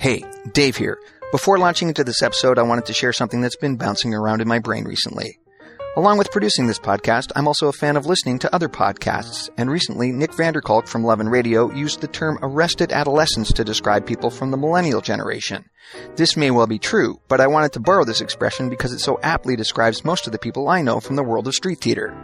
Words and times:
Hey, 0.00 0.24
Dave 0.54 0.78
here. 0.78 0.98
Before 1.30 1.58
launching 1.58 1.88
into 1.88 2.04
this 2.04 2.22
episode, 2.22 2.58
I 2.58 2.62
wanted 2.62 2.86
to 2.86 2.94
share 2.94 3.12
something 3.12 3.42
that's 3.42 3.56
been 3.56 3.76
bouncing 3.76 4.14
around 4.14 4.40
in 4.40 4.48
my 4.48 4.58
brain 4.58 4.84
recently. 4.84 5.39
Along 5.96 6.18
with 6.18 6.30
producing 6.30 6.68
this 6.68 6.78
podcast, 6.78 7.32
I'm 7.34 7.48
also 7.48 7.66
a 7.66 7.72
fan 7.72 7.96
of 7.96 8.06
listening 8.06 8.38
to 8.38 8.54
other 8.54 8.68
podcasts, 8.68 9.50
and 9.56 9.68
recently 9.68 10.12
Nick 10.12 10.32
van 10.34 10.52
der 10.52 10.60
Kolk 10.60 10.86
from 10.86 11.02
Love 11.02 11.18
and 11.18 11.28
Radio 11.28 11.68
used 11.72 12.00
the 12.00 12.06
term 12.06 12.38
arrested 12.42 12.92
adolescence 12.92 13.52
to 13.54 13.64
describe 13.64 14.06
people 14.06 14.30
from 14.30 14.52
the 14.52 14.56
millennial 14.56 15.00
generation. 15.00 15.64
This 16.14 16.36
may 16.36 16.52
well 16.52 16.68
be 16.68 16.78
true, 16.78 17.20
but 17.26 17.40
I 17.40 17.48
wanted 17.48 17.72
to 17.72 17.80
borrow 17.80 18.04
this 18.04 18.20
expression 18.20 18.68
because 18.68 18.92
it 18.92 19.00
so 19.00 19.18
aptly 19.22 19.56
describes 19.56 20.04
most 20.04 20.26
of 20.26 20.32
the 20.32 20.38
people 20.38 20.68
I 20.68 20.82
know 20.82 21.00
from 21.00 21.16
the 21.16 21.24
world 21.24 21.48
of 21.48 21.54
street 21.54 21.80
theater. 21.80 22.14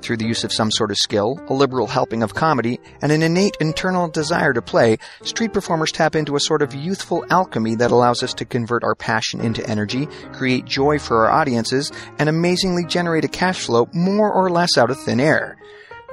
Through 0.00 0.16
the 0.16 0.26
use 0.26 0.42
of 0.42 0.52
some 0.52 0.72
sort 0.72 0.90
of 0.90 0.96
skill, 0.96 1.38
a 1.48 1.54
liberal 1.54 1.86
helping 1.86 2.24
of 2.24 2.34
comedy, 2.34 2.80
and 3.00 3.12
an 3.12 3.22
innate 3.22 3.56
internal 3.60 4.08
desire 4.08 4.52
to 4.52 4.62
play, 4.62 4.96
street 5.22 5.52
performers 5.52 5.92
tap 5.92 6.16
into 6.16 6.34
a 6.34 6.40
sort 6.40 6.62
of 6.62 6.74
youthful 6.74 7.24
alchemy 7.30 7.76
that 7.76 7.92
allows 7.92 8.24
us 8.24 8.34
to 8.34 8.44
convert 8.44 8.82
our 8.82 8.96
passion 8.96 9.40
into 9.40 9.64
energy, 9.68 10.06
create 10.32 10.64
joy 10.64 10.98
for 10.98 11.24
our 11.24 11.30
audiences, 11.30 11.92
and 12.18 12.28
amazingly 12.28 12.84
generate 12.84 13.11
a 13.20 13.28
cash 13.28 13.66
flow 13.66 13.88
more 13.92 14.32
or 14.32 14.50
less 14.50 14.78
out 14.78 14.90
of 14.90 14.98
thin 14.98 15.20
air. 15.20 15.58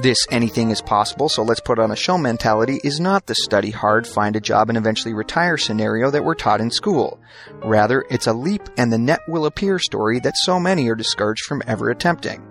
This 0.02 0.26
anything 0.32 0.70
is 0.70 0.82
possible, 0.82 1.28
so 1.28 1.44
let's 1.44 1.60
put 1.60 1.78
on 1.78 1.92
a 1.92 1.96
show 1.96 2.18
mentality 2.18 2.80
is 2.86 3.02
not 3.02 3.26
the 3.26 3.36
study 3.36 3.70
hard, 3.70 4.08
find 4.08 4.36
a 4.36 4.40
job, 4.40 4.70
and 4.70 4.78
eventually 4.78 5.14
retire 5.14 5.58
scenario 5.58 6.10
that 6.10 6.24
we're 6.24 6.36
taught 6.36 6.62
in 6.62 6.72
school. 6.72 7.20
Rather, 7.66 8.06
it's 8.10 8.28
a 8.28 8.34
leap 8.34 8.62
and 8.78 8.94
the 8.94 8.98
net 8.98 9.20
will 9.28 9.46
appear 9.46 9.78
story 9.78 10.20
that 10.22 10.38
so 10.38 10.58
many 10.58 10.88
are 10.90 10.96
discouraged 10.96 11.44
from 11.44 11.62
ever 11.68 11.90
attempting. 11.90 12.42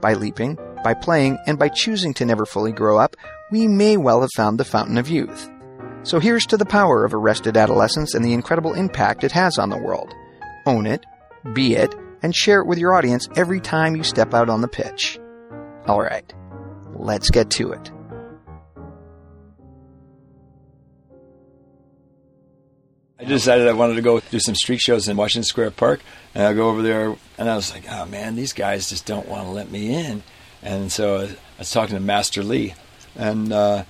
By 0.00 0.14
leaping, 0.14 0.56
by 0.84 0.94
playing, 0.94 1.38
and 1.46 1.58
by 1.58 1.70
choosing 1.70 2.14
to 2.14 2.24
never 2.24 2.46
fully 2.46 2.70
grow 2.70 2.98
up, 2.98 3.16
we 3.50 3.66
may 3.66 3.96
well 3.96 4.20
have 4.20 4.30
found 4.36 4.58
the 4.58 4.64
fountain 4.64 4.96
of 4.96 5.08
youth. 5.08 5.50
So 6.04 6.20
here's 6.20 6.46
to 6.46 6.56
the 6.56 6.64
power 6.64 7.04
of 7.04 7.14
arrested 7.14 7.56
adolescence 7.56 8.14
and 8.14 8.24
the 8.24 8.32
incredible 8.32 8.74
impact 8.74 9.24
it 9.24 9.32
has 9.32 9.58
on 9.58 9.70
the 9.70 9.78
world. 9.78 10.14
Own 10.66 10.86
it, 10.86 11.04
be 11.52 11.74
it, 11.74 11.94
and 12.22 12.34
share 12.34 12.60
it 12.60 12.66
with 12.66 12.78
your 12.78 12.94
audience 12.94 13.28
every 13.36 13.60
time 13.60 13.96
you 13.96 14.02
step 14.02 14.34
out 14.34 14.48
on 14.48 14.60
the 14.60 14.68
pitch. 14.68 15.18
Alright, 15.88 16.32
let's 16.94 17.30
get 17.30 17.50
to 17.50 17.72
it. 17.72 17.90
I 23.22 23.24
decided 23.24 23.68
I 23.68 23.72
wanted 23.72 23.94
to 23.94 24.02
go 24.02 24.18
do 24.18 24.40
some 24.40 24.56
street 24.56 24.80
shows 24.80 25.06
in 25.06 25.16
Washington 25.16 25.44
Square 25.44 25.70
Park, 25.72 26.00
and 26.34 26.44
I 26.44 26.54
go 26.54 26.68
over 26.68 26.82
there, 26.82 27.14
and 27.38 27.48
I 27.48 27.54
was 27.54 27.72
like, 27.72 27.84
"Oh 27.88 28.04
man, 28.06 28.34
these 28.34 28.52
guys 28.52 28.88
just 28.88 29.06
don't 29.06 29.28
want 29.28 29.44
to 29.44 29.50
let 29.50 29.70
me 29.70 29.94
in." 29.94 30.24
And 30.60 30.90
so 30.90 31.18
I 31.20 31.36
was 31.60 31.70
talking 31.70 31.94
to 31.94 32.02
Master 32.02 32.42
Lee, 32.42 32.74
and 33.14 33.52
uh, 33.52 33.84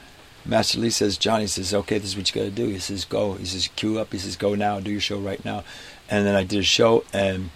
Master 0.44 0.80
Lee 0.80 0.91
says, 0.91 1.16
"Johnny 1.16 1.47
says, 1.47 1.72
okay, 1.72 1.97
this 1.97 2.10
is 2.10 2.16
what 2.16 2.28
you 2.28 2.42
got 2.42 2.47
to 2.47 2.50
do." 2.50 2.69
He 2.69 2.78
says, 2.78 3.06
"Go." 3.06 3.34
He 3.34 3.47
says, 3.47 3.69
"Cue 3.75 3.98
up." 3.98 4.12
He 4.12 4.19
says, 4.19 4.36
"Go 4.36 4.55
now, 4.55 4.80
do 4.80 4.91
your 4.91 5.00
show 5.00 5.19
right 5.19 5.42
now." 5.47 5.64
And 6.10 6.27
then 6.27 6.34
I 6.34 6.44
did 6.44 6.60
a 6.60 6.64
show, 6.64 7.05
and 7.14 7.50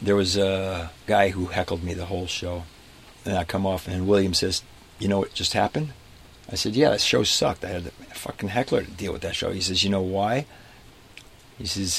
there 0.00 0.16
was 0.16 0.36
a 0.36 0.90
guy 1.06 1.30
who 1.30 1.46
heckled 1.46 1.82
me 1.82 1.94
the 1.94 2.06
whole 2.06 2.26
show, 2.26 2.64
and 3.24 3.36
I 3.36 3.44
come 3.44 3.66
off, 3.66 3.88
and 3.88 4.06
William 4.06 4.34
says, 4.34 4.62
"You 4.98 5.08
know 5.08 5.18
what 5.18 5.34
just 5.34 5.52
happened?" 5.52 5.92
I 6.50 6.54
said, 6.54 6.74
"Yeah, 6.74 6.90
that 6.90 7.00
show 7.00 7.22
sucked. 7.24 7.64
I 7.64 7.68
had 7.68 7.86
a 7.86 8.14
fucking 8.14 8.50
heckler 8.50 8.82
to 8.82 8.90
deal 8.90 9.12
with 9.12 9.22
that 9.22 9.34
show." 9.34 9.50
He 9.50 9.60
says, 9.60 9.84
"You 9.84 9.90
know 9.90 10.02
why?" 10.02 10.46
He 11.58 11.66
says, 11.66 11.98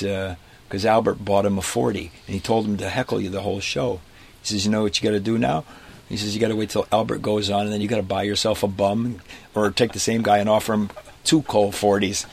because 0.68 0.86
uh, 0.86 0.90
Albert 0.90 1.24
bought 1.24 1.46
him 1.46 1.58
a 1.58 1.62
40 1.62 2.12
and 2.28 2.34
he 2.34 2.40
told 2.40 2.66
him 2.66 2.76
to 2.78 2.90
heckle 2.90 3.22
you 3.22 3.30
the 3.30 3.42
whole 3.42 3.62
show. 3.62 4.02
He 4.42 4.48
says, 4.48 4.66
you 4.66 4.72
know 4.72 4.82
what 4.82 5.02
you 5.02 5.10
got 5.10 5.14
to 5.14 5.22
do 5.22 5.38
now? 5.38 5.64
He 6.10 6.18
says, 6.18 6.36
you 6.36 6.42
got 6.42 6.50
to 6.50 6.56
wait 6.56 6.70
till 6.70 6.86
Albert 6.92 7.22
goes 7.22 7.50
on 7.50 7.62
and 7.62 7.72
then 7.72 7.80
you 7.80 7.88
got 7.88 7.98
to 7.98 8.04
buy 8.04 8.24
yourself 8.24 8.62
a 8.62 8.68
bum 8.68 9.22
or 9.56 9.72
take 9.72 9.94
the 9.94 10.00
same 10.00 10.22
guy 10.22 10.40
and 10.40 10.50
offer 10.50 10.74
him 10.74 10.90
two 11.24 11.44
cold 11.44 11.74
40s. 11.74 12.26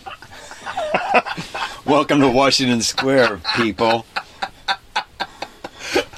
Welcome 1.86 2.20
to 2.20 2.28
Washington 2.28 2.82
Square, 2.82 3.40
people. 3.56 4.04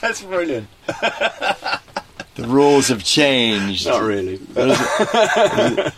That's 0.02 0.22
brilliant. 0.22 0.68
The 2.34 2.48
rules 2.48 2.88
have 2.88 3.04
changed. 3.04 3.86
Not 3.86 4.02
really. 4.02 4.40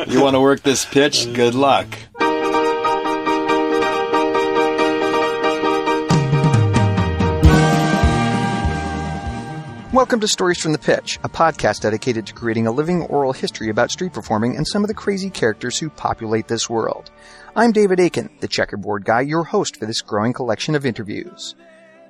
you 0.09 0.21
want 0.21 0.35
to 0.35 0.41
work 0.41 0.65
this 0.65 0.85
pitch? 0.85 1.33
Good 1.33 1.55
luck. 1.55 1.87
Welcome 9.93 10.19
to 10.19 10.27
Stories 10.27 10.61
from 10.61 10.73
the 10.73 10.79
Pitch, 10.79 11.21
a 11.23 11.29
podcast 11.29 11.83
dedicated 11.83 12.27
to 12.27 12.35
creating 12.35 12.67
a 12.67 12.73
living 12.73 13.03
oral 13.03 13.33
history 13.33 13.69
about 13.69 13.93
street 13.93 14.13
performing 14.13 14.57
and 14.57 14.67
some 14.67 14.83
of 14.83 14.89
the 14.89 14.95
crazy 14.95 15.31
characters 15.31 15.79
who 15.79 15.89
populate 15.89 16.49
this 16.49 16.69
world. 16.69 17.13
I'm 17.55 17.71
David 17.71 18.01
Aiken, 18.01 18.29
the 18.41 18.49
checkerboard 18.49 19.05
guy, 19.05 19.21
your 19.21 19.45
host 19.45 19.77
for 19.77 19.87
this 19.87 20.01
growing 20.01 20.33
collection 20.33 20.75
of 20.75 20.85
interviews. 20.85 21.55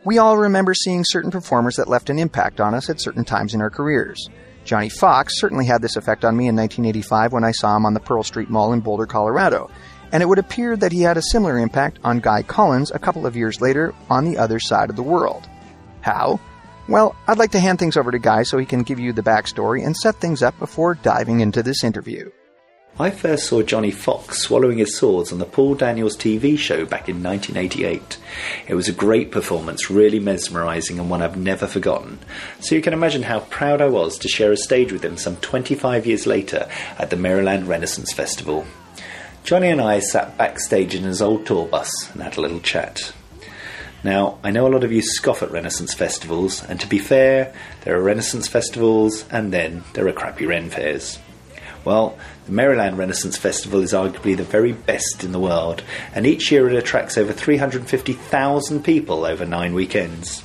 We 0.04 0.18
all 0.18 0.36
remember 0.36 0.74
seeing 0.74 1.02
certain 1.02 1.30
performers 1.30 1.76
that 1.76 1.88
left 1.88 2.10
an 2.10 2.18
impact 2.18 2.60
on 2.60 2.74
us 2.74 2.90
at 2.90 3.00
certain 3.00 3.24
times 3.24 3.54
in 3.54 3.62
our 3.62 3.70
careers. 3.70 4.28
Johnny 4.64 4.90
Fox 4.90 5.40
certainly 5.40 5.64
had 5.64 5.80
this 5.80 5.96
effect 5.96 6.26
on 6.26 6.36
me 6.36 6.46
in 6.48 6.56
1985 6.56 7.32
when 7.32 7.44
I 7.44 7.52
saw 7.52 7.74
him 7.74 7.86
on 7.86 7.94
the 7.94 8.00
Pearl 8.00 8.22
Street 8.22 8.50
Mall 8.50 8.74
in 8.74 8.80
Boulder, 8.80 9.06
Colorado, 9.06 9.70
and 10.12 10.22
it 10.22 10.26
would 10.26 10.38
appear 10.38 10.76
that 10.76 10.92
he 10.92 11.00
had 11.00 11.16
a 11.16 11.22
similar 11.22 11.58
impact 11.58 12.00
on 12.04 12.20
Guy 12.20 12.42
Collins 12.42 12.90
a 12.90 12.98
couple 12.98 13.26
of 13.26 13.34
years 13.34 13.62
later 13.62 13.94
on 14.10 14.24
the 14.24 14.36
other 14.36 14.60
side 14.60 14.90
of 14.90 14.96
the 14.96 15.02
world. 15.02 15.48
How? 16.02 16.38
Well, 16.86 17.16
I'd 17.26 17.38
like 17.38 17.52
to 17.52 17.60
hand 17.60 17.78
things 17.78 17.96
over 17.96 18.10
to 18.10 18.18
Guy 18.18 18.42
so 18.42 18.58
he 18.58 18.66
can 18.66 18.82
give 18.82 19.00
you 19.00 19.14
the 19.14 19.22
backstory 19.22 19.86
and 19.86 19.96
set 19.96 20.16
things 20.16 20.42
up 20.42 20.58
before 20.58 20.96
diving 20.96 21.40
into 21.40 21.62
this 21.62 21.82
interview. 21.82 22.30
I 22.96 23.10
first 23.10 23.48
saw 23.48 23.60
Johnny 23.62 23.90
Fox 23.90 24.38
swallowing 24.38 24.78
his 24.78 24.96
swords 24.96 25.32
on 25.32 25.40
the 25.40 25.44
Paul 25.44 25.74
Daniels 25.74 26.16
TV 26.16 26.56
show 26.56 26.86
back 26.86 27.08
in 27.08 27.24
1988. 27.24 28.18
It 28.68 28.76
was 28.76 28.88
a 28.88 28.92
great 28.92 29.32
performance, 29.32 29.90
really 29.90 30.20
mesmerising 30.20 31.00
and 31.00 31.10
one 31.10 31.20
I've 31.20 31.36
never 31.36 31.66
forgotten. 31.66 32.20
So 32.60 32.76
you 32.76 32.80
can 32.80 32.92
imagine 32.92 33.24
how 33.24 33.40
proud 33.40 33.80
I 33.80 33.88
was 33.88 34.16
to 34.18 34.28
share 34.28 34.52
a 34.52 34.56
stage 34.56 34.92
with 34.92 35.04
him 35.04 35.16
some 35.16 35.34
25 35.38 36.06
years 36.06 36.24
later 36.24 36.68
at 36.96 37.10
the 37.10 37.16
Maryland 37.16 37.66
Renaissance 37.66 38.12
Festival. 38.12 38.64
Johnny 39.42 39.70
and 39.70 39.80
I 39.80 39.98
sat 39.98 40.38
backstage 40.38 40.94
in 40.94 41.02
his 41.02 41.20
old 41.20 41.46
tour 41.46 41.66
bus 41.66 41.90
and 42.12 42.22
had 42.22 42.36
a 42.36 42.40
little 42.40 42.60
chat. 42.60 43.12
Now, 44.04 44.38
I 44.44 44.52
know 44.52 44.68
a 44.68 44.70
lot 44.70 44.84
of 44.84 44.92
you 44.92 45.02
scoff 45.02 45.42
at 45.42 45.50
Renaissance 45.50 45.94
festivals, 45.94 46.62
and 46.62 46.78
to 46.78 46.86
be 46.86 47.00
fair, 47.00 47.56
there 47.80 47.98
are 47.98 48.02
Renaissance 48.02 48.46
festivals 48.46 49.24
and 49.32 49.52
then 49.52 49.82
there 49.94 50.06
are 50.06 50.12
crappy 50.12 50.46
Ren 50.46 50.70
fairs. 50.70 51.18
Well, 51.84 52.16
the 52.46 52.52
Maryland 52.52 52.98
Renaissance 52.98 53.36
Festival 53.36 53.80
is 53.80 53.92
arguably 53.92 54.36
the 54.36 54.44
very 54.44 54.72
best 54.72 55.24
in 55.24 55.32
the 55.32 55.40
world, 55.40 55.82
and 56.14 56.26
each 56.26 56.52
year 56.52 56.68
it 56.68 56.76
attracts 56.76 57.16
over 57.16 57.32
350,000 57.32 58.84
people 58.84 59.24
over 59.24 59.46
nine 59.46 59.74
weekends. 59.74 60.44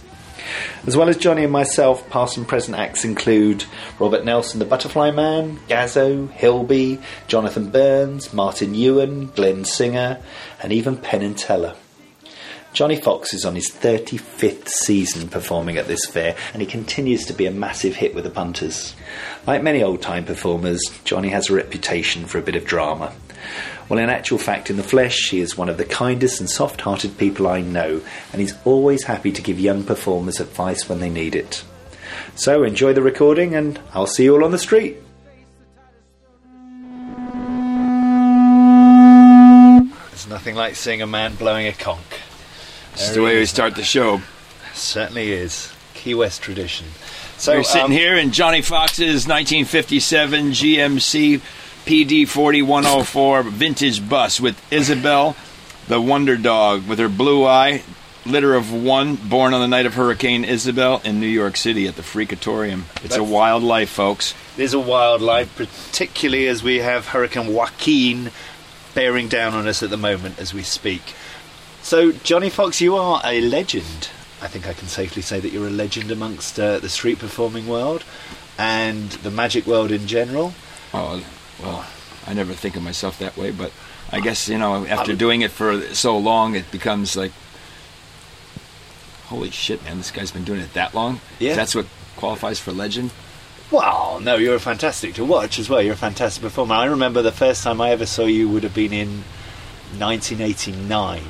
As 0.87 0.95
well 0.95 1.09
as 1.09 1.17
Johnny 1.17 1.43
and 1.43 1.51
myself, 1.51 2.09
past 2.09 2.37
and 2.37 2.47
present 2.47 2.77
acts 2.77 3.03
include 3.03 3.65
Robert 3.99 4.25
Nelson, 4.25 4.59
the 4.59 4.65
Butterfly 4.65 5.11
Man, 5.11 5.59
Gazzo, 5.67 6.29
Hilby, 6.31 6.99
Jonathan 7.27 7.69
Burns, 7.69 8.33
Martin 8.33 8.73
Ewan, 8.73 9.27
Glenn 9.27 9.65
Singer, 9.65 10.19
and 10.61 10.71
even 10.71 10.97
Penn 10.97 11.21
and 11.21 11.37
Teller. 11.37 11.75
Johnny 12.71 13.01
Fox 13.01 13.33
is 13.33 13.45
on 13.45 13.55
his 13.55 13.71
35th 13.71 14.69
season 14.69 15.27
performing 15.27 15.77
at 15.77 15.87
this 15.87 16.05
fair, 16.05 16.35
and 16.53 16.61
he 16.61 16.67
continues 16.67 17.25
to 17.25 17.33
be 17.33 17.47
a 17.47 17.51
massive 17.51 17.95
hit 17.95 18.13
with 18.13 18.23
the 18.23 18.29
punters. 18.29 18.95
Like 19.47 19.63
many 19.63 19.81
old 19.81 20.01
time 20.01 20.23
performers, 20.23 20.81
Johnny 21.03 21.29
has 21.29 21.49
a 21.49 21.55
reputation 21.55 22.25
for 22.25 22.37
a 22.37 22.43
bit 22.43 22.55
of 22.55 22.65
drama. 22.65 23.11
Well, 23.89 23.97
in 23.99 24.09
actual 24.09 24.37
fact, 24.37 24.69
in 24.69 24.77
the 24.77 24.83
flesh, 24.83 25.31
he 25.31 25.39
is 25.39 25.57
one 25.57 25.67
of 25.67 25.77
the 25.77 25.83
kindest 25.83 26.39
and 26.39 26.49
soft 26.49 26.81
hearted 26.81 27.17
people 27.17 27.47
I 27.47 27.61
know, 27.61 28.01
and 28.31 28.39
he's 28.39 28.53
always 28.65 29.03
happy 29.03 29.31
to 29.31 29.41
give 29.41 29.59
young 29.59 29.83
performers 29.83 30.39
advice 30.39 30.87
when 30.87 30.99
they 30.99 31.09
need 31.09 31.35
it. 31.35 31.63
So 32.35 32.63
enjoy 32.63 32.93
the 32.93 33.01
recording, 33.01 33.55
and 33.55 33.79
I'll 33.93 34.05
see 34.05 34.25
you 34.25 34.35
all 34.35 34.45
on 34.45 34.51
the 34.51 34.59
street. 34.59 34.97
There's 40.09 40.27
nothing 40.27 40.55
like 40.55 40.75
seeing 40.75 41.01
a 41.01 41.07
man 41.07 41.33
blowing 41.35 41.65
a 41.65 41.73
conch. 41.73 42.28
This 42.99 43.11
is 43.11 43.15
the 43.15 43.21
way 43.21 43.39
we 43.39 43.45
start 43.45 43.75
the 43.75 43.83
show. 43.85 44.21
Certainly 44.73 45.31
is. 45.31 45.71
Key 45.93 46.15
West 46.15 46.41
tradition. 46.41 46.85
So 47.37 47.55
we're 47.55 47.63
sitting 47.63 47.85
um, 47.85 47.91
here 47.91 48.17
in 48.17 48.31
Johnny 48.31 48.61
Fox's 48.61 49.25
1957 49.25 50.47
GMC 50.47 51.39
PD 51.85 52.27
4104 52.27 53.43
vintage 53.43 54.09
bus 54.09 54.41
with 54.41 54.61
Isabel, 54.69 55.37
the 55.87 56.01
Wonder 56.01 56.35
Dog, 56.35 56.89
with 56.89 56.99
her 56.99 57.07
blue 57.07 57.45
eye, 57.45 57.83
litter 58.25 58.53
of 58.53 58.73
one, 58.73 59.15
born 59.15 59.53
on 59.53 59.61
the 59.61 59.69
night 59.69 59.85
of 59.85 59.93
Hurricane 59.93 60.43
Isabel 60.43 61.01
in 61.05 61.21
New 61.21 61.27
York 61.27 61.55
City 61.55 61.87
at 61.87 61.95
the 61.95 62.01
Freakatorium. 62.01 62.83
It's 63.05 63.15
a 63.15 63.23
wild 63.23 63.63
life, 63.63 63.89
folks. 63.89 64.35
It 64.57 64.63
is 64.63 64.73
a 64.73 64.79
wild 64.79 65.21
life, 65.21 65.55
particularly 65.55 66.47
as 66.47 66.63
we 66.63 66.79
have 66.79 67.07
Hurricane 67.07 67.53
Joaquin 67.53 68.31
bearing 68.93 69.29
down 69.29 69.53
on 69.53 69.69
us 69.69 69.81
at 69.81 69.89
the 69.89 69.95
moment 69.95 70.37
as 70.37 70.53
we 70.53 70.63
speak. 70.63 71.13
So, 71.89 72.11
Johnny 72.11 72.51
Fox, 72.51 72.81
you 72.81 72.95
are 72.97 73.19
a 73.25 73.41
legend. 73.41 74.09
I 74.43 74.47
think 74.47 74.67
I 74.67 74.73
can 74.73 74.87
safely 74.87 75.23
say 75.23 75.39
that 75.39 75.51
you're 75.51 75.65
a 75.65 75.71
legend 75.71 76.11
amongst 76.11 76.59
uh, 76.59 76.77
the 76.77 76.87
street 76.87 77.17
performing 77.17 77.65
world 77.65 78.03
and 78.59 79.09
the 79.09 79.31
magic 79.31 79.65
world 79.65 79.91
in 79.91 80.05
general. 80.05 80.53
Oh, 80.93 81.25
well, 81.59 81.87
I 82.27 82.35
never 82.35 82.53
think 82.53 82.75
of 82.75 82.83
myself 82.83 83.17
that 83.17 83.35
way, 83.35 83.49
but 83.49 83.71
I 84.11 84.19
guess 84.19 84.47
you 84.47 84.59
know 84.59 84.85
after 84.85 85.15
doing 85.15 85.41
it 85.41 85.49
for 85.49 85.81
so 85.95 86.15
long, 86.15 86.53
it 86.53 86.69
becomes 86.69 87.17
like, 87.17 87.31
holy 89.25 89.49
shit, 89.49 89.83
man! 89.83 89.97
This 89.97 90.11
guy's 90.11 90.29
been 90.29 90.43
doing 90.43 90.59
it 90.59 90.73
that 90.73 90.93
long. 90.93 91.19
Yeah. 91.39 91.55
that's 91.55 91.73
what 91.73 91.87
qualifies 92.17 92.59
for 92.59 92.71
legend. 92.71 93.09
Well, 93.71 94.19
no, 94.19 94.35
you're 94.35 94.59
fantastic 94.59 95.15
to 95.15 95.25
watch 95.25 95.57
as 95.57 95.71
well. 95.71 95.81
You're 95.81 95.95
a 95.95 95.97
fantastic 95.97 96.43
performer. 96.43 96.75
I 96.75 96.85
remember 96.85 97.23
the 97.23 97.31
first 97.31 97.63
time 97.63 97.81
I 97.81 97.89
ever 97.89 98.05
saw 98.05 98.25
you 98.25 98.47
would 98.47 98.61
have 98.61 98.75
been 98.75 98.93
in 98.93 99.23
1989, 99.97 101.23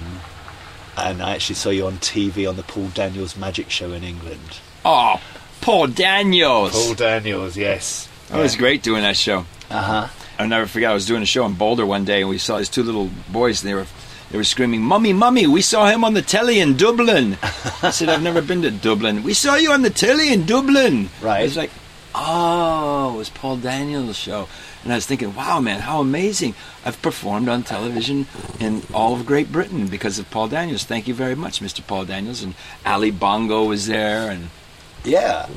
and 0.97 1.21
I 1.21 1.35
actually 1.35 1.55
saw 1.55 1.69
you 1.69 1.87
on 1.87 1.97
TV 1.97 2.47
on 2.47 2.55
the 2.55 2.63
Paul 2.63 2.87
Daniels 2.89 3.37
Magic 3.37 3.69
Show 3.69 3.91
in 3.93 4.03
England. 4.03 4.59
Oh, 4.85 5.21
Paul 5.61 5.87
Daniels. 5.87 6.71
Paul 6.71 6.93
Daniels, 6.95 7.57
yes. 7.57 8.07
That 8.29 8.39
was 8.39 8.55
great 8.55 8.83
doing 8.83 9.01
that 9.01 9.17
show. 9.17 9.45
Uh 9.69 9.81
huh. 9.81 10.07
I'll 10.37 10.47
never 10.47 10.67
forget. 10.67 10.91
I 10.91 10.93
was 10.93 11.05
doing 11.05 11.21
a 11.21 11.25
show 11.25 11.45
in 11.45 11.53
Boulder 11.53 11.85
one 11.85 12.05
day, 12.05 12.21
and 12.21 12.29
we 12.29 12.37
saw 12.37 12.57
these 12.57 12.69
two 12.69 12.83
little 12.83 13.09
boys. 13.29 13.61
And 13.61 13.69
they 13.69 13.73
were 13.73 13.87
they 14.31 14.37
were 14.37 14.43
screaming, 14.43 14.81
"Mummy, 14.81 15.11
mummy! 15.11 15.47
We 15.47 15.61
saw 15.61 15.89
him 15.89 16.03
on 16.03 16.13
the 16.13 16.21
telly 16.21 16.59
in 16.59 16.77
Dublin." 16.77 17.37
I 17.83 17.89
said, 17.89 18.09
"I've 18.09 18.21
never 18.21 18.41
been 18.41 18.61
to 18.61 18.71
Dublin. 18.71 19.23
We 19.23 19.33
saw 19.33 19.55
you 19.55 19.71
on 19.71 19.81
the 19.81 19.89
telly 19.89 20.31
in 20.31 20.45
Dublin." 20.45 21.09
Right. 21.21 21.41
It 21.41 21.45
was 21.45 21.57
like, 21.57 21.71
"Oh, 22.15 23.13
it 23.13 23.17
was 23.17 23.29
Paul 23.29 23.57
Daniels' 23.57 24.17
show." 24.17 24.47
And 24.83 24.91
I 24.93 24.95
was 24.95 25.05
thinking, 25.05 25.35
"Wow, 25.35 25.59
man, 25.59 25.81
how 25.81 25.99
amazing! 26.01 26.55
I've 26.85 27.01
performed 27.01 27.49
on 27.49 27.63
television 27.63 28.27
in 28.59 28.83
all 28.93 29.13
of 29.13 29.25
Great 29.25 29.51
Britain 29.51 29.87
because 29.87 30.19
of 30.19 30.29
Paul 30.31 30.47
Daniels. 30.47 30.83
Thank 30.83 31.07
you 31.07 31.13
very 31.13 31.35
much, 31.35 31.59
Mr. 31.59 31.85
Paul 31.85 32.05
Daniels." 32.05 32.41
And 32.41 32.55
Ali 32.85 33.11
Bongo 33.11 33.65
was 33.65 33.87
there, 33.87 34.29
and 34.29 34.49
Yeah, 35.05 35.47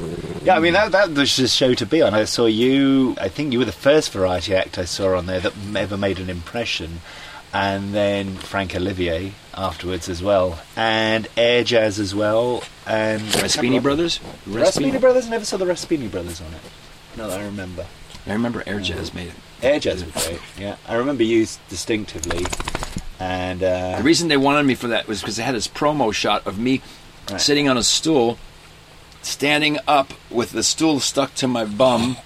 yeah. 0.45 0.57
I 0.57 0.61
mean, 0.61 0.73
that 0.75 0.93
that 0.93 1.11
was 1.11 1.37
the 1.37 1.49
show 1.49 1.75
to 1.75 1.87
be 1.87 2.01
on. 2.01 2.15
I 2.15 2.25
saw 2.25 2.47
you. 2.47 3.17
I 3.21 3.29
think 3.29 3.53
you 3.53 3.59
were 3.59 3.65
the 3.65 3.73
first 3.73 4.13
variety 4.13 4.55
act 4.55 4.79
I 4.79 4.85
saw 4.85 5.17
on 5.17 5.27
there 5.27 5.41
that 5.41 5.53
ever 5.75 5.97
made 5.97 6.19
an 6.21 6.31
impression, 6.31 7.01
and 7.53 7.93
then 7.95 8.35
Frank 8.37 8.75
Olivier 8.75 9.33
afterwards 9.55 10.09
as 10.09 10.23
well, 10.23 10.61
and 10.77 11.29
Air 11.37 11.65
Jazz 11.65 11.99
as 11.99 12.15
well, 12.15 12.63
and 12.87 13.21
Raspyni 13.23 13.83
Brothers. 13.83 14.19
The 14.47 14.59
Raspyni 14.61 15.01
Brothers. 15.01 15.29
Never 15.29 15.45
saw 15.45 15.57
the 15.59 15.67
Raspyni 15.67 16.11
Brothers 16.11 16.41
on 16.41 16.49
it. 16.55 16.61
No, 17.17 17.29
I 17.31 17.45
remember. 17.45 17.87
I 18.27 18.33
remember 18.33 18.63
Air 18.67 18.81
Jazz 18.81 19.13
made 19.13 19.29
it. 19.29 19.35
Air 19.63 19.79
Jazz 19.81 20.05
was 20.05 20.27
great. 20.27 20.41
Yeah, 20.59 20.77
I 20.89 20.95
remember 20.95 21.23
you 21.25 21.47
distinctively, 21.69 22.45
and 23.21 23.63
uh, 23.63 23.97
The 23.99 24.03
reason 24.03 24.29
they 24.29 24.37
wanted 24.37 24.65
me 24.65 24.75
for 24.75 24.89
that 24.89 25.07
was 25.07 25.21
because 25.21 25.37
they 25.37 25.43
had 25.43 25.55
this 25.55 25.69
promo 25.69 26.13
shot 26.13 26.47
of 26.47 26.59
me 26.59 26.81
Right. 27.31 27.41
sitting 27.41 27.69
on 27.69 27.77
a 27.79 27.85
stool, 27.85 28.37
standing 29.23 29.79
up 29.87 30.13
with 30.31 30.51
the 30.51 30.63
stool 30.65 30.99
stuck 30.99 31.35
to 31.37 31.47
my 31.47 31.65
bum 31.65 32.17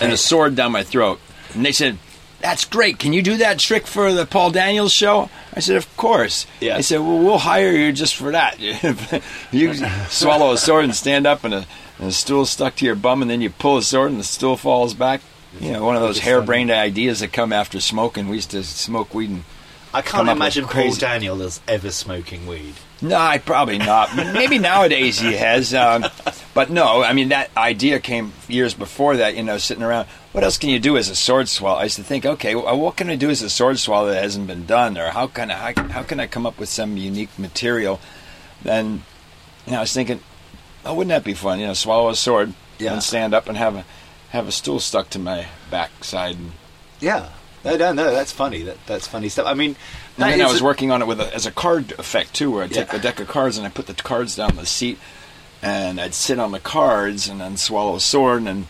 and 0.00 0.12
a 0.12 0.16
sword 0.16 0.54
down 0.56 0.72
my 0.72 0.82
throat. 0.82 1.20
And 1.54 1.64
they 1.66 1.72
said, 1.72 1.98
"That's 2.40 2.64
great. 2.64 2.98
Can 2.98 3.12
you 3.12 3.22
do 3.22 3.36
that 3.38 3.58
trick 3.58 3.86
for 3.86 4.12
the 4.12 4.26
Paul 4.26 4.50
Daniels 4.50 4.92
show?" 4.92 5.30
I 5.54 5.60
said, 5.60 5.76
"Of 5.76 5.96
course." 5.96 6.46
Yeah. 6.60 6.76
They 6.76 6.82
said, 6.82 7.00
"Well, 7.00 7.18
we'll 7.18 7.38
hire 7.38 7.72
you 7.72 7.92
just 7.92 8.16
for 8.16 8.32
that. 8.32 8.58
you 9.52 9.74
swallow 10.08 10.52
a 10.52 10.58
sword 10.58 10.84
and 10.84 10.94
stand 10.94 11.26
up, 11.26 11.44
and 11.44 11.54
a, 11.54 11.66
and 11.98 12.08
a 12.08 12.12
stool 12.12 12.46
stuck 12.46 12.76
to 12.76 12.84
your 12.84 12.94
bum, 12.94 13.22
and 13.22 13.30
then 13.30 13.40
you 13.40 13.50
pull 13.50 13.76
a 13.78 13.82
sword, 13.82 14.10
and 14.10 14.20
the 14.20 14.24
stool 14.24 14.56
falls 14.56 14.94
back." 14.94 15.20
You 15.60 15.72
know, 15.72 15.84
one 15.84 15.96
of 15.96 16.02
those 16.02 16.20
harebrained 16.20 16.70
ideas 16.70 17.20
that 17.20 17.32
come 17.32 17.52
after 17.52 17.80
smoking. 17.80 18.28
We 18.28 18.36
used 18.36 18.52
to 18.52 18.62
smoke 18.62 19.14
weed 19.14 19.30
and 19.30 19.44
I 19.92 20.02
can't 20.02 20.28
imagine 20.28 20.66
Paul 20.66 20.94
Daniel 20.94 21.42
as 21.42 21.60
ever 21.66 21.90
smoking 21.90 22.46
weed. 22.46 22.74
No, 23.02 23.16
I 23.16 23.38
probably 23.38 23.78
not. 23.78 24.14
Maybe 24.14 24.58
nowadays 24.58 25.18
he 25.18 25.32
has, 25.32 25.74
um, 25.74 26.04
but 26.54 26.70
no. 26.70 27.02
I 27.02 27.12
mean, 27.12 27.30
that 27.30 27.50
idea 27.56 27.98
came 27.98 28.32
years 28.46 28.74
before 28.74 29.16
that. 29.16 29.36
You 29.36 29.42
know, 29.42 29.58
sitting 29.58 29.82
around. 29.82 30.06
What 30.32 30.44
else 30.44 30.58
can 30.58 30.70
you 30.70 30.78
do 30.78 30.96
as 30.96 31.08
a 31.08 31.16
sword 31.16 31.48
swallow? 31.48 31.78
I 31.78 31.84
used 31.84 31.96
to 31.96 32.04
think, 32.04 32.24
okay, 32.24 32.54
well, 32.54 32.78
what 32.78 32.96
can 32.96 33.10
I 33.10 33.16
do 33.16 33.30
as 33.30 33.42
a 33.42 33.50
sword 33.50 33.78
swallow 33.80 34.10
that 34.10 34.22
hasn't 34.22 34.46
been 34.46 34.64
done, 34.64 34.96
or 34.96 35.10
how 35.10 35.26
can 35.26 35.50
I 35.50 35.72
how, 35.74 35.88
how 35.88 36.02
can 36.04 36.20
I 36.20 36.26
come 36.28 36.46
up 36.46 36.58
with 36.58 36.68
some 36.68 36.96
unique 36.96 37.36
material? 37.38 38.00
And 38.64 39.02
you 39.66 39.72
know, 39.72 39.78
I 39.78 39.80
was 39.80 39.92
thinking, 39.92 40.20
oh, 40.84 40.94
wouldn't 40.94 41.08
that 41.10 41.24
be 41.24 41.34
fun? 41.34 41.58
You 41.58 41.66
know, 41.66 41.74
swallow 41.74 42.10
a 42.10 42.14
sword 42.16 42.54
Yeah. 42.78 42.92
and 42.92 43.02
stand 43.02 43.34
up 43.34 43.48
and 43.48 43.58
have 43.58 43.74
a 43.74 43.84
have 44.30 44.46
a 44.46 44.52
stool 44.52 44.78
stuck 44.78 45.10
to 45.10 45.18
my 45.18 45.46
backside. 45.70 46.36
And, 46.36 46.52
Yeah. 47.00 47.30
No, 47.64 47.76
no, 47.76 47.92
no. 47.92 48.10
That's 48.12 48.30
funny. 48.32 48.62
That 48.62 48.76
that's 48.86 49.08
funny 49.08 49.28
stuff. 49.28 49.46
I 49.46 49.54
mean, 49.54 49.74
And 50.16 50.30
then 50.32 50.40
I 50.42 50.46
was 50.46 50.60
a- 50.60 50.64
working 50.64 50.92
on 50.92 51.02
it 51.02 51.06
with 51.06 51.20
a, 51.20 51.34
as 51.34 51.44
a 51.46 51.50
card 51.50 51.92
effect 51.98 52.34
too, 52.34 52.52
where 52.52 52.62
I'd 52.62 52.72
take 52.72 52.92
Yeah. 52.92 52.98
a 52.98 53.02
deck 53.02 53.18
of 53.18 53.26
cards 53.26 53.58
and 53.58 53.66
I 53.66 53.70
put 53.70 53.88
the 53.88 53.94
cards 53.94 54.36
down 54.36 54.54
the 54.54 54.64
seat, 54.64 54.98
and 55.60 56.00
I'd 56.00 56.14
sit 56.14 56.38
on 56.38 56.52
the 56.52 56.60
cards 56.60 57.28
and 57.28 57.40
then 57.40 57.56
swallow 57.56 57.96
a 57.96 58.00
sword 58.00 58.38
and 58.38 58.46
then 58.46 58.68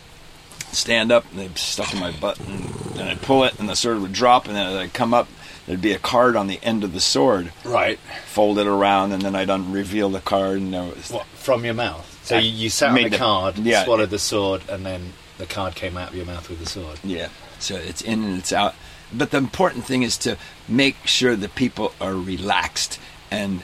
stand 0.73 1.13
up 1.13 1.25
and 1.31 1.41
they'd 1.41 1.59
stuck 1.59 1.93
in 1.93 2.01
my 2.01 2.13
butt, 2.13 2.39
and 2.41 2.65
then 2.95 3.09
I'd 3.09 3.23
pull 3.23 3.45
it 3.45 3.59
and 3.59 3.69
the 3.69 3.77
sword 3.77 4.01
would 4.01 4.13
drop, 4.13 4.47
and 4.47 4.57
then 4.57 4.67
I'd 4.77 4.93
come 4.93 5.15
up. 5.15 5.29
There'd 5.67 5.81
be 5.81 5.93
a 5.93 5.99
card 5.99 6.35
on 6.35 6.49
the 6.49 6.59
end 6.65 6.83
of 6.83 6.93
the 6.93 7.01
sword, 7.01 7.53
right. 7.65 7.99
fold 8.27 8.59
it 8.59 8.67
around, 8.67 9.13
and 9.13 9.23
then 9.23 9.37
I'd 9.37 9.51
unreveal 9.51 10.11
the 10.11 10.21
card. 10.21 10.57
And 10.59 10.75
there 10.75 10.83
was, 10.83 11.11
What 11.11 11.27
from 11.27 11.65
your 11.65 11.75
mouth? 11.75 12.07
So 12.25 12.37
I 12.37 12.41
you, 12.41 12.51
you 12.51 12.71
sat 12.71 12.89
on 12.89 12.95
made 12.97 13.05
the 13.07 13.11
the- 13.11 13.19
card, 13.19 13.59
yeah. 13.59 13.85
swallowed 13.85 14.11
the 14.11 14.19
sword, 14.19 14.63
and 14.69 14.85
then 14.85 15.13
the 15.39 15.47
card 15.47 15.75
came 15.77 15.97
out 15.97 16.11
of 16.11 16.17
your 16.17 16.27
mouth 16.27 16.49
with 16.49 16.59
the 16.59 16.67
sword. 16.67 16.99
Yeah. 17.05 17.29
So 17.61 17.77
it's 17.77 18.03
in 18.03 18.25
and 18.25 18.39
it's 18.39 18.53
out. 18.53 18.75
But 19.13 19.31
the 19.31 19.39
important 19.39 19.85
thing 19.85 20.03
is 20.03 20.17
to 20.19 20.37
make 20.69 21.07
sure 21.07 21.37
that 21.37 21.55
people 21.55 21.93
are 22.01 22.15
relaxed 22.15 22.99
and 23.31 23.63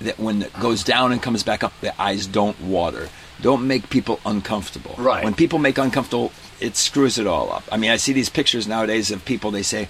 that 0.00 0.18
when 0.18 0.42
it 0.42 0.52
goes 0.60 0.84
down 0.84 1.12
and 1.12 1.22
comes 1.22 1.42
back 1.42 1.62
up, 1.64 1.72
the 1.80 2.00
eyes 2.00 2.26
don't 2.26 2.60
water. 2.60 3.08
Don't 3.40 3.66
make 3.66 3.90
people 3.90 4.20
uncomfortable. 4.24 4.94
Right. 4.98 5.24
When 5.24 5.34
people 5.34 5.58
make 5.58 5.78
uncomfortable, 5.78 6.32
it 6.62 6.76
screws 6.76 7.18
it 7.18 7.26
all 7.26 7.52
up. 7.52 7.64
I 7.70 7.76
mean, 7.76 7.90
I 7.90 7.96
see 7.96 8.12
these 8.12 8.28
pictures 8.30 8.66
nowadays 8.68 9.10
of 9.10 9.24
people, 9.24 9.50
they 9.50 9.62
say 9.62 9.88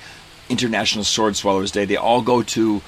International 0.49 1.05
Sword 1.05 1.37
Swallowers 1.37 1.71
Day. 1.71 1.85
They 1.85 1.97
all 1.97 2.23
go 2.23 2.43
to 2.43 2.83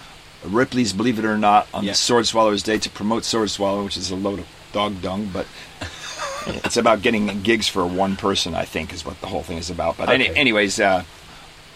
Ripley's 0.44 0.92
Believe 0.92 1.19
It 1.19 1.25
or 1.25 1.38
Not 1.38 1.69
on 1.72 1.84
the 1.86 1.94
Sword 1.94 2.26
Swallowers 2.26 2.62
Day 2.62 2.78
to 2.78 2.90
promote 2.90 3.25
sword 3.25 3.50
swallow, 3.50 3.84
which 3.84 3.96
is 3.96 4.10
a 4.10 4.16
load 4.16 4.40
of 4.40 4.46
dog 4.72 5.00
dung, 5.00 5.31
but 5.32 5.46
it's 6.64 6.76
about 6.76 7.02
getting 7.02 7.42
gigs 7.42 7.69
for 7.69 7.86
one 7.86 8.16
person, 8.16 8.54
I 8.54 8.64
think, 8.64 8.92
is 8.92 9.04
what 9.04 9.20
the 9.20 9.26
whole 9.28 9.42
thing 9.42 9.58
is 9.58 9.70
about. 9.70 9.96
But 9.96 10.08
any, 10.10 10.28
anyways, 10.34 10.80
uh, 10.80 11.04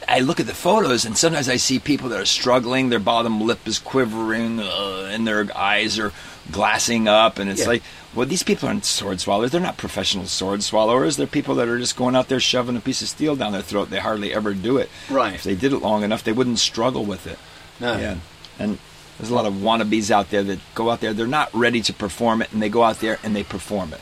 I 0.06 0.20
look 0.20 0.40
at 0.40 0.46
the 0.46 0.54
photos, 0.54 1.04
and 1.04 1.16
sometimes 1.16 1.48
I 1.48 1.56
see 1.56 1.78
people 1.78 2.08
that 2.10 2.20
are 2.20 2.26
struggling. 2.26 2.88
Their 2.88 2.98
bottom 2.98 3.40
lip 3.40 3.66
is 3.66 3.78
quivering, 3.78 4.60
uh, 4.60 5.08
and 5.10 5.26
their 5.26 5.46
eyes 5.56 5.98
are 5.98 6.12
glassing 6.50 7.08
up, 7.08 7.38
and 7.38 7.50
it's 7.50 7.62
Yeah. 7.62 7.68
like, 7.68 7.82
well, 8.18 8.26
these 8.26 8.42
people 8.42 8.66
aren't 8.68 8.84
sword 8.84 9.20
swallowers. 9.20 9.52
They're 9.52 9.60
not 9.60 9.76
professional 9.76 10.26
sword 10.26 10.64
swallowers. 10.64 11.16
They're 11.16 11.28
people 11.28 11.54
that 11.54 11.68
are 11.68 11.78
just 11.78 11.96
going 11.96 12.16
out 12.16 12.26
there 12.26 12.40
shoving 12.40 12.76
a 12.76 12.80
piece 12.80 13.00
of 13.00 13.06
steel 13.06 13.36
down 13.36 13.52
their 13.52 13.62
throat. 13.62 13.90
They 13.90 14.00
hardly 14.00 14.34
ever 14.34 14.54
do 14.54 14.76
it. 14.76 14.90
Right. 15.08 15.36
If 15.36 15.44
they 15.44 15.54
did 15.54 15.72
it 15.72 15.82
long 15.82 16.02
enough, 16.02 16.24
they 16.24 16.32
wouldn't 16.32 16.58
struggle 16.58 17.04
with 17.04 17.28
it. 17.28 17.38
No. 17.78 17.96
Yeah. 17.96 18.16
And 18.58 18.78
there's 19.18 19.30
a 19.30 19.34
lot 19.36 19.46
of 19.46 19.54
wannabes 19.54 20.10
out 20.10 20.30
there 20.30 20.42
that 20.42 20.58
go 20.74 20.90
out 20.90 21.00
there. 21.00 21.12
They're 21.12 21.28
not 21.28 21.54
ready 21.54 21.80
to 21.82 21.92
perform 21.92 22.42
it, 22.42 22.52
and 22.52 22.60
they 22.60 22.68
go 22.68 22.82
out 22.82 22.98
there 22.98 23.20
and 23.22 23.36
they 23.36 23.44
perform 23.44 23.92
it. 23.92 24.00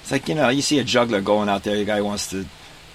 It's 0.00 0.10
like 0.10 0.28
you 0.28 0.34
know, 0.34 0.48
you 0.48 0.60
see 0.60 0.80
a 0.80 0.84
juggler 0.84 1.20
going 1.20 1.48
out 1.48 1.62
there. 1.62 1.76
The 1.76 1.84
guy 1.84 2.00
wants 2.00 2.28
to 2.30 2.46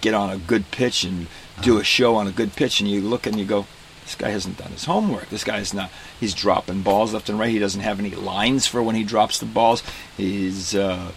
get 0.01 0.13
on 0.13 0.30
a 0.30 0.38
good 0.38 0.72
pitch 0.72 1.06
and 1.06 1.28
do 1.62 1.75
uh-huh. 1.75 1.82
a 1.82 1.86
show 1.86 2.16
on 2.16 2.28
a 2.28 2.34
good 2.34 2.54
pitch, 2.58 2.82
and 2.82 2.90
you 2.90 3.00
look 3.00 3.25
and 3.25 3.40
you 3.40 3.46
go, 3.46 3.66
"This 4.08 4.16
guy 4.16 4.30
hasn't 4.30 4.58
done 4.58 4.72
his 4.72 4.86
homework. 4.86 5.30
This 5.30 5.44
guy's 5.44 5.74
not. 5.74 5.92
He's 6.20 6.34
dropping 6.34 6.82
balls 6.82 7.14
left 7.14 7.30
and 7.30 7.38
right. 7.38 7.50
He 7.52 7.60
doesn't 7.60 7.82
have 7.82 8.00
any 8.00 8.10
lines 8.12 8.66
for 8.66 8.82
when 8.82 8.96
he 8.96 9.04
drops 9.04 9.38
the 9.40 9.46
balls. 9.46 9.84
He's." 10.18 10.74
Uh, 10.74 11.12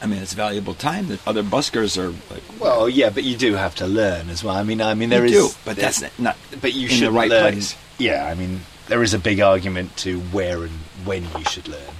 I 0.00 0.06
mean, 0.06 0.20
it's 0.20 0.32
valuable 0.32 0.74
time 0.74 1.06
that 1.08 1.20
other 1.28 1.42
buskers 1.44 1.96
are 1.96 2.10
like. 2.32 2.42
Well, 2.58 2.88
yeah, 2.88 3.10
but 3.10 3.22
you 3.22 3.36
do 3.36 3.54
have 3.54 3.74
to 3.76 3.86
learn 3.86 4.30
as 4.30 4.42
well. 4.42 4.56
I 4.56 4.64
mean, 4.64 4.80
I 4.80 4.94
mean, 4.94 5.10
there 5.10 5.24
you 5.26 5.44
is, 5.46 5.52
do, 5.52 5.58
but 5.64 5.76
that's 5.76 6.00
there's- 6.00 6.18
not 6.18 6.36
But 6.60 6.72
you 6.74 6.82
in 6.84 6.88
the 6.88 6.94
should 6.94 7.12
right 7.12 7.30
learn. 7.30 7.52
place. 7.52 7.76
Yeah, 7.98 8.26
I 8.26 8.34
mean, 8.34 8.62
there 8.88 9.02
is 9.04 9.14
a 9.14 9.18
big 9.20 9.38
argument 9.40 9.96
to 9.98 10.18
where 10.20 10.64
and 10.64 10.80
when 11.04 11.22
you 11.38 11.44
should 11.50 11.68
learn, 11.68 11.94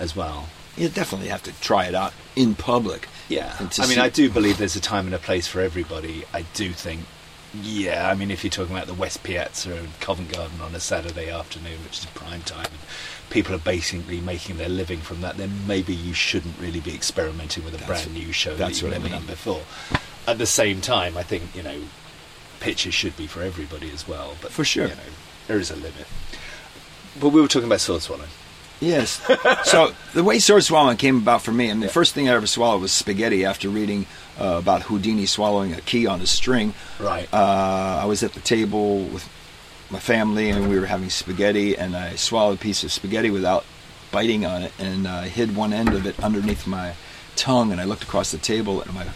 as 0.00 0.16
well. 0.16 0.48
You 0.76 0.88
definitely 0.88 1.28
have 1.28 1.42
to 1.44 1.52
try 1.60 1.84
it 1.86 1.94
out 1.94 2.12
in 2.34 2.54
public. 2.56 3.08
Yeah, 3.28 3.54
I 3.58 3.62
mean, 3.62 3.70
see- 3.70 3.98
I 3.98 4.08
do 4.08 4.28
believe 4.28 4.58
there's 4.58 4.74
a 4.76 4.80
time 4.80 5.06
and 5.06 5.14
a 5.14 5.18
place 5.18 5.46
for 5.46 5.60
everybody. 5.60 6.24
I 6.34 6.42
do 6.54 6.72
think, 6.72 7.02
yeah, 7.62 8.08
I 8.10 8.14
mean, 8.14 8.30
if 8.30 8.42
you're 8.44 8.50
talking 8.50 8.74
about 8.74 8.86
the 8.86 8.94
West 8.94 9.22
Piazza 9.22 9.74
and 9.74 10.00
Covent 10.00 10.32
Garden 10.32 10.60
on 10.60 10.74
a 10.74 10.80
Saturday 10.80 11.30
afternoon, 11.30 11.82
which 11.84 11.98
is 12.00 12.06
prime 12.06 12.42
time, 12.42 12.66
and 12.66 12.80
people 13.30 13.54
are 13.54 13.58
basically 13.58 14.20
making 14.20 14.56
their 14.56 14.68
living 14.68 14.98
from 15.00 15.20
that, 15.20 15.36
then 15.36 15.66
maybe 15.66 15.94
you 15.94 16.12
shouldn't 16.14 16.58
really 16.58 16.80
be 16.80 16.94
experimenting 16.94 17.64
with 17.64 17.74
a 17.74 17.78
That's 17.78 18.04
brand 18.04 18.14
new 18.14 18.32
show 18.32 18.54
that's 18.54 18.80
that 18.80 18.86
you've 18.86 18.92
what 18.92 19.00
I 19.00 19.02
never 19.02 19.10
mean. 19.10 19.26
done 19.26 19.26
before. 19.26 19.62
At 20.26 20.38
the 20.38 20.46
same 20.46 20.80
time, 20.80 21.16
I 21.16 21.22
think 21.22 21.54
you 21.54 21.62
know, 21.62 21.80
pitches 22.60 22.94
should 22.94 23.16
be 23.16 23.26
for 23.26 23.42
everybody 23.42 23.90
as 23.92 24.06
well. 24.08 24.36
But 24.40 24.52
For 24.52 24.64
sure. 24.64 24.84
you 24.88 24.94
know, 24.94 25.12
there 25.46 25.58
is 25.58 25.70
a 25.70 25.76
limit. 25.76 26.06
But 27.20 27.30
we 27.30 27.40
were 27.40 27.48
talking 27.48 27.66
about 27.68 27.80
sword 27.80 28.02
swallowing. 28.02 28.28
Yes. 28.80 29.20
so 29.64 29.92
the 30.12 30.22
way 30.22 30.38
sword 30.38 30.64
swallowing 30.64 30.96
came 30.96 31.18
about 31.18 31.42
for 31.42 31.52
me, 31.52 31.68
and 31.68 31.82
the 31.82 31.88
first 31.88 32.14
thing 32.14 32.28
I 32.28 32.34
ever 32.34 32.46
swallowed 32.46 32.82
was 32.82 32.92
spaghetti 32.92 33.44
after 33.44 33.68
reading 33.68 34.06
uh, 34.40 34.56
about 34.58 34.82
Houdini 34.82 35.26
swallowing 35.26 35.72
a 35.72 35.80
key 35.80 36.06
on 36.06 36.20
a 36.20 36.26
string. 36.26 36.74
Right. 37.00 37.28
Uh, 37.32 38.00
I 38.02 38.04
was 38.06 38.22
at 38.22 38.32
the 38.32 38.40
table 38.40 39.04
with 39.04 39.28
my 39.90 39.98
family, 39.98 40.50
and 40.50 40.68
we 40.68 40.78
were 40.78 40.86
having 40.86 41.10
spaghetti, 41.10 41.76
and 41.76 41.96
I 41.96 42.16
swallowed 42.16 42.58
a 42.58 42.60
piece 42.60 42.84
of 42.84 42.92
spaghetti 42.92 43.30
without 43.30 43.64
biting 44.12 44.44
on 44.44 44.62
it, 44.62 44.72
and 44.78 45.06
I 45.06 45.28
hid 45.28 45.56
one 45.56 45.72
end 45.72 45.94
of 45.94 46.06
it 46.06 46.22
underneath 46.22 46.66
my 46.66 46.94
tongue, 47.34 47.72
and 47.72 47.80
I 47.80 47.84
looked 47.84 48.02
across 48.02 48.30
the 48.30 48.38
table, 48.38 48.80
at 48.80 48.92
my 48.92 49.06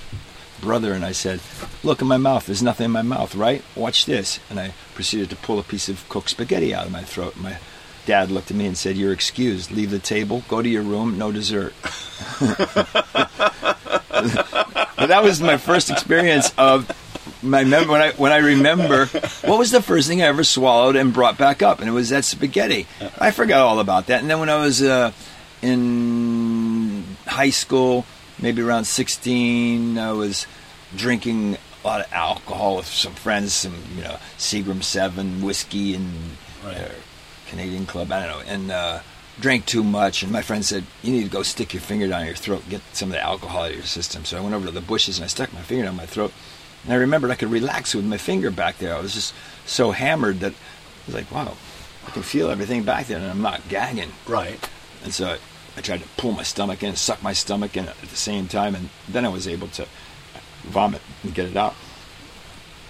brother 0.61 0.93
and 0.93 1.05
I 1.05 1.13
said, 1.13 1.41
"Look 1.83 2.01
in 2.01 2.07
my 2.07 2.17
mouth. 2.17 2.47
There's 2.47 2.63
nothing 2.63 2.87
in 2.87 2.91
my 2.91 3.03
mouth, 3.03 3.35
right? 3.35 3.65
Watch 3.75 4.07
this." 4.07 4.39
And 4.49 4.61
I 4.61 4.75
proceeded 4.95 5.31
to 5.31 5.37
pull 5.37 5.59
a 5.59 5.63
piece 5.63 5.89
of 5.89 6.09
cooked 6.09 6.31
spaghetti 6.31 6.75
out 6.75 6.87
of 6.87 6.93
my 6.93 7.03
throat. 7.03 7.37
My 7.37 7.57
dad 8.07 8.31
looked 8.31 8.51
at 8.51 8.57
me 8.57 8.67
and 8.67 8.77
said, 8.77 8.97
"You're 8.97 9.13
excused. 9.13 9.71
Leave 9.71 9.91
the 9.91 9.99
table. 9.99 10.45
Go 10.49 10.63
to 10.63 10.69
your 10.69 10.83
room. 10.83 11.19
No 11.19 11.33
dessert." 11.33 11.75
but 12.41 12.59
that 14.97 15.23
was 15.23 15.41
my 15.41 15.57
first 15.57 15.91
experience 15.91 16.53
of 16.59 16.91
my 17.43 17.65
mem- 17.65 17.89
when 17.89 18.01
I 18.01 18.13
when 18.13 18.33
I 18.33 18.39
remember 18.39 19.07
what 19.07 19.59
was 19.59 19.71
the 19.71 19.83
first 19.83 20.09
thing 20.09 20.23
I 20.23 20.27
ever 20.27 20.45
swallowed 20.45 20.97
and 20.97 21.13
brought 21.13 21.39
back 21.39 21.63
up, 21.63 21.81
and 21.81 21.89
it 21.89 21.93
was 21.93 22.11
that 22.11 22.25
spaghetti. 22.25 22.87
I 23.19 23.31
forgot 23.31 23.61
all 23.61 23.81
about 23.81 24.07
that. 24.07 24.21
And 24.21 24.31
then 24.31 24.41
when 24.41 24.51
I 24.51 24.57
was 24.57 24.83
uh, 24.83 25.13
in 25.63 27.05
high 27.27 27.51
school, 27.51 28.05
maybe 28.39 28.63
around 28.63 28.85
sixteen, 28.85 29.99
I 29.99 30.13
was 30.13 30.47
drinking 30.97 31.57
a 31.83 31.87
lot 31.87 32.01
of 32.01 32.13
alcohol 32.13 32.77
with 32.77 32.87
some 32.87 33.15
friends, 33.15 33.53
some 33.53 33.75
you 33.97 34.03
know 34.03 34.17
Seagram 34.37 34.83
Seven 34.83 35.43
whiskey 35.43 35.95
and 35.95 36.13
uh, 36.65 36.89
Canadian 37.51 37.87
Club. 37.87 38.11
I 38.13 38.27
don't 38.27 38.39
know, 38.39 38.53
and 38.53 38.71
uh, 38.71 39.01
drank 39.41 39.67
too 39.67 39.83
much. 39.83 40.23
And 40.23 40.33
my 40.33 40.43
friend 40.43 40.65
said, 40.65 40.85
"You 41.03 41.13
need 41.13 41.25
to 41.25 41.31
go 41.31 41.43
stick 41.43 41.75
your 41.75 41.83
finger 41.83 42.09
down 42.09 42.27
your 42.27 42.35
throat, 42.35 42.63
get 42.71 42.81
some 42.93 43.11
of 43.11 43.13
the 43.13 43.23
alcohol 43.23 43.65
out 43.65 43.71
of 43.71 43.77
your 43.77 43.85
system." 43.85 44.25
So 44.25 44.39
I 44.39 44.41
went 44.41 44.55
over 44.55 44.67
to 44.67 44.73
the 44.73 44.81
bushes 44.81 45.19
and 45.19 45.25
I 45.25 45.29
stuck 45.29 45.53
my 45.53 45.61
finger 45.63 45.85
down 45.85 45.97
my 45.97 46.07
throat. 46.07 46.33
And 46.85 46.93
I 46.93 46.97
remembered 46.97 47.31
I 47.31 47.35
could 47.35 47.51
relax 47.51 47.95
with 47.95 48.05
my 48.07 48.17
finger 48.17 48.51
back 48.51 48.79
there. 48.79 48.95
I 48.95 49.01
was 49.01 49.13
just 49.13 49.35
so 49.67 49.91
hammered 49.91 50.41
that 50.41 50.53
I 50.53 51.07
was 51.07 51.15
like, 51.15 51.31
"Wow, 51.31 51.57
I 52.07 52.11
can 52.11 52.23
feel 52.23 52.51
everything 52.51 52.85
back 52.85 53.07
there, 53.07 53.19
and 53.19 53.27
I'm 53.27 53.43
not 53.43 53.69
gagging." 53.69 54.13
Right. 54.27 54.59
And 55.05 55.13
so 55.13 55.27
I, 55.29 55.39
I 55.77 55.81
tried 55.81 56.03
to 56.03 56.09
pull 56.17 56.33
my 56.33 56.43
stomach 56.43 56.83
in, 56.83 56.97
suck 56.97 57.23
my 57.23 57.33
stomach 57.33 57.77
in 57.77 57.89
at 57.89 58.01
the 58.01 58.17
same 58.17 58.49
time, 58.49 58.75
and 58.75 58.89
then 59.09 59.25
I 59.25 59.29
was 59.29 59.47
able 59.49 59.69
to 59.69 59.87
vomit 60.65 61.03
and 61.23 61.35
get 61.35 61.49
it 61.49 61.57
out. 61.57 61.75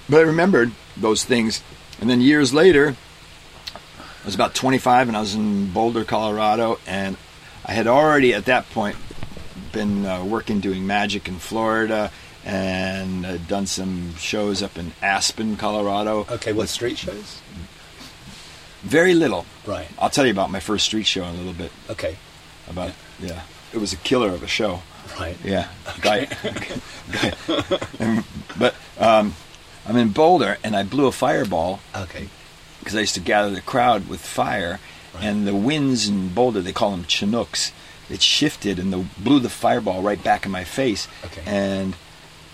But 0.09 0.19
I 0.19 0.23
remembered 0.23 0.73
those 0.97 1.25
things, 1.25 1.63
and 2.01 2.11
then 2.11 2.21
years 2.21 2.53
later, 2.53 2.97
I 4.23 4.27
was 4.27 4.35
about 4.35 4.55
25, 4.55 5.09
and 5.09 5.17
I 5.17 5.21
was 5.21 5.35
in 5.35 5.71
Boulder, 5.73 6.05
Colorado, 6.05 6.79
and 6.87 7.17
I 7.65 7.73
had 7.73 7.87
already 7.87 8.35
at 8.35 8.45
that 8.47 8.69
point 8.71 8.97
been 9.73 10.05
uh, 10.05 10.25
working 10.25 10.61
doing 10.61 10.87
magic 10.87 11.27
in 11.29 11.39
Florida, 11.39 12.11
and 12.45 13.25
had 13.25 13.49
done 13.49 13.67
some 13.67 14.15
shows 14.17 14.63
up 14.63 14.77
in 14.79 14.93
Aspen, 15.03 15.57
Colorado. 15.57 16.27
Okay, 16.31 16.53
what 16.53 16.69
street 16.69 16.99
shows? 16.99 17.41
Very 18.83 19.15
little. 19.15 19.47
Right. 19.67 19.89
I'll 19.99 20.11
tell 20.11 20.27
you 20.27 20.33
about 20.33 20.51
my 20.51 20.61
first 20.61 20.87
street 20.87 21.07
show 21.07 21.25
in 21.25 21.35
a 21.35 21.39
little 21.39 21.53
bit. 21.53 21.71
Okay. 21.91 22.17
About 22.69 22.93
yeah, 23.21 23.43
it 23.73 23.79
was 23.79 23.93
a 23.93 23.97
killer 23.97 24.31
of 24.31 24.43
a 24.43 24.47
show. 24.47 24.83
Right. 25.19 25.37
Yeah, 25.45 25.69
guy. 26.01 26.27
guy 26.27 27.33
and, 27.99 28.25
but 28.59 28.75
um, 28.99 29.35
I'm 29.87 29.97
in 29.97 30.11
Boulder, 30.11 30.59
and 30.63 30.77
I 30.77 30.83
blew 30.83 31.07
a 31.07 31.13
fireball 31.13 31.81
Okay. 31.95 32.29
Because 32.81 32.97
I 32.97 33.01
used 33.01 33.15
to 33.15 33.21
gather 33.21 33.51
the 33.51 33.61
crowd 33.61 34.09
with 34.09 34.21
fire, 34.21 34.81
Right. 35.15 35.25
and 35.25 35.47
the 35.47 35.55
winds 35.55 36.09
in 36.09 36.29
Boulder 36.29 36.61
they 36.61 36.73
call 36.73 36.91
them 36.93 37.05
Chinooks. 37.05 37.73
It 38.09 38.23
shifted 38.23 38.79
and 38.81 38.93
the, 38.93 39.05
blew 39.19 39.39
the 39.39 39.49
fireball 39.49 40.03
right 40.03 40.23
back 40.23 40.45
in 40.45 40.51
my 40.53 40.65
face, 40.65 41.07
Okay. 41.25 41.43
and 41.47 41.95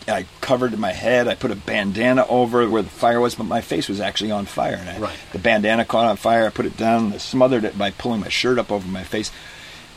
I 0.08 0.26
covered 0.40 0.78
my 0.78 0.92
head. 0.92 1.26
I 1.26 1.34
put 1.34 1.50
a 1.50 1.56
bandana 1.56 2.24
over 2.28 2.68
where 2.68 2.82
the 2.82 2.88
fire 2.90 3.20
was, 3.20 3.34
but 3.34 3.44
my 3.44 3.60
face 3.60 3.88
was 3.88 4.00
actually 4.00 4.30
on 4.30 4.46
fire. 4.46 4.76
And 4.76 4.88
I, 4.88 4.98
Right. 4.98 5.16
the 5.32 5.38
bandana 5.38 5.84
caught 5.84 6.04
on 6.06 6.16
fire. 6.16 6.46
I 6.46 6.50
put 6.50 6.64
it 6.66 6.76
down. 6.76 7.06
and 7.06 7.14
I 7.14 7.18
smothered 7.18 7.64
it 7.64 7.76
by 7.76 7.90
pulling 7.90 8.20
my 8.20 8.28
shirt 8.28 8.58
up 8.58 8.70
over 8.70 8.86
my 8.86 9.02
face. 9.02 9.30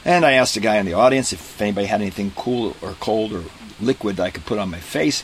And 0.05 0.25
I 0.25 0.31
asked 0.31 0.55
the 0.55 0.61
guy 0.61 0.77
in 0.77 0.85
the 0.87 0.93
audience 0.93 1.31
if 1.33 1.61
anybody 1.61 1.85
had 1.87 2.01
anything 2.01 2.31
cool 2.35 2.75
or 2.81 2.93
cold 2.99 3.33
or 3.33 3.43
liquid 3.79 4.15
that 4.15 4.23
I 4.23 4.31
could 4.31 4.45
put 4.45 4.57
on 4.57 4.71
my 4.71 4.79
face 4.79 5.23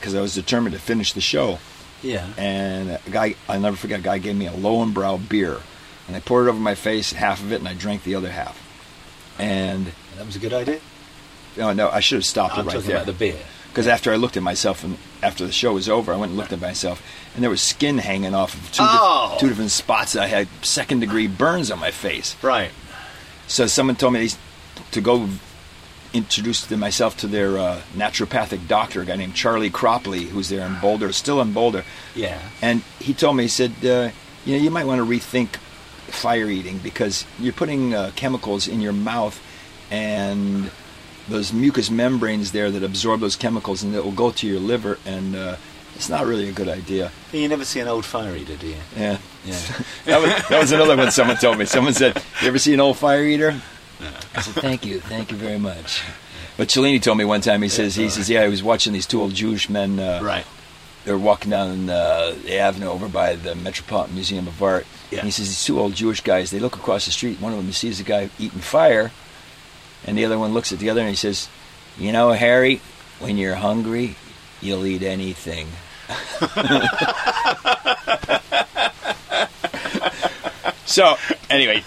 because 0.00 0.14
I 0.16 0.20
was 0.20 0.34
determined 0.34 0.74
to 0.74 0.80
finish 0.80 1.12
the 1.12 1.20
show. 1.20 1.58
Yeah. 2.04 2.26
And 2.36 2.90
a 2.90 3.10
guy, 3.10 3.34
I'll 3.48 3.58
never 3.60 3.76
forget, 3.76 4.00
a 4.00 4.02
guy 4.02 4.18
gave 4.18 4.36
me 4.36 4.46
a 4.46 4.52
Löwenbräu 4.52 5.28
beer. 5.28 5.60
And 6.06 6.14
I 6.14 6.20
poured 6.20 6.46
it 6.46 6.50
over 6.50 6.60
my 6.60 6.74
face, 6.74 7.12
half 7.12 7.40
of 7.40 7.50
it, 7.50 7.56
and 7.60 7.66
I 7.68 7.74
drank 7.74 8.04
the 8.04 8.14
other 8.14 8.30
half. 8.30 8.60
And, 9.38 9.86
that 10.16 10.26
was 10.26 10.36
a 10.36 10.38
good 10.38 10.52
idea. 10.52 10.78
oh 11.58 11.72
no, 11.72 11.88
I 11.88 12.00
should 12.00 12.16
have 12.16 12.24
stopped 12.26 12.54
I'm 12.54 12.60
it 12.60 12.66
right 12.68 12.72
talking 12.74 12.88
there. 12.88 12.96
about 12.98 13.06
the 13.06 13.12
beer. 13.14 13.38
Because 13.68 13.88
after 13.88 14.12
I 14.12 14.16
looked 14.16 14.36
at 14.36 14.42
myself, 14.44 14.84
and 14.84 14.98
after 15.22 15.44
the 15.46 15.50
show 15.52 15.72
was 15.72 15.88
over, 15.88 16.12
I 16.12 16.16
went 16.16 16.30
and 16.30 16.38
looked 16.38 16.52
at 16.52 16.60
myself, 16.60 17.02
and 17.34 17.42
there 17.42 17.50
was 17.50 17.60
skin 17.60 17.98
hanging 17.98 18.32
off 18.34 18.54
of 18.54 18.70
two, 18.70 18.84
Oh. 18.86 19.36
two 19.40 19.48
different 19.48 19.72
spots. 19.72 20.14
I 20.14 20.26
had 20.26 20.46
second 20.62 21.00
degree 21.00 21.26
burns 21.26 21.72
on 21.72 21.80
my 21.80 21.90
face. 21.90 22.36
Right. 22.42 22.70
So 23.48 23.66
someone 23.66 23.96
told 23.96 24.12
me 24.12 24.30
to 24.92 25.00
go 25.00 25.28
introduce 26.14 26.66
to 26.66 26.76
myself 26.76 27.16
to 27.18 27.26
their 27.26 27.58
uh, 27.58 27.82
naturopathic 27.94 28.66
doctor, 28.68 29.02
a 29.02 29.04
guy 29.04 29.16
named 29.16 29.34
Charlie 29.34 29.70
Cropley, 29.70 30.28
who's 30.28 30.48
there 30.48 30.64
in 30.64 30.78
Boulder, 30.80 31.12
still 31.12 31.40
in 31.42 31.52
Boulder. 31.52 31.84
Yeah. 32.14 32.40
And 32.62 32.82
he 33.00 33.12
told 33.12 33.36
me, 33.36 33.44
he 33.44 33.48
said, 33.48 33.72
uh, 33.84 34.10
you 34.46 34.56
know, 34.56 34.62
you 34.62 34.70
might 34.70 34.86
want 34.86 35.00
to 35.00 35.04
rethink 35.04 35.56
fire 36.06 36.48
eating 36.48 36.78
because 36.78 37.26
you're 37.38 37.52
putting 37.52 37.94
uh, 37.94 38.12
chemicals 38.14 38.68
in 38.68 38.80
your 38.80 38.92
mouth 38.92 39.42
and 39.90 40.70
those 41.28 41.52
mucous 41.52 41.90
membranes 41.90 42.52
there 42.52 42.70
that 42.70 42.82
absorb 42.82 43.20
those 43.20 43.36
chemicals 43.36 43.82
and 43.82 43.94
it 43.94 44.04
will 44.04 44.12
go 44.12 44.30
to 44.30 44.46
your 44.46 44.60
liver 44.60 44.98
and 45.04 45.34
uh, 45.34 45.56
it's 45.96 46.08
not 46.08 46.26
really 46.26 46.48
a 46.48 46.52
good 46.52 46.68
idea. 46.68 47.10
You 47.32 47.48
never 47.48 47.64
see 47.64 47.80
an 47.80 47.88
old 47.88 48.04
fire 48.04 48.36
eater, 48.36 48.56
do 48.56 48.68
you? 48.68 48.76
Yeah. 48.96 49.18
Yeah. 49.44 49.60
that, 50.04 50.20
was, 50.20 50.48
that 50.48 50.60
was 50.60 50.72
another 50.72 50.96
one 50.96 51.10
someone 51.10 51.36
told 51.36 51.58
me. 51.58 51.64
Someone 51.64 51.94
said, 51.94 52.22
You 52.42 52.48
ever 52.48 52.58
see 52.58 52.74
an 52.74 52.80
old 52.80 52.98
fire 52.98 53.24
eater? 53.24 53.60
I 54.34 54.40
said, 54.40 54.54
Thank 54.54 54.84
you. 54.84 55.00
Thank 55.00 55.30
you 55.30 55.36
very 55.36 55.58
much. 55.58 56.02
But 56.56 56.68
Cellini 56.68 57.00
told 57.00 57.18
me 57.18 57.24
one 57.24 57.40
time, 57.40 57.62
he 57.62 57.68
says, 57.68 57.96
he 57.96 58.08
says, 58.08 58.30
yeah, 58.30 58.44
he 58.44 58.48
was 58.48 58.62
watching 58.62 58.92
these 58.92 59.06
two 59.06 59.20
old 59.20 59.34
Jewish 59.34 59.68
men. 59.68 59.98
Uh, 59.98 60.20
right. 60.22 60.46
They're 61.04 61.18
walking 61.18 61.50
down 61.50 61.90
uh, 61.90 62.34
the 62.44 62.58
avenue 62.58 62.86
over 62.86 63.08
by 63.08 63.34
the 63.34 63.56
Metropolitan 63.56 64.14
Museum 64.14 64.46
of 64.46 64.62
Art. 64.62 64.86
Yeah. 65.10 65.18
And 65.18 65.26
he 65.26 65.32
says, 65.32 65.48
these 65.48 65.64
two 65.64 65.80
old 65.80 65.94
Jewish 65.94 66.20
guys, 66.20 66.50
they 66.50 66.60
look 66.60 66.76
across 66.76 67.06
the 67.06 67.10
street. 67.10 67.40
One 67.40 67.52
of 67.52 67.58
them 67.58 67.72
sees 67.72 68.00
a 68.00 68.04
guy 68.04 68.30
eating 68.38 68.60
fire. 68.60 69.10
And 70.06 70.16
the 70.16 70.24
other 70.24 70.38
one 70.38 70.54
looks 70.54 70.72
at 70.72 70.78
the 70.78 70.90
other 70.90 71.00
and 71.00 71.10
he 71.10 71.16
says, 71.16 71.48
You 71.98 72.12
know, 72.12 72.30
Harry, 72.30 72.80
when 73.18 73.36
you're 73.36 73.56
hungry, 73.56 74.16
you'll 74.60 74.86
eat 74.86 75.02
anything. 75.02 75.66
so, 80.86 81.16
anyway, 81.50 81.82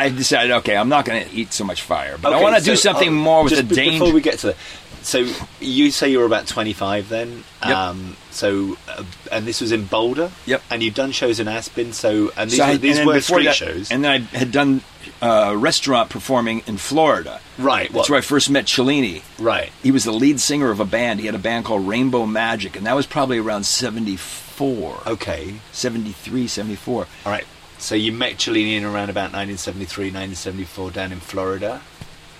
I 0.00 0.08
decided, 0.08 0.50
okay, 0.58 0.76
I'm 0.76 0.88
not 0.88 1.04
going 1.04 1.24
to 1.28 1.34
eat 1.34 1.52
so 1.52 1.64
much 1.64 1.82
fire, 1.82 2.16
but 2.20 2.32
I 2.32 2.40
want 2.42 2.56
to 2.56 2.62
do 2.64 2.76
so, 2.76 2.90
something 2.92 3.08
oh, 3.08 3.12
more 3.12 3.44
with 3.44 3.56
the 3.56 3.62
be- 3.62 3.74
danger. 3.74 3.98
Before 4.00 4.14
we 4.14 4.20
get 4.20 4.38
to 4.40 4.46
that, 4.48 4.56
so 5.02 5.26
you 5.60 5.90
say 5.90 6.10
you 6.10 6.18
were 6.18 6.26
about 6.26 6.46
25 6.46 7.08
then. 7.08 7.44
Yep. 7.64 7.74
Um, 7.76 8.16
so, 8.30 8.76
uh, 8.86 9.02
and 9.32 9.46
this 9.46 9.60
was 9.62 9.72
in 9.72 9.86
Boulder. 9.86 10.30
Yep. 10.46 10.62
And 10.70 10.82
you've 10.82 10.94
done 10.94 11.12
shows 11.12 11.40
in 11.40 11.48
Aspen. 11.48 11.92
So, 11.94 12.30
and 12.36 12.50
these, 12.50 12.58
So 12.58 12.64
I- 12.64 12.72
were, 12.72 12.76
these 12.76 12.98
and 12.98 13.06
were 13.06 13.20
street 13.20 13.44
that- 13.44 13.54
shows. 13.54 13.90
And 13.90 14.04
then 14.04 14.10
I 14.32 14.36
had 14.36 14.52
done 14.52 14.82
uh, 15.22 15.54
restaurant 15.58 16.10
performing 16.10 16.62
in 16.66 16.76
Florida. 16.76 17.40
right. 17.58 17.90
That's 17.92 18.10
where 18.10 18.18
I 18.18 18.22
first 18.22 18.50
met 18.50 18.66
Cellini. 18.66 19.22
Right. 19.38 19.70
He 19.82 19.90
was 19.90 20.04
the 20.04 20.12
lead 20.12 20.38
singer 20.40 20.70
of 20.70 20.80
a 20.80 20.84
band. 20.84 21.20
He 21.20 21.26
had 21.26 21.34
a 21.34 21.38
band 21.38 21.64
called 21.64 21.88
Rainbow 21.88 22.26
Magic, 22.26 22.76
and 22.76 22.84
that 22.86 22.94
was 22.94 23.06
probably 23.06 23.38
around 23.38 23.64
74, 23.64 25.00
Okay. 25.06 25.54
73, 25.72 26.46
74. 26.46 27.06
All 27.24 27.32
right. 27.32 27.44
So 27.80 27.94
you 27.94 28.12
met 28.12 28.38
Cellini 28.38 28.76
in 28.76 28.84
around 28.84 29.10
about 29.10 29.32
1973, 29.32 30.06
1974 30.06 30.90
down 30.92 31.12
in 31.12 31.20
Florida, 31.20 31.80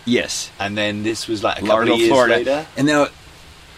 Yes, 0.06 0.50
and 0.58 0.78
then 0.78 1.02
this 1.02 1.28
was 1.28 1.44
like 1.44 1.58
a 1.62 1.66
couple 1.66 1.92
of 1.92 1.98
years 1.98 2.08
Florida. 2.10 2.36
later. 2.36 2.66
And 2.76 2.88
then, 2.88 3.06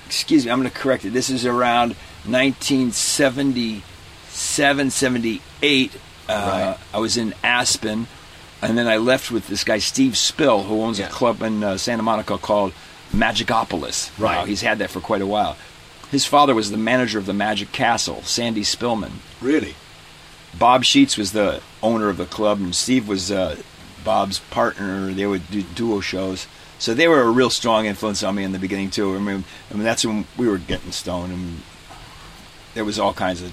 excuse 0.07 0.45
me, 0.45 0.53
I'm 0.53 0.61
going 0.61 0.71
to 0.71 0.77
correct 0.77 1.05
it. 1.05 1.13
This 1.13 1.29
is 1.31 1.45
around 1.45 1.97
1977, 2.27 4.91
78. 4.91 5.95
Uh, 5.95 5.99
Right. 6.29 6.77
I 6.95 6.99
was 6.99 7.17
in 7.17 7.35
Aspen, 7.43 8.07
and 8.63 8.79
then 8.79 8.87
I 8.87 8.99
left 8.99 9.31
with 9.33 9.49
this 9.49 9.65
guy 9.65 9.79
Steve 9.79 10.17
Spill, 10.17 10.63
who 10.65 10.81
owns 10.83 10.99
Yeah. 11.01 11.09
a 11.09 11.11
club 11.11 11.43
in 11.43 11.63
uh, 11.65 11.77
Santa 11.77 12.03
Monica 12.05 12.39
called 12.39 12.73
Magicopolis. 13.13 14.11
Right. 14.19 14.37
Now, 14.37 14.45
he's 14.47 14.61
had 14.63 14.79
that 14.79 14.91
for 14.91 15.01
quite 15.01 15.21
a 15.23 15.27
while. 15.27 15.57
His 16.11 16.25
father 16.25 16.55
was 16.55 16.71
the 16.71 16.77
manager 16.77 17.19
of 17.19 17.27
the 17.27 17.35
Magic 17.35 17.73
Castle, 17.73 18.23
Sandy 18.23 18.63
Spillman. 18.63 19.11
Really? 19.41 19.75
Bob 20.59 20.85
Sheets 20.85 21.17
was 21.17 21.33
the 21.33 21.63
owner 21.83 22.09
of 22.09 22.17
the 22.17 22.27
club, 22.27 22.61
and 22.61 22.75
Steve 22.75 23.09
was 23.09 23.31
uh, 23.31 23.57
Bob's 24.05 24.39
partner. 24.39 25.13
They 25.13 25.27
would 25.27 25.51
do 25.51 25.63
duo 25.63 26.01
shows, 26.01 26.47
so 26.79 26.95
they 26.95 27.09
were 27.09 27.23
a 27.23 27.31
real 27.31 27.51
strong 27.51 27.87
influence 27.87 28.23
on 28.23 28.35
me 28.35 28.45
in 28.45 28.53
the 28.53 28.59
beginning 28.59 28.91
too. 28.91 29.15
I 29.15 29.19
mean, 29.19 29.45
I 29.71 29.75
mean 29.75 29.85
that's 29.85 30.05
when 30.05 30.27
we 30.37 30.49
were 30.49 30.59
getting 30.59 30.93
stoned, 30.93 31.33
and 31.33 31.63
there 32.75 32.85
was 32.85 32.99
all 32.99 33.15
kinds 33.15 33.43
of 33.43 33.53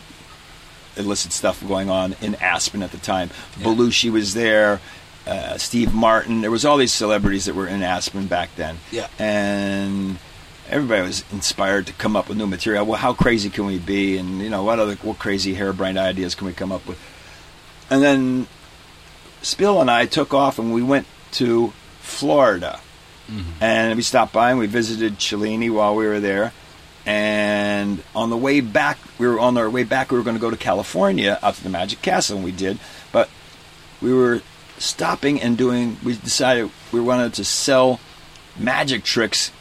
illicit 0.97 1.31
stuff 1.31 1.65
going 1.65 1.89
on 1.89 2.15
in 2.21 2.35
Aspen 2.35 2.83
at 2.83 2.91
the 2.91 2.97
time. 2.97 3.29
Belushi 3.59 4.11
was 4.11 4.33
there. 4.33 4.81
Uh, 5.25 5.57
Steve 5.57 5.93
Martin. 5.93 6.41
There 6.41 6.51
was 6.51 6.65
all 6.65 6.77
these 6.77 6.93
celebrities 6.93 7.45
that 7.45 7.55
were 7.55 7.67
in 7.67 7.83
Aspen 7.83 8.27
back 8.27 8.49
then. 8.55 8.77
Yeah. 8.91 9.07
And 9.19 10.17
everybody 10.69 11.01
was 11.01 11.23
inspired 11.31 11.87
to 11.87 11.93
come 11.93 12.15
up 12.15 12.29
with 12.29 12.37
new 12.37 12.47
material. 12.47 12.85
Well, 12.85 12.97
how 12.97 13.13
crazy 13.13 13.49
can 13.49 13.65
we 13.65 13.79
be? 13.79 14.17
And 14.17 14.41
you 14.41 14.49
know, 14.49 14.63
what 14.63 14.79
other 14.79 14.95
what 14.95 15.19
crazy 15.19 15.53
harebrained 15.53 15.97
ideas 15.97 16.35
can 16.35 16.47
we 16.47 16.53
come 16.53 16.71
up 16.71 16.85
with? 16.87 16.99
And 17.89 18.03
then 18.03 18.47
Spill 19.41 19.81
and 19.81 19.89
I 19.89 20.05
took 20.05 20.33
off 20.33 20.59
and 20.59 20.73
we 20.73 20.83
went 20.83 21.07
to 21.33 21.73
Florida. 22.01 22.79
Mm-hmm. 23.29 23.63
And 23.63 23.95
we 23.95 24.01
stopped 24.01 24.33
by 24.33 24.51
and 24.51 24.59
we 24.59 24.67
visited 24.67 25.19
Cellini 25.19 25.69
while 25.69 25.95
we 25.95 26.05
were 26.05 26.19
there. 26.19 26.51
And 27.05 28.03
on 28.13 28.29
the 28.29 28.37
way 28.37 28.61
back, 28.61 28.97
we 29.17 29.27
were 29.27 29.39
on 29.39 29.57
our 29.57 29.69
way 29.69 29.83
back. 29.83 30.11
We 30.11 30.17
were 30.17 30.23
going 30.23 30.35
to 30.35 30.41
go 30.41 30.51
to 30.51 30.57
California, 30.57 31.39
out 31.41 31.55
to 31.55 31.63
the 31.63 31.69
Magic 31.69 32.01
Castle, 32.01 32.35
and 32.35 32.45
we 32.45 32.51
did. 32.51 32.77
But 33.11 33.29
we 34.01 34.13
were 34.13 34.41
stopping 34.77 35.41
and 35.41 35.57
doing. 35.57 35.97
We 36.03 36.15
decided 36.15 36.69
we 36.91 36.99
wanted 36.99 37.33
to 37.35 37.45
sell 37.45 37.99
magic 38.57 39.03
tricks. 39.03 39.51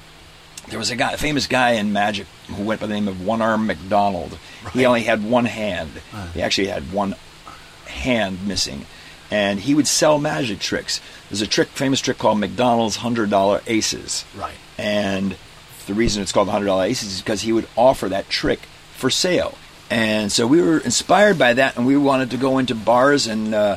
There 0.70 0.78
was 0.78 0.90
a 0.90 0.96
guy, 0.96 1.12
a 1.12 1.16
famous 1.16 1.46
guy 1.46 1.72
in 1.72 1.92
magic, 1.92 2.26
who 2.48 2.62
went 2.62 2.80
by 2.80 2.86
the 2.86 2.94
name 2.94 3.08
of 3.08 3.24
One 3.24 3.40
Arm 3.42 3.66
McDonald. 3.66 4.38
He 4.72 4.84
only 4.86 5.02
had 5.02 5.24
one 5.24 5.46
hand. 5.46 5.90
He 6.34 6.42
actually 6.42 6.68
had 6.68 6.92
one 6.92 7.14
hand 7.86 8.46
missing, 8.46 8.86
and 9.30 9.60
he 9.60 9.74
would 9.74 9.88
sell 9.88 10.18
magic 10.18 10.60
tricks. 10.60 11.00
There's 11.30 11.40
a 11.40 11.46
trick, 11.46 11.68
famous 11.68 12.00
trick 12.00 12.18
called 12.18 12.38
McDonald's 12.38 12.96
hundred 12.96 13.30
dollar 13.30 13.62
aces. 13.66 14.24
Right. 14.36 14.54
And 14.76 15.36
the 15.86 15.94
reason 15.94 16.22
it's 16.22 16.32
called 16.32 16.48
the 16.48 16.52
hundred 16.52 16.66
dollar 16.66 16.84
aces 16.84 17.14
is 17.14 17.22
because 17.22 17.42
he 17.42 17.52
would 17.52 17.66
offer 17.76 18.08
that 18.10 18.28
trick 18.28 18.60
for 18.94 19.10
sale. 19.10 19.56
And 19.90 20.30
so 20.30 20.46
we 20.46 20.60
were 20.60 20.78
inspired 20.78 21.38
by 21.38 21.54
that, 21.54 21.76
and 21.76 21.86
we 21.86 21.96
wanted 21.96 22.30
to 22.32 22.36
go 22.36 22.58
into 22.58 22.74
bars 22.74 23.26
and 23.26 23.54
uh, 23.54 23.76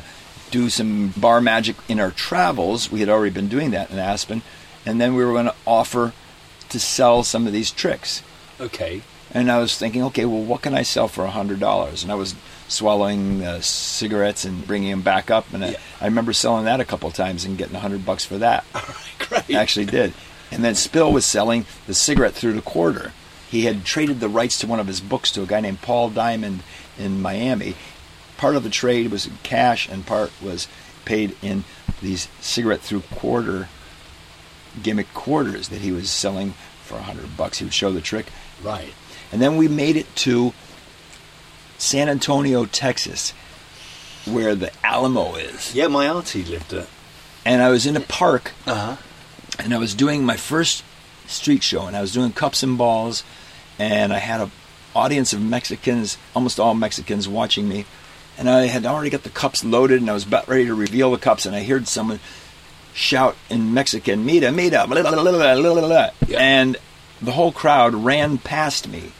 do 0.50 0.68
some 0.68 1.08
bar 1.16 1.40
magic 1.40 1.76
in 1.88 1.98
our 1.98 2.10
travels. 2.10 2.92
We 2.92 3.00
had 3.00 3.08
already 3.08 3.32
been 3.32 3.48
doing 3.48 3.70
that 3.70 3.90
in 3.90 3.98
Aspen, 3.98 4.42
and 4.84 5.00
then 5.00 5.14
we 5.14 5.24
were 5.24 5.32
going 5.32 5.46
to 5.46 5.54
offer 5.66 6.12
to 6.72 6.80
sell 6.80 7.22
some 7.22 7.46
of 7.46 7.52
these 7.52 7.70
tricks. 7.70 8.22
Okay. 8.60 9.02
And 9.34 9.50
I 9.50 9.58
was 9.58 9.78
thinking, 9.78 10.02
okay, 10.04 10.24
well, 10.26 10.42
what 10.42 10.60
can 10.62 10.74
I 10.74 10.82
sell 10.82 11.08
for 11.08 11.24
a 11.24 11.30
hundred 11.30 11.58
dollars? 11.60 12.02
And 12.02 12.12
I 12.12 12.16
was 12.16 12.34
swallowing 12.68 13.42
uh, 13.42 13.60
cigarettes 13.60 14.44
and 14.44 14.66
bringing 14.66 14.90
them 14.90 15.02
back 15.02 15.30
up, 15.30 15.52
and 15.52 15.62
Yeah. 15.62 15.76
I, 16.00 16.04
I 16.04 16.08
remember 16.08 16.32
selling 16.32 16.64
that 16.66 16.80
a 16.80 16.84
couple 16.84 17.08
of 17.08 17.14
times 17.14 17.44
and 17.44 17.56
getting 17.56 17.76
a 17.76 17.80
hundred 17.80 18.04
bucks 18.04 18.24
for 18.24 18.38
that. 18.38 18.64
All 18.74 18.82
right, 18.82 19.28
Great. 19.46 19.56
Actually, 19.56 19.86
did. 19.86 20.12
And 20.50 20.62
then 20.62 20.74
Spill 20.74 21.12
was 21.12 21.24
selling 21.24 21.64
the 21.86 21.94
cigarette 21.94 22.34
through 22.34 22.52
the 22.54 22.60
quarter. 22.62 23.12
He 23.48 23.62
had 23.64 23.84
traded 23.84 24.20
the 24.20 24.28
rights 24.28 24.58
to 24.60 24.66
one 24.66 24.80
of 24.80 24.86
his 24.86 25.00
books 25.00 25.30
to 25.32 25.42
a 25.42 25.46
guy 25.46 25.60
named 25.60 25.80
Paul 25.82 26.10
Diamond 26.10 26.62
in 26.98 27.20
Miami. 27.22 27.74
Part 28.36 28.56
of 28.56 28.64
the 28.64 28.70
trade 28.70 29.10
was 29.10 29.26
in 29.26 29.38
cash, 29.42 29.88
and 29.88 30.04
part 30.06 30.30
was 30.42 30.68
paid 31.04 31.36
in 31.42 31.64
these 32.02 32.28
cigarette 32.40 32.80
through 32.80 33.02
quarter 33.14 33.68
gimmick 34.82 35.12
quarters 35.14 35.68
that 35.68 35.80
he 35.80 35.92
was 35.92 36.10
selling 36.10 36.52
for 36.84 36.96
a 36.96 37.02
hundred 37.02 37.36
bucks. 37.36 37.58
He 37.58 37.64
would 37.64 37.74
show 37.74 37.92
the 37.92 38.00
trick. 38.00 38.26
Right. 38.62 38.92
And 39.32 39.40
then 39.40 39.56
we 39.56 39.66
made 39.68 39.96
it 39.96 40.14
to 40.16 40.52
San 41.78 42.08
Antonio, 42.08 42.64
Texas, 42.66 43.32
where 44.24 44.54
the 44.54 44.70
Alamo 44.84 45.34
is. 45.34 45.74
Yeah, 45.74 45.88
my 45.88 46.06
auntie 46.06 46.44
lived 46.44 46.70
there. 46.70 46.86
And 47.44 47.60
I 47.62 47.70
was 47.70 47.86
in 47.86 47.96
a 47.96 48.00
park 48.00 48.52
Uh 48.66 48.74
huh. 48.74 48.96
and 49.58 49.74
I 49.74 49.78
was 49.78 49.94
doing 49.94 50.24
my 50.24 50.36
first 50.36 50.84
street 51.26 51.62
show 51.62 51.86
and 51.86 51.96
I 51.96 52.00
was 52.00 52.12
doing 52.12 52.32
cups 52.32 52.62
and 52.62 52.78
balls 52.78 53.24
and 53.78 54.12
I 54.12 54.18
had 54.18 54.40
a 54.40 54.50
audience 54.94 55.32
of 55.32 55.40
Mexicans, 55.40 56.18
almost 56.36 56.60
all 56.60 56.74
Mexicans 56.74 57.26
watching 57.26 57.68
me. 57.68 57.86
And 58.38 58.48
I 58.48 58.66
had 58.66 58.84
already 58.86 59.10
got 59.10 59.22
the 59.24 59.30
cups 59.30 59.64
loaded 59.64 60.00
and 60.00 60.10
I 60.10 60.14
was 60.14 60.24
about 60.26 60.46
ready 60.48 60.66
to 60.66 60.74
reveal 60.74 61.10
the 61.10 61.18
cups 61.18 61.46
and 61.46 61.56
I 61.56 61.64
heard 61.64 61.88
someone 61.88 62.20
shout 62.94 63.36
in 63.48 63.72
Mexican, 63.74 64.24
Mira, 64.24 64.52
mira, 64.52 64.86
blah, 64.86 65.02
blah, 65.02 65.22
blah. 65.22 66.10
Yeah. 66.26 66.38
and 66.38 66.76
the 67.20 67.32
whole 67.32 67.52
crowd 67.52 67.94
ran 67.94 68.38
past 68.38 68.88
me. 68.88 69.12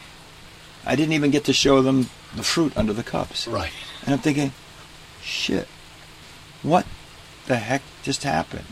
I 0.85 0.95
didn't 0.95 1.13
even 1.13 1.31
get 1.31 1.45
to 1.45 1.53
show 1.53 1.81
them 1.81 2.09
the 2.35 2.43
fruit 2.43 2.75
under 2.75 2.93
the 2.93 3.03
cups. 3.03 3.47
Right. 3.47 3.71
And 4.05 4.13
I'm 4.13 4.19
thinking, 4.19 4.51
shit, 5.21 5.67
what 6.61 6.85
the 7.47 7.55
heck 7.57 7.81
just 8.03 8.23
happened? 8.23 8.67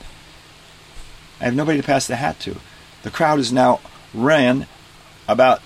I 1.39 1.45
have 1.45 1.55
nobody 1.55 1.79
to 1.79 1.85
pass 1.85 2.07
the 2.07 2.17
hat 2.17 2.39
to. 2.41 2.57
The 3.03 3.09
crowd 3.09 3.39
is 3.39 3.51
now 3.51 3.79
ran 4.13 4.67
about 5.27 5.61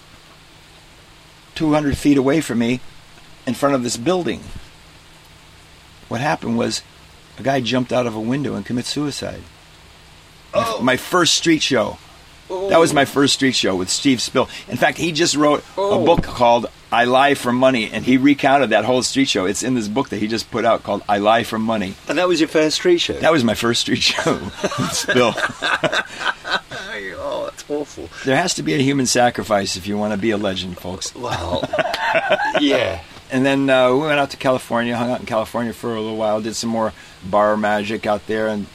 200 1.56 1.98
feet 1.98 2.18
away 2.18 2.42
from 2.42 2.60
me 2.60 2.80
in 3.48 3.54
front 3.56 3.76
of 3.76 3.84
this 3.84 3.98
building. 3.98 4.42
What 6.08 6.22
happened 6.22 6.58
was 6.58 6.84
a 7.38 7.44
guy 7.44 7.60
jumped 7.62 7.92
out 7.94 8.08
of 8.08 8.16
a 8.16 8.20
window 8.20 8.56
and 8.56 8.66
committed 8.66 8.88
suicide. 8.88 9.42
My- 10.54 10.64
Oh. 10.68 10.82
My 10.82 10.96
first 10.98 11.34
street 11.34 11.62
show. 11.62 11.98
Oh. 12.50 12.70
That 12.70 12.80
was 12.80 12.94
my 12.94 13.02
oh. 13.02 13.06
first 13.06 13.34
street 13.34 13.56
show 13.56 13.76
with 13.76 13.90
Steve 13.90 14.22
Spill. 14.22 14.48
In 14.70 14.78
fact, 14.78 14.98
he 14.98 15.12
just 15.12 15.36
wrote 15.36 15.64
Oh. 15.78 16.02
a 16.02 16.06
book 16.06 16.24
called 16.24 16.68
I 16.92 17.04
Lie 17.04 17.34
for 17.34 17.52
Money, 17.52 17.90
and 17.92 18.06
he 18.06 18.16
recounted 18.16 18.70
that 18.70 18.86
whole 18.86 19.04
street 19.04 19.28
show. 19.28 19.46
It's 19.46 19.64
in 19.64 19.74
this 19.74 19.90
book 19.90 20.10
that 20.10 20.18
he 20.18 20.28
just 20.28 20.50
put 20.52 20.64
out 20.64 20.84
called 20.84 21.04
I 21.10 21.18
Lie 21.18 21.44
for 21.44 21.60
Money. 21.60 21.96
And 22.08 22.18
that 22.18 22.28
was 22.28 22.40
your 22.40 22.48
first 22.48 22.78
street 22.78 23.00
show? 23.00 23.14
That 23.20 23.34
was 23.34 23.44
my 23.44 23.56
first 23.56 23.82
street 23.82 24.02
show 24.02 24.34
with 24.36 24.92
Spill. 24.94 25.34
oh, 27.18 27.50
that's 27.50 27.70
awful. 27.70 28.10
There 28.24 28.38
has 28.38 28.54
to 28.54 28.64
be 28.64 28.74
a 28.76 28.78
human 28.78 29.08
sacrifice 29.08 29.76
if 29.76 29.88
you 29.88 29.98
want 29.98 30.14
to 30.14 30.18
be 30.18 30.32
a 30.32 30.38
legend, 30.38 30.78
folks. 30.78 31.14
Well, 31.16 31.68
yeah. 32.62 33.02
And 33.32 33.46
then 33.46 33.70
uh, 33.70 33.92
we 33.94 34.00
went 34.02 34.20
out 34.20 34.30
to 34.32 34.38
California, 34.38 34.96
hung 34.96 35.10
out 35.12 35.20
in 35.20 35.26
California 35.26 35.74
for 35.74 35.96
a 35.96 36.00
little 36.02 36.18
while, 36.18 36.42
did 36.42 36.56
some 36.56 36.70
more 36.70 36.94
bar 37.24 37.58
magic 37.58 38.06
out 38.06 38.28
there, 38.28 38.48
and 38.48 38.68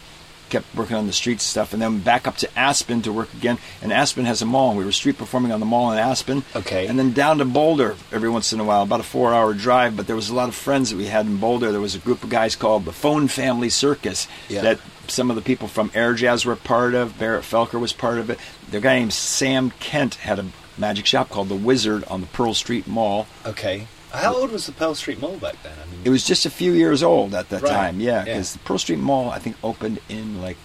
kept 0.49 0.67
working 0.75 0.97
on 0.97 1.07
the 1.07 1.13
street 1.13 1.41
stuff. 1.41 1.73
And 1.73 1.81
then 1.81 2.01
back 2.01 2.27
up 2.27 2.37
to 2.39 2.59
Aspen 2.59 3.03
to 3.03 3.13
work 3.13 3.33
again. 3.35 3.59
And 3.81 3.93
Aspen 3.93 4.25
has 4.25 4.43
a 4.43 4.47
mall, 4.47 4.71
and 4.71 4.79
we 4.79 4.85
were 4.85 4.91
street 4.91 5.17
performing 5.17 5.53
on 5.53 5.61
the 5.61 5.67
mall 5.67 5.93
in 5.93 5.99
Aspen. 5.99 6.43
Okay. 6.57 6.89
And 6.89 6.99
then 6.99 7.13
down 7.13 7.39
to 7.39 7.45
Boulder 7.45 7.95
every 8.11 8.29
once 8.29 8.53
in 8.53 8.59
a 8.59 8.65
while, 8.65 8.83
about 8.83 8.99
a 8.99 9.05
four-hour 9.05 9.55
drive. 9.55 9.97
But 9.97 10.09
there 10.09 10.17
was 10.17 10.29
a 10.31 10.35
lot 10.35 10.49
of 10.49 10.57
friends 10.57 10.91
that 10.91 10.97
we 10.97 11.07
had 11.07 11.27
in 11.27 11.37
Boulder. 11.37 11.71
There 11.71 11.81
was 11.81 11.95
a 11.95 12.01
group 12.01 12.25
of 12.25 12.31
guys 12.31 12.57
called 12.57 12.85
the 12.85 12.93
Phone 12.93 13.29
Family 13.29 13.69
Circus 13.71 14.27
Yeah. 14.49 14.63
that 14.63 14.81
some 15.07 15.31
of 15.31 15.37
the 15.37 15.43
people 15.43 15.69
from 15.69 15.93
Air 15.95 16.15
Jazz 16.15 16.45
were 16.45 16.57
part 16.57 16.95
of. 16.95 17.17
Barrett 17.17 17.45
Felker 17.45 17.79
was 17.79 17.93
part 17.93 18.19
of 18.19 18.29
it. 18.29 18.39
The 18.73 18.81
guy 18.81 18.99
named 18.99 19.13
Sam 19.13 19.71
Kent 19.79 20.17
had 20.17 20.41
a 20.41 20.47
magic 20.77 21.07
shop 21.07 21.29
called 21.29 21.49
the 21.49 21.55
Wizard 21.55 22.03
on 22.05 22.23
the 22.23 22.27
Pearl 22.29 22.55
Street 22.55 22.89
Mall. 22.89 23.29
Okay. 23.47 23.87
How 24.13 24.35
old 24.35 24.51
was 24.51 24.67
the 24.67 24.73
Pearl 24.73 24.95
Street 24.95 25.21
Mall 25.21 25.37
back 25.37 25.63
then? 25.63 25.73
I 25.81 25.87
mean, 25.91 26.01
It 26.05 26.11
was 26.11 26.25
just 26.25 26.45
a 26.47 26.51
few 26.51 26.73
years 26.73 27.03
old 27.03 27.35
at 27.35 27.49
that 27.51 27.63
Right, 27.63 27.71
time, 27.71 28.01
yeah, 28.01 28.19
yeah. 28.19 28.25
because 28.25 28.53
the 28.55 28.59
Pearl 28.61 28.79
Street 28.79 28.99
Mall, 28.99 29.31
I 29.31 29.39
think, 29.39 29.57
opened 29.63 30.01
in 30.09 30.41
like 30.43 30.57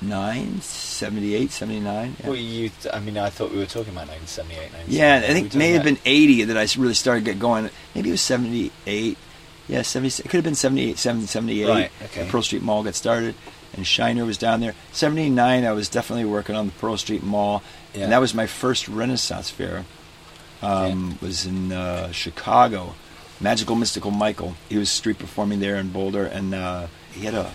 79, 0.00 0.60
78, 0.60 1.50
79. 1.50 2.16
Yeah, 2.20 2.26
well, 2.26 2.36
you. 2.36 2.70
I 2.92 3.00
mean, 3.00 3.18
I 3.18 3.30
thought 3.30 3.50
we 3.52 3.58
were 3.58 3.66
talking 3.66 3.92
about 3.92 4.08
1978. 4.08 4.70
yeah 4.88 5.16
I 5.24 5.32
think 5.32 5.46
it 5.48 5.54
may 5.58 5.72
have 5.72 5.82
been 5.84 5.98
80 6.04 6.44
that 6.44 6.56
I 6.56 6.66
really 6.80 6.94
started 6.94 7.24
to 7.24 7.32
get 7.32 7.40
going. 7.40 7.68
Maybe 7.94 8.08
it 8.10 8.12
was 8.12 8.20
78. 8.22 9.18
Yeah, 9.68 9.82
70, 9.82 10.22
it 10.22 10.28
could 10.30 10.38
have 10.38 10.44
been 10.44 10.54
78, 10.54 10.96
78. 10.98 11.66
Right, 11.68 11.90
okay. 12.04 12.24
The 12.24 12.30
Pearl 12.30 12.42
Street 12.42 12.62
Mall 12.62 12.82
got 12.82 12.94
started, 12.94 13.34
and 13.74 13.86
Shiner 13.86 14.24
was 14.24 14.38
down 14.38 14.60
there. 14.60 14.74
79, 14.92 15.64
I 15.64 15.72
was 15.72 15.88
definitely 15.90 16.24
working 16.24 16.54
on 16.56 16.66
the 16.66 16.72
Pearl 16.72 16.96
Street 16.96 17.22
Mall, 17.22 17.62
Yeah. 17.98 18.04
and 18.04 18.12
that 18.12 18.20
was 18.20 18.32
my 18.34 18.46
first 18.46 18.88
Renaissance 18.88 19.50
fair. 19.50 19.84
um, 20.62 21.18
was 21.20 21.46
in 21.46 21.72
uh, 21.72 22.10
Chicago. 22.12 22.94
Magical 23.40 23.76
Mystical 23.76 24.10
Michael. 24.10 24.54
He 24.68 24.76
was 24.78 24.90
street 24.90 25.18
performing 25.18 25.60
there 25.60 25.76
in 25.76 25.90
Boulder, 25.90 26.24
and 26.24 26.54
uh, 26.54 26.86
he 27.12 27.24
had 27.24 27.34
a 27.34 27.52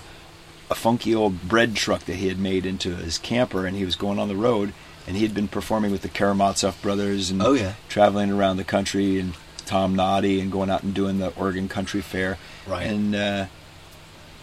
a 0.72 0.76
funky 0.76 1.14
old 1.14 1.42
bread 1.48 1.76
truck 1.76 2.06
that 2.06 2.16
he 2.16 2.28
had 2.30 2.40
made 2.40 2.66
into 2.66 2.96
his 2.96 3.18
camper, 3.18 3.66
and 3.68 3.76
he 3.76 3.84
was 3.86 3.96
going 3.98 4.18
on 4.18 4.28
the 4.30 4.36
road. 4.36 4.74
And 5.06 5.18
he 5.18 5.24
had 5.24 5.34
been 5.36 5.50
performing 5.50 5.92
with 5.92 6.02
the 6.02 6.08
Karamazov 6.08 6.82
brothers 6.82 7.30
and 7.30 7.42
Oh, 7.44 7.52
yeah. 7.52 7.74
traveling 7.90 8.32
around 8.32 8.56
the 8.56 8.64
country, 8.64 9.20
and 9.20 9.34
Tom 9.66 9.94
Noddy, 9.96 10.40
and 10.40 10.50
going 10.50 10.70
out 10.70 10.84
and 10.84 10.94
doing 10.94 11.18
the 11.20 11.34
Oregon 11.36 11.68
Country 11.68 12.00
Fair. 12.00 12.38
Right. 12.66 12.88
And 12.88 13.14
uh, 13.14 13.46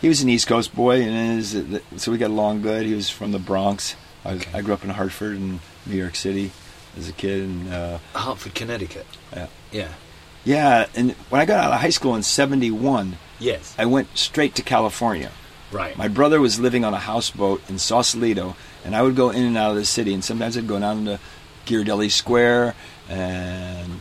he 0.02 0.08
was 0.08 0.20
an 0.20 0.28
East 0.28 0.46
Coast 0.46 0.74
boy, 0.76 1.00
and 1.00 1.38
his, 1.38 1.56
so 1.96 2.12
we 2.12 2.18
got 2.18 2.28
along 2.30 2.60
good. 2.60 2.84
He 2.84 2.92
was 2.92 3.08
from 3.08 3.32
the 3.32 3.38
Bronx. 3.38 3.96
I, 4.24 4.33
Okay. 4.35 4.50
I 4.54 4.61
grew 4.62 4.74
up 4.74 4.85
in 4.85 4.90
Hartford 4.90 5.37
and 5.37 5.61
New 5.87 5.96
York 5.96 6.14
City 6.14 6.50
as 6.98 7.09
a 7.09 7.12
kid, 7.12 7.42
and 7.42 7.72
uh, 7.72 7.98
Hartford, 8.14 8.54
Connecticut. 8.54 9.06
yeah. 9.35 9.46
Yeah. 9.72 9.88
Yeah, 10.44 10.87
and 10.94 11.12
when 11.28 11.40
I 11.40 11.44
got 11.44 11.62
out 11.64 11.72
of 11.72 11.80
high 11.80 11.90
school 11.90 12.14
in 12.14 12.22
'71, 12.22 13.16
Yes. 13.38 13.74
I 13.78 13.87
went 13.87 14.16
straight 14.16 14.54
to 14.56 14.62
California. 14.62 15.30
right. 15.72 15.96
My 15.96 16.09
brother 16.09 16.40
was 16.40 16.59
living 16.59 16.85
on 16.85 16.92
a 16.94 16.98
houseboat 16.98 17.62
in 17.68 17.78
Sausalito, 17.78 18.56
and 18.85 18.94
I 18.96 19.02
would 19.02 19.16
go 19.16 19.30
in 19.30 19.44
and 19.44 19.56
out 19.56 19.70
of 19.70 19.76
the 19.76 19.85
city. 19.85 20.12
And 20.14 20.24
sometimes 20.24 20.56
I'd 20.59 20.66
go 20.66 20.78
down 20.80 21.04
to 21.06 21.18
Ghirardelli 21.66 22.11
Square, 22.11 22.74
and 23.09 24.00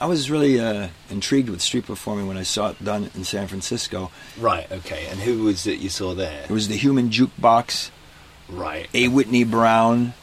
I 0.00 0.06
was 0.06 0.30
really 0.30 0.60
uh, 0.60 0.88
intrigued 1.10 1.48
with 1.48 1.60
street 1.60 1.86
performing 1.86 2.28
when 2.28 2.36
I 2.36 2.42
saw 2.44 2.70
it 2.70 2.84
done 2.84 3.10
in 3.14 3.24
San 3.24 3.46
Francisco. 3.48 4.10
right. 4.38 4.70
Okay. 4.70 5.06
And 5.10 5.20
who 5.20 5.44
was 5.44 5.66
it 5.66 5.78
you 5.80 5.88
saw 5.88 6.14
there? 6.14 6.44
It 6.44 6.50
was 6.50 6.68
the 6.68 6.76
Human 6.76 7.08
Jukebox, 7.10 7.90
right. 8.48 8.88
A. 8.94 9.08
Whitney 9.08 9.44
Brown, 9.44 10.14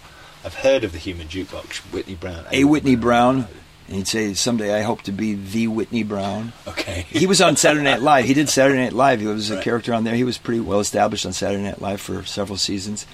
I've 0.43 0.55
heard 0.55 0.83
of 0.83 0.91
the 0.91 0.97
Human 0.99 1.27
Jukebox. 1.27 1.77
Whitney 1.91 2.15
Brown. 2.15 2.45
A. 2.51 2.63
Whitney 2.65 2.95
Brown, 2.95 3.47
and 3.87 3.97
he'd 3.97 4.07
say, 4.07 4.33
"Someday 4.33 4.73
I 4.79 4.83
hope 4.83 5.01
to 5.03 5.11
be 5.11 5.33
the 5.35 5.67
Whitney 5.67 6.03
Brown." 6.03 6.53
Okay. 6.67 7.05
he 7.09 7.25
was 7.27 7.41
on 7.41 7.55
Saturday 7.55 7.83
Night 7.83 8.01
Live. 8.01 8.25
He 8.25 8.33
did 8.33 8.49
Saturday 8.49 8.79
Night 8.83 8.93
Live. 8.93 9.19
He 9.21 9.27
was 9.27 9.49
a 9.51 9.55
Right. 9.55 9.63
character 9.63 9.93
on 9.93 10.03
there. 10.03 10.15
He 10.15 10.23
was 10.23 10.37
pretty 10.37 10.59
well 10.59 10.79
established 10.79 11.25
on 11.25 11.33
Saturday 11.33 11.63
Night 11.63 11.81
Live 11.81 12.01
for 12.01 12.23
several 12.25 12.57
seasons. 12.57 13.05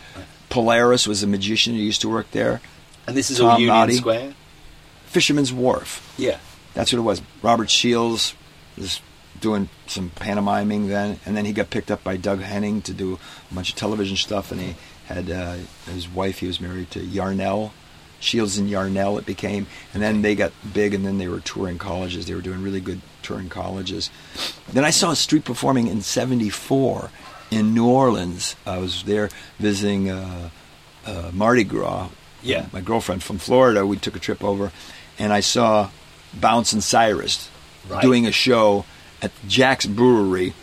Polaris 0.50 1.08
was 1.08 1.24
a 1.24 1.28
magician 1.28 1.74
who 1.76 1.80
used 1.82 2.02
to 2.02 2.10
work 2.10 2.30
there. 2.32 2.62
And 3.08 3.16
this 3.16 3.32
is 3.32 3.38
Tom 3.38 3.48
all 3.52 3.60
Union 3.60 3.76
Noddy. 3.76 3.96
Square. 3.96 4.34
Fisherman's 5.06 5.52
Wharf. 5.54 6.14
Yeah. 6.18 6.38
That's 6.74 6.92
what 6.94 7.00
it 7.00 7.04
was. 7.04 7.22
Robert 7.42 7.70
Shields 7.70 8.34
was 8.78 9.02
doing 9.40 9.70
some 9.88 10.10
pantomiming 10.16 10.88
then, 10.88 11.20
and 11.26 11.36
then 11.36 11.46
he 11.46 11.52
got 11.52 11.70
picked 11.70 11.90
up 11.90 12.04
by 12.04 12.16
Doug 12.16 12.42
Henning 12.42 12.82
to 12.84 12.94
do 12.94 13.18
a 13.50 13.54
bunch 13.54 13.70
of 13.72 13.76
television 13.76 14.16
stuff, 14.16 14.52
and 14.52 14.62
he 14.62 14.76
had 15.14 15.30
uh, 15.32 15.56
his 15.92 16.08
wife. 16.10 16.40
He 16.40 16.48
was 16.48 16.60
married 16.62 16.92
to 16.92 17.00
Yarnell. 17.00 17.74
Shields 18.20 18.58
and 18.60 18.70
Yarnell 18.70 19.18
it 19.18 19.26
became, 19.26 19.66
and 19.96 20.04
then 20.04 20.22
they 20.22 20.36
got 20.36 20.52
big, 20.74 20.94
and 20.94 21.04
then 21.04 21.18
they 21.18 21.28
were 21.28 21.40
touring 21.40 21.80
colleges. 21.80 22.28
They 22.28 22.36
were 22.36 22.42
doing 22.42 22.62
really 22.62 22.80
good 22.80 23.02
touring 23.24 23.50
colleges. 23.50 24.12
Then 24.72 24.86
I 24.86 24.92
saw 24.92 25.14
Street 25.16 25.44
performing 25.44 25.88
in 25.88 26.02
'74 26.04 27.10
in 27.50 27.74
New 27.74 27.88
Orleans. 27.88 28.56
I 28.66 28.78
was 28.78 29.02
there 29.04 29.30
visiting 29.58 30.12
uh, 30.12 30.50
uh, 31.06 31.32
Mardi 31.34 31.64
Gras. 31.64 32.10
Yeah. 32.44 32.68
my 32.72 32.82
girlfriend 32.82 33.24
from 33.24 33.38
Florida. 33.40 33.86
We 33.88 33.98
took 33.98 34.16
a 34.16 34.20
trip 34.20 34.44
over, 34.44 34.72
and 35.18 35.34
I 35.34 35.40
saw 35.40 35.90
Bounce 36.34 36.74
and 36.74 36.84
Cyrus 36.84 37.50
Right. 37.90 38.02
doing 38.04 38.28
a 38.28 38.32
show 38.32 38.86
at 39.24 39.32
Jax 39.48 39.88
Brewery, 39.88 40.54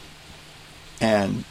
and 1.01 1.45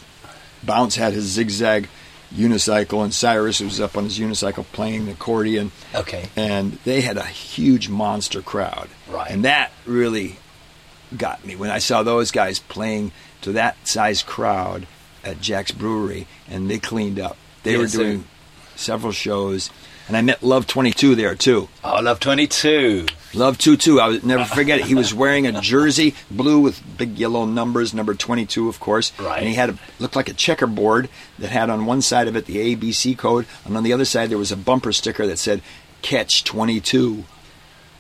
Bounce 0.64 0.96
had 0.96 1.12
his 1.14 1.26
zigzag 1.26 1.90
unicycle, 2.34 3.04
and 3.04 3.14
Cyrus 3.14 3.60
was 3.60 3.80
up 3.80 3.98
on 3.98 4.04
his 4.06 4.20
unicycle 4.20 4.66
playing 4.72 5.06
the 5.06 5.12
accordion. 5.14 5.72
Okay. 5.96 6.30
And 6.36 6.74
they 6.84 7.02
had 7.02 7.18
a 7.18 7.26
huge 7.26 7.90
monster 7.90 8.42
crowd. 8.42 8.90
Right. 9.10 9.32
And 9.32 9.46
that 9.46 9.72
really 9.86 10.38
got 11.16 11.46
me 11.46 11.56
when 11.56 11.70
I 11.70 11.80
saw 11.80 12.04
those 12.04 12.32
guys 12.32 12.60
playing 12.60 13.12
to 13.42 13.54
that 13.54 13.76
size 13.88 14.24
crowd 14.24 14.88
at 15.24 15.40
Jax 15.42 15.72
Brewery, 15.72 16.28
and 16.50 16.70
they 16.70 16.80
cleaned 16.80 17.20
up. 17.20 17.38
They 17.64 17.74
Yeah, 17.74 17.78
were 17.80 17.88
doing 17.88 18.26
several 18.76 19.12
shows, 19.12 19.70
and 20.08 20.18
I 20.18 20.22
met 20.22 20.44
Love 20.44 20.68
Twenty 20.68 20.92
Two 20.92 21.16
there 21.16 21.36
too. 21.36 21.70
Oh, 21.84 22.02
love 22.02 22.20
22. 22.20 23.08
Love 23.34 23.58
22, 23.58 24.00
I 24.00 24.08
would 24.08 24.26
never 24.26 24.46
forget 24.46 24.80
it. 24.80 24.86
He 24.86 24.96
was 24.96 25.14
wearing 25.14 25.46
a 25.46 25.62
jersey, 25.62 26.16
blue 26.32 26.60
with 26.60 26.82
big 26.98 27.20
yellow 27.20 27.46
numbers, 27.46 27.94
number 27.94 28.16
22, 28.16 28.70
of 28.70 28.80
course. 28.80 29.12
Right. 29.20 29.40
And 29.40 29.48
he 29.48 29.54
had 29.54 29.72
a, 29.72 29.78
looked 30.00 30.16
like 30.16 30.30
a 30.30 30.34
checkerboard 30.34 31.10
that 31.38 31.50
had 31.50 31.70
on 31.70 31.86
one 31.86 32.02
side 32.02 32.28
of 32.28 32.36
it 32.36 32.46
the 32.46 32.76
ABC 32.76 33.18
code, 33.18 33.46
and 33.66 33.76
on 33.76 33.84
the 33.84 33.94
other 33.94 34.06
side 34.06 34.30
there 34.30 34.38
was 34.38 34.52
a 34.52 34.58
bumper 34.58 34.94
sticker 34.94 35.28
that 35.28 35.38
said 35.38 35.62
Catch 36.02 36.46
22. 36.46 37.26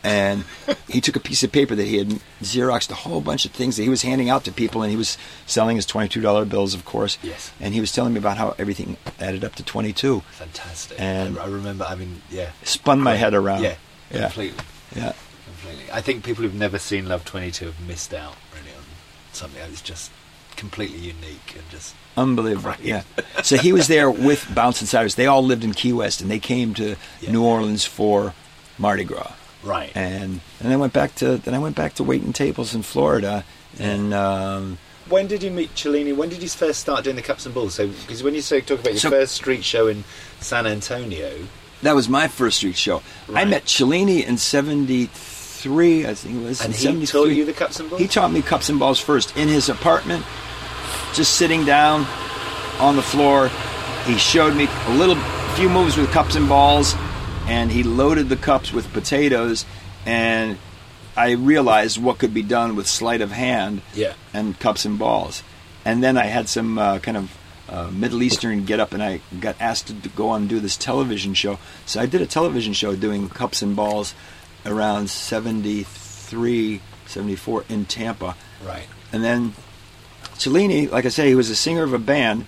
And 0.03 0.45
he 0.87 1.01
took 1.01 1.15
a 1.15 1.19
piece 1.19 1.43
of 1.43 1.51
paper 1.51 1.75
that 1.75 1.85
he 1.85 1.97
had 1.97 2.09
Xeroxed 2.41 2.91
a 2.91 2.95
whole 2.95 3.19
bunch 3.19 3.45
of 3.45 3.51
things 3.51 3.75
that 3.77 3.83
he 3.83 3.89
was 3.89 4.03
handing 4.03 4.29
out 4.29 4.43
to 4.45 4.51
people, 4.51 4.81
and 4.83 4.91
he 4.91 4.97
was 4.97 5.17
selling 5.45 5.75
his 5.75 5.85
$22 5.85 6.47
bills, 6.47 6.73
of 6.73 6.85
course. 6.85 7.17
Yes. 7.21 7.51
And 7.59 7.73
he 7.73 7.81
was 7.81 7.91
telling 7.91 8.13
me 8.13 8.19
about 8.19 8.37
how 8.37 8.55
everything 8.57 8.95
added 9.19 9.43
up 9.43 9.55
to 9.55 9.63
22. 9.63 10.21
Fantastic. 10.31 10.99
And- 10.99 11.37
I, 11.39 11.47
remember, 11.47 11.83
I 11.85 11.95
mean, 11.95 12.21
yeah. 12.29 12.51
Spun 12.63 13.01
my 13.01 13.15
head 13.15 13.33
around. 13.33 13.63
Yeah, 13.63 13.75
Yeah. 14.11 14.21
completely. 14.25 14.63
Yeah. 14.95 15.13
Completely. 15.45 15.91
I 15.91 16.01
think 16.01 16.23
people 16.23 16.43
who've 16.43 16.53
never 16.53 16.77
seen 16.79 17.07
Love 17.09 17.25
22 17.25 17.65
have 17.65 17.79
missed 17.87 18.13
out, 18.13 18.35
really, 18.53 18.75
on 18.77 18.83
something 19.33 19.59
that's 19.59 19.81
just 19.81 20.11
completely 20.55 20.99
unique 20.99 21.53
and 21.55 21.63
just. 21.69 21.95
Unbelievable. 22.15 22.73
Yeah. 22.81 23.03
So 23.43 23.57
he 23.57 23.73
was 23.73 23.87
there 23.87 24.09
with 24.09 24.47
Bounce 24.55 24.79
and 24.79 24.87
Cyrus. 24.87 25.15
They 25.15 25.25
all 25.27 25.43
lived 25.43 25.63
in 25.63 25.73
Key 25.73 25.93
West, 25.93 26.21
and 26.21 26.31
they 26.31 26.39
came 26.39 26.73
to 26.75 26.95
Yeah. 27.19 27.31
New 27.31 27.43
Orleans 27.43 27.83
for 27.85 28.33
Mardi 28.77 29.03
Gras. 29.03 29.33
Right. 29.67 29.91
And 29.95 30.39
and 30.61 30.71
I 30.73 30.75
went 30.77 30.93
back 30.93 31.13
to 31.15 31.37
then 31.37 31.53
I 31.53 31.59
went 31.59 31.75
back 31.75 31.95
to 31.95 32.03
waiting 32.03 32.31
tables 32.33 32.73
in 32.73 32.81
Florida, 32.83 33.43
and 33.79 34.13
um, 34.13 34.77
When 35.09 35.27
did 35.27 35.43
you 35.43 35.51
meet 35.51 35.75
Cellini? 35.75 36.13
When 36.15 36.29
did 36.29 36.41
you 36.41 36.49
first 36.49 36.79
start 36.79 37.03
doing 37.03 37.15
the 37.17 37.21
cups 37.21 37.45
and 37.45 37.53
balls? 37.53 37.75
So, 37.75 37.87
because 37.87 38.23
when 38.23 38.33
you 38.35 38.41
say 38.41 38.61
talk 38.61 38.79
about 38.79 38.93
your 38.93 38.99
So- 38.99 39.09
first 39.09 39.35
street 39.35 39.63
show 39.63 39.87
in 39.87 40.03
San 40.39 40.65
Antonio, 40.65 41.31
that 41.83 41.95
was 41.95 42.07
my 42.09 42.27
first 42.27 42.57
street 42.57 42.77
show. 42.77 43.01
I 43.33 43.45
met 43.45 43.65
Cellini 43.65 44.23
in 44.25 44.37
'73, 44.37 46.05
I 46.07 46.13
think 46.13 46.35
it 46.35 46.43
was. 46.43 46.61
and 46.61 46.73
in 46.73 47.01
he 47.01 47.05
taught 47.05 47.25
you 47.25 47.45
the 47.45 47.53
cups 47.53 47.79
and 47.79 47.89
balls. 47.89 48.01
He 48.01 48.07
taught 48.07 48.31
me 48.31 48.41
cups 48.41 48.69
and 48.69 48.79
balls 48.79 48.99
first 48.99 49.35
in 49.37 49.47
his 49.47 49.69
apartment, 49.69 50.25
just 51.13 51.35
sitting 51.35 51.65
down 51.65 52.05
on 52.79 52.95
the 52.95 53.01
floor. 53.01 53.49
He 54.05 54.17
showed 54.17 54.55
me 54.55 54.67
a 54.87 54.93
little 54.95 55.15
few 55.55 55.67
moves 55.69 55.97
with 55.97 56.09
cups 56.11 56.35
and 56.35 56.47
balls, 56.47 56.95
and 57.47 57.71
he 57.71 57.83
loaded 57.83 58.29
the 58.29 58.35
cups 58.35 58.71
with 58.73 58.91
potatoes, 58.93 59.65
and 60.05 60.57
I 61.15 61.31
realized 61.31 62.01
what 62.01 62.19
could 62.19 62.33
be 62.33 62.43
done 62.43 62.75
with 62.75 62.87
sleight 62.87 63.21
of 63.21 63.31
hand 63.31 63.81
Yeah. 63.95 64.13
and 64.33 64.59
cups 64.59 64.85
and 64.85 64.99
balls. 64.99 65.43
And 65.85 66.03
then 66.03 66.17
I 66.17 66.25
had 66.25 66.49
some 66.49 66.77
uh, 66.77 66.99
kind 66.99 67.17
of 67.17 67.37
uh, 67.69 67.89
Middle 67.91 68.21
Eastern 68.23 68.65
get 68.65 68.79
up, 68.79 68.93
and 68.93 69.01
I 69.01 69.21
got 69.39 69.55
asked 69.59 69.87
to 69.87 70.09
go 70.09 70.29
on 70.29 70.41
and 70.41 70.49
do 70.49 70.59
this 70.59 70.77
television 70.77 71.33
show. 71.33 71.59
So 71.85 71.99
I 71.99 72.05
did 72.05 72.21
a 72.21 72.25
television 72.27 72.73
show 72.73 72.95
doing 72.95 73.29
cups 73.29 73.61
and 73.61 73.75
balls 73.75 74.13
around 74.65 75.09
73, 75.09 76.81
74 77.05 77.65
in 77.69 77.85
Tampa. 77.85 78.35
Right. 78.65 78.87
And 79.11 79.23
then 79.23 79.53
Cellini, 80.37 80.87
like 80.91 81.05
I 81.05 81.09
say, 81.09 81.27
he 81.29 81.35
was 81.35 81.49
a 81.49 81.55
singer 81.55 81.83
of 81.83 81.93
a 81.93 81.99
band, 81.99 82.45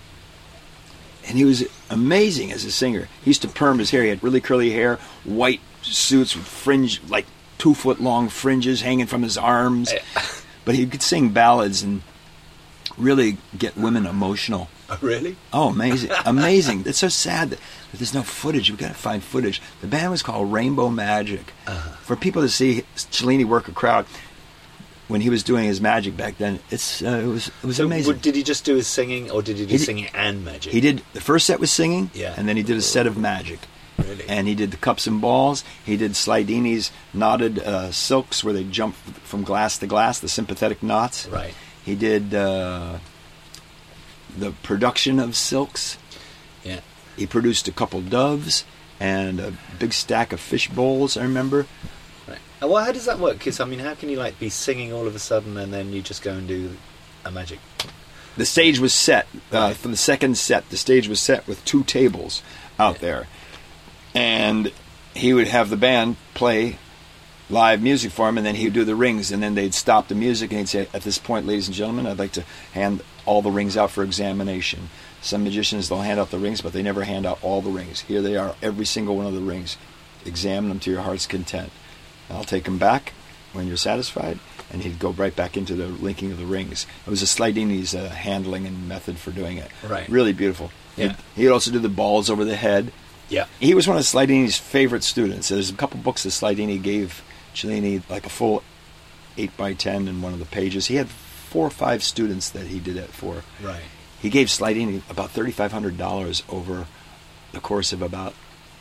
and 1.28 1.38
he 1.38 1.46
was 1.46 1.64
amazing 1.90 2.52
as 2.52 2.66
a 2.66 2.72
singer. 2.72 3.08
He 3.24 3.30
used 3.30 3.42
to 3.42 3.48
perm 3.48 3.80
his 3.80 3.92
hair. 3.92 4.04
He 4.04 4.10
had 4.10 4.24
really 4.24 4.42
curly 4.42 4.72
hair, 4.72 5.00
white 5.24 5.62
suits 5.82 6.36
with 6.36 6.46
fringe, 6.46 7.02
like 7.10 7.26
two 7.58 7.74
foot 7.74 8.00
long 8.00 8.30
fringes 8.30 8.82
hanging 8.82 9.08
from 9.08 9.24
his 9.24 9.38
arms. 9.38 9.94
But 10.66 10.76
he 10.76 10.86
could 10.86 11.02
sing 11.02 11.30
ballads 11.30 11.82
and 11.82 12.04
really 12.96 13.38
get 13.58 13.76
women 13.76 14.06
emotional. 14.06 14.70
Oh, 14.90 15.00
really? 15.02 15.36
Oh, 15.52 15.70
amazing! 15.70 16.12
amazing! 16.26 16.84
It's 16.86 17.00
so 17.00 17.08
sad 17.08 17.52
that, 17.52 17.60
that 17.92 17.98
there's 17.98 18.14
no 18.14 18.22
footage. 18.22 18.70
We've 18.70 18.80
got 18.80 18.90
to 18.90 18.94
find 18.94 19.24
footage. 19.24 19.62
The 19.82 19.88
band 19.88 20.12
was 20.12 20.22
called 20.22 20.52
Rainbow 20.52 20.90
Magic. 20.90 21.54
Uh-huh. 21.66 21.96
For 22.02 22.16
people 22.16 22.42
to 22.42 22.50
see 22.50 22.84
Cellini 22.96 23.46
work 23.46 23.68
a 23.68 23.72
crowd 23.72 24.06
when 25.10 25.20
he 25.20 25.30
was 25.30 25.44
doing 25.44 25.66
his 25.66 25.82
magic 25.82 26.16
back 26.16 26.38
then, 26.38 26.60
it's 26.72 27.02
uh, 27.04 27.20
it 27.24 27.28
was 27.28 27.48
it 27.50 27.66
was 27.68 27.76
So, 27.78 27.86
amazing. 27.86 28.18
did 28.20 28.36
he 28.36 28.44
just 28.44 28.64
do 28.64 28.76
his 28.76 28.88
singing, 28.88 29.30
or 29.30 29.42
did 29.42 29.58
he 29.58 29.66
do 29.66 29.72
He 29.74 29.78
did- 29.78 29.86
singing 29.86 30.08
and 30.14 30.46
magic? 30.46 30.72
he 30.72 30.80
did 30.80 31.02
the 31.14 31.20
first 31.22 31.46
set 31.46 31.60
was 31.60 31.72
singing, 31.72 32.10
Yeah. 32.14 32.34
and 32.38 32.48
then 32.48 32.56
he 32.56 32.64
did 32.64 32.78
a 32.78 32.82
set 32.82 33.06
of 33.08 33.18
magic. 33.18 33.60
Really? 33.98 34.24
And 34.30 34.48
he 34.48 34.56
did 34.56 34.72
the 34.72 34.78
cups 34.78 35.08
and 35.08 35.20
balls. 35.20 35.66
He 35.86 35.98
did 35.98 36.14
Slidini's 36.14 36.90
knotted 37.14 37.60
uh, 37.60 37.92
silks, 37.92 38.46
where 38.46 38.54
they 38.54 38.64
jump 38.64 38.96
from 38.96 39.44
glass 39.44 39.78
to 39.80 39.88
glass, 39.88 40.20
the 40.20 40.30
sympathetic 40.30 40.82
knots. 40.82 41.28
Right. 41.28 41.54
He 41.84 41.96
did 41.96 42.34
uh, 42.34 43.00
the 44.38 44.52
production 44.64 45.20
of 45.20 45.36
silks. 45.36 45.98
Yeah. 46.64 46.80
He 47.18 47.26
produced 47.28 47.68
a 47.68 47.72
couple 47.74 48.00
doves 48.02 48.64
and 49.02 49.40
a 49.42 49.54
big 49.80 49.92
stack 49.92 50.32
of 50.32 50.40
fish 50.40 50.70
bowls. 50.70 51.18
I 51.18 51.24
remember. 51.24 51.66
And 52.62 52.70
well, 52.70 52.84
how 52.84 52.92
does 52.92 53.06
that 53.06 53.20
work? 53.20 53.38
Because 53.38 53.60
I 53.60 53.66
mean, 53.66 53.80
how 53.80 53.96
can 53.96 54.10
you 54.10 54.18
like 54.18 54.38
be 54.40 54.50
singing 54.50 54.92
all 54.94 55.08
of 55.08 55.16
a 55.16 55.20
sudden 55.20 55.58
and 55.58 55.74
then 55.74 55.94
you 55.94 56.02
just 56.02 56.22
go 56.22 56.34
and 56.34 56.48
do 56.48 56.72
a 57.26 57.32
magic? 57.32 57.60
The 58.38 58.46
stage 58.46 58.80
was 58.80 58.94
set 58.94 59.28
uh, 59.52 59.74
for 59.74 59.88
the 59.90 59.98
second 59.98 60.38
set. 60.38 60.70
The 60.70 60.78
stage 60.78 61.08
was 61.08 61.22
set 61.22 61.48
with 61.48 61.64
two 61.66 61.84
tables 61.84 62.42
out 62.78 62.96
Yeah. 62.96 63.00
there, 63.02 63.28
and 64.14 64.72
he 65.14 65.34
would 65.34 65.48
have 65.48 65.70
the 65.70 65.78
band 65.78 66.16
play 66.34 66.78
live 67.50 67.82
music 67.82 68.12
for 68.12 68.30
him, 68.30 68.38
and 68.38 68.46
then 68.46 68.56
he 68.56 68.66
would 68.66 68.74
do 68.74 68.84
the 68.86 68.96
rings, 68.96 69.32
and 69.32 69.42
then 69.42 69.56
they'd 69.56 69.74
stop 69.74 70.08
the 70.08 70.16
music, 70.16 70.52
and 70.52 70.60
he'd 70.60 70.70
say, 70.70 70.88
"At 70.94 71.02
this 71.02 71.18
point, 71.18 71.48
ladies 71.48 71.68
and 71.68 71.76
gentlemen, 71.76 72.06
I'd 72.06 72.20
like 72.20 72.32
to 72.34 72.44
hand 72.74 73.02
all 73.26 73.42
the 73.42 73.52
rings 73.52 73.76
out 73.76 73.92
for 73.92 74.04
examination." 74.04 74.90
Some 75.22 75.44
magicians 75.44 75.90
they'll 75.90 76.02
hand 76.02 76.20
out 76.20 76.32
the 76.32 76.38
rings, 76.40 76.62
but 76.62 76.72
they 76.72 76.84
never 76.84 77.04
hand 77.04 77.26
out 77.26 77.40
all 77.42 77.62
the 77.62 77.72
rings. 77.72 78.02
Here 78.02 78.22
they 78.22 78.38
are, 78.38 78.56
every 78.62 78.86
single 78.86 79.18
one 79.18 79.26
of 79.26 79.34
the 79.34 79.42
rings. 79.42 79.76
Examine 80.26 80.70
them 80.70 80.80
to 80.82 80.92
your 80.92 81.02
heart's 81.02 81.26
content. 81.26 81.72
I'll 82.30 82.44
take 82.44 82.68
him 82.68 82.78
back 82.78 83.14
when 83.54 83.68
you're 83.68 83.78
satisfied, 83.78 84.40
and 84.72 84.84
he'd 84.84 85.00
go 85.00 85.12
right 85.12 85.36
back 85.36 85.58
into 85.58 85.76
the 85.76 85.88
linking 85.88 86.32
of 86.32 86.38
the 86.38 86.46
rings. 86.46 86.86
It 87.06 87.10
was 87.10 87.22
a 87.22 87.26
Slidini's 87.26 87.96
uh, 87.96 88.10
handling 88.10 88.68
and 88.68 88.88
method 88.88 89.18
for 89.18 89.32
doing 89.32 89.58
it. 89.58 89.70
Right. 89.88 90.08
Really 90.08 90.34
beautiful. 90.34 90.72
Yeah. 90.96 91.16
He'd, 91.36 91.44
he'd 91.44 91.50
also 91.50 91.72
do 91.72 91.80
the 91.80 91.90
balls 91.90 92.30
over 92.30 92.46
the 92.46 92.56
head. 92.56 92.92
Yeah. 93.30 93.46
He 93.60 93.74
was 93.74 93.88
one 93.88 93.98
of 93.98 94.04
Slidini's 94.04 94.58
favorite 94.58 95.04
students. 95.04 95.50
There's 95.50 95.70
a 95.70 95.76
couple 95.76 96.00
books 96.00 96.24
that 96.24 96.30
Slidini 96.30 96.82
gave 96.82 97.24
Cellini, 97.54 98.02
like 98.10 98.26
a 98.26 98.30
full 98.30 98.64
8 99.38 99.56
by 99.58 99.74
10 99.74 100.08
in 100.08 100.22
one 100.22 100.34
of 100.34 100.40
the 100.40 100.46
pages. 100.46 100.88
He 100.88 100.96
had 100.96 101.10
four 101.10 101.66
or 101.66 101.72
five 101.72 102.04
students 102.04 102.50
that 102.50 102.68
he 102.68 102.80
did 102.80 102.98
it 102.98 103.10
for. 103.10 103.44
Right. 103.62 103.82
He 104.22 104.30
gave 104.30 104.48
Slidini 104.48 105.02
about 105.10 105.34
$3,500 105.34 106.44
over 106.50 106.88
the 107.52 107.60
course 107.60 107.94
of 107.94 108.02
about 108.02 108.34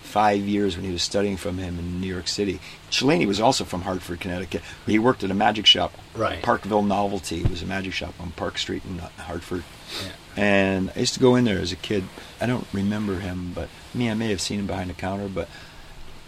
five 0.09 0.41
years 0.41 0.75
when 0.77 0.85
he 0.85 0.91
was 0.91 1.03
studying 1.03 1.37
from 1.37 1.59
him 1.59 1.79
in 1.79 2.01
New 2.01 2.07
York 2.07 2.27
City. 2.29 2.59
Cellini 2.91 3.27
was 3.27 3.41
also 3.41 3.65
from 3.65 3.83
Hartford, 3.83 4.21
Connecticut. 4.21 4.63
He 4.87 4.99
worked 4.99 5.23
at 5.23 5.31
a 5.31 5.35
magic 5.35 5.67
shop, 5.67 5.93
Right. 6.17 6.43
Parkville 6.43 6.83
Novelty. 6.83 7.43
It 7.43 7.51
was 7.51 7.63
a 7.63 7.67
magic 7.67 7.93
shop 7.93 8.15
on 8.19 8.33
Park 8.33 8.59
Street 8.59 8.83
in 8.85 8.99
Hartford. 8.99 9.63
Yeah. 10.03 10.11
And 10.37 10.91
I 10.97 11.01
used 11.01 11.15
to 11.15 11.21
go 11.21 11.37
in 11.37 11.45
there 11.45 11.59
as 11.59 11.73
a 11.73 11.77
kid. 11.77 12.05
I 12.41 12.47
don't 12.47 12.67
remember 12.73 13.21
him, 13.21 13.53
but 13.55 13.69
me, 13.95 14.11
I 14.11 14.15
may 14.15 14.31
have 14.31 14.41
seen 14.41 14.61
him 14.61 14.67
behind 14.67 14.89
the 14.91 14.95
counter. 14.95 15.29
But 15.29 15.49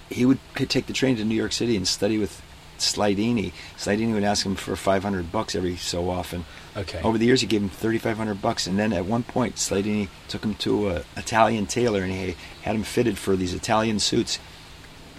he 0.09 0.27
would 0.27 0.39
take 0.55 0.87
the 0.87 0.93
train 0.93 1.17
to 1.17 1.25
New 1.25 1.35
York 1.35 1.53
City 1.53 1.77
and 1.77 1.89
study 1.89 2.19
with 2.19 2.43
Slidini. 2.81 3.53
Slidini 3.77 4.13
would 4.15 4.25
ask 4.25 4.45
him 4.45 4.55
for 4.57 4.77
500 4.77 5.31
bucks 5.33 5.55
every 5.55 5.77
so 5.77 6.11
often. 6.11 6.45
Okay. 6.77 7.01
Over 7.03 7.19
the 7.19 7.27
years, 7.27 7.41
he 7.41 7.47
gave 7.47 7.63
him 7.63 7.69
3,500 7.69 8.41
bucks, 8.41 8.67
and 8.67 8.79
then 8.79 8.93
at 8.93 9.05
one 9.07 9.23
point, 9.23 9.57
Slidini 9.57 10.09
took 10.29 10.45
him 10.45 10.55
to 10.57 10.89
an 10.89 11.03
Italian 11.17 11.67
tailor, 11.67 12.03
and 12.03 12.13
he 12.13 12.37
had 12.63 12.75
him 12.77 12.83
fitted 12.83 13.19
for 13.19 13.37
these 13.37 13.55
Italian 13.55 13.99
suits. 13.99 14.39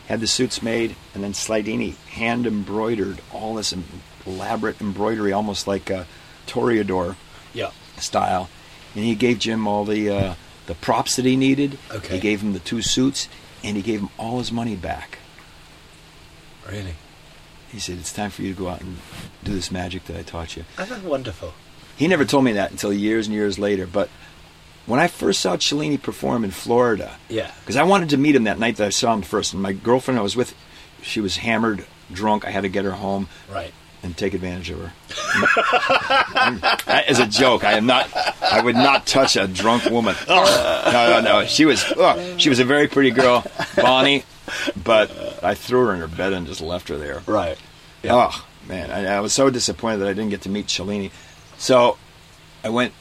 Had 0.08 0.20
the 0.20 0.28
suits 0.28 0.62
made, 0.62 0.96
and 1.14 1.24
then 1.24 1.34
Slidini 1.34 1.96
hand 2.10 2.46
embroidered 2.48 3.20
all 3.34 3.56
this 3.56 3.74
elaborate 4.26 4.80
embroidery, 4.82 5.32
almost 5.34 5.68
like 5.68 5.90
a 5.90 6.06
toreador 6.48 7.16
Yeah. 7.54 7.72
style, 7.98 8.50
and 8.96 9.04
he 9.06 9.16
gave 9.16 9.40
Jim 9.40 9.68
all 9.68 9.86
the 9.86 10.10
uh, 10.10 10.34
the 10.68 10.76
props 10.76 11.16
that 11.16 11.26
he 11.26 11.36
needed. 11.36 11.78
Okay. 11.92 12.16
He 12.16 12.20
gave 12.20 12.42
him 12.42 12.54
the 12.54 12.60
two 12.60 12.82
suits, 12.82 13.28
and 13.64 13.76
he 13.78 13.84
gave 13.84 14.00
him 14.02 14.10
all 14.18 14.40
his 14.40 14.52
money 14.52 14.76
back. 14.76 15.18
Really? 16.70 16.96
He 17.72 17.80
said, 17.80 17.98
"It's 18.00 18.12
time 18.14 18.30
for 18.32 18.42
you 18.42 18.54
to 18.54 18.60
go 18.60 18.68
out 18.70 18.82
and 18.82 18.98
do 19.44 19.54
this 19.54 19.72
magic 19.72 20.06
that 20.06 20.18
I 20.18 20.24
taught 20.24 20.56
you." 20.58 20.66
Oh, 20.78 20.86
that's 20.86 21.04
wonderful. 21.04 21.54
He 21.96 22.08
never 22.08 22.26
told 22.26 22.44
me 22.44 22.52
that 22.54 22.72
until 22.72 22.92
years 22.92 23.28
and 23.28 23.36
years 23.36 23.58
later. 23.60 23.86
But 23.88 24.10
when 24.86 25.00
I 25.00 25.08
first 25.08 25.40
saw 25.42 25.56
Cellini 25.58 25.98
perform 25.98 26.44
in 26.44 26.52
Florida, 26.52 27.18
Yeah. 27.30 27.52
because 27.62 27.76
I 27.78 27.84
wanted 27.84 28.10
to 28.10 28.18
meet 28.18 28.36
him 28.36 28.44
that 28.46 28.60
night 28.60 28.78
that 28.78 28.88
I 28.88 28.90
saw 28.90 29.14
him 29.14 29.22
first, 29.22 29.54
and 29.54 29.62
my 29.62 29.72
girlfriend 29.74 30.20
I 30.20 30.24
was 30.24 30.36
with, 30.36 30.54
she 31.02 31.22
was 31.22 31.38
hammered, 31.38 31.86
drunk. 32.12 32.46
I 32.46 32.52
had 32.52 32.62
to 32.64 32.70
get 32.70 32.84
her 32.86 32.92
home 32.92 33.28
Right. 33.50 33.72
and 34.04 34.18
take 34.18 34.34
advantage 34.34 34.70
of 34.72 34.80
her. 34.80 34.92
As 36.88 37.20
a 37.20 37.28
joke, 37.28 37.64
I 37.64 37.74
am 37.74 37.86
not. 37.86 38.10
I 38.42 38.62
would 38.62 38.76
not 38.76 39.06
touch 39.06 39.36
a 39.36 39.48
drunk 39.48 39.86
woman. 39.86 40.16
Oh. 40.28 40.90
No, 40.92 41.22
no, 41.22 41.40
no. 41.42 41.46
She 41.46 41.66
was. 41.66 41.84
Oh, 41.96 42.36
she 42.38 42.50
was 42.50 42.60
a 42.60 42.66
very 42.66 42.88
pretty 42.88 43.12
girl, 43.12 43.46
Bonnie, 43.76 44.24
but 44.84 45.44
I 45.44 45.54
threw 45.56 45.86
her 45.88 45.94
in 45.94 46.00
her 46.00 46.08
bed 46.08 46.34
and 46.34 46.48
just 46.48 46.62
left 46.62 46.90
her 46.90 46.98
there. 46.98 47.22
Right. 47.26 47.58
Oh 48.04 48.46
man, 48.68 48.90
I, 48.92 49.18
I 49.18 49.20
was 49.20 49.34
so 49.34 49.50
disappointed 49.50 49.98
that 49.98 50.08
I 50.08 50.14
didn't 50.14 50.30
get 50.30 50.42
to 50.42 50.50
meet 50.50 50.68
Cellini. 50.68 51.12
So 51.58 51.98
I 52.64 52.70
went 52.70 52.94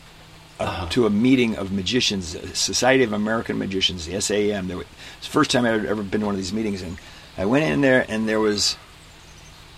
uh, 0.58 0.88
to 0.90 1.06
a 1.06 1.10
meeting 1.10 1.56
of 1.56 1.72
magicians, 1.72 2.36
uh, 2.36 2.46
Society 2.52 3.02
of 3.02 3.12
American 3.12 3.58
Magicians, 3.58 4.06
the 4.06 4.20
SAM. 4.20 4.68
There 4.68 4.76
was, 4.76 4.86
the 5.20 5.26
first 5.26 5.50
time 5.50 5.64
I 5.64 5.70
had 5.70 5.86
ever 5.86 6.02
been 6.02 6.20
to 6.20 6.26
one 6.26 6.34
of 6.34 6.38
these 6.40 6.52
meetings, 6.52 6.82
and 6.82 6.98
I 7.38 7.46
went 7.46 7.64
in 7.64 7.80
there, 7.80 8.04
and 8.08 8.28
there 8.28 8.40
was 8.40 8.76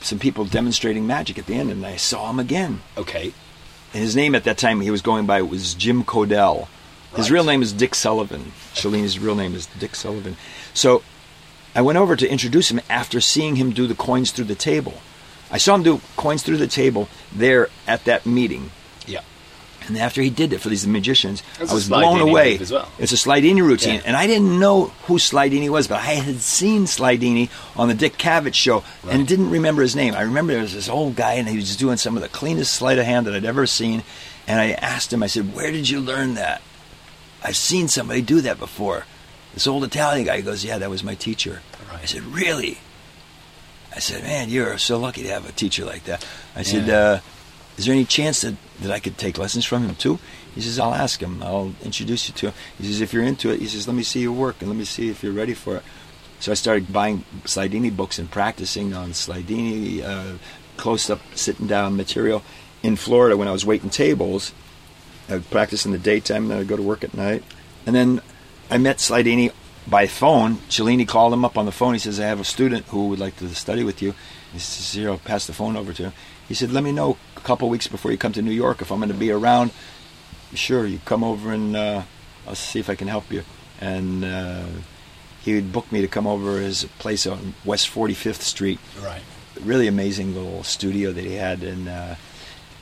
some 0.01 0.19
people 0.19 0.45
demonstrating 0.45 1.07
magic 1.07 1.39
at 1.39 1.47
the 1.47 1.55
end, 1.55 1.71
and 1.71 1.87
I 1.87 1.97
saw 1.97 2.31
him 2.31 2.41
again. 2.41 2.81
Okay. 2.99 3.33
And 3.95 4.03
his 4.03 4.17
name 4.17 4.35
at 4.35 4.45
that 4.45 4.59
time 4.59 4.81
he 4.81 4.91
was 4.91 5.03
going 5.03 5.27
by 5.27 5.43
was 5.43 5.75
Jim 5.75 6.03
Codell. 6.03 6.67
His 7.15 7.31
Right. 7.31 7.35
real 7.35 7.45
name 7.45 7.63
is 7.63 7.73
Dick 7.73 7.95
Sullivan. 7.95 8.53
Cellini's 8.75 9.19
real 9.19 9.35
name 9.35 9.55
is 9.55 9.67
Dick 9.79 9.95
Sullivan. 9.95 10.37
So 10.73 11.03
I 11.75 11.81
went 11.83 11.99
over 11.99 12.17
to 12.17 12.29
introduce 12.31 12.71
him 12.71 12.81
after 12.91 13.21
seeing 13.21 13.57
him 13.57 13.71
do 13.73 13.87
the 13.87 13.95
coins 13.95 14.31
through 14.31 14.45
the 14.47 14.55
table. 14.55 14.95
I 15.51 15.59
saw 15.59 15.75
him 15.75 15.83
do 15.83 16.01
coins 16.17 16.43
through 16.43 16.57
the 16.59 16.67
table 16.67 17.09
there 17.35 17.69
at 17.87 18.05
that 18.05 18.27
meeting. 18.27 18.71
Yeah. 19.07 19.21
And 19.87 19.99
after 19.99 20.23
he 20.23 20.31
did 20.31 20.53
it 20.53 20.61
for 20.61 20.69
these 20.69 20.87
magicians, 20.87 21.43
That's 21.59 21.71
I 21.73 21.75
was 21.75 21.89
blown 21.89 22.21
away. 22.21 22.59
well. 22.71 22.89
It's 22.99 23.13
a 23.13 23.17
Slidini 23.17 23.63
routine, 23.63 23.97
Yeah. 23.97 24.03
and 24.07 24.17
I 24.17 24.27
didn't 24.27 24.59
know 24.61 24.93
who 25.07 25.19
Slidini 25.19 25.69
was, 25.69 25.89
but 25.89 25.97
I 26.01 26.13
had 26.13 26.41
seen 26.41 26.85
Slidini 26.87 27.49
on 27.77 27.89
the 27.89 27.95
Dick 27.95 28.17
Cavett 28.17 28.55
show 28.55 28.85
and 29.09 29.27
didn't 29.27 29.51
remember 29.51 29.83
his 29.83 29.97
name. 29.97 30.15
I 30.15 30.23
remember 30.23 30.53
there 30.53 30.63
was 30.63 30.73
this 30.75 30.89
old 30.89 31.17
guy, 31.17 31.35
and 31.35 31.49
he 31.49 31.57
was 31.57 31.75
doing 31.77 31.97
some 31.97 32.17
of 32.17 32.23
the 32.23 32.29
cleanest 32.29 32.75
sleight 32.75 32.99
of 32.99 33.05
hand 33.07 33.27
that 33.27 33.35
I'd 33.35 33.45
ever 33.45 33.67
seen. 33.67 34.05
And 34.47 34.61
I 34.61 34.71
asked 34.73 35.13
him, 35.13 35.23
I 35.23 35.27
said, 35.27 35.55
"Where 35.55 35.73
did 35.73 35.89
you 35.89 36.01
learn 36.01 36.35
that?" 36.35 36.63
I've 37.43 37.57
seen 37.57 37.89
somebody 37.89 38.23
do 38.23 38.41
that 38.43 38.59
before. 38.61 39.05
This 39.55 39.67
old 39.67 39.85
Italian 39.85 40.27
guy 40.27 40.41
goes, 40.41 40.65
"Yeah, 40.65 40.79
that 40.79 40.91
was 40.91 41.03
my 41.05 41.15
teacher." 41.15 41.63
I 41.93 42.07
said, 42.07 42.23
"Really?" 42.23 42.79
I 43.95 43.99
said, 43.99 44.23
"Man, 44.23 44.49
you're 44.49 44.79
so 44.79 44.99
lucky 44.99 45.23
to 45.23 45.29
have 45.29 45.49
a 45.49 45.53
teacher 45.53 45.85
like 45.85 46.05
that." 46.05 46.25
I 46.57 46.63
said, 46.63 46.89
uh, 46.89 47.21
"Is 47.77 47.85
there 47.85 47.95
any 47.95 48.05
chance 48.05 48.41
that, 48.41 48.55
that 48.81 48.91
I 48.91 48.99
could 48.99 49.19
take 49.19 49.39
lessons 49.39 49.65
from 49.65 49.87
him 49.87 49.95
too?" 49.95 50.19
He 50.55 50.61
says, 50.61 50.79
"I'll 50.79 50.95
ask 50.95 51.21
him. 51.21 51.43
I'll 51.43 51.75
introduce 51.83 52.29
you 52.29 52.35
to 52.35 52.47
him." 52.49 52.55
He 52.79 52.87
says, 52.87 53.01
"If 53.01 53.13
you're 53.13 53.23
into 53.23 53.51
it," 53.51 53.61
he 53.61 53.69
says, 53.69 53.87
"Let 53.87 53.95
me 53.95 54.03
see 54.03 54.21
your 54.21 54.33
work 54.33 54.57
and 54.61 54.69
let 54.69 54.77
me 54.77 54.85
see 54.85 55.11
if 55.11 55.23
you're 55.23 55.33
ready 55.33 55.55
for 55.55 55.77
it." 55.77 55.83
So 56.41 56.51
I 56.51 56.55
started 56.55 56.93
buying 56.93 57.25
Slidini 57.45 57.95
books 57.95 58.19
and 58.19 58.31
practicing 58.31 58.95
on 58.95 59.13
Slidini, 59.13 60.03
uh, 60.03 60.39
close-up, 60.77 61.21
sitting-down 61.35 61.97
material 61.97 62.43
in 62.83 62.97
Florida 62.97 63.37
when 63.37 63.47
I 63.47 63.53
was 63.53 63.65
waiting 63.65 63.91
tables. 63.91 64.53
I 65.29 65.35
would 65.35 65.51
practice 65.51 65.87
in 65.87 65.93
the 65.93 65.99
daytime, 65.99 66.45
and 66.45 66.51
then 66.51 66.59
I'd 66.59 66.69
go 66.69 66.77
to 66.77 66.83
work 66.83 67.05
at 67.05 67.15
night. 67.15 67.45
And 67.87 67.95
then 67.95 68.21
I 68.73 68.79
met 68.79 68.97
Slidini 69.01 69.53
by 69.87 70.07
phone. 70.07 70.57
Cellini 70.71 71.05
called 71.07 71.35
him 71.35 71.45
up 71.45 71.59
on 71.59 71.67
the 71.67 71.73
phone. 71.73 71.93
He 71.93 71.99
says, 71.99 72.19
I 72.19 72.25
have 72.25 72.41
a 72.41 72.45
student 72.45 72.87
who 72.87 73.09
would 73.09 73.19
like 73.19 73.37
to 73.37 73.55
study 73.55 73.85
with 73.85 74.01
you. 74.01 74.15
He 74.51 74.59
says, 74.59 74.95
here, 74.95 75.11
I'll 75.11 75.19
pass 75.19 75.47
the 75.47 75.53
phone 75.53 75.77
over 75.77 75.93
to 75.93 76.05
him. 76.05 76.13
He 76.49 76.55
said, 76.55 76.71
let 76.73 76.83
me 76.83 76.91
know 76.91 77.19
a 77.37 77.41
couple 77.41 77.69
weeks 77.69 77.87
before 77.87 78.13
you 78.13 78.17
come 78.17 78.33
to 78.33 78.41
New 78.41 78.51
York 78.51 78.81
if 78.81 78.91
I'm 78.91 78.99
going 78.99 79.11
to 79.11 79.15
be 79.15 79.31
around. 79.31 79.73
Sure, 80.55 80.87
you 80.87 81.01
come 81.05 81.23
over 81.23 81.53
and 81.53 81.77
uh, 81.77 82.03
I'll 82.49 82.55
see 82.55 82.81
if 82.81 82.89
I 82.89 82.95
can 82.95 83.09
help 83.09 83.31
you. 83.31 83.43
And 83.79 84.25
uh, 84.25 84.65
he 85.43 85.55
would 85.55 85.71
book 85.71 85.93
me 85.93 86.01
to 86.01 86.09
come 86.09 86.27
over 86.27 86.59
his 86.59 86.85
place 86.99 87.27
on 87.27 87.53
West 87.67 87.93
45th 87.93 88.41
Street 88.41 88.81
Right. 89.03 89.21
really 89.63 89.87
amazing 89.87 90.35
little 90.35 90.63
studio 90.63 91.13
that 91.13 91.25
he 91.25 91.35
had, 91.35 91.63
and 91.63 91.89
uh, 91.91 92.15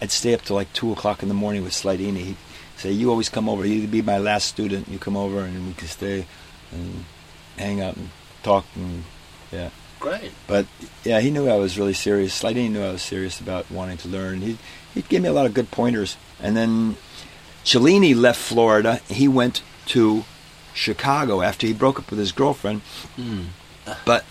I'd 0.00 0.12
stay 0.12 0.34
up 0.34 0.42
till 0.42 0.54
like 0.54 0.72
two 0.72 0.92
o'clock 0.92 1.22
in 1.24 1.28
the 1.28 1.34
morning 1.34 1.64
with 1.64 1.72
Slidini. 1.72 2.18
He'd 2.18 2.36
say, 2.80 2.90
"You 2.92 3.10
always 3.10 3.28
come 3.28 3.48
over. 3.48 3.64
You'd 3.66 3.90
be 3.90 4.02
my 4.02 4.18
last 4.18 4.48
student. 4.48 4.88
You 4.88 4.98
come 4.98 5.16
over, 5.16 5.40
and 5.40 5.66
we 5.66 5.74
can 5.74 5.88
stay 5.88 6.26
and 6.72 7.04
hang 7.56 7.80
out 7.80 7.96
and 7.96 8.10
talk." 8.42 8.64
And 8.74 9.04
yeah, 9.52 9.70
Great. 10.00 10.32
but 10.46 10.66
yeah, 11.04 11.20
he 11.20 11.30
knew 11.30 11.48
I 11.48 11.56
was 11.56 11.78
really 11.78 11.94
serious. 11.94 12.34
Slidini 12.40 12.70
knew 12.70 12.82
I 12.82 12.92
was 12.92 13.02
serious 13.02 13.40
about 13.40 13.70
wanting 13.70 13.98
to 13.98 14.08
learn. 14.08 14.40
He 14.40 14.58
he'd 14.94 15.08
give 15.08 15.22
me 15.22 15.28
a 15.28 15.32
lot 15.32 15.46
of 15.46 15.54
good 15.54 15.70
pointers, 15.70 16.16
and 16.42 16.56
then 16.56 16.96
Cellini 17.64 18.14
left 18.14 18.40
Florida. 18.40 19.00
He 19.08 19.28
went 19.28 19.62
to 19.86 20.24
Chicago 20.74 21.42
after 21.42 21.66
he 21.66 21.72
broke 21.72 21.98
up 21.98 22.10
with 22.10 22.18
his 22.18 22.32
girlfriend. 22.32 22.80
But 24.04 24.24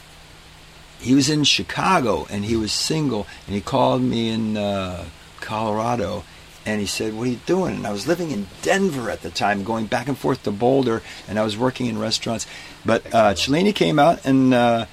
he 1.01 1.13
was 1.13 1.29
in 1.29 1.43
Chicago 1.43 2.25
and 2.29 2.45
he 2.45 2.55
was 2.55 2.71
single, 2.71 3.27
and 3.45 3.55
he 3.55 3.61
called 3.61 4.01
me 4.01 4.29
in 4.29 4.55
uh, 4.57 5.05
Colorado. 5.41 6.23
And 6.69 6.79
he 6.79 6.85
said, 6.87 7.13
"What 7.15 7.27
are 7.27 7.31
you 7.31 7.39
doing?" 7.45 7.75
And 7.77 7.87
I 7.87 7.91
was 7.91 8.07
living 8.07 8.31
in 8.31 8.47
Denver 8.61 9.09
at 9.09 9.21
the 9.21 9.29
time, 9.31 9.63
going 9.63 9.87
back 9.87 10.07
and 10.07 10.17
forth 10.17 10.43
to 10.43 10.51
Boulder, 10.51 11.01
and 11.27 11.39
I 11.39 11.43
was 11.43 11.57
working 11.57 11.87
in 11.87 11.97
restaurants. 11.97 12.45
But 12.85 13.01
uh, 13.13 13.33
Cellini 13.33 13.73
came 13.73 13.97
out, 13.97 14.23
and 14.25 14.53
uh, 14.53 14.85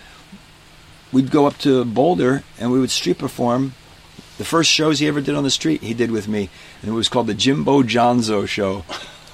we'd 1.12 1.30
go 1.30 1.46
up 1.46 1.58
to 1.58 1.84
Boulder, 1.84 2.42
and 2.58 2.72
we 2.72 2.80
would 2.80 2.90
street 2.90 3.18
perform. 3.18 3.74
The 4.38 4.44
first 4.44 4.70
shows 4.70 4.98
he 4.98 5.06
ever 5.08 5.20
did 5.20 5.34
on 5.34 5.44
the 5.44 5.50
street, 5.50 5.82
he 5.82 5.94
did 5.94 6.10
with 6.10 6.28
me, 6.28 6.48
and 6.82 6.90
it 6.90 6.94
was 6.94 7.08
called 7.08 7.26
the 7.26 7.34
Jimbo 7.34 7.82
Jonzo 7.82 8.46
Show. 8.46 8.84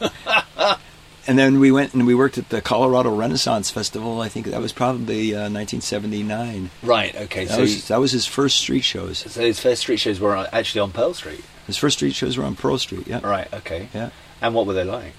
and 1.27 1.39
then 1.39 1.61
we 1.61 1.71
went 1.73 1.95
and 1.95 2.07
we 2.07 2.15
worked 2.15 2.39
at 2.39 2.49
the 2.49 2.61
Colorado 2.61 3.15
Renaissance 3.15 3.71
Festival. 3.71 4.21
I 4.21 4.29
think 4.29 4.47
that 4.47 4.61
was 4.61 4.73
probably 4.73 5.35
uh, 5.35 5.51
1979. 5.51 6.71
Right. 6.83 7.15
Okay. 7.15 7.45
That 7.47 7.55
So, 7.55 7.61
was, 7.63 7.89
that 7.89 8.01
was 8.01 8.13
his 8.13 8.27
first 8.27 8.57
street 8.59 8.83
shows. 8.85 9.19
so 9.19 9.41
his 9.41 9.61
first 9.61 9.83
street 9.83 9.99
shows 9.99 10.19
were 10.21 10.37
actually 10.53 10.81
on 10.81 10.93
Pearl 10.93 11.15
Street. 11.15 11.45
His 11.67 11.77
first 11.77 11.97
street 11.99 12.15
shows 12.15 12.37
were 12.37 12.45
on 12.45 12.57
Pearl 12.57 12.79
Street. 12.79 13.07
Yeah, 13.07 13.21
Right. 13.27 13.53
Okay. 13.53 13.89
yeah. 13.95 14.11
And 14.41 14.55
what 14.55 14.67
were 14.67 14.75
they 14.75 14.85
like? 14.85 15.13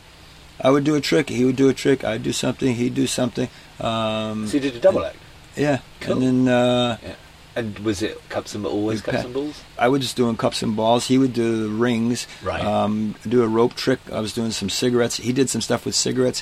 I 0.62 0.70
would 0.70 0.84
do 0.84 0.96
a 0.96 1.02
trick. 1.02 1.30
He 1.30 1.46
would 1.46 1.56
do 1.56 1.70
a 1.70 1.74
trick. 1.74 2.04
I'd 2.04 2.24
do 2.24 2.32
something. 2.34 2.76
He'd 2.76 2.94
do 2.94 3.08
something. 3.08 3.50
Um, 3.80 4.48
So 4.48 4.56
you 4.56 4.60
did 4.60 4.76
a 4.76 4.80
double 4.80 5.04
act. 5.06 5.18
yeah, 5.56 5.80
Cool. 6.02 6.14
and 6.24 6.46
then 6.48 6.54
uh, 6.54 6.98
Yeah. 7.04 7.16
And 7.56 7.78
was 7.80 8.02
it 8.02 8.18
cups 8.30 8.56
and 8.56 8.66
always 8.66 9.02
cups 9.02 9.24
and 9.26 9.32
balls? 9.34 9.62
I 9.78 9.88
was 9.88 10.02
just 10.02 10.16
doing 10.16 10.36
cups 10.38 10.64
and 10.64 10.76
balls. 10.76 11.06
He 11.08 11.20
would 11.20 11.34
do 11.34 11.62
the 11.64 11.70
rings. 11.70 12.26
Right. 12.44 12.64
Um, 12.66 13.14
do 13.28 13.44
a 13.44 13.48
rope 13.48 13.76
trick. 13.76 14.00
I 14.12 14.22
was 14.22 14.34
doing 14.34 14.50
some 14.52 14.70
cigarettes. 14.72 15.18
He 15.18 15.32
did 15.34 15.52
some 15.52 15.62
stuff 15.62 15.86
with 15.86 15.94
cigarettes. 15.94 16.42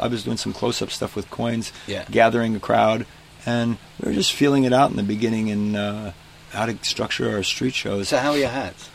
I 0.00 0.06
was 0.06 0.22
doing 0.22 0.36
some 0.36 0.52
close-up 0.52 0.90
stuff 0.90 1.16
with 1.16 1.28
coins. 1.30 1.72
Yeah. 1.88 2.04
Gathering 2.08 2.54
a 2.54 2.60
crowd, 2.60 3.06
and 3.44 3.76
we 4.00 4.10
were 4.10 4.14
just 4.14 4.32
feeling 4.32 4.62
it 4.62 4.72
out 4.72 4.90
in 4.90 4.96
the 4.96 5.02
beginning 5.02 5.50
and 5.50 5.76
uh, 5.76 6.12
how 6.52 6.66
to 6.66 6.78
structure 6.82 7.28
our 7.34 7.42
street 7.42 7.74
shows. 7.74 8.08
So 8.10 8.18
how 8.18 8.30
are 8.30 8.38
your 8.38 8.48
hats? 8.48 8.88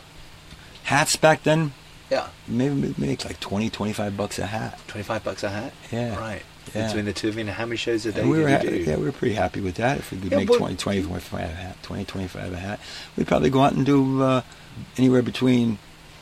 Hats 0.87 1.15
back 1.17 1.43
then, 1.43 1.73
Yeah. 2.09 2.27
maybe 2.47 2.93
make 2.97 3.25
like 3.25 3.39
20, 3.41 3.69
25 3.69 4.15
bucks 4.15 4.39
a 4.39 4.45
hat. 4.45 4.79
Twenty-five 4.87 5.21
bucks 5.23 5.43
a 5.43 5.49
hat. 5.49 5.73
Yeah. 5.91 6.15
Right. 6.17 6.43
Yeah. 6.73 6.87
Between 6.87 7.03
the 7.05 7.11
two 7.13 7.27
of 7.29 7.37
you, 7.37 7.45
how 7.47 7.65
many 7.65 7.75
shows 7.77 8.05
a 8.05 8.11
day 8.13 8.21
And 8.21 8.29
we 8.29 8.39
were 8.41 8.49
you 8.49 8.55
ha- 8.55 8.61
do? 8.61 8.75
yeah, 8.75 8.95
we 8.95 9.03
were 9.05 9.11
pretty 9.11 9.35
happy 9.35 9.59
with 9.61 9.75
that. 9.75 9.97
If 9.99 10.11
we 10.11 10.17
could 10.19 10.31
Yeah, 10.31 10.37
make 10.37 10.47
but- 10.47 10.57
20, 10.57 10.75
20, 10.77 11.03
25 11.03 11.41
a 11.49 11.53
hat, 11.53 11.77
20, 11.83 12.05
25 12.05 12.53
a 12.53 12.57
hat, 12.57 12.79
we'd 13.17 13.27
probably 13.27 13.49
go 13.49 13.63
out 13.63 13.73
and 13.73 13.85
do 13.85 14.21
uh, 14.23 14.41
anywhere 14.97 15.21
between 15.21 15.77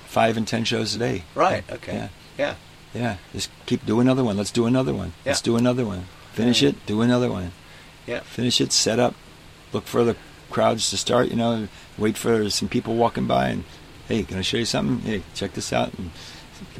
five 0.07 0.35
and 0.37 0.47
ten 0.47 0.63
shows 0.63 0.95
a 0.95 0.99
day. 0.99 1.23
Right. 1.35 1.63
Okay. 1.71 1.93
Yeah. 1.93 2.07
Yeah. 2.37 2.53
Yeah, 2.95 3.17
just 3.33 3.49
keep 3.67 3.85
do 3.85 3.99
another 3.99 4.23
one. 4.23 4.37
Let's 4.37 4.51
do 4.51 4.65
another 4.65 4.93
one. 4.93 5.13
Let's 5.25 5.41
do 5.41 5.57
another 5.57 5.85
one. 5.85 6.05
Finish 6.33 6.61
Yeah. 6.61 6.69
it. 6.69 6.85
Do 6.87 7.01
another 7.01 7.29
one. 7.29 7.51
Yeah. 8.07 8.21
Finish 8.21 8.61
it. 8.61 8.71
Set 8.71 8.99
up. 8.99 9.13
Look 9.73 9.85
for 9.85 10.03
the 10.05 10.15
crowds 10.49 10.89
to 10.91 10.97
start. 10.97 11.27
You 11.29 11.35
know, 11.35 11.67
wait 11.97 12.17
for 12.17 12.49
some 12.49 12.69
people 12.69 12.95
walking 12.95 13.25
by 13.27 13.49
and 13.49 13.63
hey, 14.07 14.23
can 14.23 14.37
I 14.37 14.41
show 14.41 14.57
you 14.57 14.65
something? 14.65 14.99
Hey, 14.99 15.23
check 15.33 15.53
this 15.53 15.71
out 15.73 15.91
and 15.97 16.11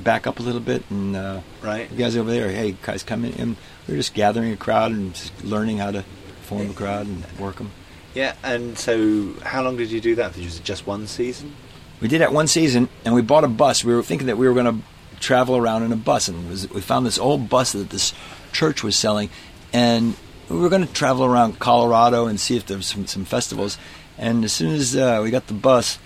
back 0.04 0.26
up 0.28 0.40
a 0.40 0.44
little 0.44 0.62
bit 0.62 0.84
and 0.90 1.16
uh, 1.16 1.42
Right. 1.62 1.90
you 1.92 1.98
guys 1.98 2.16
over 2.16 2.30
there. 2.30 2.50
Hey, 2.52 2.76
guys, 2.82 3.04
come 3.04 3.26
in. 3.26 3.34
And 3.34 3.56
we're 3.88 3.96
just 3.98 4.14
gathering 4.14 4.52
a 4.52 4.58
crowd 4.58 4.92
and 4.92 5.14
just 5.14 5.44
learning 5.44 5.78
how 5.80 5.92
to 5.92 6.04
form 6.44 6.70
a 6.70 6.74
crowd 6.74 7.08
and 7.08 7.26
work 7.40 7.58
them. 7.58 7.72
Yeah. 8.14 8.36
And 8.44 8.78
so, 8.78 9.34
how 9.44 9.62
long 9.64 9.76
did 9.78 9.92
you 9.92 10.00
do 10.00 10.16
that? 10.16 10.38
Was 10.38 10.58
it 10.58 10.64
just 10.64 10.88
one 10.88 11.08
season? 11.08 11.54
We 12.02 12.08
did 12.08 12.22
that 12.22 12.34
one 12.34 12.48
season, 12.48 12.90
and 13.04 13.16
we 13.16 13.22
bought 13.22 13.44
a 13.44 13.48
bus. 13.48 13.84
We 13.84 13.94
were 13.96 14.04
thinking 14.04 14.28
that 14.28 14.38
we 14.38 14.48
were 14.48 14.54
going 14.54 14.66
to 14.82 15.20
travel 15.20 15.56
around 15.58 15.84
in 15.84 15.92
a 15.92 15.96
bus, 15.98 16.28
and 16.28 16.50
was, 16.50 16.70
we 16.70 16.82
found 16.82 17.06
this 17.06 17.18
old 17.18 17.50
bus 17.50 17.72
that 17.72 17.90
this 17.90 18.14
church 18.52 18.84
was 18.84 18.96
selling, 18.98 19.30
and 19.74 20.16
we 20.50 20.58
were 20.58 20.70
going 20.70 20.86
to 20.86 20.94
travel 20.94 21.26
around 21.26 21.60
Colorado 21.60 22.28
and 22.28 22.40
see 22.40 22.58
if 22.58 22.66
there 22.66 22.78
was 22.78 22.86
some, 22.86 23.08
some 23.08 23.26
festivals. 23.26 23.78
And 24.18 24.44
as 24.44 24.54
soon 24.54 24.74
as 24.76 24.96
uh, 24.96 25.22
we 25.24 25.32
got 25.32 25.48
the 25.48 25.54
bus, 25.54 25.98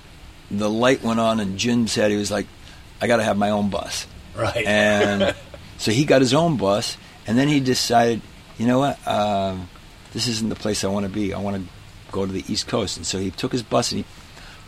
the 0.51 0.69
light 0.69 1.03
went 1.03 1.19
on 1.19 1.39
and 1.39 1.57
Jim 1.57 1.88
said 1.88 2.12
He 2.12 2.17
was 2.17 2.31
like, 2.31 2.47
"I 3.01 3.07
got 3.07 3.17
to 3.17 3.23
have 3.23 3.38
my 3.38 3.49
own 3.51 3.69
bus." 3.69 4.07
Right. 4.35 4.65
And 4.65 5.35
so 5.77 5.91
he 5.91 6.05
got 6.05 6.21
his 6.21 6.33
own 6.33 6.57
bus, 6.57 6.97
and 7.27 7.38
then 7.38 7.47
he 7.47 7.59
decided, 7.59 8.21
you 8.57 8.65
know 8.67 8.79
what, 8.79 9.05
um, 9.07 9.69
this 10.13 10.27
isn't 10.27 10.49
the 10.49 10.55
place 10.55 10.83
I 10.83 10.88
want 10.88 11.05
to 11.05 11.12
be. 11.12 11.33
I 11.33 11.39
want 11.39 11.57
to 11.57 11.63
go 12.12 12.25
to 12.25 12.31
the 12.31 12.43
East 12.51 12.67
Coast. 12.67 12.97
And 12.97 13.05
so 13.05 13.19
he 13.19 13.31
took 13.31 13.51
his 13.51 13.63
bus 13.63 13.91
and 13.91 13.99
he 14.03 14.05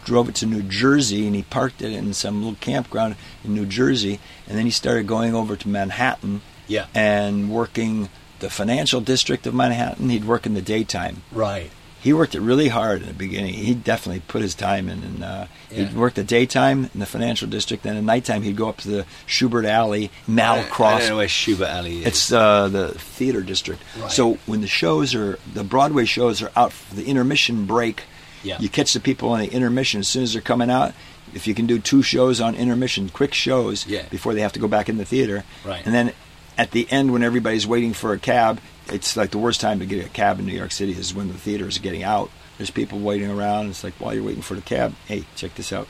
drove 0.06 0.30
it 0.30 0.36
to 0.36 0.46
New 0.46 0.64
Jersey, 0.64 1.26
and 1.28 1.36
he 1.36 1.44
parked 1.44 1.82
it 1.82 1.92
in 1.94 2.14
some 2.14 2.42
little 2.44 2.58
campground 2.60 3.16
in 3.44 3.54
New 3.54 3.66
Jersey, 3.66 4.20
and 4.48 4.58
then 4.58 4.66
he 4.66 4.72
started 4.72 5.06
going 5.08 5.36
over 5.36 5.56
to 5.56 5.68
Manhattan 5.70 6.42
Yeah. 6.68 6.88
and 6.96 7.52
working 7.52 8.10
the 8.40 8.50
financial 8.50 9.00
district 9.02 9.46
of 9.46 9.54
Manhattan. 9.54 10.10
He'd 10.10 10.26
work 10.26 10.46
in 10.48 10.56
the 10.56 10.62
daytime 10.62 11.22
right. 11.32 11.70
He 12.02 12.14
worked 12.14 12.34
it 12.34 12.42
really 12.42 12.68
hard 12.70 13.02
in 13.02 13.08
the 13.08 13.14
beginning. 13.14 13.54
He 13.54 13.74
definitely 13.76 14.22
put 14.28 14.42
his 14.42 14.56
time 14.56 14.90
in, 14.90 15.04
and 15.04 15.24
uh, 15.24 15.46
Yeah. 15.70 15.86
he'd 15.86 15.96
work 15.96 16.16
the 16.16 16.24
daytime 16.24 16.90
in 16.94 17.00
the 17.00 17.06
financial 17.06 17.48
district. 17.48 17.84
Then 17.84 17.96
at 17.96 18.04
nighttime, 18.04 18.42
he'd 18.42 18.56
go 18.56 18.70
up 18.70 18.78
to 18.78 18.88
the 18.88 19.06
Shubert 19.28 19.66
Alley, 19.68 20.10
I 20.28 20.32
Malcross. 20.32 21.00
don't 21.02 21.10
know 21.10 21.18
where 21.18 21.28
Shubert 21.28 21.70
Alley 21.70 22.00
is. 22.00 22.08
It's 22.08 22.32
uh, 22.32 22.68
the 22.70 22.90
theater 22.90 23.42
district. 23.42 23.84
Right. 24.00 24.12
So 24.12 24.40
when 24.48 24.62
the 24.62 24.68
shows 24.68 25.14
are, 25.14 25.38
the 25.54 25.64
Broadway 25.64 26.06
shows 26.06 26.42
are 26.42 26.52
out 26.56 26.74
for 26.74 26.96
the 26.96 27.06
intermission 27.06 27.66
break, 27.66 28.04
Yeah. 28.44 28.58
you 28.60 28.68
catch 28.70 28.94
the 28.94 29.00
people 29.00 29.30
on 29.30 29.40
the 29.40 29.52
intermission 29.52 30.00
as 30.00 30.08
soon 30.08 30.24
as 30.24 30.34
they're 30.34 30.42
coming 30.42 30.72
out. 30.72 30.94
If 31.36 31.46
you 31.46 31.54
can 31.54 31.68
do 31.68 31.78
two 31.78 32.02
shows 32.02 32.42
on 32.42 32.56
intermission, 32.56 33.10
quick 33.10 33.34
shows, 33.36 33.86
Yeah. 33.86 34.02
before 34.10 34.34
they 34.34 34.42
have 34.42 34.54
to 34.54 34.60
go 34.60 34.68
back 34.68 34.90
in 34.90 34.98
the 34.98 35.06
theater. 35.06 35.44
Right. 35.64 35.86
And 35.86 35.94
then 35.94 36.14
at 36.58 36.72
the 36.72 36.88
end, 36.92 37.14
when 37.14 37.22
everybody's 37.24 37.66
waiting 37.68 37.94
for 37.94 38.12
a 38.12 38.18
cab, 38.20 38.60
it's 38.92 39.16
like 39.18 39.32
the 39.32 39.38
worst 39.38 39.62
time 39.62 39.80
to 39.80 39.86
get 39.86 40.06
a 40.06 40.10
cab 40.10 40.40
in 40.40 40.46
New 40.46 40.54
York 40.54 40.72
City 40.72 40.92
is 40.92 41.14
when 41.14 41.28
the 41.30 41.34
theater 41.34 41.68
is 41.68 41.78
getting 41.80 42.04
out. 42.04 42.30
There's 42.58 42.70
people 42.72 43.00
waiting 43.00 43.30
around. 43.32 43.70
It's 43.70 43.84
like 43.84 43.94
while 43.96 44.14
you're 44.14 44.24
waiting 44.24 44.42
for 44.44 44.54
the 44.56 44.62
cab, 44.62 44.94
hey, 45.08 45.24
check 45.36 45.56
this 45.56 45.72
out. 45.74 45.88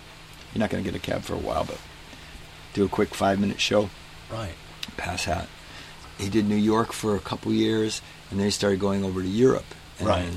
You're 0.54 0.60
not 0.60 0.70
going 0.70 0.84
to 0.84 0.90
get 0.90 0.98
a 0.98 1.02
cab 1.04 1.22
for 1.24 1.34
a 1.34 1.38
while, 1.38 1.66
but 1.66 1.80
do 2.74 2.86
a 2.86 2.90
quick 2.90 3.14
five 3.14 3.40
minute 3.40 3.60
show 3.60 3.90
right. 4.32 4.54
pass 4.98 5.26
hat. 5.26 5.48
He 6.18 6.30
did 6.30 6.48
New 6.48 6.56
York 6.56 6.94
for 6.94 7.16
a 7.16 7.20
couple 7.20 7.52
years, 7.52 8.02
and 8.30 8.40
then 8.40 8.46
he 8.48 8.52
started 8.52 8.80
going 8.80 9.04
over 9.04 9.22
to 9.22 9.28
Europe 9.28 9.66
and 10.00 10.08
Right. 10.08 10.30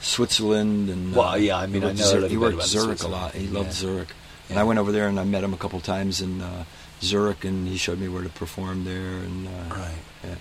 Switzerland. 0.00 0.88
And 0.90 1.14
Well, 1.14 1.28
uh, 1.28 1.36
yeah, 1.36 1.58
I 1.58 1.66
mean, 1.66 1.84
I 1.84 1.92
know 1.92 2.04
Zurich- 2.04 2.30
he 2.30 2.36
worked 2.36 2.62
Zurich 2.64 3.02
a 3.02 3.08
lot. 3.08 3.34
He 3.34 3.46
loved 3.46 3.68
Yeah. 3.68 3.72
Zurich, 3.74 4.08
and 4.48 4.56
Yeah. 4.56 4.60
I 4.60 4.64
went 4.64 4.78
over 4.78 4.92
there 4.92 5.08
and 5.08 5.18
I 5.18 5.24
met 5.24 5.44
him 5.44 5.52
a 5.54 5.56
couple 5.56 5.80
times 5.80 6.20
in 6.20 6.40
uh, 6.42 6.64
Zurich, 7.02 7.44
and 7.44 7.68
he 7.68 7.76
showed 7.76 7.98
me 8.00 8.08
where 8.08 8.22
to 8.22 8.28
perform 8.30 8.84
there. 8.84 9.18
And 9.18 9.46
uh, 9.48 9.74
Right. 9.74 9.94
yeah. 10.24 10.34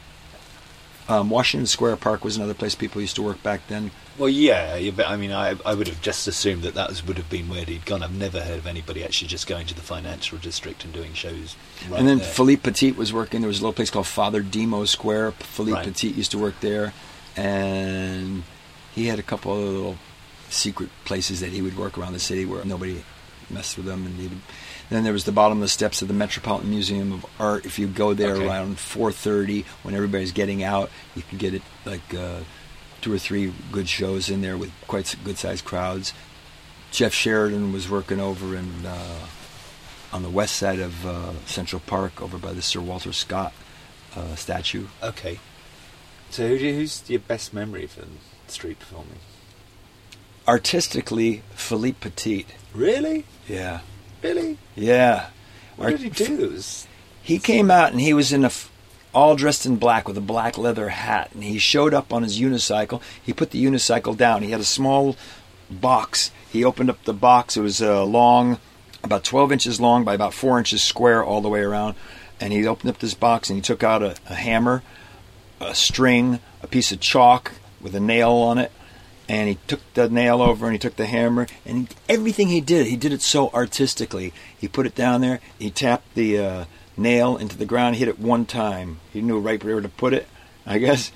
Um, 1.10 1.30
Washington 1.30 1.68
Square 1.68 1.98
Park 1.98 2.24
was 2.26 2.36
another 2.36 2.54
place 2.54 2.76
people 2.76 3.00
used 3.00 3.16
to 3.16 3.22
work 3.22 3.42
back 3.42 3.62
then. 3.68 3.92
Well, 4.18 4.30
yeah, 4.30 4.90
but 4.92 5.08
I 5.08 5.16
mean, 5.16 5.32
I, 5.32 5.56
I 5.66 5.74
would 5.74 5.88
have 5.88 6.02
just 6.02 6.28
assumed 6.28 6.64
that 6.64 6.74
that 6.74 6.90
was, 6.90 7.06
would 7.06 7.18
have 7.18 7.30
been 7.30 7.48
where 7.50 7.64
he'd 7.64 7.86
gone. 7.86 8.04
I've 8.04 8.16
never 8.16 8.42
heard 8.42 8.58
of 8.58 8.68
anybody 8.68 9.04
actually 9.04 9.28
just 9.28 9.48
going 9.48 9.68
to 9.68 9.76
the 9.76 9.82
financial 9.82 10.38
district 10.40 10.84
and 10.84 10.92
doing 10.92 11.14
shows. 11.14 11.56
Right 11.88 12.00
and 12.00 12.08
then 12.08 12.18
there. 12.18 12.28
Philippe 12.28 12.64
Petit 12.64 12.92
was 12.94 13.14
working. 13.14 13.42
There 13.42 13.48
was 13.48 13.60
a 13.60 13.62
little 13.62 13.74
place 13.74 13.90
called 13.92 14.08
Father 14.08 14.42
Demo 14.42 14.86
Square. 14.86 15.32
Philippe 15.34 15.78
Right. 15.78 15.86
Petit 15.86 16.10
used 16.10 16.32
to 16.32 16.40
work 16.40 16.60
there, 16.62 16.94
and 17.36 18.44
he 18.94 19.06
had 19.08 19.20
a 19.20 19.24
couple 19.24 19.54
of 19.54 19.60
little 19.60 19.96
secret 20.50 20.90
places 21.06 21.40
that 21.42 21.50
he 21.52 21.62
would 21.62 21.78
work 21.78 21.98
around 21.98 22.14
the 22.14 22.20
city 22.20 22.44
where 22.46 22.66
nobody 22.66 23.04
messed 23.50 23.78
with 23.78 23.88
him. 23.88 24.06
And 24.06 24.16
he 24.16 24.28
would, 24.28 24.42
then 24.90 25.04
there 25.04 25.14
was 25.14 25.26
the 25.26 25.32
bottom 25.32 25.58
of 25.58 25.62
the 25.62 25.68
steps 25.68 26.02
of 26.02 26.08
the 26.08 26.14
Metropolitan 26.14 26.70
Museum 26.70 27.12
of 27.12 27.26
Art. 27.40 27.66
If 27.66 27.78
you 27.80 27.88
go 27.88 28.14
there 28.14 28.36
Okay. 28.36 28.46
around 28.48 28.78
4:30 28.78 29.66
when 29.84 29.94
everybody's 29.96 30.32
getting 30.32 30.64
out, 30.64 30.90
you 31.16 31.24
can 31.24 31.38
get 31.38 31.54
it 31.54 31.62
like 31.86 32.14
uh, 32.14 32.40
two 33.02 33.12
or 33.14 33.18
three 33.20 33.54
good 33.72 33.88
shows 33.90 34.30
in 34.30 34.42
there 34.42 34.58
with 34.58 34.72
quite 34.88 35.14
good 35.24 35.38
sized 35.38 35.66
crowds. 35.66 36.14
Jeff 36.92 37.14
Sheridan 37.14 37.74
was 37.74 37.90
working 37.90 38.20
over 38.20 38.56
in 38.56 38.86
uh, 38.86 39.28
on 40.14 40.24
the 40.24 40.30
west 40.30 40.56
side 40.56 40.80
of 40.80 41.06
uh, 41.06 41.34
Central 41.46 41.82
Park, 41.86 42.22
over 42.22 42.38
by 42.38 42.54
the 42.54 42.62
Sir 42.62 42.80
Walter 42.80 43.12
Scott 43.12 43.54
uh, 44.16 44.36
statue. 44.36 44.88
Okay. 45.04 45.40
So 46.30 46.48
who 46.48 46.56
you, 46.56 46.74
who's 46.74 47.04
your 47.10 47.20
best 47.20 47.54
memory 47.54 47.88
from 47.88 48.20
street 48.48 48.80
performing? 48.80 49.20
Artistically, 50.48 51.44
Philippe 51.56 51.98
Petit. 52.00 52.46
Really? 52.74 53.26
Yeah, 53.50 53.82
Really? 54.36 54.58
yeah. 54.76 55.28
What 55.76 55.92
Art- 55.92 56.02
did 56.02 56.18
he 56.18 56.26
do? 56.26 56.50
Was- 56.50 56.88
He 57.22 57.40
came 57.40 57.70
out 57.72 57.92
and 57.92 58.02
he 58.02 58.14
was 58.14 58.32
in 58.34 58.44
a 58.46 58.52
all 59.14 59.36
dressed 59.36 59.66
in 59.66 59.78
black 59.78 60.08
with 60.08 60.18
a 60.18 60.22
black 60.22 60.58
leather 60.58 60.90
hat, 60.90 61.32
and 61.34 61.44
he 61.44 61.58
showed 61.58 61.94
up 61.94 62.14
on 62.14 62.22
his 62.24 62.40
unicycle. 62.40 63.02
He 63.24 63.34
put 63.34 63.52
the 63.52 63.64
unicycle 63.64 64.16
down. 64.16 64.44
He 64.44 64.52
had 64.52 64.60
a 64.60 64.66
small 64.66 65.16
box. 65.72 66.30
He 66.52 66.64
opened 66.64 66.90
up 66.90 67.04
the 67.04 67.14
box. 67.14 67.58
It 67.58 67.62
was 67.62 67.82
uh, 67.82 68.04
long, 68.06 68.60
about 69.04 69.24
12 69.24 69.52
inches 69.52 69.82
long 69.82 70.04
by 70.04 70.14
about 70.14 70.34
four 70.34 70.58
inches 70.60 70.84
square 70.84 71.24
all 71.24 71.42
the 71.42 71.50
way 71.50 71.62
around. 71.62 71.96
And 72.40 72.54
he 72.54 72.68
opened 72.68 72.92
up 72.92 73.00
this 73.00 73.16
box 73.16 73.50
and 73.50 73.58
he 73.58 73.62
took 73.62 73.84
out 73.84 74.04
a, 74.04 74.16
a 74.30 74.36
hammer, 74.36 74.84
a 75.60 75.74
string, 75.74 76.40
a 76.62 76.68
piece 76.68 76.92
of 76.92 77.00
chalk 77.00 77.54
with 77.82 77.96
a 77.96 78.00
nail 78.00 78.32
on 78.34 78.58
it. 78.60 78.72
And 79.30 79.50
he 79.50 79.58
took 79.68 79.82
the 79.94 80.10
nail 80.10 80.42
over 80.42 80.66
and 80.66 80.74
he 80.74 80.80
took 80.80 80.96
the 80.96 81.06
hammer 81.06 81.48
and 81.66 81.94
everything 82.08 82.48
he 82.48 82.62
did, 82.62 82.88
he 82.88 82.96
did 82.96 83.12
it 83.12 83.22
so 83.22 83.50
artistically. 83.50 84.34
He 84.58 84.68
put 84.68 84.86
it 84.86 84.96
down 84.96 85.22
there. 85.22 85.42
He 85.60 85.70
tapped 85.70 86.16
the 86.16 86.40
uh, 86.40 86.66
nail 86.96 87.38
into 87.38 87.58
the 87.58 87.66
ground, 87.66 87.98
hit 87.98 88.08
it 88.08 88.20
one 88.20 88.46
time. 88.46 89.00
He 89.12 89.22
knew 89.22 89.40
right 89.40 89.64
where 89.64 89.82
to 89.82 89.90
put 89.90 90.14
it, 90.14 90.28
I 90.66 90.78
guess. 90.78 91.12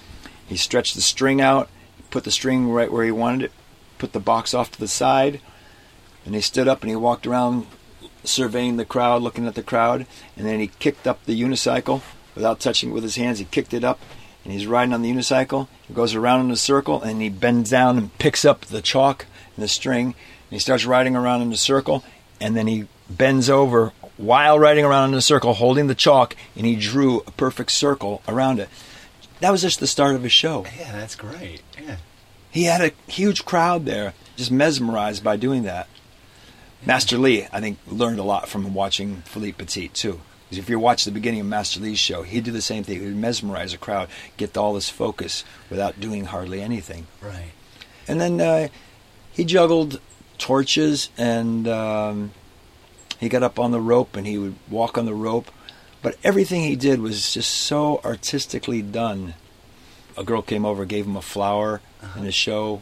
He 0.48 0.58
stretched 0.58 0.96
the 0.96 1.02
string 1.02 1.40
out, 1.40 1.70
put 2.10 2.26
the 2.26 2.32
string 2.32 2.70
right 2.70 2.92
where 2.92 3.06
he 3.06 3.12
wanted 3.12 3.46
it, 3.46 3.52
put 3.98 4.12
the 4.12 4.20
box 4.20 4.54
off 4.54 4.72
to 4.72 4.80
the 4.80 4.88
side, 4.88 5.40
and 6.26 6.36
he 6.36 6.42
stood 6.42 6.68
up 6.68 6.82
and 6.82 6.90
he 6.90 6.96
walked 6.96 7.26
around 7.26 7.66
surveying 8.24 8.78
the 8.78 8.86
crowd, 8.86 9.22
looking 9.22 9.48
at 9.48 9.56
the 9.56 9.64
crowd, 9.64 10.06
and 10.38 10.46
then 10.46 10.60
he 10.60 10.68
kicked 10.68 11.08
up 11.08 11.24
the 11.26 11.42
unicycle 11.42 12.02
without 12.36 12.60
touching 12.60 12.90
it 12.90 12.94
with 12.94 13.04
his 13.04 13.16
hands. 13.16 13.40
He 13.40 13.46
kicked 13.46 13.74
it 13.74 13.84
up, 13.84 14.00
and 14.44 14.54
he's 14.54 14.66
riding 14.68 14.94
on 14.94 15.02
the 15.02 15.12
unicycle. 15.12 15.68
He 15.88 15.94
goes 15.94 16.16
around 16.16 16.46
in 16.46 16.52
a 16.52 16.58
circle, 16.58 17.02
and 17.02 17.22
he 17.22 17.30
bends 17.30 17.70
down 17.70 17.98
and 17.98 18.18
picks 18.18 18.46
up 18.46 18.66
the 18.66 18.82
chalk 18.82 19.26
and 19.56 19.64
the 19.64 19.68
string, 19.68 20.08
and 20.08 20.16
he 20.50 20.60
starts 20.60 20.86
riding 20.86 21.16
around 21.16 21.42
in 21.42 21.52
a 21.52 21.58
circle, 21.58 22.04
and 22.40 22.56
then 22.56 22.68
he 22.68 22.88
bends 23.10 23.50
over 23.50 23.94
while 24.18 24.60
riding 24.60 24.86
around 24.86 25.10
in 25.10 25.16
a 25.16 25.22
circle, 25.22 25.54
holding 25.54 25.88
the 25.88 25.96
chalk, 25.96 26.36
and 26.56 26.66
he 26.66 26.76
drew 26.76 27.22
a 27.22 27.32
perfect 27.32 27.72
circle 27.72 28.22
around 28.28 28.60
it. 28.60 28.70
That 29.40 29.52
was 29.52 29.62
just 29.62 29.80
the 29.80 29.88
start 29.88 30.16
of 30.16 30.24
his 30.24 30.32
show. 30.32 30.66
yeah, 30.78 30.92
that's 30.92 31.16
great. 31.16 31.62
Yeah. 31.82 31.98
He 32.52 32.66
had 32.66 32.82
a 32.82 32.92
huge 33.12 33.46
crowd 33.46 33.86
there, 33.86 34.14
just 34.36 34.52
mesmerized 34.52 35.24
by 35.24 35.38
doing 35.38 35.64
that. 35.64 35.88
Master 36.86 37.18
Lee, 37.18 37.48
I 37.52 37.60
think, 37.60 37.80
learned 37.88 38.20
a 38.20 38.24
lot 38.24 38.50
from 38.50 38.74
watching 38.74 39.18
Philippe 39.26 39.64
Petit 39.64 39.90
too. 39.90 40.22
Because 40.52 40.66
if 40.66 40.70
you 40.70 40.80
watch 40.80 41.06
the 41.06 41.12
beginning 41.12 41.40
of 41.40 41.46
Master 41.46 41.80
Lee's 41.80 41.98
show, 41.98 42.24
he'd 42.24 42.44
do 42.44 42.52
the 42.52 42.62
same 42.62 42.84
thing. 42.84 43.00
He'd 43.00 43.16
mesmerize 43.16 43.74
a 43.74 43.78
crowd, 43.78 44.10
get 44.36 44.58
all 44.58 44.74
this 44.74 44.90
focus 44.90 45.46
without 45.70 46.02
doing 46.02 46.26
hardly 46.26 46.62
anything. 46.62 47.08
Right. 47.22 47.54
And 48.06 48.20
then 48.20 48.42
uh, 48.42 48.68
he 49.32 49.46
juggled 49.46 50.02
torches 50.38 51.10
and 51.18 51.70
um, 51.70 52.32
he 53.18 53.30
got 53.30 53.44
up 53.44 53.60
on 53.60 53.72
the 53.72 53.80
rope 53.80 54.18
and 54.18 54.28
he 54.28 54.38
would 54.38 54.56
walk 54.70 54.98
on 54.98 55.06
the 55.06 55.14
rope. 55.14 55.50
But 56.02 56.18
everything 56.22 56.64
he 56.64 56.76
did 56.76 57.00
was 57.00 57.34
just 57.34 57.50
so 57.50 58.02
artistically 58.04 58.82
done. 58.82 59.36
A 60.18 60.24
girl 60.26 60.42
came 60.42 60.66
over, 60.66 60.84
gave 60.84 61.06
him 61.06 61.16
a 61.16 61.22
flower 61.22 61.80
in 62.18 62.24
his 62.24 62.36
show, 62.36 62.82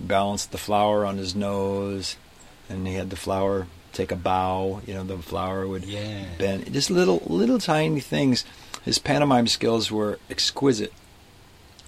balanced 0.00 0.50
the 0.50 0.56
flower 0.56 1.04
on 1.04 1.18
his 1.18 1.34
nose, 1.34 2.16
and 2.70 2.86
he 2.86 2.94
had 2.94 3.10
the 3.10 3.16
flower 3.16 3.66
take 3.92 4.12
a 4.12 4.16
bow. 4.16 4.80
You 4.86 4.94
know, 4.94 5.04
the 5.04 5.18
flower 5.18 5.66
would 5.66 5.84
Yeah. 5.84 6.24
bend. 6.38 6.72
Just 6.72 6.90
little, 6.90 7.22
little 7.26 7.58
tiny 7.58 8.00
things. 8.00 8.44
His 8.84 8.98
pantomime 8.98 9.46
skills 9.46 9.90
were 9.90 10.18
exquisite. 10.30 10.92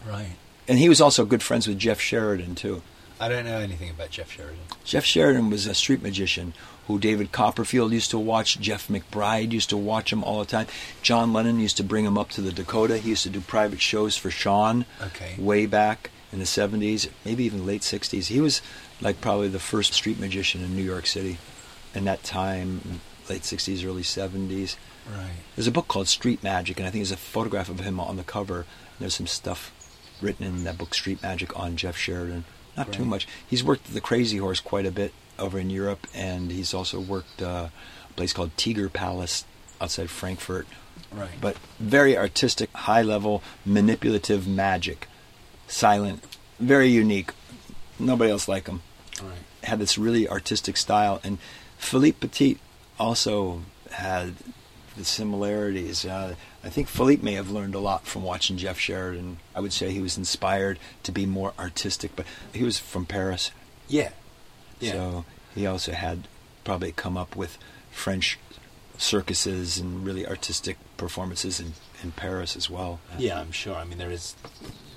Right. 0.07 0.37
And 0.69 0.79
he 0.79 0.89
was 0.89 1.01
also 1.01 1.25
good 1.25 1.43
friends 1.43 1.67
with 1.67 1.79
Jeff 1.79 2.01
Sheridan, 2.01 2.55
too. 2.55 2.83
I 3.21 3.29
don't 3.29 3.45
know 3.45 3.59
anything 3.59 3.91
about 3.91 4.11
Jeff 4.11 4.33
Sheridan. 4.33 4.59
Jeff 4.85 5.05
Sheridan 5.05 5.49
was 5.51 5.67
a 5.67 5.75
street 5.75 6.03
magician 6.03 6.55
who 6.89 6.99
David 6.99 7.31
Copperfield 7.31 7.93
used 7.93 8.11
to 8.11 8.19
watch. 8.19 8.59
Jeff 8.59 8.89
McBride 8.89 9.53
used 9.53 9.71
to 9.71 9.77
watch 9.77 10.13
him 10.13 10.25
all 10.25 10.41
the 10.41 10.45
time. 10.45 10.67
John 11.03 11.33
Lennon 11.33 11.61
used 11.61 11.77
to 11.77 11.85
bring 11.85 12.05
him 12.05 12.19
up 12.19 12.31
to 12.31 12.41
the 12.41 12.51
Dakota. 12.53 12.99
He 12.99 13.11
used 13.11 13.23
to 13.23 13.31
do 13.31 13.41
private 13.41 13.81
shows 13.81 14.17
for 14.17 14.31
Sean 14.31 14.87
Okay. 15.01 15.35
way 15.39 15.67
back 15.67 16.11
in 16.33 16.41
the 16.41 16.47
70s, 16.47 17.09
maybe 17.25 17.45
even 17.45 17.65
late 17.65 17.83
60s. 17.85 18.27
He 18.27 18.41
was 18.41 18.61
like 19.01 19.21
probably 19.21 19.49
the 19.49 19.61
first 19.61 19.93
street 19.95 20.19
magician 20.19 20.65
in 20.65 20.75
New 20.75 20.83
York 20.83 21.07
City 21.07 21.39
in 21.95 22.05
that 22.05 22.23
time, 22.23 23.01
late 23.29 23.43
60s, 23.43 23.87
early 23.87 24.03
70s. 24.03 24.77
Right. 25.11 25.31
There's 25.57 25.67
a 25.67 25.73
book 25.73 25.89
called 25.89 26.09
Street 26.09 26.43
Magic, 26.43 26.79
and 26.79 26.87
I 26.87 26.91
think 26.91 27.01
there's 27.01 27.13
a 27.13 27.17
photograph 27.17 27.69
of 27.69 27.81
him 27.81 27.99
on 28.01 28.17
the 28.17 28.25
cover. 28.25 28.67
There's 28.99 29.15
some 29.15 29.27
stuff 29.27 29.73
written 30.21 30.47
in 30.47 30.65
that 30.65 30.79
book, 30.79 30.95
Street 30.95 31.23
Magic, 31.23 31.59
on 31.59 31.77
Jeff 31.77 31.97
Sheridan. 31.97 32.45
Not 32.77 32.93
too 32.93 33.05
much. 33.05 33.29
He's 33.47 33.63
worked 33.63 33.89
at 33.89 33.95
the 33.95 34.01
Crazy 34.01 34.39
Horse 34.39 34.61
quite 34.61 34.87
a 34.87 34.91
bit 34.91 35.13
over 35.39 35.59
in 35.59 35.69
Europe, 35.69 36.07
and 36.15 36.51
he's 36.51 36.73
also 36.73 37.01
worked 37.01 37.43
uh, 37.43 37.69
a 38.09 38.13
place 38.15 38.33
called 38.33 38.57
Tiger 38.57 38.89
Palace 38.89 39.45
outside 39.81 40.09
Frankfurt. 40.09 40.67
Right. 41.11 41.31
But 41.41 41.59
very 41.79 42.17
artistic, 42.17 42.73
high 42.73 43.03
level, 43.03 43.43
manipulative 43.67 44.47
magic. 44.49 45.09
Silent, 45.67 46.25
very 46.59 46.89
unique. 46.89 47.33
Nobody 47.99 48.31
else 48.31 48.49
like 48.49 48.69
him 48.69 48.83
right. 49.23 49.33
had 49.65 49.79
this 49.79 49.99
really 49.99 50.29
artistic 50.29 50.77
style 50.77 51.21
and 51.23 51.39
Philippe 51.83 52.19
Petit 52.21 52.59
also 52.99 53.63
had 53.91 54.35
the 54.97 55.05
similarities. 55.05 56.07
Uh, 56.07 56.37
I 56.65 56.71
think 56.71 56.89
Philippe 56.89 57.23
may 57.23 57.35
have 57.35 57.51
learned 57.51 57.75
a 57.75 57.81
lot 57.81 58.07
from 58.07 58.23
watching 58.23 58.57
Jeff 58.57 58.79
Sheridan. 58.79 59.39
I 59.55 59.61
would 59.61 59.73
say 59.73 59.91
he 59.91 60.01
was 60.01 60.17
inspired 60.17 60.79
to 61.03 61.13
be 61.13 61.27
more 61.27 61.53
artistic, 61.59 62.15
but 62.15 62.25
he 62.53 62.63
was 62.63 62.79
from 62.79 63.05
Paris. 63.05 63.51
Yeah. 63.89 64.11
Yeah. 64.81 64.93
So 64.93 65.25
he 65.55 65.67
also 65.67 65.93
had 65.93 66.29
probably 66.65 66.93
come 66.93 67.17
up 67.17 67.35
with 67.37 67.59
French 67.91 68.39
circuses 68.97 69.79
and 69.79 70.07
really 70.07 70.27
artistic 70.27 70.79
performances 70.97 71.59
in, 71.59 71.73
in 72.03 72.13
Paris 72.13 72.57
as 72.57 72.71
well. 72.71 73.01
yeah, 73.19 73.41
I'm 73.41 73.53
sure. 73.53 73.75
I 73.75 73.85
mean, 73.85 73.99
there 73.99 74.11
is 74.11 74.37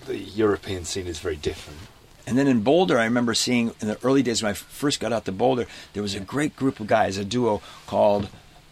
the 0.05 0.17
European 0.17 0.85
scene 0.85 1.07
is 1.07 1.19
very 1.19 1.35
different. 1.35 1.79
And 2.27 2.37
then 2.37 2.47
in 2.47 2.61
Boulder, 2.61 2.97
I 2.97 3.03
remember 3.05 3.33
seeing 3.33 3.73
in 3.81 3.87
the 3.87 3.97
early 4.03 4.23
days 4.23 4.41
when 4.41 4.49
I 4.49 4.53
first 4.53 4.99
got 4.99 5.13
out 5.13 5.25
to 5.25 5.31
Boulder, 5.31 5.67
there 5.93 6.01
was 6.03 6.15
a 6.15 6.19
great 6.19 6.55
group 6.55 6.79
of 6.79 6.87
guys, 6.87 7.17
a 7.17 7.25
duo 7.25 7.61
called 7.85 8.29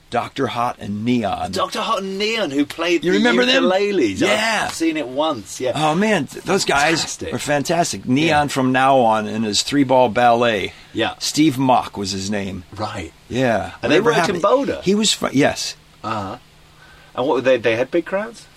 Dr. 0.10 0.48
Hot 0.48 0.78
and 0.80 1.04
Neon. 1.06 1.52
Dr. 1.52 1.80
Hot 1.82 2.04
and 2.04 2.18
Neon, 2.20 2.52
who 2.52 2.66
played 2.66 3.04
You 3.04 3.12
the 3.14 3.18
remember 3.18 3.46
them? 3.46 3.64
ukuleles. 3.64 4.20
Yeah. 4.22 4.66
I've 4.68 4.74
seen 4.74 4.96
it 4.98 5.08
once. 5.08 5.60
Yeah. 5.60 5.72
Oh 5.76 5.96
man, 5.96 6.28
those 6.46 6.66
guys 6.66 7.00
Fantastic. 7.02 7.34
are 7.34 7.40
fantastic. 7.40 8.06
Neon 8.08 8.28
Yeah. 8.28 8.48
from 8.48 8.72
now 8.72 9.00
on 9.00 9.28
in 9.28 9.42
his 9.44 9.64
three 9.64 9.84
ball 9.84 10.10
ballet. 10.10 10.74
Yeah. 10.94 11.16
Steve 11.20 11.58
Mock 11.58 11.98
was 11.98 12.12
his 12.12 12.30
name. 12.30 12.64
Right. 12.76 13.12
Yeah. 13.28 13.72
And 13.82 13.92
they 13.92 14.00
Whatever 14.02 14.20
worked 14.20 14.30
in 14.36 14.42
Boulder? 14.42 14.82
He 14.84 14.94
was 14.96 15.18
yes. 15.32 15.76
Uh 16.04 16.10
huh. 16.10 16.38
And 17.16 17.28
what 17.28 17.36
were 17.36 17.42
they? 17.42 17.58
They 17.58 17.76
had 17.76 17.90
big 17.92 18.06
crowds. 18.06 18.48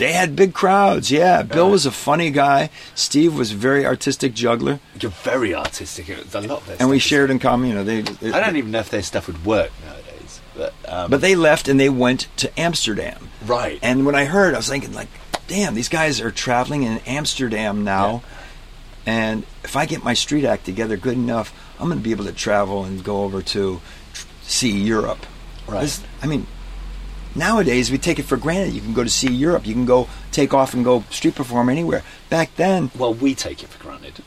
They 0.00 0.12
had 0.12 0.34
big 0.34 0.52
crowds. 0.54 1.10
Yeah. 1.10 1.42
Bill 1.42 1.70
was 1.70 1.86
a 1.86 1.90
funny 1.90 2.30
guy. 2.30 2.70
Steve 2.94 3.36
was 3.36 3.52
a 3.52 3.54
very 3.54 3.84
artistic 3.86 4.34
juggler, 4.34 4.80
You're 5.00 5.10
very 5.12 5.54
artistic. 5.54 6.08
It 6.08 6.34
a 6.34 6.40
lot 6.40 6.50
of 6.62 6.66
their 6.66 6.76
and 6.80 6.88
we 6.90 6.96
stuff 6.98 7.04
is- 7.04 7.08
shared 7.08 7.30
in 7.30 7.38
common. 7.38 7.68
You 7.68 7.74
know, 7.76 7.84
they. 7.84 8.00
they- 8.02 8.32
I 8.32 8.40
don't 8.40 8.56
even 8.56 8.70
know 8.72 8.80
if 8.80 8.90
their 8.90 9.02
stuff 9.02 9.26
would 9.26 9.44
work 9.44 9.70
nowadays. 9.86 10.40
But 10.56 10.74
um, 10.88 11.10
But 11.10 11.20
they 11.20 11.34
left 11.36 11.68
and 11.68 11.78
they 11.78 11.88
went 11.90 12.26
to 12.38 12.50
Amsterdam. 12.58 13.28
right. 13.46 13.78
And 13.82 14.04
when 14.06 14.14
I 14.14 14.24
heard, 14.24 14.54
I 14.54 14.56
was 14.56 14.68
thinking, 14.68 14.92
like, 14.92 15.08
damn, 15.46 15.74
these 15.74 15.88
guys 15.88 16.20
are 16.20 16.30
traveling 16.30 16.82
in 16.82 16.98
Amsterdam 17.06 17.84
now. 17.84 18.22
And 19.06 19.44
if 19.64 19.76
I 19.76 19.86
get 19.86 20.02
my 20.04 20.14
street 20.14 20.44
act 20.44 20.64
together 20.66 20.96
good 20.96 21.14
enough, 21.14 21.52
I'm 21.78 21.86
going 21.88 21.98
to 21.98 22.04
be 22.04 22.10
able 22.10 22.24
to 22.26 22.32
travel 22.32 22.84
and 22.84 23.02
go 23.02 23.22
over 23.24 23.40
to 23.42 23.80
tr- 24.12 24.26
see 24.42 24.70
Europe. 24.70 25.24
Right. 25.66 25.82
This- 25.82 26.02
I 26.22 26.26
mean, 26.26 26.46
nowadays 27.34 27.90
we 27.90 27.98
take 27.98 28.18
it 28.18 28.24
for 28.24 28.36
granted. 28.36 28.74
You 28.74 28.80
can 28.80 28.92
go 28.94 29.04
to 29.04 29.10
see 29.10 29.30
Europe. 29.32 29.66
You 29.66 29.74
can 29.74 29.86
go 29.86 30.08
take 30.32 30.52
off 30.54 30.74
and 30.74 30.84
go 30.84 31.04
street 31.10 31.34
perform 31.34 31.68
anywhere. 31.68 32.02
Back 32.28 32.54
then, 32.56 32.90
well, 32.98 33.12
we 33.14 33.34
take 33.34 33.62
it 33.62 33.68
for 33.68 33.82
granted. 33.82 34.22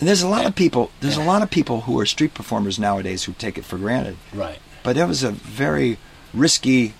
and 0.00 0.08
there's 0.08 0.22
a 0.22 0.28
lot 0.28 0.46
of 0.46 0.54
people. 0.54 0.90
There's 1.00 1.16
a 1.16 1.22
lot 1.24 1.42
of 1.42 1.50
people 1.50 1.82
who 1.82 1.98
are 2.00 2.06
street 2.06 2.34
performers 2.34 2.78
nowadays 2.78 3.24
who 3.24 3.32
take 3.32 3.56
it 3.58 3.64
for 3.64 3.78
granted. 3.78 4.16
Right. 4.34 4.58
But 4.82 4.96
it 4.96 5.06
was 5.06 5.22
a 5.22 5.30
very 5.32 5.98
risky 6.34 6.94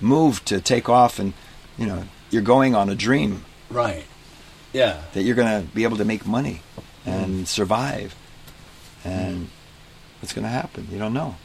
move 0.00 0.44
to 0.46 0.60
take 0.60 0.88
off, 0.88 1.18
and 1.18 1.32
you 1.78 1.86
know, 1.86 2.04
you're 2.30 2.42
going 2.42 2.74
on 2.74 2.88
a 2.90 2.94
dream 2.94 3.44
Right. 3.70 4.04
Yeah. 4.72 5.02
that 5.14 5.22
you're 5.22 5.34
going 5.36 5.62
to 5.62 5.68
be 5.74 5.84
able 5.84 5.96
to 5.98 6.04
make 6.04 6.26
money 6.26 6.60
and 7.06 7.46
survive. 7.48 8.14
And 9.04 9.48
what's 10.20 10.32
going 10.32 10.44
to 10.44 10.48
happen? 10.50 10.88
You 10.90 10.98
don't 10.98 11.12
know. 11.14 11.36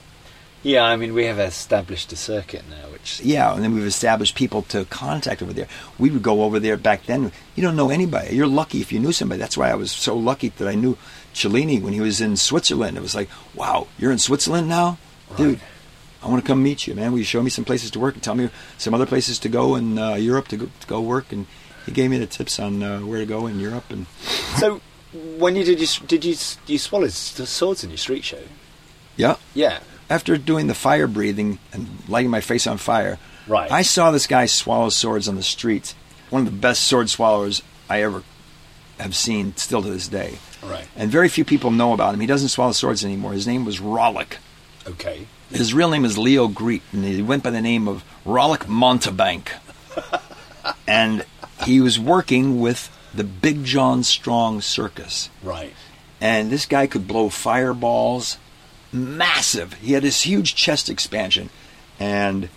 Yeah. 0.64 0.84
I 0.84 0.95
mean, 0.95 1.14
we 1.14 1.26
have 1.26 1.39
established 1.39 2.12
a 2.12 2.16
circuit 2.16 2.64
now, 2.70 2.89
which 2.91 3.22
Yeah, 3.22 3.53
and 3.53 3.64
then 3.64 3.74
we've 3.74 3.86
established 3.86 4.36
people 4.36 4.64
to 4.64 4.86
contact 4.86 5.41
over 5.41 5.53
there. 5.53 5.68
We 5.97 6.10
would 6.10 6.24
go 6.24 6.43
over 6.43 6.60
there 6.60 6.78
back 6.78 7.05
then. 7.05 7.32
You 7.55 7.64
don't 7.64 7.76
know 7.76 7.89
anybody. 7.89 8.36
You're 8.36 8.47
lucky 8.47 8.82
if 8.82 8.91
you 8.91 8.99
knew 8.99 9.12
somebody. 9.14 9.39
That's 9.39 9.58
why 9.58 9.70
I 9.70 9.76
was 9.76 9.91
so 9.91 10.16
lucky 10.16 10.49
that 10.49 10.68
I 10.68 10.76
knew 10.76 10.97
Cellini 11.34 11.80
when 11.80 11.93
he 11.93 12.01
was 12.01 12.20
in 12.22 12.36
Switzerland. 12.38 12.97
It 12.97 13.01
was 13.01 13.16
like, 13.16 13.30
wow, 13.55 13.88
you're 13.97 14.12
in 14.12 14.18
Switzerland 14.20 14.68
now? 14.68 14.97
Dude, 15.38 15.60
I 16.24 16.28
want 16.30 16.43
to 16.43 16.47
come 16.47 16.64
meet 16.64 16.88
you, 16.88 16.95
man. 16.95 17.12
Will 17.12 17.20
you 17.20 17.24
show 17.26 17.43
me 17.43 17.49
some 17.49 17.64
places 17.66 17.91
to 17.91 17.99
work 17.99 18.16
and 18.16 18.24
tell 18.24 18.36
me 18.36 18.49
some 18.78 18.93
other 18.93 19.05
places 19.05 19.38
to 19.39 19.49
go 19.49 19.76
in 19.76 19.97
uh, 19.99 20.16
Europe 20.16 20.47
to 20.49 20.58
go, 20.58 20.66
to 20.80 20.88
go 20.88 20.99
work? 21.01 21.32
And 21.32 21.45
he 21.86 21.91
gave 21.91 22.10
me 22.10 22.18
the 22.18 22.26
tips 22.26 22.60
on 22.60 22.82
uh, 22.84 22.99
where 23.01 23.20
to 23.20 23.26
go 23.26 23.45
in 23.47 23.60
Europe. 23.60 23.86
And 23.91 24.08
So, 24.58 24.82
when 25.38 25.55
you 25.55 25.64
did 25.64 25.80
you 25.80 25.88
did 26.08 26.26
you 26.26 26.36
you 26.66 26.78
swallow 26.78 27.05
s- 27.05 27.47
swords 27.49 27.84
in 27.84 27.89
your 27.91 27.97
street 27.97 28.24
show? 28.26 28.39
yeah, 29.16 29.36
Yeah. 29.53 29.80
After 30.10 30.38
doing 30.38 30.68
the 30.68 30.74
fire 30.74 31.08
breathing 31.08 31.60
and 31.74 31.88
lighting 32.08 32.32
my 32.32 32.41
face 32.41 32.68
on 32.68 32.78
fire, 32.78 33.20
Right. 33.47 33.72
I 33.72 33.82
saw 33.82 34.12
this 34.12 34.28
guy 34.28 34.45
swallow 34.45 34.89
swords 34.89 35.28
on 35.30 35.36
the 35.38 35.43
street. 35.43 35.93
One 36.30 36.45
of 36.45 36.51
the 36.53 36.60
best 36.60 36.84
sword 36.84 37.10
swallowers 37.10 37.62
I 37.89 38.01
ever 38.03 38.24
have 38.99 39.16
seen, 39.16 39.55
still 39.55 39.82
to 39.82 39.89
this 39.89 40.10
day. 40.10 40.39
Right. 40.62 40.88
And 40.97 41.10
very 41.10 41.30
few 41.30 41.45
people 41.45 41.72
know 41.72 41.93
about 41.93 42.14
him. 42.14 42.20
He 42.20 42.28
doesn't 42.28 42.49
swallow 42.49 42.74
swords 42.74 43.05
anymore. 43.05 43.32
His 43.32 43.47
name 43.47 43.64
was 43.64 43.80
Rollick. 43.80 44.38
Okay. 44.86 45.28
His 45.49 45.74
real 45.74 45.89
name 45.89 46.03
is 46.03 46.18
Leo 46.18 46.49
Greet, 46.49 46.82
and 46.91 47.05
he 47.05 47.22
went 47.22 47.41
by 47.43 47.51
the 47.51 47.62
name 47.62 47.88
of 47.88 48.03
Rollick 48.26 48.68
Montebank. 48.68 49.51
and 50.88 51.26
he 51.64 51.80
was 51.80 51.97
working 51.99 52.60
with 52.60 52.89
the 53.14 53.24
Big 53.24 53.64
John 53.64 54.03
Strong 54.03 54.62
Circus 54.62 55.30
Right. 55.41 55.74
and 56.20 56.49
this 56.51 56.66
guy 56.66 56.86
could 56.88 57.08
blow 57.08 57.30
fireballs 57.30 58.38
massive. 58.97 59.73
He 59.75 59.93
had 59.93 60.03
this 60.03 60.23
huge 60.23 60.55
chest 60.55 60.89
expansion 60.89 61.49
and 61.99 62.49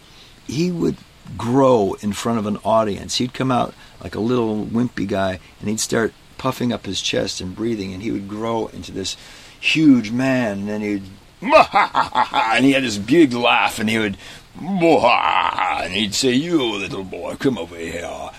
he 0.47 0.71
would 0.71 0.97
grow 1.37 1.97
in 2.01 2.13
front 2.13 2.39
of 2.39 2.47
an 2.47 2.59
audience. 2.65 3.17
He'd 3.17 3.35
come 3.35 3.53
out 3.53 3.75
like 4.03 4.15
a 4.15 4.21
little 4.21 4.65
wimpy 4.67 5.07
guy 5.07 5.41
and 5.61 5.69
he'd 5.69 5.81
start 5.81 6.13
puffing 6.39 6.73
up 6.73 6.87
his 6.87 7.01
chest 7.01 7.41
and 7.41 7.55
breathing 7.55 7.93
and 7.93 8.03
he 8.03 8.11
would 8.11 8.29
grow 8.29 8.69
into 8.69 8.93
this 8.93 9.17
huge 9.61 10.11
man 10.11 10.61
and 10.61 10.69
then 10.69 10.81
he'd 10.81 11.03
and 11.43 12.65
he 12.65 12.73
had 12.73 12.83
this 12.83 12.99
big 12.99 13.33
laugh 13.33 13.79
and 13.79 13.89
he 13.89 13.99
would 13.99 14.17
and 14.61 15.93
he'd 15.93 16.15
say 16.15 16.33
you 16.33 16.63
little 16.63 17.05
boy 17.05 17.35
come 17.37 17.57
over 17.59 17.77
here 17.77 18.31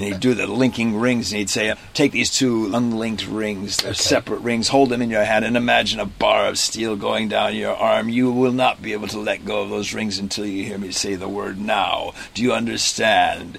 and 0.00 0.08
he'd 0.08 0.20
do 0.20 0.32
the 0.32 0.46
linking 0.46 0.98
rings, 0.98 1.30
and 1.30 1.40
he'd 1.40 1.50
say, 1.50 1.74
"Take 1.92 2.12
these 2.12 2.30
two 2.30 2.70
unlinked 2.72 3.26
rings, 3.26 3.76
they're 3.76 3.92
separate 3.92 4.40
rings. 4.40 4.68
Hold 4.68 4.88
them 4.88 5.02
in 5.02 5.10
your 5.10 5.24
hand, 5.24 5.44
and 5.44 5.58
imagine 5.58 6.00
a 6.00 6.06
bar 6.06 6.46
of 6.46 6.58
steel 6.58 6.96
going 6.96 7.28
down 7.28 7.54
your 7.54 7.76
arm. 7.76 8.08
You 8.08 8.30
will 8.30 8.52
not 8.52 8.80
be 8.80 8.94
able 8.94 9.08
to 9.08 9.18
let 9.18 9.44
go 9.44 9.60
of 9.60 9.68
those 9.68 9.92
rings 9.92 10.18
until 10.18 10.46
you 10.46 10.64
hear 10.64 10.78
me 10.78 10.90
say 10.90 11.16
the 11.16 11.28
word 11.28 11.60
now. 11.60 12.14
Do 12.32 12.42
you 12.42 12.54
understand?" 12.54 13.58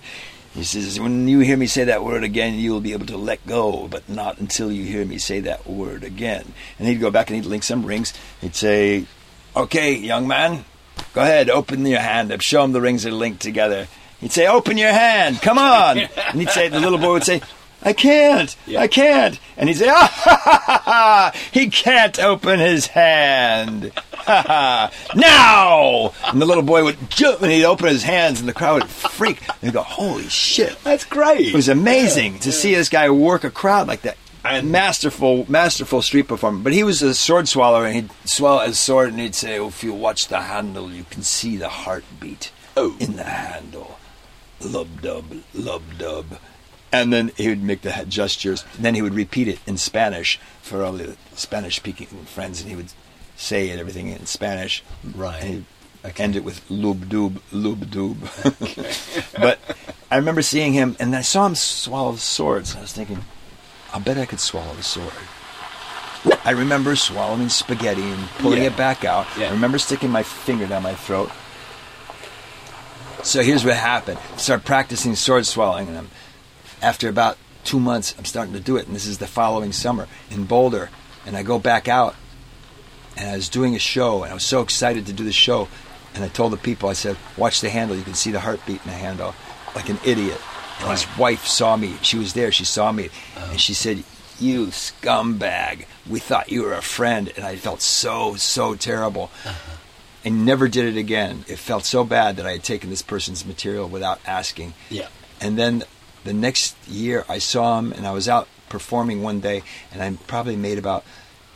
He 0.56 0.64
says, 0.64 1.00
"When 1.00 1.28
you 1.28 1.42
hear 1.42 1.58
me 1.58 1.68
say 1.68 1.84
that 1.84 2.04
word 2.04 2.24
again, 2.24 2.56
you 2.56 2.72
will 2.72 2.82
be 2.82 2.94
able 2.94 3.06
to 3.06 3.18
let 3.18 3.46
go, 3.46 3.88
but 3.88 4.10
not 4.10 4.40
until 4.40 4.72
you 4.72 4.86
hear 4.86 5.06
me 5.06 5.20
say 5.20 5.42
that 5.42 5.70
word 5.70 6.04
again." 6.04 6.54
And 6.80 6.88
he'd 6.88 7.00
go 7.00 7.12
back 7.12 7.30
and 7.30 7.36
he'd 7.36 7.48
link 7.48 7.62
some 7.62 7.86
rings. 7.86 8.14
He'd 8.42 8.56
say, 8.56 9.06
"Okay, 9.56 9.94
young 9.94 10.28
man, 10.28 10.66
go 11.14 11.22
ahead, 11.22 11.52
open 11.52 11.86
your 11.86 12.00
hand 12.00 12.32
up. 12.32 12.42
Show 12.42 12.64
him 12.64 12.72
the 12.72 12.82
rings 12.82 13.06
are 13.06 13.12
linked 13.12 13.42
together." 13.42 13.88
He'd 14.22 14.32
say, 14.32 14.48
"Open 14.48 14.78
your 14.78 14.92
hand, 14.94 15.42
come 15.42 15.58
on!" 15.58 15.98
and 15.98 16.40
he'd 16.40 16.50
say, 16.50 16.68
the 16.70 16.80
little 16.80 17.00
boy 17.00 17.14
would 17.14 17.24
say, 17.24 17.42
"I 17.84 17.94
can't, 17.94 18.56
I 18.78 18.88
can't," 18.88 19.40
and 19.58 19.68
he'd 19.68 19.78
say, 19.78 19.90
"Ah, 19.90 20.08
ha, 20.14 20.40
ha, 20.44 20.62
ha, 20.66 20.82
ha. 20.86 21.32
he 21.52 21.68
can't 21.70 22.20
open 22.20 22.60
his 22.60 22.88
hand." 22.88 23.92
Ha, 24.22 24.44
ha. 24.46 24.92
now, 25.16 26.14
and 26.28 26.40
the 26.40 26.46
little 26.46 26.62
boy 26.62 26.84
would 26.84 27.10
jump 27.10 27.42
and 27.42 27.52
he'd 27.52 27.66
open 27.66 27.88
his 27.88 28.04
hands, 28.04 28.40
and 28.40 28.48
the 28.48 28.54
crowd 28.54 28.84
would 28.84 28.90
freak. 28.92 29.40
They'd 29.62 29.74
go, 29.74 29.82
"Holy 29.82 30.30
shit!" 30.30 30.78
That's 30.84 31.06
great. 31.06 31.48
It 31.48 31.56
was 31.56 31.68
amazing 31.68 32.38
to 32.40 32.52
see 32.52 32.76
this 32.76 32.88
guy 32.88 33.10
work 33.10 33.44
a 33.44 33.50
crowd 33.50 33.88
like 33.88 34.04
that. 34.04 34.18
And 34.46 34.72
masterful, 34.72 35.46
masterful 35.50 36.04
street 36.04 36.28
performer. 36.28 36.60
But 36.60 36.74
he 36.74 36.84
was 36.84 37.02
a 37.02 37.16
sword 37.16 37.48
swallower, 37.48 37.88
and 37.88 37.96
he'd 37.96 38.10
swallow 38.26 38.64
his 38.68 38.80
sword, 38.80 39.10
and 39.10 39.20
he'd 39.20 39.34
say, 39.34 39.58
oh, 39.58 39.70
"If 39.70 39.84
you 39.84 39.92
watch 39.94 40.28
the 40.28 40.42
handle, 40.42 40.92
you 40.92 41.06
can 41.10 41.24
see 41.24 41.58
the 41.58 41.70
heartbeat 41.70 42.52
Oh. 42.78 42.96
in 43.00 43.16
the 43.16 43.24
handle." 43.24 43.98
Lub 44.64 45.02
dub, 45.02 45.26
lub 45.54 45.82
dub, 45.98 46.26
and 46.92 47.12
then 47.12 47.32
he 47.38 47.48
would 47.48 47.64
make 47.64 47.82
the 47.82 48.06
gestures. 48.08 48.64
And 48.76 48.86
then 48.86 48.96
he 48.96 49.02
would 49.02 49.14
repeat 49.14 49.48
it 49.48 49.60
in 49.66 49.78
Spanish 49.78 50.40
for 50.62 50.84
all 50.84 50.94
the 50.94 51.16
Spanish-speaking 51.36 52.08
friends, 52.26 52.62
and 52.62 52.70
he 52.70 52.76
would 52.76 52.92
say 53.38 53.70
it 53.70 53.80
everything 53.80 54.08
in 54.10 54.26
Spanish. 54.26 54.84
Right. 55.16 55.42
And 55.44 55.66
he'd 56.04 56.20
end 56.20 56.36
it 56.36 56.44
with 56.44 56.70
lub 56.70 57.10
dub, 57.10 57.42
lub 57.52 57.90
dub. 57.90 58.18
but 59.40 59.60
I 60.12 60.18
remember 60.18 60.42
seeing 60.42 60.74
him, 60.74 60.96
and 61.00 61.16
I 61.16 61.22
saw 61.22 61.46
him 61.46 61.56
swallow 61.56 62.16
swords. 62.18 62.76
I 62.76 62.82
was 62.82 62.94
thinking, 62.94 63.24
I 63.94 64.00
bet 64.00 64.18
I 64.18 64.26
could 64.26 64.40
swallow 64.40 64.74
a 64.74 64.84
sword. 64.84 65.14
I 66.46 66.52
remember 66.52 66.96
swallowing 66.96 67.50
spaghetti 67.50 68.04
and 68.04 68.28
pulling 68.38 68.62
Yeah. 68.62 68.68
it 68.70 68.78
back 68.78 69.04
out. 69.06 69.26
Yeah. 69.38 69.48
I 69.48 69.52
remember 69.52 69.80
sticking 69.80 70.12
my 70.12 70.22
finger 70.24 70.68
down 70.68 70.84
my 70.84 70.94
throat. 70.94 71.32
So 73.24 73.44
here's 73.44 73.64
what 73.64 73.76
happened. 73.76 74.20
Start 74.38 74.66
practicing 74.66 75.16
sword 75.16 75.46
swallowing, 75.46 75.88
and 75.88 75.98
I'm, 75.98 76.10
after 76.82 77.08
about 77.08 77.38
two 77.64 77.80
months, 77.80 78.16
I'm 78.18 78.26
starting 78.26 78.54
to 78.54 78.60
do 78.60 78.78
it. 78.78 78.88
And 78.88 78.96
this 78.96 79.06
is 79.06 79.20
the 79.20 79.28
following 79.28 79.72
summer 79.72 80.08
in 80.30 80.46
Boulder, 80.46 80.90
and 81.26 81.38
I 81.38 81.44
go 81.44 81.60
back 81.60 81.88
out, 81.88 82.16
and 83.16 83.30
I 83.30 83.36
was 83.36 83.48
doing 83.48 83.76
a 83.76 83.80
show, 83.80 84.24
and 84.24 84.32
I 84.32 84.34
was 84.34 84.44
so 84.44 84.62
excited 84.62 85.06
to 85.06 85.14
do 85.14 85.24
the 85.24 85.32
show, 85.32 85.68
and 86.16 86.24
I 86.24 86.30
told 86.30 86.52
the 86.52 86.58
people, 86.58 86.90
I 86.90 86.94
said, 86.94 87.16
"Watch 87.38 87.62
the 87.62 87.70
handle. 87.70 87.96
You 87.96 88.04
can 88.04 88.16
see 88.16 88.32
the 88.32 88.40
heartbeat 88.40 88.82
in 88.84 88.92
the 88.92 88.98
handle," 88.98 89.36
like 89.76 89.90
an 89.90 90.00
idiot. 90.04 90.42
And 90.80 90.90
his 90.90 91.06
wife 91.16 91.46
saw 91.46 91.78
me. 91.78 91.98
She 92.02 92.18
was 92.18 92.34
there. 92.34 92.52
She 92.52 92.66
saw 92.66 92.92
me, 92.92 93.10
and 93.38 93.62
she 93.62 93.76
said, 93.76 94.04
"You 94.40 94.68
scumbag! 94.68 95.86
We 96.10 96.20
thought 96.20 96.52
you 96.52 96.64
were 96.64 96.74
a 96.74 96.82
friend," 96.82 97.32
and 97.38 97.46
I 97.46 97.56
felt 97.56 97.82
so 97.82 98.36
so 98.36 98.76
terrible. 98.76 99.30
Uh-huh. 99.46 99.78
I 100.24 100.30
never 100.30 100.68
did 100.68 100.86
it 100.86 101.00
again. 101.00 101.46
It 101.48 101.58
felt 101.58 101.84
so 101.86 102.04
bad 102.04 102.36
that 102.38 102.46
I 102.46 102.52
had 102.52 102.64
taken 102.64 102.90
this 102.90 103.02
person's 103.02 103.46
material 103.46 103.88
without 103.88 104.20
asking. 104.26 104.74
Yeah. 104.90 105.08
And 105.40 105.58
then 105.58 105.84
the 106.24 106.34
next 106.34 106.76
year 106.88 107.26
I 107.28 107.40
saw 107.40 107.80
him 107.80 107.92
and 107.92 108.06
I 108.06 108.12
was 108.12 108.30
out 108.30 108.48
performing 108.70 109.24
one 109.24 109.40
day 109.40 109.64
and 109.92 110.02
I 110.02 110.16
probably 110.28 110.56
made 110.56 110.78
about 110.78 111.04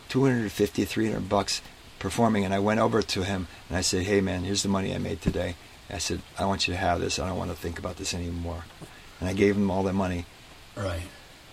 250 0.09 0.86
300 0.86 1.30
bucks 1.30 1.61
performing 1.99 2.43
and 2.43 2.53
I 2.53 2.59
went 2.59 2.80
over 2.80 3.01
to 3.01 3.24
him 3.24 3.47
and 3.70 3.78
I 3.78 3.82
said, 3.82 4.03
"Hey 4.03 4.22
man, 4.22 4.43
here's 4.43 4.63
the 4.63 4.70
money 4.70 4.93
I 4.93 4.97
made 4.97 5.22
today." 5.22 5.55
I 5.89 5.99
said, 5.99 6.22
"I 6.38 6.45
want 6.45 6.68
you 6.68 6.74
to 6.74 6.80
have 6.80 6.99
this. 6.99 7.20
I 7.20 7.28
don't 7.28 7.38
want 7.38 7.51
to 7.51 7.57
think 7.57 7.78
about 7.78 7.97
this 7.97 8.13
anymore." 8.13 8.66
And 9.20 9.30
I 9.30 9.34
gave 9.34 9.55
him 9.55 9.70
all 9.70 9.84
the 9.84 9.93
money 9.93 10.26
Right. 10.76 11.03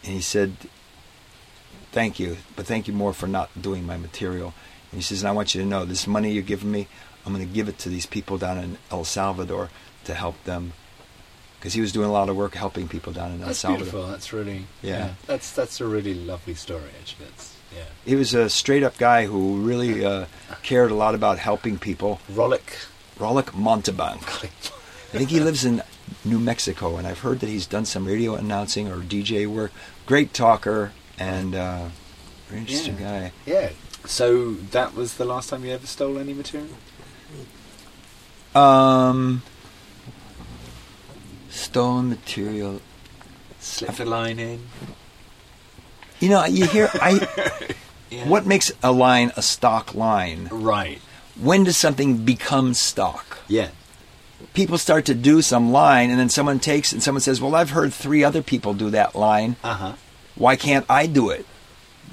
and 0.02 0.12
he 0.14 0.20
said, 0.22 0.56
"Thank 1.92 2.18
you, 2.18 2.38
but 2.56 2.66
thank 2.66 2.88
you 2.88 2.94
more 2.94 3.12
for 3.12 3.26
not 3.26 3.50
doing 3.60 3.84
my 3.86 3.96
material." 3.98 4.54
And 4.93 5.01
he 5.01 5.03
says, 5.03 5.22
"And 5.22 5.28
I 5.28 5.32
want 5.32 5.55
you 5.55 5.61
to 5.62 5.66
know 5.66 5.84
this 5.84 6.07
money 6.07 6.32
you're 6.32 6.43
giving 6.43 6.70
me, 6.70 6.86
I'm 7.26 7.32
going 7.34 7.47
to 7.47 7.53
give 7.53 7.68
it 7.68 7.78
to 7.80 7.88
these 7.88 8.07
people 8.07 8.38
down 8.38 8.59
in 8.59 8.78
El 8.90 9.05
Salvador 9.05 9.70
to 10.05 10.14
help 10.14 10.43
them." 10.45 10.72
Because 11.59 11.74
he 11.74 11.80
was 11.80 11.93
doing 11.93 12.09
a 12.09 12.12
lot 12.12 12.28
of 12.28 12.36
work 12.36 12.55
helping 12.55 12.88
people 12.88 13.12
down 13.12 13.32
in 13.32 13.40
El 13.40 13.47
That's 13.49 13.61
Salvador. 13.61 13.84
beautiful. 13.84 14.07
That's 14.09 14.32
really 14.32 14.66
Yeah. 14.82 15.14
That's 15.26 15.53
that's 15.53 15.80
a 15.80 15.86
really 15.86 16.12
lovely 16.14 16.55
story. 16.55 16.90
Actually, 17.01 17.26
that's 17.26 17.55
yeah. 17.74 17.84
He 18.05 18.16
was 18.16 18.34
a 18.34 18.51
straight 18.51 18.82
up 18.82 18.99
guy 18.99 19.26
who 19.26 19.59
really 19.59 20.05
uh, 20.05 20.26
cared 20.62 20.90
a 20.90 20.95
lot 20.95 21.14
about 21.14 21.38
helping 21.38 21.78
people. 21.78 22.20
Rollick. 22.30 22.86
Rollick 23.18 23.55
Montebank. 23.55 24.22
I 25.14 25.18
think 25.18 25.30
he 25.30 25.40
lives 25.40 25.64
in 25.64 25.82
New 26.24 26.38
Mexico, 26.40 26.97
and 26.97 27.07
I've 27.07 27.20
heard 27.20 27.40
that 27.40 27.49
he's 27.49 27.66
done 27.66 27.84
some 27.84 28.07
radio 28.07 28.34
announcing 28.34 28.88
or 28.88 28.97
DJ 28.97 29.47
work. 29.47 29.70
Great 30.07 30.34
talker 30.34 30.93
and 31.18 31.55
uh, 31.55 31.88
very 32.49 32.62
interesting 32.62 32.97
guy. 32.97 33.30
Yeah. 33.47 33.70
So 34.05 34.53
that 34.72 34.94
was 34.94 35.14
the 35.14 35.24
last 35.24 35.50
time 35.50 35.64
you 35.64 35.72
ever 35.72 35.86
stole 35.86 36.18
any 36.18 36.34
material. 36.34 36.68
Um, 38.55 39.42
stolen 41.48 42.11
material. 42.11 42.80
Slip 43.61 43.94
the 43.94 44.05
line 44.05 44.38
in. 44.38 44.61
You 46.20 46.28
know, 46.28 46.44
you 46.44 46.66
hear 46.66 46.90
I. 46.94 47.68
Yeah. 48.12 48.28
What 48.28 48.44
makes 48.44 48.70
a 48.82 48.92
line 48.92 49.32
a 49.38 49.42
stock 49.42 49.94
line? 49.94 50.48
Right. 50.53 51.00
When 51.40 51.64
does 51.64 51.78
something 51.78 52.26
become 52.26 52.74
stock? 52.74 53.38
Yeah. 53.48 53.68
People 54.53 54.76
start 54.76 55.07
to 55.07 55.14
do 55.14 55.40
some 55.40 55.72
line, 55.72 56.11
and 56.11 56.20
then 56.20 56.28
someone 56.28 56.61
takes 56.61 56.92
and 56.92 57.03
someone 57.03 57.22
says, 57.22 57.40
"Well, 57.40 57.55
I've 57.55 57.70
heard 57.70 57.94
three 57.94 58.22
other 58.22 58.42
people 58.42 58.74
do 58.74 58.90
that 58.90 59.14
line. 59.14 59.57
Uh 59.64 59.74
huh. 59.74 59.92
Why 60.34 60.57
can't 60.57 60.84
I 60.90 61.07
do 61.07 61.30
it?" 61.30 61.46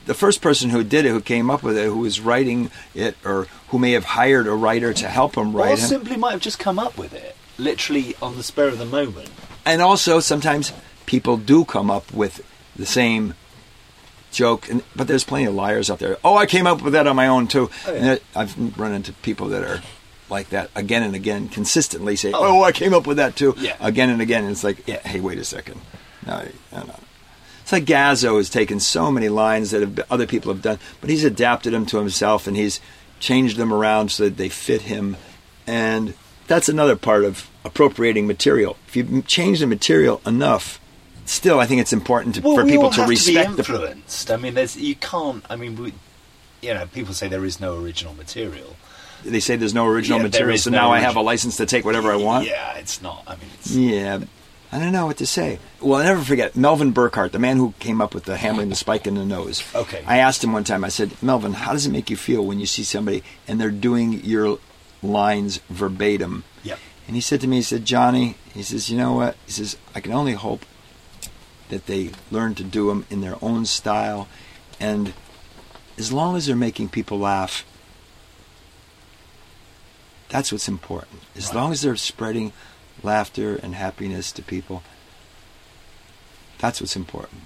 The 0.09 0.15
first 0.15 0.41
person 0.41 0.71
who 0.71 0.83
did 0.83 1.05
it, 1.05 1.09
who 1.09 1.21
came 1.21 1.51
up 1.51 1.61
with 1.61 1.77
it, 1.77 1.85
who 1.85 1.99
was 1.99 2.19
writing 2.19 2.71
it, 2.95 3.15
or 3.23 3.45
who 3.67 3.77
may 3.77 3.91
have 3.91 4.05
hired 4.05 4.47
a 4.47 4.53
writer 4.55 4.91
to 4.91 5.07
help 5.07 5.35
him 5.37 5.55
Or 5.55 5.59
write 5.59 5.77
it, 5.77 5.81
simply 5.83 6.17
might 6.17 6.31
have 6.31 6.41
just 6.41 6.57
come 6.57 6.79
up 6.79 6.97
with 6.97 7.13
it, 7.13 7.35
literally 7.59 8.15
on 8.19 8.35
the 8.35 8.41
spur 8.41 8.69
of 8.69 8.79
the 8.79 8.85
moment. 8.85 9.29
and 9.67 9.81
also 9.83 10.19
sometimes 10.19 10.73
people 11.05 11.37
do 11.37 11.63
come 11.63 11.91
up 11.91 12.11
with 12.11 12.41
the 12.75 12.87
same 12.87 13.35
joke 14.31 14.67
and 14.69 14.81
but 14.95 15.07
there's 15.07 15.23
plenty 15.23 15.45
of 15.45 15.53
liars 15.55 15.89
out 15.89 15.97
there 15.99 16.17
oh 16.23 16.35
i 16.37 16.45
came 16.45 16.65
up 16.67 16.81
with 16.83 16.93
that 16.93 17.07
on 17.07 17.15
my 17.15 17.27
own 17.27 17.47
too 17.47 17.69
Oh, 17.87 17.93
yeah. 17.93 17.99
and 18.11 18.19
i've 18.35 18.79
run 18.79 18.93
into 18.93 19.11
people 19.13 19.47
that 19.49 19.63
are 19.63 19.81
like 20.29 20.49
that 20.49 20.69
again 20.75 21.01
and 21.03 21.15
again 21.15 21.49
consistently 21.49 22.15
say 22.15 22.31
Oh. 22.31 22.59
oh, 22.59 22.63
i 22.63 22.71
came 22.71 22.93
up 22.93 23.05
with 23.07 23.17
that 23.17 23.35
too 23.35 23.55
Yeah. 23.57 23.75
again 23.81 24.09
and 24.09 24.21
again 24.21 24.43
and 24.43 24.51
it's 24.51 24.63
like 24.63 24.87
Yeah. 24.87 24.99
hey 25.07 25.19
wait 25.19 25.37
a 25.39 25.43
second 25.43 25.81
no, 26.27 26.47
no, 26.71 26.83
no. 26.83 26.95
It's 27.69 27.71
like 27.71 27.85
Gazzo 27.85 28.37
has 28.37 28.49
taken 28.49 28.79
so 28.79 29.11
many 29.11 29.29
lines 29.29 29.69
that 29.69 29.81
have 29.81 29.99
other 30.09 30.25
people 30.25 30.51
have 30.51 30.63
done, 30.63 30.79
but 31.01 31.09
he's 31.11 31.23
adapted 31.23 31.71
them 31.71 31.85
to 31.87 31.99
himself 31.99 32.47
and 32.47 32.57
he's 32.57 32.79
changed 33.19 33.57
them 33.57 33.71
around 33.71 34.11
so 34.11 34.23
that 34.23 34.37
they 34.37 34.49
fit 34.49 34.81
him. 34.83 35.15
And 35.67 36.15
that's 36.47 36.67
another 36.67 36.95
part 36.95 37.23
of 37.23 37.47
appropriating 37.63 38.25
material. 38.25 38.75
If 38.87 38.95
you 38.95 39.21
change 39.21 39.59
the 39.59 39.67
material 39.67 40.19
enough, 40.25 40.79
still, 41.25 41.59
I 41.59 41.67
think 41.67 41.79
it's 41.79 41.93
important 41.93 42.35
to, 42.35 42.41
Well, 42.41 42.55
for 42.55 42.65
people 42.65 42.89
to 42.89 43.05
respect 43.05 43.51
to 43.51 43.55
be 43.57 43.61
the. 43.61 43.73
influenced. 43.73 44.31
I 44.31 44.37
mean, 44.37 44.55
there's 44.55 44.75
you 44.75 44.95
can't. 44.95 45.45
I 45.47 45.55
mean, 45.55 45.75
we, 45.75 45.93
you 46.63 46.73
know, 46.73 46.87
people 46.87 47.13
say 47.13 47.27
there 47.27 47.45
is 47.45 47.59
no 47.59 47.79
original 47.79 48.15
material. 48.15 48.77
They 49.23 49.41
say 49.41 49.57
there's 49.57 49.75
no 49.75 49.85
original 49.85 50.17
Yeah, 50.17 50.23
material, 50.23 50.57
so 50.57 50.71
no 50.71 50.77
now 50.79 50.91
I 50.91 51.01
have 51.01 51.17
a 51.17 51.21
license 51.21 51.57
to 51.57 51.67
take 51.67 51.85
whatever 51.85 52.11
I 52.11 52.15
want. 52.15 52.47
Yeah, 52.47 52.77
it's 52.77 52.99
not. 52.99 53.23
I 53.27 53.35
mean, 53.35 53.49
it's 53.59 53.75
Yeah, 53.75 54.21
I 54.71 54.77
don't 54.79 54.91
know 54.91 55.07
what 55.07 55.17
to 55.17 55.25
say. 55.25 55.57
Well, 55.81 55.99
I 55.99 56.05
never 56.05 56.21
forget 56.21 56.55
Melvin 56.55 56.93
Burkhart, 56.93 57.31
the 57.31 57.39
man 57.39 57.57
who 57.57 57.73
came 57.79 58.01
up 58.01 58.13
with 58.13 58.25
the 58.25 58.37
hammering 58.37 58.69
the 58.69 58.75
spike 58.75 59.07
in 59.07 59.15
the 59.15 59.25
nose. 59.25 59.63
Okay. 59.73 60.03
I 60.05 60.17
asked 60.17 60.43
him 60.43 60.53
one 60.53 60.63
time. 60.63 60.83
I 60.83 60.89
said, 60.89 61.11
Melvin, 61.23 61.53
how 61.53 61.73
does 61.73 61.87
it 61.87 61.91
make 61.91 62.09
you 62.11 62.15
feel 62.17 62.45
when 62.45 62.59
you 62.59 62.67
see 62.67 62.83
somebody 62.83 63.23
and 63.47 63.59
they're 63.59 63.71
doing 63.71 64.23
your 64.23 64.59
lines 65.01 65.57
verbatim? 65.69 66.43
Yep. 66.63 66.77
And 67.07 67.15
he 67.15 67.21
said 67.21 67.41
to 67.41 67.47
me, 67.47 67.55
he 67.57 67.61
said, 67.63 67.83
Johnny, 67.83 68.35
he 68.53 68.61
says, 68.61 68.91
you 68.91 68.97
know 68.97 69.13
what? 69.13 69.35
He 69.47 69.51
says, 69.53 69.75
I 69.95 70.01
can 70.01 70.11
only 70.11 70.33
hope 70.33 70.63
that 71.69 71.87
they 71.87 72.11
learn 72.29 72.53
to 72.55 72.63
do 72.63 72.89
them 72.89 73.05
in 73.09 73.21
their 73.21 73.37
own 73.43 73.65
style, 73.65 74.27
and 74.79 75.13
as 75.97 76.11
long 76.11 76.35
as 76.35 76.45
they're 76.47 76.55
making 76.55 76.89
people 76.89 77.17
laugh, 77.19 77.63
that's 80.29 80.51
what's 80.51 80.67
important. 80.67 81.21
As 81.35 81.47
Right. 81.47 81.55
long 81.55 81.71
as 81.71 81.81
they're 81.81 81.95
spreading 81.95 82.53
laughter 83.03 83.55
and 83.55 83.75
happiness 83.75 84.31
to 84.33 84.41
people, 84.41 84.83
that's 86.59 86.81
what's 86.81 86.95
important. 86.95 87.41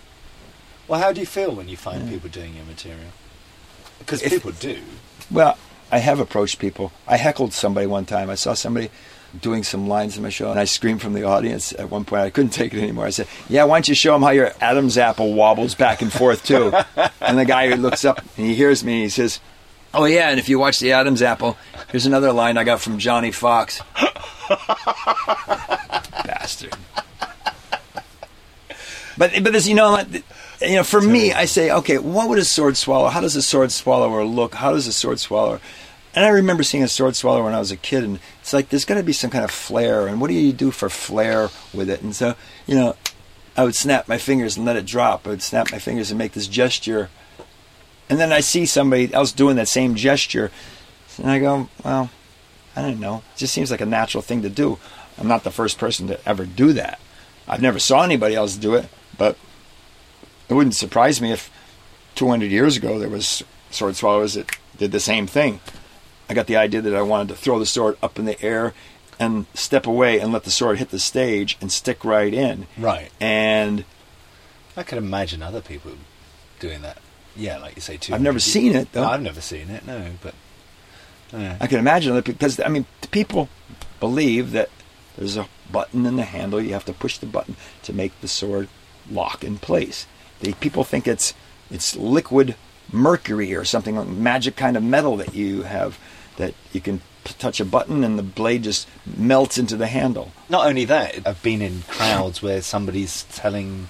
Well, 0.88 1.00
how 1.00 1.12
do 1.14 1.20
you 1.20 1.26
feel 1.28 1.52
when 1.56 1.70
you 1.70 1.78
find 1.78 2.06
Yeah. 2.06 2.14
people 2.14 2.30
doing 2.30 2.56
your 2.56 2.66
material? 2.66 3.12
Because 4.00 4.22
If- 4.22 4.32
people 4.32 4.52
do. 4.52 4.80
Well, 5.32 5.58
I 5.92 6.00
have 6.00 6.20
approached 6.20 6.60
people. 6.60 6.92
I 7.08 7.18
heckled 7.18 7.54
somebody 7.54 7.88
one 7.88 8.06
time. 8.06 8.30
I 8.30 8.36
saw 8.36 8.54
somebody 8.54 8.90
doing 9.42 9.64
some 9.64 9.88
lines 9.88 10.18
in 10.18 10.24
my 10.24 10.30
show, 10.30 10.52
and 10.52 10.60
I 10.60 10.66
screamed 10.66 11.02
from 11.02 11.14
the 11.14 11.24
audience 11.24 11.74
at 11.80 11.90
one 11.90 12.04
point. 12.06 12.22
I 12.24 12.30
couldn't 12.30 12.52
take 12.52 12.74
it 12.74 12.82
anymore. 12.82 13.06
I 13.06 13.10
said, 13.12 13.28
"Yeah, 13.50 13.64
why 13.64 13.78
don't 13.78 13.88
you 13.88 13.96
show 13.96 14.14
them 14.14 14.22
how 14.22 14.30
your 14.30 14.54
Adam's 14.62 14.98
apple 14.98 15.34
wobbles 15.34 15.74
back 15.76 16.02
and 16.02 16.12
forth 16.12 16.46
too?" 16.46 16.72
and 17.22 17.38
the 17.40 17.46
guy 17.46 17.70
who 17.70 17.76
looks 17.76 18.06
up 18.06 18.20
and 18.38 18.46
he 18.48 18.54
hears 18.56 18.84
me. 18.84 18.94
and 18.96 19.04
He 19.04 19.10
says, 19.10 19.40
"Oh 19.94 20.06
yeah, 20.06 20.30
and 20.30 20.40
if 20.40 20.50
you 20.50 20.60
watch 20.60 20.80
the 20.80 20.92
Adam's 20.92 21.22
apple, 21.24 21.58
here's 21.92 22.06
another 22.06 22.32
line 22.32 22.58
I 22.58 22.64
got 22.64 22.82
from 22.82 23.00
Johnny 23.00 23.32
Fox." 23.32 23.82
Bastard. 26.26 26.76
But 29.18 29.32
but 29.44 29.54
this, 29.54 29.68
you 29.68 29.76
know, 29.76 30.04
you 30.62 30.76
know, 30.76 30.84
for 30.84 31.02
me, 31.02 31.34
I 31.34 31.46
say, 31.46 31.72
okay, 31.72 31.98
what 31.98 32.30
would 32.30 32.40
a 32.40 32.46
sword 32.46 32.78
swallower? 32.78 33.10
How 33.10 33.22
does 33.22 33.36
a 33.36 33.42
sword 33.42 33.72
swallower 33.72 34.24
look? 34.26 34.56
How 34.56 34.72
does 34.72 34.88
a 34.88 34.94
sword 34.94 35.20
swallower? 35.20 35.60
And 36.16 36.26
I 36.26 36.30
remember 36.30 36.64
seeing 36.64 36.84
a 36.84 36.88
sword 36.88 37.16
swallower 37.16 37.44
when 37.44 37.54
I 37.54 37.60
was 37.60 37.72
a 37.72 37.78
kid, 37.78 38.04
and 38.04 38.20
it's 38.42 38.54
like 38.54 38.70
there's 38.70 38.86
got 38.86 38.96
to 38.96 39.04
be 39.04 39.14
some 39.14 39.30
kind 39.30 39.44
of 39.44 39.52
flair. 39.52 40.08
And 40.08 40.22
what 40.22 40.28
do 40.28 40.34
you 40.34 40.54
do 40.54 40.72
for 40.72 40.90
flair 40.90 41.50
with 41.74 41.90
it? 41.90 42.02
And 42.02 42.16
so, 42.16 42.36
you 42.68 42.76
know, 42.76 42.96
I 43.58 43.64
would 43.64 43.76
snap 43.76 44.08
my 44.08 44.18
fingers 44.18 44.58
and 44.58 44.66
let 44.66 44.76
it 44.76 44.86
drop. 44.86 45.28
I 45.28 45.32
would 45.32 45.42
snap 45.42 45.72
my 45.72 45.80
fingers 45.80 46.12
and 46.12 46.18
make 46.18 46.34
this 46.34 46.48
gesture, 46.48 47.10
and 48.10 48.20
then 48.20 48.32
I 48.32 48.42
see 48.42 48.66
somebody 48.66 49.14
else 49.14 49.32
doing 49.32 49.56
that 49.56 49.68
same 49.68 49.96
gesture, 49.96 50.52
and 51.18 51.30
I 51.30 51.40
go, 51.40 51.70
well, 51.84 52.10
I 52.76 52.82
don't 52.82 53.00
know. 53.00 53.24
It 53.36 53.40
just 53.40 53.54
seems 53.54 53.72
like 53.72 53.82
a 53.82 53.86
natural 53.86 54.22
thing 54.22 54.42
to 54.42 54.50
do. 54.50 54.80
I'm 55.18 55.28
not 55.28 55.44
the 55.44 55.52
first 55.52 55.78
person 55.78 56.08
to 56.08 56.28
ever 56.28 56.46
do 56.46 56.74
that. 56.74 57.00
I've 57.48 57.62
never 57.62 57.80
saw 57.80 58.04
anybody 58.04 58.36
else 58.36 58.56
do 58.56 58.74
it, 58.76 58.88
but 59.18 59.38
it 60.50 60.54
wouldn't 60.54 60.76
surprise 60.76 61.22
me 61.22 61.32
if 61.32 61.52
200 62.16 62.50
years 62.52 62.78
ago 62.78 62.98
there 62.98 63.10
was 63.10 63.44
sword 63.70 63.96
swallowers 63.96 64.36
that 64.36 64.58
did 64.78 64.92
the 64.92 65.00
same 65.00 65.28
thing. 65.28 65.60
I 66.30 66.34
got 66.34 66.48
the 66.48 66.58
idea 66.58 66.82
that 66.82 66.96
I 66.96 67.02
wanted 67.02 67.30
to 67.30 67.36
throw 67.36 67.60
the 67.60 67.66
sword 67.66 67.98
up 68.02 68.18
in 68.18 68.26
the 68.26 68.42
air 68.42 68.74
and 69.20 69.46
step 69.54 69.86
away 69.86 70.20
and 70.20 70.34
let 70.34 70.44
the 70.44 70.52
sword 70.52 70.80
hit 70.80 70.90
the 70.90 71.00
stage 71.00 71.58
and 71.62 71.72
stick 71.72 72.04
right 72.04 72.34
in. 72.34 72.68
Right. 72.78 73.12
And 73.20 73.86
I 74.76 74.84
can 74.84 74.98
imagine 74.98 75.44
other 75.44 75.62
people 75.62 75.92
doing 76.60 76.82
that. 76.82 76.98
Yeah, 77.36 77.58
like 77.58 77.76
you 77.76 77.82
say, 77.82 77.98
too. 77.98 78.14
I've 78.14 78.22
never 78.22 78.40
seen 78.40 78.74
it, 78.74 78.92
though. 78.92 79.04
I've 79.04 79.22
never 79.22 79.42
seen 79.42 79.70
it. 79.70 79.86
No, 79.86 80.12
but 80.22 80.34
yeah. 81.34 81.58
I 81.60 81.68
can 81.68 81.80
imagine 81.80 82.14
that 82.16 82.26
because 82.26 82.60
I 82.60 82.68
mean 82.68 82.86
people 83.12 83.50
believe 84.00 84.52
that 84.52 84.70
there's 85.18 85.38
a 85.38 85.48
button 85.72 86.06
in 86.06 86.16
the 86.16 86.24
handle. 86.24 86.62
You 86.62 86.74
have 86.74 86.86
to 86.86 86.94
push 86.94 87.18
the 87.18 87.26
button 87.26 87.56
to 87.84 87.94
make 87.94 88.20
the 88.22 88.28
sword 88.28 88.68
lock 89.10 89.44
in 89.44 89.58
place. 89.58 90.08
The 90.40 90.54
people 90.54 90.84
think 90.84 91.08
it's 91.08 91.34
it's 91.72 91.96
liquid 91.96 92.56
mercury 92.92 93.56
or 93.56 93.66
something 93.66 93.96
like 93.96 94.08
magic 94.08 94.56
kind 94.56 94.78
of 94.78 94.84
metal 94.84 95.18
that 95.18 95.34
you 95.34 95.64
have 95.64 95.98
that 96.38 96.54
you 96.72 96.82
can 96.82 97.00
p- 97.24 97.34
touch 97.40 97.60
a 97.60 97.66
button 97.66 98.04
and 98.04 98.18
the 98.20 98.24
blade 98.24 98.64
just 98.64 98.88
melts 99.06 99.58
into 99.58 99.76
the 99.76 99.88
handle. 99.88 100.32
Not 100.50 100.68
only 100.68 100.86
that, 100.86 101.26
I've 101.26 101.42
been 101.42 101.62
in 101.62 101.84
crowds 101.88 102.42
where 102.42 102.62
somebody's 102.62 103.24
telling 103.24 103.88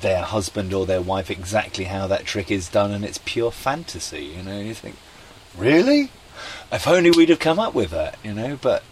their 0.00 0.22
husband 0.22 0.72
or 0.72 0.86
their 0.86 1.00
wife 1.00 1.30
exactly 1.30 1.84
how 1.84 2.06
that 2.06 2.24
trick 2.24 2.50
is 2.50 2.68
done, 2.68 2.92
and 2.92 3.04
it's 3.04 3.18
pure 3.24 3.50
fantasy. 3.50 4.24
You 4.36 4.42
know, 4.42 4.60
you 4.60 4.74
think, 4.74 4.96
really? 5.56 6.10
If 6.72 6.86
only 6.88 7.10
we'd 7.10 7.28
have 7.28 7.38
come 7.38 7.58
up 7.58 7.74
with 7.74 7.90
that. 7.90 8.18
You 8.24 8.34
know, 8.34 8.58
but 8.60 8.82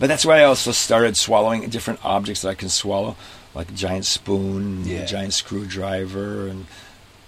But 0.00 0.06
that's 0.06 0.24
why 0.24 0.40
I 0.40 0.44
also 0.44 0.70
started 0.72 1.16
swallowing 1.16 1.68
different 1.68 2.04
objects 2.04 2.42
that 2.42 2.50
I 2.50 2.54
can 2.54 2.68
swallow, 2.68 3.16
like 3.54 3.68
a 3.70 3.72
giant 3.72 4.04
spoon, 4.06 4.84
Yeah. 4.86 4.98
a 5.00 5.06
giant 5.06 5.34
screwdriver, 5.34 6.46
and 6.48 6.66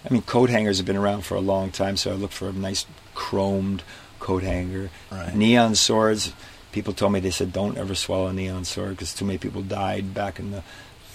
I 0.09 0.13
mean 0.13 0.23
coat 0.23 0.51
hangers 0.51 0.77
have 0.79 0.87
been 0.87 0.97
around 0.97 1.23
for 1.25 1.35
a 1.35 1.41
long 1.41 1.71
time. 1.73 1.97
So 1.97 2.11
I 2.13 2.15
look 2.15 2.31
for 2.33 2.49
a 2.49 2.53
nice 2.53 2.87
chromed 3.15 3.81
coat 4.21 4.43
hanger, 4.45 4.91
Right. 5.11 5.35
neon 5.35 5.75
swords. 5.75 6.33
People 6.73 6.93
told 6.93 7.13
me 7.13 7.19
they 7.21 7.31
said 7.33 7.53
don't 7.53 7.77
ever 7.77 7.97
swallow 7.97 8.29
a 8.29 8.33
neon 8.33 8.65
sword 8.65 8.91
because 8.91 9.13
too 9.13 9.25
many 9.25 9.39
people 9.39 9.63
died 9.63 10.15
back 10.15 10.39
in 10.39 10.53
the 10.53 10.63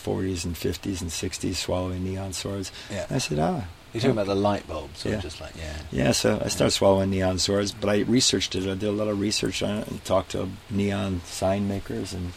40s 0.03 0.43
and 0.43 0.55
50s 0.57 1.01
and 1.01 1.09
60s 1.09 1.55
swallowing 1.57 2.03
neon 2.03 2.33
swords. 2.33 2.71
Yeah. 2.91 3.05
I 3.09 3.17
said, 3.19 3.39
ah. 3.39 3.63
You're 3.95 4.01
talking 4.01 4.11
about 4.11 4.27
the 4.27 4.35
light 4.35 4.67
bulbs, 4.67 5.05
or 5.05 5.09
Yeah. 5.09 5.19
just 5.21 5.39
like 5.41 5.53
yeah. 5.57 5.77
Yeah, 5.91 6.11
so 6.11 6.41
I 6.43 6.49
started 6.49 6.71
swallowing 6.71 7.09
neon 7.11 7.39
swords, 7.39 7.71
but 7.71 7.89
I 7.89 7.99
researched 8.01 8.55
it. 8.55 8.63
I 8.63 8.75
did 8.75 8.83
a 8.83 8.91
lot 8.91 9.07
of 9.07 9.19
research 9.19 9.63
on 9.63 9.77
it 9.79 9.87
and 9.87 10.03
talked 10.05 10.31
to 10.31 10.49
neon 10.69 11.21
sign 11.25 11.67
makers, 11.67 12.13
and 12.13 12.33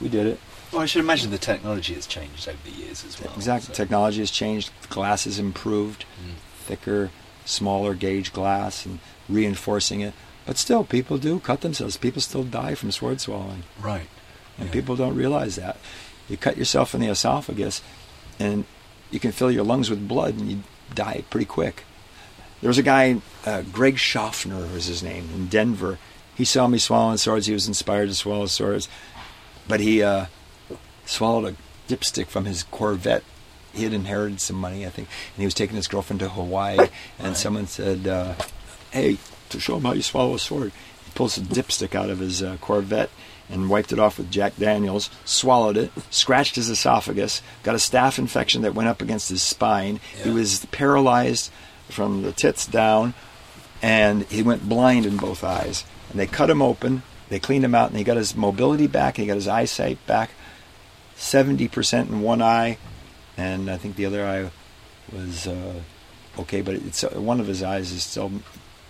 we 0.00 0.08
did 0.08 0.26
it. 0.26 0.40
Well, 0.72 0.80
I 0.82 0.86
should 0.86 1.00
imagine 1.00 1.30
the 1.30 1.38
technology 1.38 1.92
has 1.94 2.06
changed 2.06 2.48
over 2.48 2.56
the 2.64 2.70
years 2.70 3.04
as 3.04 3.20
well. 3.20 3.32
Exactly. 3.36 3.74
so- 3.74 3.82
Technology 3.82 4.20
has 4.20 4.30
changed. 4.30 4.70
Glass 4.88 5.24
has 5.24 5.38
improved. 5.38 6.04
Mm. 6.24 6.32
Thicker, 6.66 7.10
smaller 7.44 7.92
gauge 7.94 8.32
glass 8.32 8.86
and 8.86 8.98
reinforcing 9.28 10.00
it. 10.00 10.14
But 10.46 10.56
still, 10.58 10.82
people 10.82 11.18
do 11.18 11.38
cut 11.40 11.60
themselves. 11.60 11.96
People 11.96 12.22
still 12.22 12.42
die 12.44 12.74
from 12.74 12.90
sword 12.90 13.20
swallowing. 13.20 13.64
Right. 13.80 14.08
And 14.58 14.68
Yeah. 14.68 14.72
people 14.72 14.96
don't 14.96 15.14
realize 15.14 15.56
that. 15.56 15.76
You 16.28 16.36
cut 16.36 16.56
yourself 16.56 16.94
in 16.94 17.00
the 17.00 17.08
esophagus, 17.08 17.82
and 18.38 18.64
you 19.10 19.20
can 19.20 19.30
fill 19.32 19.50
your 19.50 19.64
lungs 19.64 19.90
with 19.90 20.08
blood, 20.08 20.34
and 20.38 20.50
you 20.50 20.62
die 20.94 21.24
pretty 21.30 21.46
quick. 21.46 21.84
There 22.60 22.68
was 22.68 22.78
a 22.78 22.82
guy, 22.82 23.20
uh, 23.44 23.62
Greg 23.72 23.98
Schaffner 23.98 24.66
was 24.72 24.86
his 24.86 25.02
name, 25.02 25.28
in 25.34 25.48
Denver. 25.48 25.98
He 26.34 26.44
saw 26.44 26.66
me 26.68 26.78
swallowing 26.78 27.16
swords. 27.18 27.46
He 27.46 27.52
was 27.52 27.66
inspired 27.68 28.08
to 28.08 28.14
swallow 28.14 28.46
swords, 28.46 28.88
but 29.66 29.80
he 29.80 30.02
uh, 30.02 30.26
swallowed 31.04 31.54
a 31.54 31.92
dipstick 31.92 32.26
from 32.28 32.44
his 32.44 32.62
Corvette. 32.62 33.24
He 33.74 33.84
had 33.84 33.92
inherited 33.92 34.40
some 34.40 34.56
money, 34.56 34.86
I 34.86 34.90
think, 34.90 35.08
and 35.34 35.40
he 35.40 35.44
was 35.44 35.54
taking 35.54 35.76
his 35.76 35.88
girlfriend 35.88 36.20
to 36.20 36.28
Hawaii. 36.28 36.76
And 37.18 37.28
Right. 37.28 37.36
someone 37.36 37.66
said, 37.66 38.06
uh, 38.06 38.34
"Hey, 38.90 39.18
to 39.48 39.58
show 39.60 39.76
him 39.76 39.84
how 39.84 39.92
you 39.94 40.02
swallow 40.02 40.34
a 40.34 40.38
sword," 40.38 40.72
he 41.04 41.10
pulls 41.14 41.38
a 41.38 41.40
dipstick 41.40 41.94
out 41.94 42.10
of 42.10 42.18
his 42.18 42.42
uh, 42.42 42.58
Corvette 42.60 43.10
and 43.50 43.68
wiped 43.68 43.92
it 43.92 43.98
off 43.98 44.18
with 44.18 44.30
Jack 44.30 44.56
Daniels. 44.56 45.10
Swallowed 45.24 45.76
it, 45.76 45.92
scratched 46.10 46.56
his 46.56 46.70
esophagus, 46.70 47.42
got 47.62 47.74
a 47.74 47.78
staph 47.78 48.18
infection 48.18 48.62
that 48.62 48.74
went 48.74 48.88
up 48.88 49.02
against 49.02 49.28
his 49.28 49.42
spine. 49.42 50.00
He 50.22 50.30
was 50.30 50.64
paralyzed 50.66 51.50
from 51.88 52.22
the 52.22 52.32
tits 52.32 52.66
down, 52.66 53.14
and 53.82 54.24
he 54.24 54.42
went 54.42 54.68
blind 54.68 55.06
in 55.06 55.16
both 55.16 55.44
eyes. 55.44 55.84
And 56.10 56.18
they 56.18 56.26
cut 56.26 56.50
him 56.50 56.62
open, 56.62 57.02
they 57.28 57.38
cleaned 57.38 57.64
him 57.64 57.74
out, 57.74 57.88
and 57.88 57.98
he 57.98 58.04
got 58.04 58.16
his 58.16 58.34
mobility 58.36 58.86
back, 58.86 59.16
and 59.16 59.24
he 59.24 59.28
got 59.28 59.36
his 59.36 59.48
eyesight 59.48 60.04
back. 60.06 60.30
Seventy 61.16 61.68
percent 61.68 62.10
in 62.10 62.20
one 62.20 62.42
eye, 62.42 62.78
and 63.36 63.70
I 63.70 63.76
think 63.76 63.96
the 63.96 64.06
other 64.06 64.26
eye 64.26 64.50
was 65.12 65.46
uh, 65.46 65.74
okay, 66.40 66.62
but 66.62 66.74
it's 66.74 67.04
uh, 67.04 67.10
one 67.20 67.38
of 67.38 67.46
his 67.46 67.62
eyes 67.62 67.92
is 67.92 68.02
still 68.02 68.32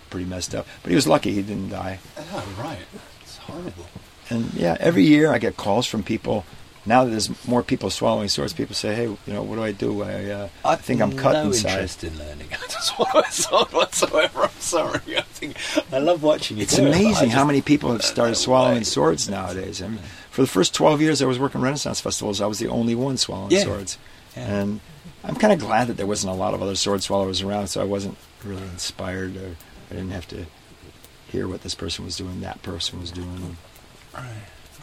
pretty 0.08 0.26
messed 0.26 0.54
up. 0.54 0.66
But 0.82 0.90
he 0.90 0.94
was 0.94 1.06
lucky; 1.06 1.32
he 1.32 1.42
didn't 1.42 1.70
die. 1.70 1.98
Oh, 2.16 2.54
right. 2.58 2.78
It's 3.22 3.36
horrible. 3.38 3.86
And 4.32 4.52
yeah, 4.54 4.76
every 4.80 5.04
year 5.04 5.30
I 5.32 5.38
get 5.38 5.56
calls 5.56 5.86
from 5.86 6.02
people. 6.02 6.44
Now 6.84 7.04
that 7.04 7.10
there's 7.10 7.30
more 7.46 7.62
people 7.62 7.90
swallowing 7.90 8.28
swords, 8.28 8.52
people 8.52 8.74
say, 8.74 8.92
"Hey, 8.94 9.04
you 9.04 9.18
know, 9.32 9.42
what 9.44 9.54
do 9.56 9.62
I 9.62 9.70
do? 9.70 10.02
I, 10.02 10.24
uh, 10.30 10.48
I 10.64 10.74
think 10.74 11.00
I'm 11.00 11.12
cut 11.16 11.34
no 11.34 11.44
inside." 11.44 11.70
interest 11.72 12.02
in 12.02 12.18
learning 12.18 12.48
how 12.50 12.66
to 12.66 12.82
swallow 12.82 13.20
a 13.20 13.30
sword 13.30 13.72
whatsoever. 13.72 14.42
I'm 14.44 14.50
sorry. 14.60 15.00
I 15.16 15.20
think 15.22 15.56
I 15.92 15.98
love 15.98 16.24
watching 16.24 16.56
you. 16.56 16.64
It's 16.64 16.74
do 16.74 16.82
it, 16.82 16.86
but 16.90 16.96
I 16.96 17.00
amazing 17.00 17.30
how 17.30 17.44
many 17.44 17.62
people 17.62 17.92
have 17.92 18.02
started 18.04 18.34
swallowing 18.34 18.78
why. 18.78 18.82
swords 18.82 19.28
nowadays. 19.28 19.80
I 19.80 19.86
mean, 19.88 20.00
for 20.30 20.40
the 20.40 20.48
first 20.48 20.74
12 20.74 21.00
years 21.00 21.22
I 21.22 21.26
was 21.26 21.38
working 21.38 21.60
Renaissance 21.60 22.00
festivals, 22.00 22.40
I 22.40 22.46
was 22.46 22.58
the 22.58 22.68
only 22.68 22.96
one 22.96 23.16
swallowing 23.16 23.52
Yeah. 23.52 23.62
swords. 23.64 23.96
Yeah. 24.36 24.42
And 24.62 24.80
I'm 25.22 25.36
kind 25.36 25.52
of 25.52 25.60
glad 25.60 25.86
that 25.86 25.96
there 25.98 26.06
wasn't 26.06 26.32
a 26.32 26.36
lot 26.36 26.52
of 26.52 26.62
other 26.62 26.74
sword 26.74 27.00
swallowers 27.04 27.42
around, 27.42 27.68
so 27.68 27.80
I 27.80 27.84
wasn't 27.84 28.16
really 28.42 28.62
inspired 28.62 29.36
or 29.36 29.54
I 29.90 29.94
didn't 29.94 30.10
have 30.10 30.26
to 30.28 30.46
hear 31.30 31.46
what 31.46 31.62
this 31.62 31.76
person 31.76 32.04
was 32.04 32.16
doing, 32.16 32.40
that 32.40 32.60
person 32.62 32.98
was 33.00 33.12
doing. 33.12 33.56
Right. 34.14 34.24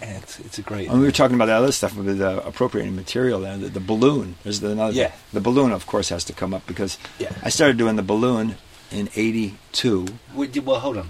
Yeah, 0.01 0.17
it's, 0.17 0.39
it's 0.39 0.57
a 0.57 0.61
great. 0.61 0.87
And 0.89 0.99
we 0.99 1.05
were 1.05 1.11
talking 1.11 1.35
about 1.35 1.47
that 1.47 1.57
other 1.57 1.73
stuff 1.73 1.95
with 1.95 2.21
uh, 2.21 2.41
appropriating 2.45 2.95
material 2.95 3.41
there, 3.41 3.57
the, 3.57 3.67
the 3.67 3.79
balloon. 3.81 4.35
There's 4.43 4.61
the, 4.61 4.71
another 4.71 4.93
Yeah. 4.93 5.11
The 5.33 5.41
balloon, 5.41 5.71
of 5.73 5.85
course, 5.87 6.07
has 6.09 6.23
to 6.25 6.33
come 6.33 6.53
up 6.53 6.65
because 6.67 6.97
Yeah. 7.19 7.33
I 7.43 7.49
started 7.49 7.77
doing 7.77 7.97
the 7.97 8.01
balloon 8.03 8.55
in 8.91 9.09
82. 9.15 10.05
Well, 10.33 10.47
d- 10.47 10.59
well, 10.61 10.79
hold 10.79 10.97
on. 10.97 11.09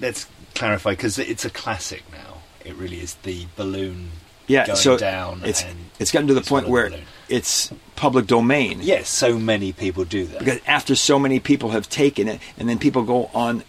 Let's 0.00 0.26
clarify 0.54 0.90
because 0.90 1.18
it's 1.18 1.44
a 1.44 1.50
classic 1.50 2.04
now. 2.12 2.38
It 2.64 2.74
really 2.76 3.00
is 3.00 3.14
the 3.24 3.46
balloon 3.56 4.10
Yeah, 4.46 4.66
going 4.66 4.76
so 4.78 4.96
down. 4.96 5.42
it's 5.44 5.62
and 5.64 5.76
it's 5.98 6.12
gotten 6.12 6.28
to 6.28 6.34
the 6.34 6.40
point 6.42 6.66
the 6.66 6.70
where 6.72 6.90
balloon. 6.90 7.04
it's 7.28 7.72
public 7.96 8.26
domain. 8.28 8.78
yes, 8.82 9.08
so 9.08 9.36
many 9.38 9.72
people 9.72 10.04
do 10.04 10.26
that. 10.26 10.38
because 10.38 10.60
after 10.66 10.94
so 10.94 11.18
many 11.18 11.40
people 11.40 11.70
have 11.70 11.88
taken 11.88 12.28
it, 12.28 12.40
and 12.56 12.68
then 12.68 12.78
people 12.78 13.02
go 13.02 13.30
on 13.34 13.64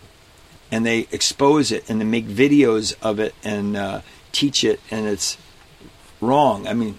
and 0.72 0.86
they 0.86 1.08
expose 1.12 1.72
it 1.72 1.90
and 1.90 2.00
they 2.00 2.06
make 2.06 2.26
videos 2.28 2.96
of 3.02 3.20
it 3.20 3.34
and 3.44 3.76
uh, 3.76 4.02
teach 4.32 4.64
it, 4.64 4.80
and 4.92 5.08
it's 5.08 5.38
wrong. 6.22 6.68
I 6.68 6.74
mean, 6.74 6.98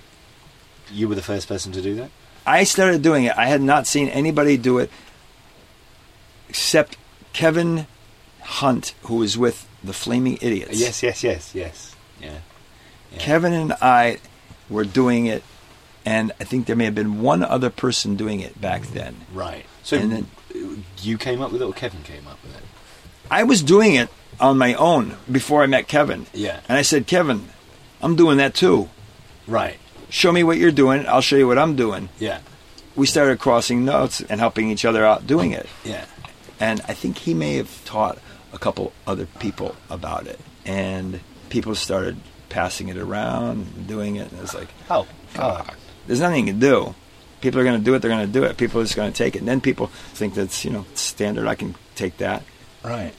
you 0.92 1.08
were 1.08 1.14
the 1.14 1.22
first 1.22 1.48
person 1.48 1.72
to 1.72 1.82
do 1.82 1.94
that. 1.96 2.10
I 2.46 2.64
started 2.64 3.02
doing 3.02 3.24
it. 3.24 3.36
I 3.36 3.46
had 3.46 3.60
not 3.62 3.86
seen 3.86 4.08
anybody 4.08 4.56
do 4.56 4.78
it 4.78 4.90
except 6.48 6.96
Kevin 7.32 7.86
Hunt, 8.42 8.94
who 9.02 9.16
was 9.16 9.38
with 9.38 9.68
the 9.84 9.92
Flaming 9.92 10.38
Idiots. 10.40 10.80
Yes, 10.80 11.02
yes, 11.02 11.22
yes, 11.22 11.54
yes. 11.54 11.94
Yeah. 12.20 12.38
yeah. 13.12 13.18
Kevin 13.18 13.52
and 13.52 13.72
I 13.80 14.18
were 14.68 14.84
doing 14.84 15.26
it, 15.26 15.42
and 16.04 16.32
I 16.40 16.44
think 16.44 16.66
there 16.66 16.76
may 16.76 16.86
have 16.86 16.94
been 16.94 17.20
one 17.22 17.42
other 17.44 17.70
person 17.70 18.16
doing 18.16 18.40
it 18.40 18.60
back 18.60 18.82
then. 18.88 19.16
Right. 19.32 19.66
So 19.82 19.96
And 19.96 20.12
then- 20.12 20.26
you 21.02 21.16
came 21.16 21.40
up 21.40 21.52
with 21.52 21.62
it, 21.62 21.64
or 21.64 21.72
Kevin 21.72 22.02
came 22.02 22.26
up 22.26 22.42
with 22.42 22.56
it? 22.56 22.62
I 23.30 23.44
was 23.44 23.62
doing 23.62 23.94
it 23.94 24.08
on 24.40 24.58
my 24.58 24.74
own 24.74 25.16
before 25.30 25.62
I 25.62 25.66
met 25.66 25.86
Kevin. 25.88 26.26
Yeah. 26.32 26.60
And 26.68 26.76
I 26.78 26.82
said, 26.82 27.06
Kevin, 27.06 27.48
I'm 28.02 28.16
doing 28.16 28.38
that 28.38 28.54
too. 28.54 28.88
Right. 29.46 29.78
Show 30.08 30.32
me 30.32 30.42
what 30.42 30.56
you're 30.58 30.72
doing. 30.72 31.06
I'll 31.06 31.20
show 31.20 31.36
you 31.36 31.46
what 31.46 31.58
I'm 31.58 31.76
doing. 31.76 32.08
Yeah. 32.18 32.40
We 32.96 33.06
started 33.06 33.38
crossing 33.38 33.84
notes 33.84 34.20
and 34.20 34.40
helping 34.40 34.70
each 34.70 34.84
other 34.84 35.04
out 35.04 35.26
doing 35.26 35.52
it. 35.52 35.66
Yeah. 35.84 36.04
And 36.58 36.80
I 36.88 36.94
think 36.94 37.18
he 37.18 37.34
may 37.34 37.56
have 37.56 37.84
taught 37.84 38.18
a 38.52 38.58
couple 38.58 38.92
other 39.06 39.26
people 39.26 39.76
about 39.88 40.26
it. 40.26 40.40
And 40.64 41.20
people 41.48 41.74
started 41.74 42.18
passing 42.48 42.88
it 42.88 42.96
around 42.96 43.86
doing 43.86 44.16
it. 44.16 44.32
And 44.32 44.40
it's 44.42 44.54
like, 44.54 44.68
Oh, 44.90 45.06
fuck. 45.28 45.76
There's 46.06 46.20
nothing 46.20 46.46
you 46.46 46.52
can 46.54 46.60
do. 46.60 46.94
People 47.40 47.60
are 47.60 47.64
going 47.64 47.78
to 47.78 47.84
do 47.84 47.94
it. 47.94 48.00
They're 48.02 48.10
going 48.10 48.26
to 48.26 48.32
do 48.32 48.44
it. 48.44 48.56
People 48.56 48.80
are 48.80 48.84
just 48.84 48.96
going 48.96 49.10
to 49.12 49.16
take 49.16 49.36
it. 49.36 49.38
And 49.38 49.48
then 49.48 49.60
people 49.60 49.86
think 50.12 50.34
that's, 50.34 50.64
you 50.64 50.70
know, 50.70 50.84
standard. 50.94 51.46
I 51.46 51.54
can 51.54 51.74
take 51.94 52.18
that. 52.18 52.42
Right. 52.84 53.12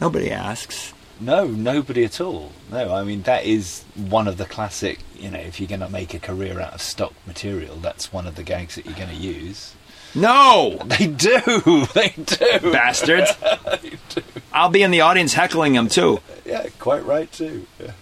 Nobody 0.00 0.30
asks. 0.30 0.92
No, 1.20 1.46
nobody 1.46 2.04
at 2.04 2.20
all. 2.20 2.52
No, 2.70 2.94
I 2.94 3.04
mean 3.04 3.22
that 3.22 3.44
is 3.44 3.84
one 3.94 4.26
of 4.26 4.38
the 4.38 4.46
classic. 4.46 5.00
You 5.18 5.30
know, 5.30 5.38
if 5.38 5.60
you're 5.60 5.68
going 5.68 5.80
to 5.82 5.88
make 5.90 6.14
a 6.14 6.18
career 6.18 6.58
out 6.60 6.72
of 6.72 6.80
stock 6.80 7.12
material, 7.26 7.76
that's 7.76 8.10
one 8.10 8.26
of 8.26 8.36
the 8.36 8.42
gags 8.42 8.76
that 8.76 8.86
you're 8.86 8.94
going 8.94 9.10
to 9.10 9.14
use. 9.14 9.74
No! 10.14 10.80
They 10.86 11.06
do. 11.06 11.86
They 11.94 12.08
do. 12.16 12.72
Bastards. 12.72 13.30
they 13.82 13.90
do. 14.08 14.22
I'll 14.52 14.70
be 14.70 14.82
in 14.82 14.90
the 14.90 15.02
audience 15.02 15.34
heckling 15.34 15.74
them 15.74 15.88
too. 15.88 16.20
Yeah, 16.46 16.66
quite 16.78 17.04
right 17.04 17.30
too. 17.30 17.66
Yeah. 17.78 17.92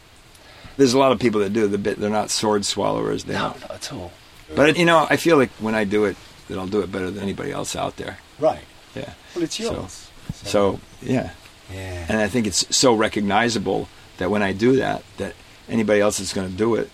There's 0.76 0.94
a 0.94 0.98
lot 0.98 1.10
of 1.10 1.18
people 1.18 1.40
that 1.40 1.52
do 1.52 1.66
the 1.66 1.76
bit. 1.78 1.98
They're 1.98 2.08
not 2.08 2.30
sword 2.30 2.64
swallowers. 2.64 3.24
They 3.24 3.34
No, 3.34 3.48
don't. 3.50 3.60
not 3.62 3.70
at 3.72 3.92
all. 3.92 4.12
But 4.54 4.78
you 4.78 4.84
know, 4.86 5.06
I 5.10 5.16
feel 5.16 5.36
like 5.36 5.50
when 5.58 5.74
I 5.74 5.82
do 5.84 6.04
it, 6.04 6.16
that 6.46 6.56
I'll 6.56 6.68
do 6.68 6.80
it 6.80 6.92
better 6.92 7.10
than 7.10 7.22
anybody 7.22 7.50
else 7.50 7.74
out 7.74 7.96
there. 7.96 8.18
Right. 8.38 8.62
Yeah. 8.94 9.12
Well, 9.34 9.42
it's 9.44 9.56
So- 9.56 9.72
yours. 9.72 10.04
So 10.44 10.80
yeah, 11.02 11.30
yeah. 11.72 12.06
and 12.08 12.18
I 12.18 12.28
think 12.28 12.46
it's 12.46 12.64
so 12.74 12.94
recognizable 12.94 13.88
that 14.18 14.30
when 14.30 14.42
I 14.42 14.52
do 14.52 14.76
that, 14.76 15.02
that 15.16 15.34
anybody 15.68 16.00
else 16.00 16.18
that's 16.18 16.32
going 16.32 16.50
to 16.50 16.56
do 16.56 16.74
it, 16.74 16.90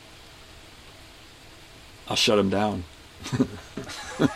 I'll 2.09 2.17
shut 2.17 2.37
them 2.37 2.51
down. 2.51 2.85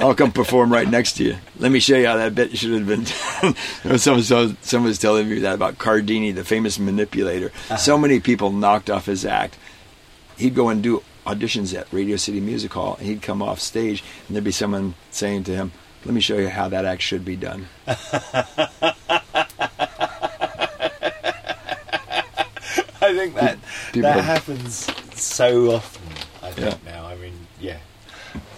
I'll 0.00 0.14
come 0.14 0.32
perform 0.32 0.72
right 0.72 0.88
next 0.88 1.14
to 1.14 1.24
you. 1.24 1.36
Let 1.58 1.70
me 1.70 1.78
show 1.78 1.96
you 1.96 2.06
how 2.06 2.16
that 2.16 2.34
bit 2.34 2.56
should 2.56 2.72
have 2.72 2.86
been 2.86 3.04
done. 3.04 3.98
someone, 3.98 4.22
so- 4.22 4.56
someone 4.62 4.88
was 4.88 4.98
telling 4.98 5.28
me 5.28 5.40
that 5.40 5.54
about 5.54 5.76
Cardini, 5.76 6.34
the 6.34 6.42
famous 6.44 6.78
manipulator. 6.78 7.48
Uh-huh. 7.48 7.76
So 7.76 7.98
many 7.98 8.18
people 8.18 8.50
knocked 8.50 8.88
off 8.88 9.06
his 9.06 9.26
act. 9.26 9.58
He'd 10.38 10.54
go 10.54 10.70
and 10.70 10.82
do 10.82 11.02
auditions 11.26 11.78
at 11.78 11.92
Radio 11.92 12.16
City 12.16 12.40
Music 12.40 12.72
Hall, 12.72 12.96
and 12.98 13.06
he'd 13.06 13.20
come 13.20 13.42
off 13.42 13.60
stage, 13.60 14.02
and 14.26 14.34
there'd 14.34 14.44
be 14.44 14.50
someone 14.50 14.94
saying 15.10 15.44
to 15.44 15.54
him, 15.54 15.72
"Let 16.04 16.14
me 16.14 16.20
show 16.20 16.36
you 16.38 16.48
how 16.48 16.68
that 16.68 16.84
act 16.84 17.02
should 17.02 17.24
be 17.24 17.36
done." 17.36 17.68
I 23.02 23.14
think 23.14 23.34
that 23.34 23.58
People 23.92 24.10
that 24.10 24.24
happens 24.24 24.88
so 25.20 25.72
often. 25.72 26.12
I 26.42 26.50
think 26.52 26.78
Yeah. 26.84 26.92
now. 26.92 27.06
I 27.06 27.16
mean, 27.16 27.32
yeah. 27.60 27.78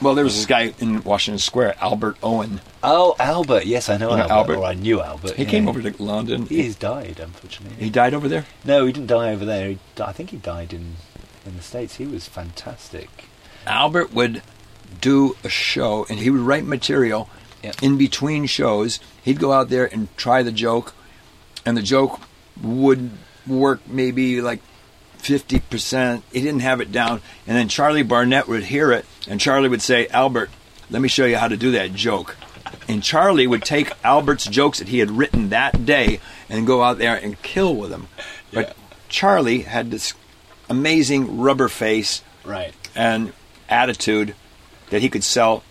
Well, 0.03 0.15
there 0.15 0.25
was 0.25 0.35
this 0.35 0.45
mm-hmm. 0.45 0.71
guy 0.71 0.85
in 0.85 1.03
Washington 1.05 1.39
Square, 1.39 1.77
Albert 1.81 2.17
Owen. 2.23 2.61
Oh, 2.83 3.15
Albert. 3.19 3.65
Yes, 3.67 3.89
I 3.89 3.97
know 3.97 4.11
You 4.11 4.17
know 4.17 4.23
Albert. 4.25 4.35
Albert? 4.35 4.57
Or 4.57 4.65
I 4.65 4.75
knew 4.75 5.01
Albert. 5.01 5.37
He 5.37 5.45
yeah. 5.45 5.49
came 5.51 5.69
over 5.69 5.81
to 5.81 6.03
London. 6.03 6.47
He 6.47 6.63
has 6.65 6.77
died, 6.77 7.21
unfortunately. 7.21 7.83
He 7.83 7.89
died 7.89 8.13
over 8.13 8.29
there. 8.29 8.47
No, 8.65 8.85
he 8.85 8.93
didn't 8.93 9.07
die 9.07 9.33
over 9.33 9.45
there. 9.45 9.71
He, 9.71 9.79
I 10.01 10.13
think 10.13 10.31
he 10.31 10.37
died 10.37 10.73
in 10.73 10.97
in 11.47 11.57
the 11.57 11.63
states. 11.63 11.97
He 11.97 12.07
was 12.07 12.27
fantastic. 12.29 13.09
Albert 13.67 14.13
would 14.13 14.43
do 15.01 15.37
a 15.45 15.49
show, 15.49 16.07
and 16.09 16.19
he 16.19 16.31
would 16.31 16.41
write 16.41 16.65
material, 16.65 17.29
Yep. 17.63 17.83
in 17.83 17.97
between 17.99 18.47
shows. 18.47 18.99
He'd 19.23 19.39
go 19.39 19.53
out 19.53 19.69
there 19.69 19.87
and 19.93 20.09
try 20.17 20.43
the 20.43 20.53
joke, 20.53 20.95
and 21.65 21.77
the 21.77 21.83
joke 21.83 22.21
would 22.61 23.11
work 23.47 23.81
maybe 23.89 24.41
like 24.41 24.61
50%. 25.23 26.23
He 26.33 26.41
didn't 26.41 26.61
have 26.61 26.81
it 26.81 26.91
down. 26.93 27.21
And 27.47 27.57
then 27.57 27.69
Charlie 27.69 28.03
Barnett 28.03 28.49
would 28.49 28.65
hear 28.65 28.93
it, 28.93 29.05
and 29.29 29.41
Charlie 29.41 29.69
would 29.69 29.83
say, 29.83 30.07
Albert, 30.09 30.51
let 30.91 31.01
me 31.03 31.09
show 31.09 31.25
you 31.25 31.37
how 31.37 31.49
to 31.49 31.57
do 31.57 31.71
that 31.73 31.95
joke. 31.95 32.37
And 32.89 33.03
Charlie 33.03 33.47
would 33.47 33.63
take 33.63 33.93
Albert's 34.05 34.47
jokes 34.47 34.79
that 34.79 34.89
he 34.89 34.99
had 34.99 35.11
written 35.11 35.51
that 35.51 35.85
day 35.85 36.21
and 36.49 36.67
go 36.67 36.83
out 36.83 36.99
there 36.99 37.17
and 37.17 37.41
kill 37.43 37.75
with 37.75 37.91
them. 37.91 38.09
But 38.53 38.69
Yeah. 38.69 38.73
Charlie 39.09 39.61
had 39.63 39.91
this 39.91 40.15
amazing 40.69 41.39
rubber 41.39 41.69
face 41.69 42.23
Right. 42.45 42.73
and 42.95 43.33
attitude 43.69 44.35
that 44.93 45.01
he 45.01 45.09
could 45.09 45.25
sell 45.25 45.65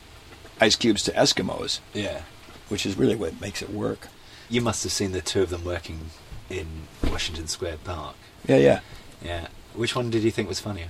ice 0.60 0.76
cubes 0.76 1.04
to 1.04 1.12
Eskimos, 1.12 1.80
Yeah. 1.94 2.22
which 2.70 2.88
is 2.88 2.98
really 2.98 3.16
what 3.16 3.40
makes 3.40 3.62
it 3.62 3.70
work. 3.70 4.08
You 4.50 4.62
must 4.62 4.82
have 4.82 4.92
seen 4.92 5.12
the 5.12 5.22
two 5.22 5.44
of 5.44 5.52
them 5.52 5.64
working 5.64 6.10
in 6.50 6.88
Washington 7.04 7.48
Square 7.48 7.78
Park. 7.84 8.16
Yeah, 8.48 8.58
yeah. 8.58 8.80
Yeah. 9.24 9.48
Which 9.76 9.96
one 9.96 10.10
did 10.10 10.24
you 10.24 10.32
think 10.32 10.50
was 10.50 10.60
funnier? 10.60 10.88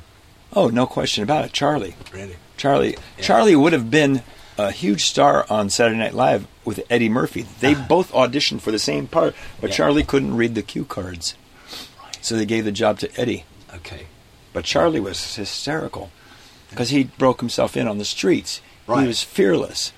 Oh, 0.53 0.69
no 0.69 0.87
question 0.87 1.23
about 1.23 1.43
it. 1.43 1.51
Charlie. 1.51 1.95
Really? 2.13 2.37
Charlie. 2.55 2.91
Yeah. 3.17 3.23
Charlie 3.23 3.55
would 3.55 3.73
have 3.73 3.91
been 3.91 4.23
a 4.57 4.71
huge 4.71 5.03
star 5.03 5.45
on 5.49 5.69
Saturday 5.69 5.97
Night 5.99 6.13
Live 6.13 6.47
with 6.63 6.85
Eddie 6.89 7.09
Murphy. 7.09 7.45
They 7.59 7.75
ah. 7.75 7.85
both 7.89 8.13
auditioned 8.13 8.61
for 8.61 8.71
the 8.71 8.79
same 8.79 9.07
part, 9.07 9.35
but 9.59 9.71
Yeah. 9.71 9.75
Charlie 9.75 10.03
couldn't 10.03 10.37
read 10.37 10.55
the 10.55 10.61
cue 10.61 10.85
cards. 10.85 11.35
So 12.21 12.37
they 12.37 12.45
gave 12.45 12.63
the 12.63 12.71
job 12.71 12.97
to 12.99 13.19
Eddie. 13.19 13.43
Okay. 13.75 14.07
But 14.53 14.63
Charlie 14.63 15.01
was 15.01 15.35
hysterical 15.35 16.11
because 16.71 16.89
he 16.89 17.03
broke 17.03 17.39
himself 17.39 17.77
in 17.77 17.87
on 17.87 17.99
the 17.99 18.05
streets. 18.05 18.61
Right. 18.87 19.01
He 19.01 19.07
was 19.07 19.21
fearless. 19.23 19.93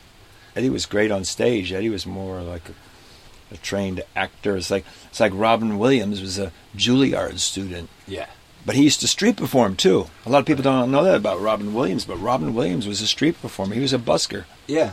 Eddie 0.55 0.69
was 0.69 0.85
great 0.85 1.09
on 1.11 1.23
stage. 1.23 1.71
Eddie 1.71 1.89
was 1.89 2.05
more 2.05 2.41
like 2.41 2.69
a, 2.69 3.55
a 3.55 3.57
trained 3.57 4.03
actor. 4.15 4.55
It's 4.57 4.69
like 4.69 4.85
it's 5.09 5.19
like 5.19 5.31
Robin 5.33 5.79
Williams 5.79 6.21
was 6.21 6.37
a 6.37 6.51
Juilliard 6.75 7.39
student, 7.39 7.89
Yeah. 8.07 8.27
but 8.65 8.75
he 8.75 8.83
used 8.83 8.99
to 9.01 9.07
street 9.07 9.37
perform 9.37 9.75
too. 9.75 10.07
A 10.25 10.29
lot 10.29 10.39
of 10.39 10.45
people 10.45 10.61
don't 10.63 10.91
know 10.91 11.03
that 11.05 11.15
about 11.15 11.39
Robin 11.41 11.73
Williams, 11.73 12.05
but 12.05 12.17
Robin 12.17 12.53
Williams 12.53 12.85
was 12.87 13.01
a 13.01 13.07
street 13.07 13.41
performer. 13.41 13.73
He 13.73 13.81
was 13.81 13.93
a 13.93 13.97
busker. 13.99 14.43
Yeah. 14.67 14.91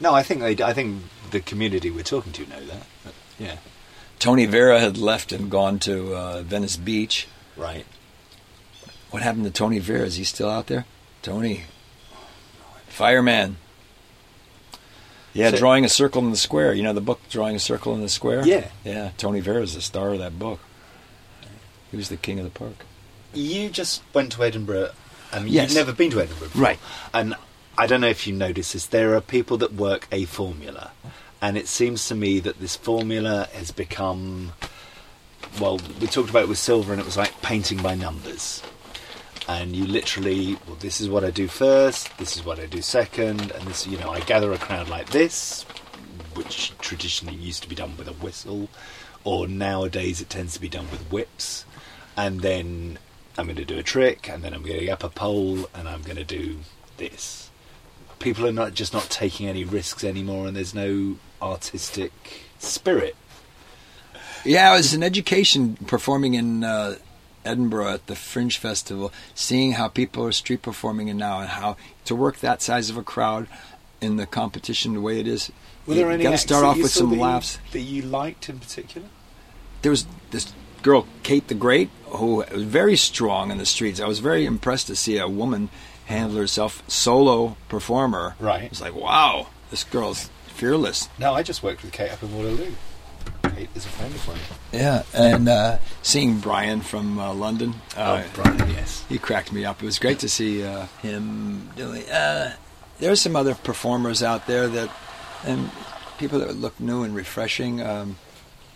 No, 0.00 0.12
I 0.14 0.22
think 0.22 0.40
they, 0.40 0.62
I 0.64 0.72
think 0.72 1.02
the 1.30 1.40
community 1.40 1.90
we're 1.90 2.02
talking 2.02 2.32
to 2.32 2.46
know 2.48 2.60
that. 2.66 2.86
But, 3.04 3.14
yeah. 3.38 3.56
Tony 4.18 4.44
Vera 4.44 4.80
had 4.80 4.98
left 4.98 5.32
and 5.32 5.50
gone 5.50 5.78
to 5.80 6.14
uh, 6.14 6.42
Venice 6.42 6.76
Beach. 6.76 7.26
Right. 7.56 7.86
What 9.10 9.22
happened 9.22 9.44
to 9.44 9.50
Tony 9.50 9.78
Vera? 9.78 10.06
Is 10.06 10.16
he 10.16 10.24
still 10.24 10.48
out 10.50 10.66
there? 10.66 10.84
Tony, 11.22 11.62
fireman. 12.88 13.56
Yeah, 15.32 15.50
So- 15.50 15.58
drawing 15.58 15.84
a 15.84 15.88
circle 15.88 16.22
in 16.24 16.30
the 16.30 16.36
square. 16.36 16.72
You 16.74 16.82
know 16.82 16.92
the 16.92 17.00
book, 17.00 17.20
Drawing 17.30 17.54
a 17.56 17.60
Circle 17.60 17.94
in 17.94 18.00
the 18.00 18.08
Square. 18.08 18.46
Yeah. 18.46 18.68
yeah. 18.84 19.10
Tony 19.16 19.38
Vera 19.40 19.62
is 19.62 19.74
the 19.74 19.80
star 19.80 20.12
of 20.12 20.18
that 20.18 20.38
book. 20.38 20.58
He 21.90 21.96
was 21.96 22.08
the 22.08 22.16
king 22.16 22.38
of 22.40 22.44
the 22.44 22.50
park. 22.50 22.84
You 23.32 23.68
just 23.68 24.02
went 24.12 24.32
to 24.32 24.42
Edinburgh. 24.44 24.90
and 25.32 25.48
Yes. 25.48 25.68
You've 25.70 25.76
never 25.86 25.92
been 25.92 26.10
to 26.10 26.20
Edinburgh 26.20 26.48
before. 26.48 26.62
Right. 26.62 26.78
And 27.14 27.36
I 27.78 27.86
don't 27.86 28.00
know 28.00 28.08
if 28.08 28.26
you 28.26 28.32
noticed 28.32 28.72
this. 28.72 28.86
There 28.86 29.14
are 29.14 29.20
people 29.20 29.56
that 29.58 29.72
work 29.74 30.08
a 30.10 30.24
formula. 30.24 30.90
And 31.40 31.56
it 31.56 31.68
seems 31.68 32.08
to 32.08 32.14
me 32.16 32.40
that 32.40 32.58
this 32.60 32.74
formula 32.76 33.48
has 33.52 33.70
become. 33.70 34.52
Well, 35.60 35.78
we 36.00 36.06
talked 36.08 36.28
about 36.30 36.42
it 36.42 36.48
with 36.48 36.58
Silver, 36.58 36.92
and 36.92 37.00
it 37.00 37.04
was 37.06 37.16
like 37.16 37.40
painting 37.40 37.78
by 37.78 37.94
numbers. 37.94 38.62
And 39.48 39.74
you 39.74 39.86
literally, 39.86 40.58
well, 40.66 40.76
this 40.78 41.00
is 41.00 41.08
what 41.08 41.24
I 41.24 41.30
do 41.30 41.48
first, 41.48 42.16
this 42.18 42.36
is 42.36 42.44
what 42.44 42.60
I 42.60 42.66
do 42.66 42.82
second, 42.82 43.50
and 43.50 43.66
this, 43.66 43.86
you 43.86 43.98
know, 43.98 44.10
I 44.10 44.20
gather 44.20 44.52
a 44.52 44.58
crowd 44.58 44.88
like 44.88 45.10
this, 45.10 45.64
which 46.34 46.72
traditionally 46.78 47.36
used 47.36 47.62
to 47.62 47.68
be 47.68 47.74
done 47.74 47.96
with 47.96 48.06
a 48.06 48.12
whistle, 48.12 48.68
or 49.24 49.48
nowadays 49.48 50.20
it 50.20 50.30
tends 50.30 50.54
to 50.54 50.60
be 50.60 50.68
done 50.68 50.88
with 50.90 51.02
whips. 51.10 51.64
And 52.16 52.40
then 52.40 52.98
I'm 53.36 53.46
going 53.46 53.56
to 53.56 53.64
do 53.64 53.78
a 53.78 53.82
trick, 53.82 54.28
and 54.28 54.44
then 54.44 54.54
I'm 54.54 54.62
going 54.62 54.78
to 54.78 54.84
get 54.84 54.92
up 54.92 55.04
a 55.04 55.08
pole, 55.08 55.68
and 55.74 55.88
I'm 55.88 56.02
going 56.02 56.16
to 56.16 56.24
do 56.24 56.58
this. 56.98 57.50
People 58.18 58.46
are 58.46 58.52
not 58.52 58.74
just 58.74 58.92
not 58.92 59.04
taking 59.04 59.48
any 59.48 59.64
risks 59.64 60.04
anymore, 60.04 60.46
and 60.46 60.54
there's 60.56 60.74
no 60.74 61.16
artistic 61.40 62.12
spirit. 62.58 63.16
Yeah, 64.44 64.72
it 64.72 64.76
was 64.76 64.94
an 64.94 65.02
education 65.02 65.76
performing 65.86 66.34
in 66.34 66.62
uh, 66.64 66.96
Edinburgh 67.44 67.88
at 67.94 68.06
the 68.06 68.16
Fringe 68.16 68.56
Festival, 68.58 69.12
seeing 69.34 69.72
how 69.72 69.88
people 69.88 70.24
are 70.24 70.32
street 70.32 70.62
performing 70.62 71.08
and 71.10 71.18
now, 71.18 71.40
and 71.40 71.48
how 71.48 71.76
to 72.04 72.14
work 72.14 72.38
that 72.38 72.62
size 72.62 72.90
of 72.90 72.96
a 72.96 73.02
crowd 73.02 73.46
in 74.00 74.16
the 74.16 74.26
competition 74.26 74.94
the 74.94 75.00
way 75.00 75.20
it 75.20 75.26
is. 75.26 75.50
Were 75.86 75.94
you 75.94 76.00
there 76.00 76.10
any 76.10 76.22
got 76.22 76.30
to 76.30 76.38
start 76.38 76.64
off 76.64 76.76
with 76.78 76.90
some 76.90 77.10
that 77.10 77.16
you- 77.16 77.22
laughs. 77.22 77.58
that 77.72 77.80
you 77.80 78.02
liked 78.02 78.48
in 78.48 78.58
particular? 78.58 79.08
there 79.82 79.90
was 79.90 80.06
this 80.30 80.52
girl, 80.82 81.06
Kate 81.22 81.48
the 81.48 81.54
Great, 81.54 81.88
who 82.06 82.36
was 82.36 82.62
very 82.64 82.96
strong 82.96 83.50
in 83.50 83.56
the 83.58 83.64
streets. 83.66 83.98
I 84.00 84.06
was 84.06 84.18
very 84.18 84.44
impressed 84.44 84.86
to 84.88 84.96
see 84.96 85.16
a 85.18 85.26
woman 85.28 85.70
handle 86.06 86.36
herself, 86.36 86.82
solo 86.88 87.56
performer. 87.68 88.34
Right. 88.38 88.64
It's 88.64 88.80
like, 88.80 88.94
wow, 88.94 89.46
this 89.70 89.84
girl's 89.84 90.28
fearless. 90.48 91.08
No, 91.18 91.32
I 91.34 91.42
just 91.42 91.62
worked 91.62 91.82
with 91.82 91.92
Kate 91.92 92.12
up 92.12 92.22
in 92.22 92.34
Waterloo. 92.34 92.72
Kate 93.60 93.68
is 93.74 93.84
a 93.84 93.88
friend 93.88 94.14
of 94.14 94.28
mine. 94.28 94.38
Yeah, 94.72 95.02
and 95.12 95.48
uh, 95.48 95.78
seeing 96.02 96.38
Brian 96.38 96.80
from 96.80 97.18
uh, 97.18 97.34
London. 97.34 97.74
Uh, 97.94 98.22
oh, 98.24 98.30
Brian, 98.34 98.70
yes. 98.70 99.04
he 99.08 99.18
cracked 99.18 99.52
me 99.52 99.66
up. 99.66 99.82
It 99.82 99.84
was 99.84 99.98
great 99.98 100.20
to 100.20 100.30
see 100.30 100.64
uh, 100.64 100.86
him 101.02 101.68
doing. 101.76 102.08
Uh, 102.08 102.54
there 103.00 103.10
were 103.10 103.16
some 103.16 103.36
other 103.36 103.54
performers 103.54 104.22
out 104.22 104.46
there 104.46 104.66
that, 104.68 104.90
and 105.44 105.70
people 106.18 106.38
that 106.38 106.56
look 106.56 106.80
new 106.80 107.02
and 107.02 107.14
refreshing. 107.14 107.82
Um, 107.82 108.16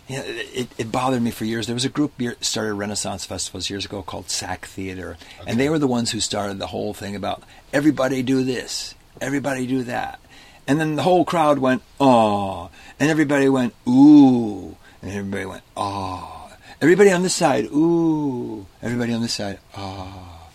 yeah, 0.07 0.21
it, 0.23 0.67
it 0.77 0.91
bothered 0.91 1.23
me 1.23 1.31
for 1.31 1.45
years. 1.45 1.65
There 1.65 1.73
was 1.73 1.85
a 1.85 1.89
group 1.89 2.21
started 2.41 2.75
Renaissance 2.75 3.25
festivals 3.25 3.71
years 3.71 3.85
ago 3.85 4.03
called 4.03 4.29
SAK 4.29 4.67
Theater, 4.67 5.17
and 5.47 5.59
they 5.59 5.67
were 5.67 5.79
the 5.79 5.87
ones 5.87 6.11
who 6.11 6.19
started 6.19 6.59
the 6.59 6.67
whole 6.67 6.93
thing 6.93 7.15
about 7.15 7.41
everybody 7.73 8.21
do 8.21 8.43
this, 8.43 8.93
everybody 9.19 9.65
do 9.65 9.81
that, 9.83 10.19
and 10.67 10.79
then 10.79 10.95
the 10.95 11.01
whole 11.01 11.25
crowd 11.25 11.57
went 11.57 11.81
oh, 11.99 12.69
and 12.99 13.09
everybody 13.09 13.49
went 13.49 13.73
ooh, 13.87 14.75
and 15.01 15.11
everybody 15.11 15.45
went 15.45 15.63
oh, 15.75 16.51
everybody 16.81 17.11
on 17.11 17.23
this 17.23 17.35
side 17.35 17.65
ooh, 17.65 18.65
everybody 18.81 19.13
on 19.13 19.21
this 19.21 19.33
side 19.33 19.59
oh, 19.77 20.49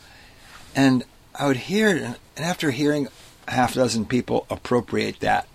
and 0.74 1.04
I 1.34 1.46
would 1.46 1.56
hear 1.56 1.88
it, 1.88 2.02
and 2.02 2.16
and 2.40 2.48
after 2.48 2.70
hearing 2.70 3.06
a 3.46 3.50
half 3.50 3.74
dozen 3.74 4.06
people 4.06 4.46
appropriate 4.48 5.20
that 5.20 5.46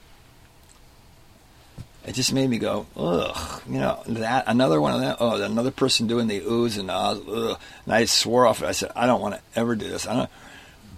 it 2.05 2.13
just 2.13 2.31
made 2.31 2.47
me 2.47 2.59
go, 2.59 2.85
ugh, 2.95 3.63
you 3.67 3.79
know, 3.79 4.03
that, 4.05 4.43
another 4.45 4.79
one 4.79 4.93
of 4.93 5.01
that, 5.01 5.17
oh, 5.19 5.41
another 5.41 5.71
person 5.71 6.05
doing 6.05 6.27
the 6.27 6.41
oohs 6.41 6.77
and 6.77 6.91
ahs, 6.91 7.19
ugh. 7.27 7.59
And 7.85 7.93
I 7.95 8.05
swore 8.05 8.45
off 8.45 8.61
it. 8.61 8.67
I 8.67 8.73
said, 8.73 8.91
I 8.95 9.07
don't 9.07 9.19
want 9.19 9.33
to 9.33 9.41
ever 9.55 9.75
do 9.75 9.89
this. 9.89 10.05
I 10.05 10.15
don't 10.15 10.29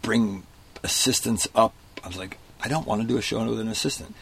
bring 0.01 0.43
assistants 0.83 1.47
up. 1.55 1.73
I 2.03 2.07
was 2.09 2.17
like, 2.17 2.37
I 2.59 2.67
don't 2.67 2.85
want 2.85 3.01
to 3.01 3.07
do 3.07 3.17
a 3.17 3.21
show 3.21 3.47
with 3.47 3.61
an 3.61 3.69
assistant. 3.69 4.13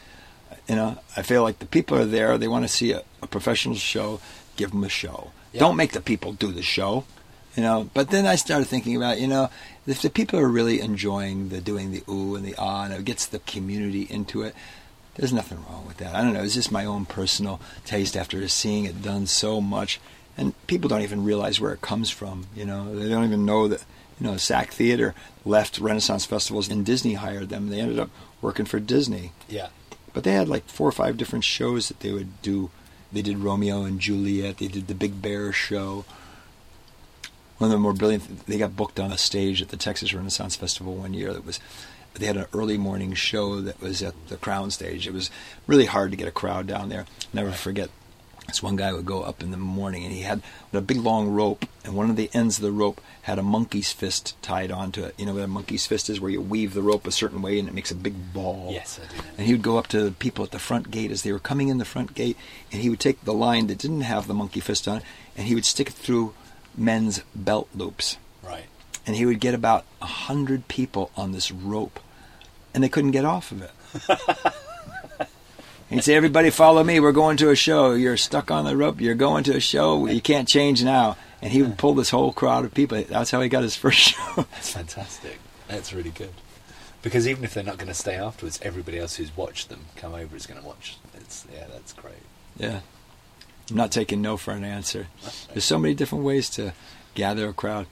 You 0.68 0.76
know, 0.76 0.97
I 1.16 1.22
feel 1.22 1.43
like 1.43 1.59
the 1.59 1.66
people 1.66 1.97
are 1.97 2.05
there. 2.05 2.38
They 2.38 2.47
want 2.47 2.66
to 2.66 2.70
see 2.70 2.91
a, 2.91 3.03
a 3.22 3.28
professional 3.28 3.76
show. 3.76 4.20
Give 4.55 4.72
them 4.72 4.84
a 4.84 4.89
show. 4.89 5.32
Yeah. 5.51 5.59
Don't 5.59 5.76
make 5.76 5.91
the 5.91 6.01
people 6.01 6.34
do 6.34 6.51
the 6.51 6.63
show. 6.63 7.05
You 7.55 7.63
know, 7.63 7.89
but 7.93 8.09
then 8.09 8.26
I 8.26 8.36
started 8.36 8.66
thinking 8.66 8.97
about, 8.97 9.20
you 9.20 9.28
know, 9.28 9.49
if 9.88 10.01
the 10.01 10.09
people 10.09 10.39
are 10.39 10.47
really 10.47 10.82
enjoying 10.82 11.49
the 11.49 11.61
doing 11.61 11.91
the 11.91 12.03
ooh 12.09 12.36
and 12.36 12.43
the 12.43 12.55
ah, 12.57 12.84
and 12.84 12.93
it 12.93 13.05
gets 13.05 13.26
the 13.26 13.39
community 13.39 14.07
into 14.09 14.41
it, 14.41 14.53
there's 15.16 15.32
nothing 15.32 15.63
wrong 15.70 15.86
with 15.88 15.97
that. 15.97 16.16
I 16.16 16.22
don't 16.22 16.34
know. 16.34 16.43
It's 16.43 16.53
just 16.53 16.72
my 16.72 16.84
own 16.84 17.05
personal 17.05 17.61
taste 17.86 18.18
after 18.18 18.45
seeing 18.49 18.84
it 18.84 19.01
done 19.01 19.28
so 19.28 19.61
much, 19.61 20.01
and 20.38 20.53
people 20.68 20.89
don't 20.89 21.03
even 21.03 21.24
realize 21.24 21.61
where 21.61 21.72
it 21.72 21.82
comes 21.82 22.09
from. 22.09 22.47
You 22.55 22.66
know, 22.66 22.93
they 22.93 23.07
don't 23.07 23.24
even 23.24 23.45
know 23.45 23.68
that. 23.70 23.84
You 24.20 24.28
know, 24.28 24.38
SAK 24.38 24.72
Theater 24.72 25.13
left 25.43 25.78
Renaissance 25.78 26.26
festivals, 26.26 26.70
and 26.70 26.86
Disney 26.86 27.16
hired 27.16 27.49
them. 27.49 27.70
They 27.70 27.82
ended 27.82 27.99
up 27.99 28.09
working 28.41 28.66
for 28.66 28.80
Disney, 28.80 29.32
Yeah. 29.49 29.68
But 30.16 30.24
they 30.24 30.32
had 30.32 30.47
like 30.47 30.68
four 30.70 30.88
or 30.88 30.93
five 30.93 31.18
different 31.18 31.43
shows 31.43 31.89
that 31.89 31.99
they 31.99 32.11
would 32.13 32.41
do. 32.41 32.72
They 33.11 33.22
did 33.22 33.38
Romeo 33.38 33.84
and 33.84 33.99
Juliet. 33.99 34.57
They 34.57 34.70
did 34.70 34.88
the 34.88 34.95
Big 34.95 35.22
Bear 35.22 35.51
show. 35.51 36.05
One 37.57 37.70
of 37.70 37.72
the 37.74 37.78
more 37.78 37.93
brilliant. 37.93 38.47
They 38.47 38.57
got 38.57 38.78
booked 38.78 38.97
on 38.97 39.11
a 39.11 39.18
stage 39.18 39.61
at 39.61 39.70
the 39.70 39.78
Texas 39.78 40.13
Renaissance 40.13 40.55
Festival 40.55 40.95
one 40.95 41.13
year. 41.13 41.34
That 41.34 41.45
was. 41.45 41.59
They 42.13 42.28
had 42.28 42.38
an 42.38 42.45
early 42.53 42.78
morning 42.78 43.13
show 43.13 43.59
that 43.59 43.82
was 43.82 44.01
at 44.01 44.13
the 44.30 44.38
Crown 44.38 44.72
Stage. 44.72 45.05
It 45.05 45.13
was 45.13 45.30
really 45.68 45.86
hard 45.86 46.11
to 46.11 46.18
get 46.18 46.30
a 46.30 46.32
crowd 46.32 46.66
down 46.66 46.88
there. 46.88 47.05
Never 47.34 47.51
forget. 47.51 47.89
This 48.47 48.61
one 48.61 48.75
guy 48.75 48.93
would 48.93 49.05
go 49.05 49.23
up 49.23 49.41
in 49.41 49.51
the 49.51 49.57
morning, 49.57 50.03
and 50.03 50.13
he 50.13 50.21
had 50.21 50.41
a 50.71 50.81
big 50.81 50.97
long 50.97 51.29
rope, 51.29 51.65
and 51.83 51.95
one 51.95 52.09
of 52.09 52.15
the 52.15 52.29
ends 52.33 52.57
of 52.57 52.63
the 52.63 52.71
rope 52.71 53.01
had 53.23 53.39
a 53.39 53.43
monkey's 53.43 53.91
fist 53.91 54.35
tied 54.41 54.71
onto 54.71 55.03
it. 55.03 55.15
You 55.17 55.25
know 55.25 55.33
what 55.33 55.43
a 55.43 55.47
monkey's 55.47 55.87
fist 55.87 56.09
is, 56.09 56.21
where 56.21 56.31
you 56.31 56.41
weave 56.41 56.73
the 56.73 56.81
rope 56.81 57.07
a 57.07 57.11
certain 57.11 57.41
way, 57.41 57.57
and 57.57 57.67
it 57.67 57.73
makes 57.73 57.91
a 57.91 57.95
big 57.95 58.33
ball. 58.33 58.69
Yes, 58.71 58.99
I 59.03 59.11
do. 59.11 59.23
And 59.37 59.47
he 59.47 59.53
would 59.53 59.61
go 59.63 59.77
up 59.77 59.87
to 59.87 60.03
the 60.03 60.11
people 60.11 60.45
at 60.45 60.51
the 60.51 60.59
front 60.59 60.91
gate 60.91 61.11
as 61.11 61.23
they 61.23 61.31
were 61.31 61.39
coming 61.39 61.69
in 61.69 61.79
the 61.79 61.85
front 61.85 62.13
gate, 62.13 62.37
and 62.71 62.81
he 62.81 62.89
would 62.89 62.99
take 62.99 63.23
the 63.23 63.33
line 63.33 63.67
that 63.67 63.79
didn't 63.79 64.01
have 64.01 64.27
the 64.27 64.33
monkey 64.33 64.59
fist 64.59 64.87
on 64.87 64.97
it, 64.97 65.03
and 65.35 65.47
he 65.47 65.55
would 65.55 65.65
stick 65.65 65.89
it 65.89 65.93
through 65.93 66.33
men's 66.77 67.21
belt 67.33 67.67
loops. 67.73 68.17
Right. 68.43 68.65
And 69.07 69.15
he 69.15 69.25
would 69.25 69.39
get 69.39 69.53
about 69.53 69.85
a 70.01 70.05
hundred 70.05 70.67
people 70.67 71.11
on 71.17 71.31
this 71.31 71.51
rope, 71.51 71.99
and 72.73 72.83
they 72.83 72.89
couldn't 72.89 73.11
get 73.11 73.25
off 73.25 73.51
of 73.51 73.61
it. 73.61 74.51
he'd 75.89 76.03
say, 76.03 76.15
"Everybody, 76.15 76.49
follow 76.49 76.83
me. 76.83 76.99
We're 76.99 77.11
going 77.11 77.38
to 77.38 77.49
a 77.49 77.55
show. 77.55 77.93
You're 77.93 78.17
stuck 78.17 78.51
on 78.51 78.65
the 78.65 78.75
rope. 78.77 79.01
You're 79.01 79.15
going 79.15 79.43
to 79.45 79.55
a 79.55 79.59
show. 79.59 80.05
You 80.07 80.21
can't 80.21 80.47
change 80.47 80.83
now." 80.83 81.17
And 81.41 81.51
he 81.53 81.61
would 81.61 81.77
pull 81.77 81.93
this 81.93 82.09
whole 82.09 82.33
crowd 82.33 82.65
of 82.65 82.73
people. 82.73 83.03
That's 83.07 83.29
how 83.31 83.39
he 83.41 83.49
got 83.49 83.61
his 83.63 83.75
first 83.75 83.99
show. 84.15 84.36
That's 84.51 84.71
fantastic. 84.73 85.38
That's 85.67 85.93
really 85.93 86.09
good. 86.09 86.31
Because 87.03 87.27
even 87.27 87.43
if 87.43 87.53
they're 87.53 87.63
not 87.63 87.77
going 87.77 87.88
to 87.89 87.93
stay 87.93 88.15
afterwards, 88.15 88.59
everybody 88.63 88.97
else 88.97 89.15
who's 89.17 89.36
watched 89.38 89.69
them 89.69 89.81
come 89.95 90.15
over 90.15 90.36
is 90.36 90.47
going 90.47 90.59
to 90.59 90.65
watch. 90.65 90.97
It's 91.15 91.45
yeah, 91.53 91.65
that's 91.71 91.93
great. 91.93 92.15
yeah, 92.57 92.79
I'm 93.69 93.75
not 93.75 93.91
taking 93.91 94.21
no 94.23 94.38
for 94.38 94.51
an 94.53 94.63
answer. 94.63 95.07
There's 95.53 95.65
so 95.65 95.77
many 95.77 95.93
different 95.93 96.23
ways 96.23 96.49
to 96.51 96.73
gather 97.13 97.47
a 97.47 97.53
crowd. 97.53 97.86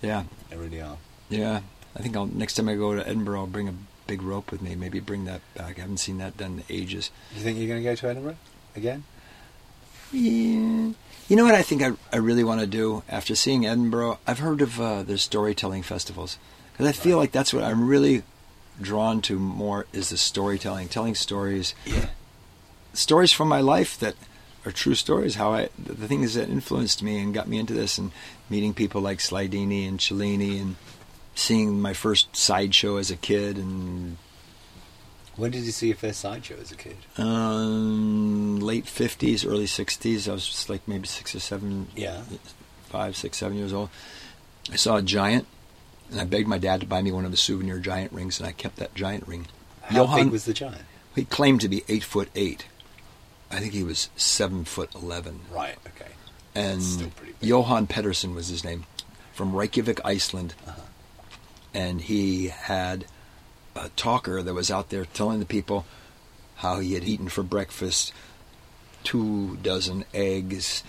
Yeah, 0.00 0.24
They 0.48 0.56
really 0.56 0.80
are. 0.80 0.96
yeah. 1.28 1.60
I 1.96 2.00
think 2.00 2.16
I'll 2.16 2.26
next 2.26 2.54
time 2.54 2.68
I 2.68 2.76
go 2.76 2.94
to 2.94 3.06
Edinburgh, 3.06 3.40
I'll 3.40 3.46
bring 3.46 3.68
a 3.68 3.74
big 4.08 4.22
rope 4.22 4.50
with 4.50 4.60
me. 4.60 4.74
Maybe 4.74 4.98
bring 4.98 5.24
that 5.26 5.42
back. 5.54 5.78
I 5.78 5.82
haven't 5.82 5.98
seen 5.98 6.18
that 6.18 6.36
done 6.36 6.64
in 6.68 6.74
ages. 6.76 7.10
Do 7.30 7.36
you 7.38 7.44
think 7.44 7.58
you're 7.58 7.68
going 7.68 7.80
to 7.84 7.88
go 7.88 7.94
to 7.94 8.08
Edinburgh 8.08 8.36
again? 8.74 9.04
Yeah. 10.10 10.92
You 11.28 11.36
know 11.36 11.44
what 11.44 11.54
I 11.54 11.62
think 11.62 11.82
I, 11.82 11.92
I 12.12 12.16
really 12.16 12.42
want 12.42 12.60
to 12.60 12.66
do 12.66 13.02
after 13.08 13.36
seeing 13.36 13.66
Edinburgh? 13.66 14.18
I've 14.26 14.38
heard 14.40 14.62
of 14.62 14.80
uh, 14.80 15.02
their 15.04 15.18
storytelling 15.18 15.82
festivals 15.82 16.38
because 16.72 16.86
I 16.86 16.92
feel 16.92 17.18
like 17.18 17.30
that's 17.32 17.52
what 17.52 17.62
I'm 17.62 17.86
really 17.86 18.22
drawn 18.80 19.20
to 19.22 19.38
more 19.38 19.86
is 19.92 20.08
the 20.08 20.16
storytelling, 20.16 20.88
telling 20.88 21.14
stories, 21.14 21.74
Yeah. 21.84 22.06
stories 22.94 23.32
from 23.32 23.48
my 23.48 23.60
life 23.60 23.98
that 23.98 24.14
are 24.64 24.72
true 24.72 24.94
stories. 24.94 25.34
How 25.34 25.52
I 25.52 25.68
the, 25.78 25.92
the 25.92 26.08
things 26.08 26.32
that 26.34 26.48
influenced 26.48 27.02
me 27.02 27.18
and 27.18 27.34
got 27.34 27.46
me 27.48 27.58
into 27.58 27.74
this, 27.74 27.98
and 27.98 28.10
meeting 28.48 28.72
people 28.72 29.02
like 29.02 29.18
Slidini 29.18 29.86
and 29.86 30.00
Cellini, 30.00 30.58
and 30.58 30.76
seeing 31.38 31.80
my 31.80 31.92
first 31.92 32.34
sideshow 32.36 32.96
as 32.96 33.10
a 33.10 33.16
kid, 33.16 33.56
and 33.56 34.16
When 35.36 35.50
did 35.52 35.62
you 35.62 35.70
see 35.72 35.88
your 35.88 35.96
first 35.96 36.20
sideshow 36.20 36.56
as 36.60 36.72
a 36.72 36.76
kid? 36.76 36.96
um, 37.16 38.58
late 38.60 38.86
fifties, 38.86 39.44
early 39.44 39.66
sixties. 39.66 40.28
I 40.28 40.32
was 40.32 40.46
just 40.46 40.68
like 40.68 40.86
maybe 40.88 41.06
six 41.06 41.34
or 41.34 41.40
seven, 41.40 41.88
Yeah. 41.94 42.22
five, 42.88 43.16
six, 43.16 43.38
seven 43.38 43.56
years 43.56 43.72
old. 43.72 43.90
I 44.72 44.76
saw 44.76 44.96
a 44.96 45.02
giant, 45.02 45.46
and 46.10 46.20
I 46.20 46.24
begged 46.24 46.48
my 46.48 46.58
dad 46.58 46.80
to 46.80 46.86
buy 46.86 47.00
me 47.02 47.12
one 47.12 47.24
of 47.24 47.30
the 47.30 47.36
souvenir 47.36 47.78
giant 47.78 48.12
rings, 48.12 48.38
and 48.40 48.48
I 48.48 48.52
kept 48.52 48.76
that 48.76 48.94
giant 48.94 49.26
ring. 49.28 49.46
How 49.82 50.14
big 50.16 50.30
was 50.30 50.44
the 50.44 50.52
giant? 50.52 50.82
he 51.14 51.24
claimed 51.24 51.60
to 51.62 51.68
be 51.68 51.82
eight 51.88 52.04
foot 52.04 52.28
eight. 52.34 52.66
I 53.50 53.60
think 53.60 53.72
he 53.72 53.82
was 53.82 54.10
seven 54.16 54.64
foot 54.64 54.94
eleven. 54.94 55.40
Right. 55.50 55.76
Okay. 55.86 56.12
And 56.54 56.82
Still 56.82 57.10
pretty 57.10 57.34
big. 57.40 57.48
Johann 57.48 57.86
Petursson 57.86 58.34
was 58.34 58.48
his 58.48 58.62
name, 58.64 58.84
from 59.32 59.54
Reykjavik, 59.54 60.00
Iceland, 60.04 60.54
Uh-huh. 60.66 60.80
And 61.74 62.00
he 62.00 62.48
had 62.48 63.04
a 63.76 63.88
talker 63.90 64.42
that 64.42 64.54
was 64.54 64.70
out 64.70 64.90
there 64.90 65.04
telling 65.04 65.40
the 65.40 65.46
people 65.46 65.86
how 66.56 66.80
he 66.80 66.94
had 66.94 67.04
eaten 67.04 67.28
for 67.28 67.42
breakfast 67.42 68.12
two 69.04 69.56
dozen 69.62 70.04
eggs, 70.12 70.82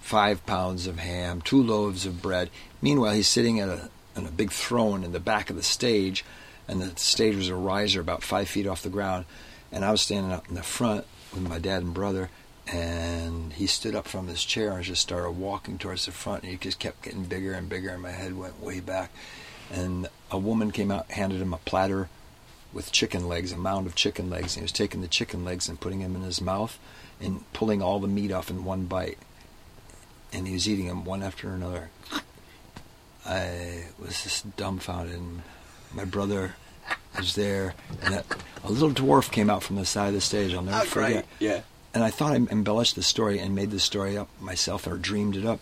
five 0.00 0.44
pounds 0.46 0.86
of 0.86 0.98
ham, 0.98 1.40
two 1.40 1.62
loaves 1.62 2.06
of 2.06 2.20
bread. 2.22 2.50
Meanwhile, 2.82 3.14
he's 3.14 3.28
sitting 3.28 3.58
at 3.58 3.68
a 3.68 3.90
on 4.16 4.26
a 4.26 4.30
big 4.30 4.52
throne 4.52 5.02
in 5.02 5.12
the 5.12 5.20
back 5.20 5.50
of 5.50 5.56
the 5.56 5.62
stage, 5.62 6.24
and 6.68 6.80
the 6.80 6.96
stage 6.96 7.34
was 7.34 7.48
a 7.48 7.54
riser 7.54 8.00
about 8.00 8.22
five 8.22 8.48
feet 8.48 8.66
off 8.66 8.82
the 8.82 8.88
ground, 8.88 9.24
and 9.72 9.84
I 9.84 9.90
was 9.90 10.02
standing 10.02 10.30
up 10.32 10.48
in 10.48 10.54
the 10.54 10.62
front 10.62 11.04
with 11.32 11.42
my 11.42 11.58
dad 11.58 11.82
and 11.82 11.92
brother, 11.92 12.30
and 12.66 13.52
he 13.54 13.66
stood 13.66 13.94
up 13.94 14.06
from 14.06 14.28
his 14.28 14.44
chair 14.44 14.72
and 14.72 14.84
just 14.84 15.02
started 15.02 15.32
walking 15.32 15.78
towards 15.78 16.06
the 16.06 16.12
front, 16.12 16.42
and 16.42 16.52
he 16.52 16.58
just 16.58 16.78
kept 16.78 17.02
getting 17.02 17.24
bigger 17.24 17.54
and 17.54 17.68
bigger, 17.68 17.90
and 17.90 18.02
my 18.02 18.12
head 18.12 18.36
went 18.36 18.62
way 18.62 18.78
back, 18.78 19.10
and 19.74 20.08
a 20.30 20.38
woman 20.38 20.70
came 20.70 20.90
out, 20.90 21.10
handed 21.10 21.40
him 21.40 21.52
a 21.52 21.58
platter 21.58 22.08
with 22.72 22.92
chicken 22.92 23.28
legs, 23.28 23.52
a 23.52 23.56
mound 23.56 23.86
of 23.86 23.94
chicken 23.94 24.30
legs, 24.30 24.54
and 24.54 24.60
he 24.60 24.62
was 24.62 24.72
taking 24.72 25.00
the 25.00 25.08
chicken 25.08 25.44
legs 25.44 25.68
and 25.68 25.80
putting 25.80 26.00
them 26.00 26.14
in 26.14 26.22
his 26.22 26.40
mouth 26.40 26.78
and 27.20 27.44
pulling 27.52 27.82
all 27.82 27.98
the 27.98 28.08
meat 28.08 28.32
off 28.32 28.50
in 28.50 28.64
one 28.64 28.84
bite. 28.84 29.18
And 30.32 30.46
he 30.46 30.54
was 30.54 30.68
eating 30.68 30.86
them 30.86 31.04
one 31.04 31.22
after 31.22 31.50
another. 31.50 31.90
I 33.26 33.86
was 33.98 34.22
just 34.22 34.56
dumbfounded. 34.56 35.16
And 35.16 35.42
my 35.92 36.04
brother 36.04 36.54
was 37.16 37.34
there, 37.34 37.74
and 38.02 38.14
a, 38.14 38.24
a 38.64 38.70
little 38.70 38.90
dwarf 38.90 39.30
came 39.30 39.50
out 39.50 39.62
from 39.62 39.76
the 39.76 39.84
side 39.84 40.08
of 40.08 40.14
the 40.14 40.20
stage. 40.20 40.54
I'll 40.54 40.62
never 40.62 40.78
ah, 40.78 40.84
forget. 40.84 41.26
Yeah. 41.38 41.60
And 41.92 42.02
I 42.02 42.10
thought 42.10 42.32
I 42.32 42.36
embellished 42.36 42.96
the 42.96 43.02
story 43.02 43.38
and 43.38 43.54
made 43.54 43.70
the 43.70 43.78
story 43.78 44.16
up 44.16 44.28
myself 44.40 44.86
or 44.86 44.96
dreamed 44.96 45.36
it 45.36 45.46
up. 45.46 45.60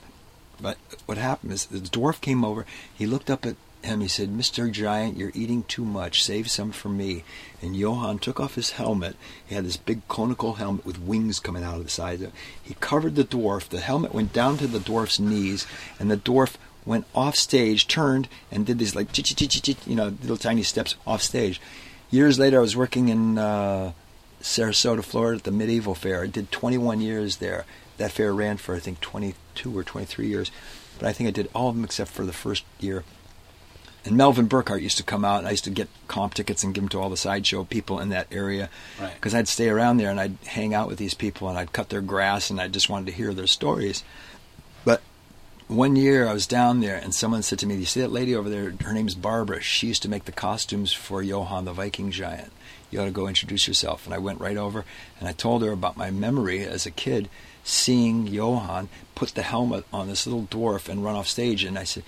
But 0.60 0.78
what 1.04 1.18
happened 1.18 1.52
is 1.52 1.66
the 1.66 1.78
dwarf 1.78 2.20
came 2.20 2.44
over. 2.44 2.64
He 2.94 3.06
looked 3.06 3.28
up 3.28 3.44
at 3.44 3.56
him. 3.85 4.01
He 4.01 4.09
said, 4.09 4.37
"Mr. 4.37 4.70
Giant, 4.70 5.16
you're 5.16 5.33
eating 5.35 5.64
too 5.64 5.85
much. 5.85 6.22
Save 6.22 6.51
some 6.51 6.72
for 6.72 6.89
me." 6.89 7.24
And 7.61 7.76
Johann 7.76 8.18
took 8.18 8.41
off 8.41 8.55
his 8.55 8.70
helmet. 8.70 9.16
He 9.47 9.55
had 9.55 9.64
this 9.64 9.76
big 9.76 10.07
conical 10.09 10.55
helmet 10.55 10.85
with 10.85 11.01
wings 11.01 11.41
coming 11.41 11.64
out 11.64 11.76
of 11.76 11.85
the 11.85 11.91
sides. 11.91 12.22
of 12.22 12.28
it. 12.28 12.35
He 12.62 12.74
covered 12.80 13.14
the 13.14 13.24
dwarf. 13.24 13.68
The 13.68 13.80
helmet 13.80 14.14
went 14.14 14.33
down 14.33 14.59
to 14.59 14.66
the 14.66 14.78
dwarf's 14.78 15.20
knees, 15.20 15.66
and 15.99 16.11
the 16.11 16.16
dwarf 16.16 16.57
went 16.85 17.07
off 17.14 17.37
stage, 17.37 17.87
turned, 17.87 18.28
and 18.51 18.66
did 18.66 18.78
these 18.78 18.95
like 18.95 19.16
you 19.16 19.95
know, 19.95 20.09
little 20.20 20.37
tiny 20.37 20.62
steps 20.62 20.97
off 21.07 21.22
stage. 21.22 21.61
Years 22.11 22.39
later, 22.39 22.59
I 22.59 22.62
was 22.62 22.76
working 22.76 23.09
in 23.09 23.39
uh, 23.39 23.93
Sarasota, 24.43 25.03
Florida, 25.03 25.39
at 25.39 25.45
the 25.45 25.51
Medieval 25.51 25.95
Fair. 25.95 26.24
I 26.24 26.26
did 26.26 26.51
21 26.51 27.01
years 27.01 27.37
there. 27.37 27.64
That 27.99 28.11
fair 28.11 28.33
ran 28.33 28.57
for 28.57 28.74
I 28.74 28.80
think 28.80 29.01
22 29.01 29.76
or 29.76 29.85
23 29.85 30.26
years, 30.26 30.51
but 30.99 31.07
I 31.07 31.12
think 31.12 31.28
I 31.28 31.30
did 31.30 31.49
all 31.55 31.68
of 31.68 31.76
them 31.76 31.85
except 31.85 32.11
for 32.11 32.24
the 32.24 32.33
first 32.33 32.64
year. 32.80 33.05
And 34.05 34.16
Melvin 34.16 34.48
Burkhart 34.48 34.82
used 34.82 34.96
to 34.96 35.05
come 35.05 35.24
out, 35.24 35.38
and 35.38 35.46
I 35.46 35.53
used 35.53 35.64
to 35.64 35.70
get 35.70 35.88
comp 36.09 36.34
tickets 36.34 36.64
and 36.64 36.74
give 36.74 36.82
them 36.82 36.88
to 36.88 37.00
all 37.00 37.09
the 37.09 37.16
sideshow 37.16 37.62
people 37.62 38.00
in 38.00 38.09
that 38.09 38.26
area. 38.32 38.68
Right. 39.00 39.14
Because 39.14 39.34
I'd 39.34 39.46
stay 39.46 39.68
around 39.68 39.98
there 39.98 40.11
and 40.11 40.18
I'd 40.18 40.38
hang 40.44 40.74
out 40.74 40.88
with 40.88 40.98
these 40.98 41.14
people 41.14 41.48
and 41.48 41.57
I'd 41.57 41.72
cut 41.72 41.88
their 41.88 42.00
grass 42.00 42.50
and 42.50 42.61
I 42.61 42.66
just 42.66 42.88
wanted 42.88 43.07
to 43.07 43.12
hear 43.12 43.32
their 43.32 43.46
stories. 43.46 44.03
But 44.84 45.03
one 45.68 45.94
year 45.94 46.26
I 46.26 46.32
was 46.32 46.48
down 46.48 46.80
there 46.80 46.96
and 46.96 47.14
someone 47.14 47.42
said 47.42 47.61
to 47.61 47.66
me, 47.66 47.76
"You 47.76 47.84
see 47.84 48.00
that 48.00 48.11
lady 48.11 48.34
over 48.34 48.50
there? 48.50 48.74
Her 48.80 48.92
name's 48.92 49.14
Barbara. 49.14 49.62
She 49.62 49.86
used 49.86 50.03
to 50.03 50.09
make 50.09 50.24
the 50.24 50.32
costumes 50.32 50.92
for 50.92 51.22
Johann 51.22 51.64
the 51.64 51.72
Viking 51.72 52.11
Giant. 52.11 52.50
You 52.90 53.00
ought 53.00 53.05
to 53.05 53.12
go 53.12 53.28
introduce 53.28 53.68
yourself." 53.68 54.05
And 54.05 54.12
I 54.12 54.18
went 54.18 54.40
right 54.40 54.57
over 54.57 54.84
and 55.20 55.28
I 55.28 55.32
told 55.32 55.62
her 55.62 55.70
about 55.70 55.96
my 55.96 56.11
memory 56.11 56.64
as 56.64 56.86
a 56.86 56.90
kid 56.90 57.28
seeing 57.62 58.26
Johann 58.26 58.88
put 59.14 59.28
the 59.36 59.42
helmet 59.42 59.84
on 59.92 60.09
this 60.09 60.26
little 60.26 60.48
dwarf 60.50 60.88
and 60.88 61.05
run 61.05 61.14
off 61.14 61.28
stage. 61.28 61.62
And 61.62 61.78
I 61.78 61.84
said, 61.84 62.03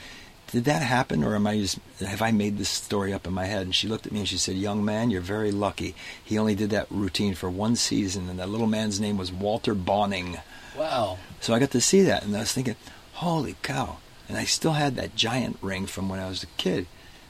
"Did 0.54 0.66
that 0.66 0.82
happen, 0.82 1.24
or 1.24 1.34
am 1.34 1.48
I 1.48 1.58
just 1.58 1.80
have 1.98 2.22
I 2.22 2.30
made 2.30 2.58
this 2.58 2.68
story 2.68 3.12
up 3.12 3.26
in 3.26 3.32
my 3.32 3.46
head?" 3.46 3.62
And 3.62 3.74
she 3.74 3.88
looked 3.88 4.06
at 4.06 4.12
me 4.12 4.20
and 4.20 4.28
she 4.28 4.38
said, 4.38 4.54
"Young 4.54 4.84
man, 4.84 5.10
you're 5.10 5.20
very 5.20 5.50
lucky. 5.50 5.96
He 6.24 6.38
only 6.38 6.54
did 6.54 6.70
that 6.70 6.86
routine 6.90 7.34
for 7.34 7.50
one 7.50 7.74
season, 7.74 8.28
and 8.28 8.38
that 8.38 8.48
little 8.48 8.68
man's 8.68 9.00
name 9.00 9.16
was 9.16 9.32
Walter 9.32 9.74
Bonning." 9.74 10.38
Wow. 10.78 11.18
So 11.40 11.54
I 11.54 11.58
got 11.58 11.72
to 11.72 11.80
see 11.80 12.02
that, 12.02 12.22
and 12.22 12.36
I 12.36 12.38
was 12.38 12.52
thinking, 12.52 12.76
holy 13.14 13.56
cow. 13.62 13.96
And 14.28 14.38
I 14.38 14.44
still 14.44 14.74
had 14.74 14.94
that 14.94 15.16
giant 15.16 15.58
ring 15.60 15.86
from 15.86 16.08
when 16.08 16.20
I 16.20 16.28
was 16.28 16.44
a 16.44 16.54
kid. 16.56 16.86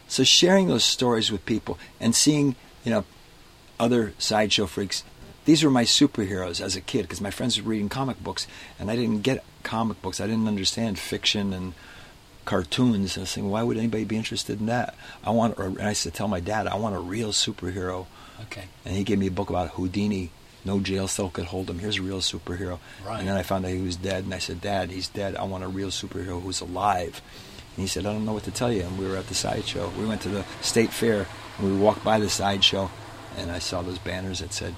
So 0.07 0.23
sharing 0.23 0.69
those 0.69 0.85
stories 0.85 1.33
with 1.33 1.47
people 1.47 1.79
and 1.99 2.15
seeing, 2.15 2.57
you 2.85 2.91
know, 2.91 3.07
other 3.81 4.13
sideshow 4.19 4.67
freaks, 4.67 5.03
these 5.47 5.65
were 5.65 5.71
my 5.71 5.85
superheroes 5.85 6.61
as 6.61 6.77
a 6.77 6.83
kid 6.83 7.03
because 7.05 7.23
my 7.23 7.31
friends 7.31 7.57
were 7.57 7.71
reading 7.71 7.89
comic 7.89 8.23
books, 8.23 8.47
and 8.79 8.91
I 8.91 8.97
didn't 8.97 9.23
get 9.23 9.43
comic 9.63 10.03
books. 10.03 10.21
I 10.21 10.27
didn't 10.27 10.47
understand 10.47 10.99
fiction 10.99 11.55
and 11.55 11.73
cartoons. 12.45 13.17
And 13.17 13.23
I 13.23 13.25
was 13.25 13.35
thinking, 13.35 13.51
why 13.51 13.63
would 13.63 13.77
anybody 13.77 14.05
be 14.05 14.17
interested 14.17 14.61
in 14.61 14.67
that? 14.67 14.95
I 15.25 15.31
want, 15.31 15.59
or, 15.59 15.67
and 15.67 15.83
I 15.83 15.91
used 15.91 16.03
to 16.05 16.11
tell 16.11 16.29
my 16.29 16.41
dad, 16.41 16.67
I 16.67 16.77
want 16.77 16.95
a 16.95 17.01
real 17.01 17.31
superhero. 17.31 18.07
Okay. 18.43 18.65
And 18.85 18.97
he 18.97 19.05
gave 19.05 19.19
me 19.19 19.27
a 19.27 19.31
book 19.31 19.51
about 19.51 19.71
Houdini. 19.71 20.31
No 20.65 20.81
jail 20.81 21.09
cell 21.09 21.29
could 21.29 21.47
hold 21.47 21.69
him. 21.69 21.79
Here's 21.79 21.99
a 21.99 22.03
real 22.03 22.21
superhero. 22.21 22.79
Right. 23.07 23.19
And 23.19 23.29
then 23.29 23.37
I 23.37 23.43
found 23.43 23.67
out 23.67 23.73
he 23.73 23.83
was 23.83 23.97
dead. 23.97 24.25
And 24.25 24.33
I 24.33 24.39
said, 24.39 24.61
Dad, 24.61 24.91
he's 24.91 25.09
dead. 25.09 25.37
I 25.37 25.45
want 25.45 25.63
a 25.63 25.69
real 25.69 25.91
superhero 25.91 26.41
who's 26.41 26.61
alive. 26.61 27.21
And 27.77 27.83
he 27.83 27.87
said, 27.87 28.07
I 28.07 28.13
don't 28.13 28.25
know 28.25 28.33
what 28.33 28.45
to 28.45 28.51
tell 28.51 28.73
you. 28.73 28.83
And 28.83 28.99
we 28.99 29.07
were 29.07 29.17
at 29.17 29.27
the 29.27 29.35
sideshow. 29.35 29.91
We 29.99 30.07
went 30.07 30.23
to 30.23 30.31
the 30.31 30.45
state 30.63 30.91
fair. 30.91 31.27
And 31.59 31.73
we 31.73 31.77
walked 31.79 32.03
by 32.03 32.19
the 32.19 32.31
sideshow. 32.31 32.91
And 33.37 33.51
I 33.51 33.59
saw 33.59 33.83
those 33.83 33.99
banners 33.99 34.39
that 34.39 34.53
said, 34.53 34.75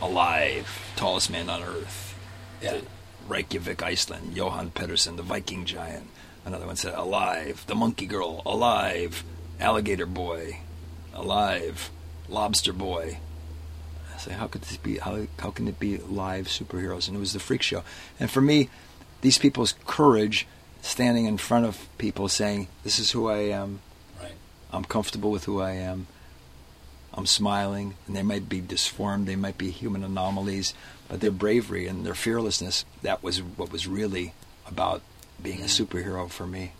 Alive, 0.00 0.92
tallest 0.96 1.30
man 1.30 1.50
on 1.50 1.62
earth. 1.62 2.16
Yeah. 2.62 2.80
Reykjavik, 3.28 3.82
Iceland. 3.82 4.34
Johann 4.34 4.70
Petursson, 4.70 5.16
the 5.16 5.22
Viking 5.22 5.66
giant. 5.66 6.08
Another 6.48 6.66
one 6.66 6.76
said, 6.76 6.94
Alive, 6.94 7.62
the 7.66 7.74
monkey 7.74 8.06
girl. 8.06 8.40
Alive, 8.46 9.22
alligator 9.60 10.06
boy. 10.06 10.60
Alive, 11.12 11.90
lobster 12.26 12.72
boy. 12.72 13.18
I 14.14 14.18
say, 14.18 14.32
how 14.32 14.46
could 14.46 14.62
this 14.62 14.78
be? 14.78 14.96
How, 14.96 15.26
how 15.40 15.50
can 15.50 15.68
it 15.68 15.78
be 15.78 15.98
live 15.98 16.46
superheroes? 16.46 17.06
And 17.06 17.14
it 17.18 17.20
was 17.20 17.34
the 17.34 17.38
freak 17.38 17.60
show. 17.60 17.82
And 18.18 18.30
for 18.30 18.40
me, 18.40 18.70
these 19.20 19.36
people's 19.36 19.74
courage, 19.86 20.46
standing 20.80 21.26
in 21.26 21.36
front 21.36 21.66
of 21.66 21.86
people, 21.98 22.28
saying, 22.28 22.68
"This 22.82 22.98
is 22.98 23.10
who 23.10 23.28
I 23.28 23.40
am. 23.50 23.80
Right. 24.18 24.32
I'm 24.72 24.84
comfortable 24.84 25.30
with 25.30 25.44
who 25.44 25.60
I 25.60 25.72
am. 25.72 26.06
I'm 27.12 27.26
smiling." 27.26 27.96
And 28.06 28.16
they 28.16 28.22
might 28.22 28.48
be 28.48 28.62
disformed, 28.62 29.28
they 29.28 29.36
might 29.36 29.58
be 29.58 29.70
human 29.70 30.02
anomalies, 30.02 30.72
but 31.08 31.20
their 31.20 31.30
bravery 31.30 31.86
and 31.86 32.06
their 32.06 32.14
fearlessness—that 32.14 33.22
was 33.22 33.42
what 33.42 33.70
was 33.70 33.86
really 33.86 34.32
about 34.66 35.02
being 35.42 35.60
a 35.60 35.66
superhero 35.66 36.28
for 36.30 36.46
me. 36.46 36.72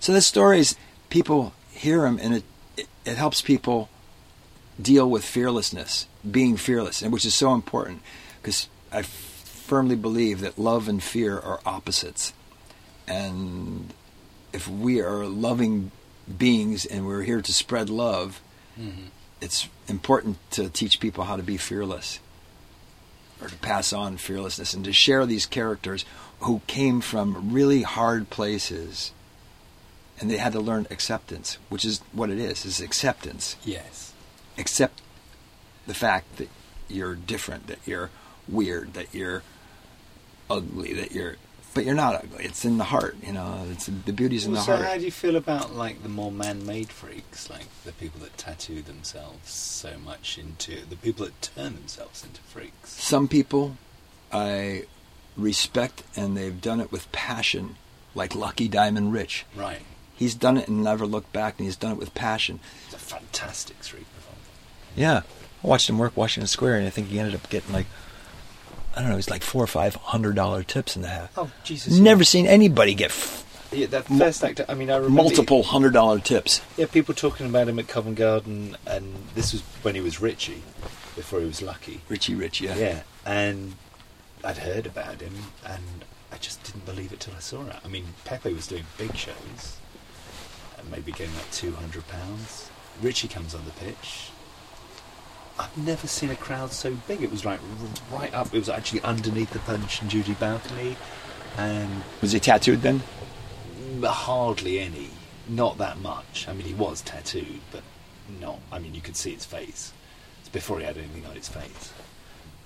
So 0.00 0.12
the 0.12 0.20
stories, 0.20 0.76
people 1.10 1.52
hear 1.70 2.02
them, 2.02 2.18
and 2.20 2.34
it, 2.34 2.44
it 2.76 2.88
it 3.04 3.16
helps 3.16 3.40
people 3.40 3.88
deal 4.80 5.08
with 5.08 5.24
fearlessness, 5.24 6.06
being 6.28 6.56
fearless, 6.56 7.02
and 7.02 7.12
which 7.12 7.24
is 7.24 7.34
so 7.34 7.54
important 7.54 8.02
because 8.40 8.68
I 8.92 9.00
f- 9.00 9.06
firmly 9.06 9.96
believe 9.96 10.40
that 10.40 10.58
love 10.58 10.88
and 10.88 11.02
fear 11.02 11.38
are 11.38 11.60
opposites. 11.64 12.32
And 13.08 13.92
if 14.52 14.68
we 14.68 15.00
are 15.00 15.24
loving 15.24 15.90
beings 16.38 16.84
and 16.84 17.06
we're 17.06 17.22
here 17.22 17.40
to 17.40 17.52
spread 17.52 17.88
love, 17.88 18.40
mm-hmm. 18.78 19.06
it's 19.40 19.68
important 19.88 20.38
to 20.52 20.68
teach 20.68 21.00
people 21.00 21.24
how 21.24 21.36
to 21.36 21.42
be 21.42 21.56
fearless 21.56 22.20
or 23.40 23.48
to 23.48 23.56
pass 23.56 23.92
on 23.92 24.16
fearlessness 24.16 24.74
and 24.74 24.84
to 24.84 24.92
share 24.92 25.26
these 25.26 25.46
characters 25.46 26.04
who 26.40 26.60
came 26.66 27.00
from 27.00 27.52
really 27.52 27.82
hard 27.82 28.30
places 28.30 29.12
and 30.20 30.30
they 30.30 30.36
had 30.38 30.52
to 30.52 30.60
learn 30.60 30.86
acceptance, 30.90 31.58
which 31.68 31.84
is 31.84 32.00
what 32.12 32.30
it 32.30 32.38
is, 32.38 32.64
is 32.64 32.80
acceptance. 32.80 33.56
Yes. 33.64 34.12
Accept 34.56 35.02
the 35.86 35.94
fact 35.94 36.36
that 36.38 36.48
you're 36.88 37.14
different, 37.14 37.66
that 37.66 37.78
you're 37.84 38.10
weird, 38.48 38.94
that 38.94 39.14
you're 39.14 39.42
ugly, 40.48 40.92
that 40.94 41.12
you're 41.12 41.36
but 41.74 41.84
you're 41.84 41.94
not 41.94 42.14
ugly. 42.14 42.46
It's 42.46 42.64
in 42.64 42.78
the 42.78 42.84
heart, 42.84 43.16
you 43.22 43.34
know. 43.34 43.66
It's 43.70 43.84
the 43.84 44.12
beauty's 44.12 44.46
in 44.46 44.52
Well, 44.52 44.62
the 44.62 44.64
so 44.64 44.76
heart. 44.76 44.88
how 44.88 44.96
do 44.96 45.04
you 45.04 45.10
feel 45.10 45.36
about 45.36 45.74
like 45.74 46.02
the 46.02 46.08
more 46.08 46.32
man-made 46.32 46.88
freaks, 46.88 47.50
like 47.50 47.66
the 47.84 47.92
people 47.92 48.18
that 48.20 48.38
tattoo 48.38 48.80
themselves 48.80 49.50
so 49.50 49.98
much 50.02 50.38
into 50.38 50.86
the 50.88 50.96
people 50.96 51.26
that 51.26 51.42
turn 51.42 51.74
themselves 51.74 52.24
into 52.24 52.40
freaks? 52.40 52.92
Some 52.92 53.28
people 53.28 53.76
I 54.32 54.84
respect 55.36 56.02
and 56.16 56.36
they've 56.36 56.60
done 56.60 56.80
it 56.80 56.90
with 56.90 57.10
passion, 57.12 57.76
like 58.14 58.34
Lucky 58.34 58.68
Diamond 58.68 59.12
Rich. 59.12 59.44
Right. 59.54 59.80
He's 60.14 60.34
done 60.34 60.56
it 60.56 60.66
and 60.68 60.82
never 60.82 61.06
looked 61.06 61.32
back, 61.34 61.58
and 61.58 61.66
he's 61.66 61.76
done 61.76 61.92
it 61.92 61.98
with 61.98 62.14
passion. 62.14 62.58
It's 62.86 62.94
a 62.94 62.98
fantastic 62.98 63.84
street 63.84 64.06
performer. 64.14 64.38
Yeah, 64.96 65.22
I 65.62 65.66
watched 65.66 65.90
him 65.90 65.98
work 65.98 66.16
Washington 66.16 66.46
Square, 66.48 66.76
and 66.78 66.86
I 66.86 66.90
think 66.90 67.08
he 67.08 67.18
ended 67.18 67.34
up 67.34 67.48
getting 67.50 67.72
like, 67.74 67.84
I 68.96 69.00
don't 69.00 69.10
know, 69.10 69.16
he's 69.16 69.28
like 69.28 69.42
four 69.42 69.62
or 69.62 69.66
five 69.66 69.94
hundred 69.96 70.36
dollar 70.36 70.62
tips 70.62 70.96
in 70.96 71.02
the 71.02 71.08
half. 71.08 71.36
Oh 71.36 71.50
Jesus! 71.64 71.98
Never 71.98 72.24
seen 72.24 72.46
anybody 72.46 72.94
get 72.94 73.10
f- 73.10 73.68
Yeah, 73.70 73.88
that 73.88 74.06
first 74.06 74.42
act. 74.42 74.62
I 74.66 74.72
mean, 74.72 74.88
I 74.90 74.96
remember 74.96 75.22
multiple 75.22 75.62
hundred 75.64 75.92
dollar 75.92 76.18
tips. 76.18 76.62
Yeah, 76.78 76.86
people 76.86 77.14
talking 77.14 77.46
about 77.46 77.68
him 77.68 77.78
at 77.78 77.86
Covent 77.88 78.16
Garden, 78.16 78.74
and 78.86 79.12
this 79.34 79.52
was 79.52 79.60
when 79.82 79.94
he 79.94 80.00
was 80.00 80.18
Richie, 80.22 80.62
before 81.14 81.40
he 81.40 81.46
was 81.46 81.60
Lucky. 81.60 82.00
Richie 82.08 82.34
Rich, 82.34 82.62
yeah. 82.62 82.74
Yeah, 82.74 83.02
and 83.26 83.74
I'd 84.46 84.58
heard 84.58 84.86
about 84.86 85.20
him, 85.20 85.34
and 85.66 86.04
I 86.30 86.36
just 86.36 86.62
didn't 86.62 86.86
believe 86.86 87.12
it 87.12 87.18
till 87.18 87.34
I 87.34 87.40
saw 87.40 87.66
it. 87.66 87.74
I 87.84 87.88
mean, 87.88 88.04
Pepe 88.24 88.52
was 88.52 88.68
doing 88.68 88.84
big 88.96 89.16
shows, 89.16 89.78
and 90.78 90.88
maybe 90.88 91.10
getting 91.10 91.34
like 91.34 91.50
two 91.50 91.72
hundred 91.72 92.06
pounds. 92.06 92.70
Richie 93.02 93.26
comes 93.26 93.56
on 93.56 93.64
the 93.64 93.72
pitch. 93.72 94.30
I've 95.58 95.76
never 95.76 96.06
seen 96.06 96.30
a 96.30 96.36
crowd 96.36 96.70
so 96.70 96.94
big. 97.08 97.22
It 97.22 97.30
was 97.32 97.44
like 97.44 97.58
right 98.12 98.32
up. 98.32 98.54
It 98.54 98.58
was 98.58 98.68
actually 98.68 99.00
underneath 99.00 99.50
the 99.50 99.58
Punch 99.58 100.00
and 100.00 100.08
Judy 100.08 100.34
balcony, 100.34 100.96
and 101.58 102.04
Was 102.22 102.30
he 102.30 102.38
tattooed 102.38 102.82
then? 102.82 103.02
hardly 104.02 104.78
any. 104.78 105.10
Not 105.48 105.78
that 105.78 105.98
much. 105.98 106.46
I 106.48 106.52
mean, 106.52 106.66
he 106.66 106.74
was 106.74 107.02
tattooed, 107.02 107.60
but 107.72 107.82
not. 108.40 108.60
I 108.70 108.78
mean, 108.78 108.94
you 108.94 109.00
could 109.00 109.16
see 109.16 109.32
his 109.34 109.44
face. 109.44 109.92
It's 110.40 110.48
before 110.50 110.78
he 110.78 110.84
had 110.84 110.96
anything 110.96 111.26
on 111.26 111.34
his 111.34 111.48
face. 111.48 111.92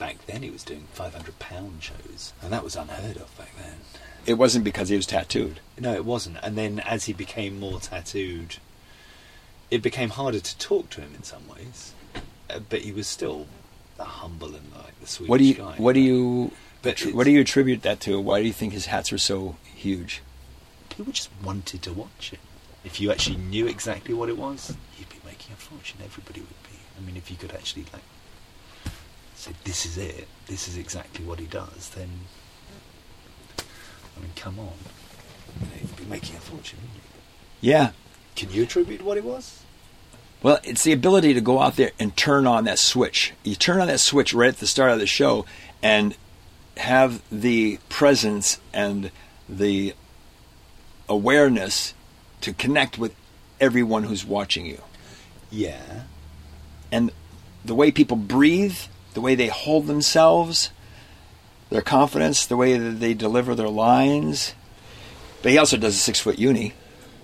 Back 0.01 0.27
then, 0.27 0.43
he 0.43 0.51
was 0.51 0.65
doing 0.65 0.85
five 0.93 1.15
hundred 1.15 1.39
pound 1.39 1.83
shows, 1.83 2.33
and 2.43 2.51
that 2.53 2.65
was 2.65 2.75
unheard 2.75 3.19
of 3.19 3.37
back 3.39 3.55
then. 3.57 3.77
It 4.27 4.35
wasn't 4.35 4.65
because 4.65 4.89
he 4.89 4.97
was 4.97 5.07
tattooed. 5.07 5.61
No, 5.79 5.93
it 5.95 6.05
wasn't. 6.05 6.39
And 6.43 6.57
then, 6.57 6.81
as 6.81 7.05
he 7.05 7.13
became 7.13 7.61
more 7.61 7.79
tattooed, 7.81 8.57
it 9.71 9.83
became 9.83 10.09
harder 10.11 10.41
to 10.41 10.59
talk 10.59 10.91
to 10.91 11.01
him 11.03 11.13
in 11.15 11.23
some 11.23 11.47
ways. 11.49 11.93
Uh, 12.49 12.61
but 12.69 12.81
he 12.81 12.93
was 12.93 13.07
still 13.07 13.47
the 13.99 14.05
humble 14.05 14.49
and 14.55 14.73
like 14.75 14.99
the 15.01 15.07
Swedish 15.07 15.29
What 15.29 15.39
do 15.39 15.45
you 15.45 15.55
guy. 15.55 15.75
what 15.77 15.93
do 15.93 16.01
you 16.01 16.51
But 16.83 17.01
what 17.13 17.25
do 17.25 17.31
you 17.31 17.41
attribute 17.43 17.83
that 17.83 18.01
to? 18.01 18.19
Why 18.19 18.41
do 18.41 18.47
you 18.47 18.53
think 18.55 18.73
his 18.73 18.87
hats 18.87 19.13
are 19.13 19.19
so 19.19 19.57
huge? 19.75 20.23
people 20.89 21.13
just 21.13 21.31
wanted 21.45 21.83
to 21.83 21.93
watch 21.93 22.33
it. 22.33 22.41
If 22.85 23.01
you 23.01 23.13
actually 23.13 23.37
knew 23.37 23.67
exactly 23.67 24.13
what 24.15 24.29
it 24.29 24.37
was, 24.37 24.75
you'd 24.99 25.09
be 25.09 25.21
making 25.25 25.53
a 25.53 25.57
fortune. 25.57 26.01
Everybody 26.05 26.41
would 26.41 26.63
be. 26.65 26.79
I 26.99 27.01
mean, 27.07 27.17
if 27.17 27.31
you 27.31 27.37
could 27.37 27.53
actually 27.53 27.85
like 27.93 28.03
say, 29.41 29.53
"This 29.65 29.87
is 29.87 29.99
it. 29.99 30.29
This 30.47 30.69
is 30.69 30.77
exactly 30.77 31.25
what 31.25 31.39
he 31.39 31.47
does," 31.47 31.91
then 31.91 32.27
I 34.17 34.21
mean, 34.21 34.33
come 34.37 34.59
on, 34.59 34.75
you'd 35.81 35.97
be 35.97 36.05
making 36.05 36.37
a 36.37 36.41
fortune. 36.41 36.79
Yeah. 37.61 37.93
Can 38.37 38.51
you 38.53 38.63
attribute 38.65 39.03
what 39.03 39.17
it 39.17 39.25
was? 39.25 39.63
Well, 40.43 40.59
it's 40.63 40.85
the 40.85 40.93
ability 40.93 41.35
to 41.35 41.41
go 41.41 41.61
out 41.61 41.77
there 41.77 41.91
and 41.99 42.17
turn 42.17 42.47
on 42.47 42.65
that 42.65 42.79
switch. 42.79 43.35
You 43.43 43.55
turn 43.55 43.81
on 43.81 43.89
that 43.89 44.01
switch 44.01 44.33
right 44.33 44.49
at 44.49 44.59
the 44.59 44.67
start 44.67 44.93
of 44.93 44.99
the 44.99 45.07
show 45.07 45.45
and 45.83 46.17
have 46.79 47.23
the 47.31 47.79
presence 47.89 48.59
and 48.73 49.11
the 49.49 49.95
awareness 51.09 51.93
to 52.41 52.55
connect 52.55 52.97
with 52.97 53.15
everyone 53.61 54.05
who's 54.05 54.25
watching 54.25 54.65
you. 54.65 54.81
Yeah. 55.51 56.05
And 56.91 57.11
the 57.65 57.75
way 57.75 57.91
people 57.91 58.17
breathe, 58.17 58.79
the 59.15 59.21
way 59.21 59.35
they 59.35 59.49
hold 59.49 59.87
themselves, 59.87 60.71
their 61.71 61.83
confidence, 61.83 62.47
the 62.47 62.57
way 62.57 62.77
that 62.77 63.01
they 63.01 63.15
deliver 63.15 63.55
their 63.55 63.69
lines. 63.69 64.55
But 65.43 65.53
he 65.53 65.59
also 65.59 65.77
does 65.77 65.95
a 65.97 65.99
six 65.99 66.21
foot 66.21 66.39
uni, 66.39 66.75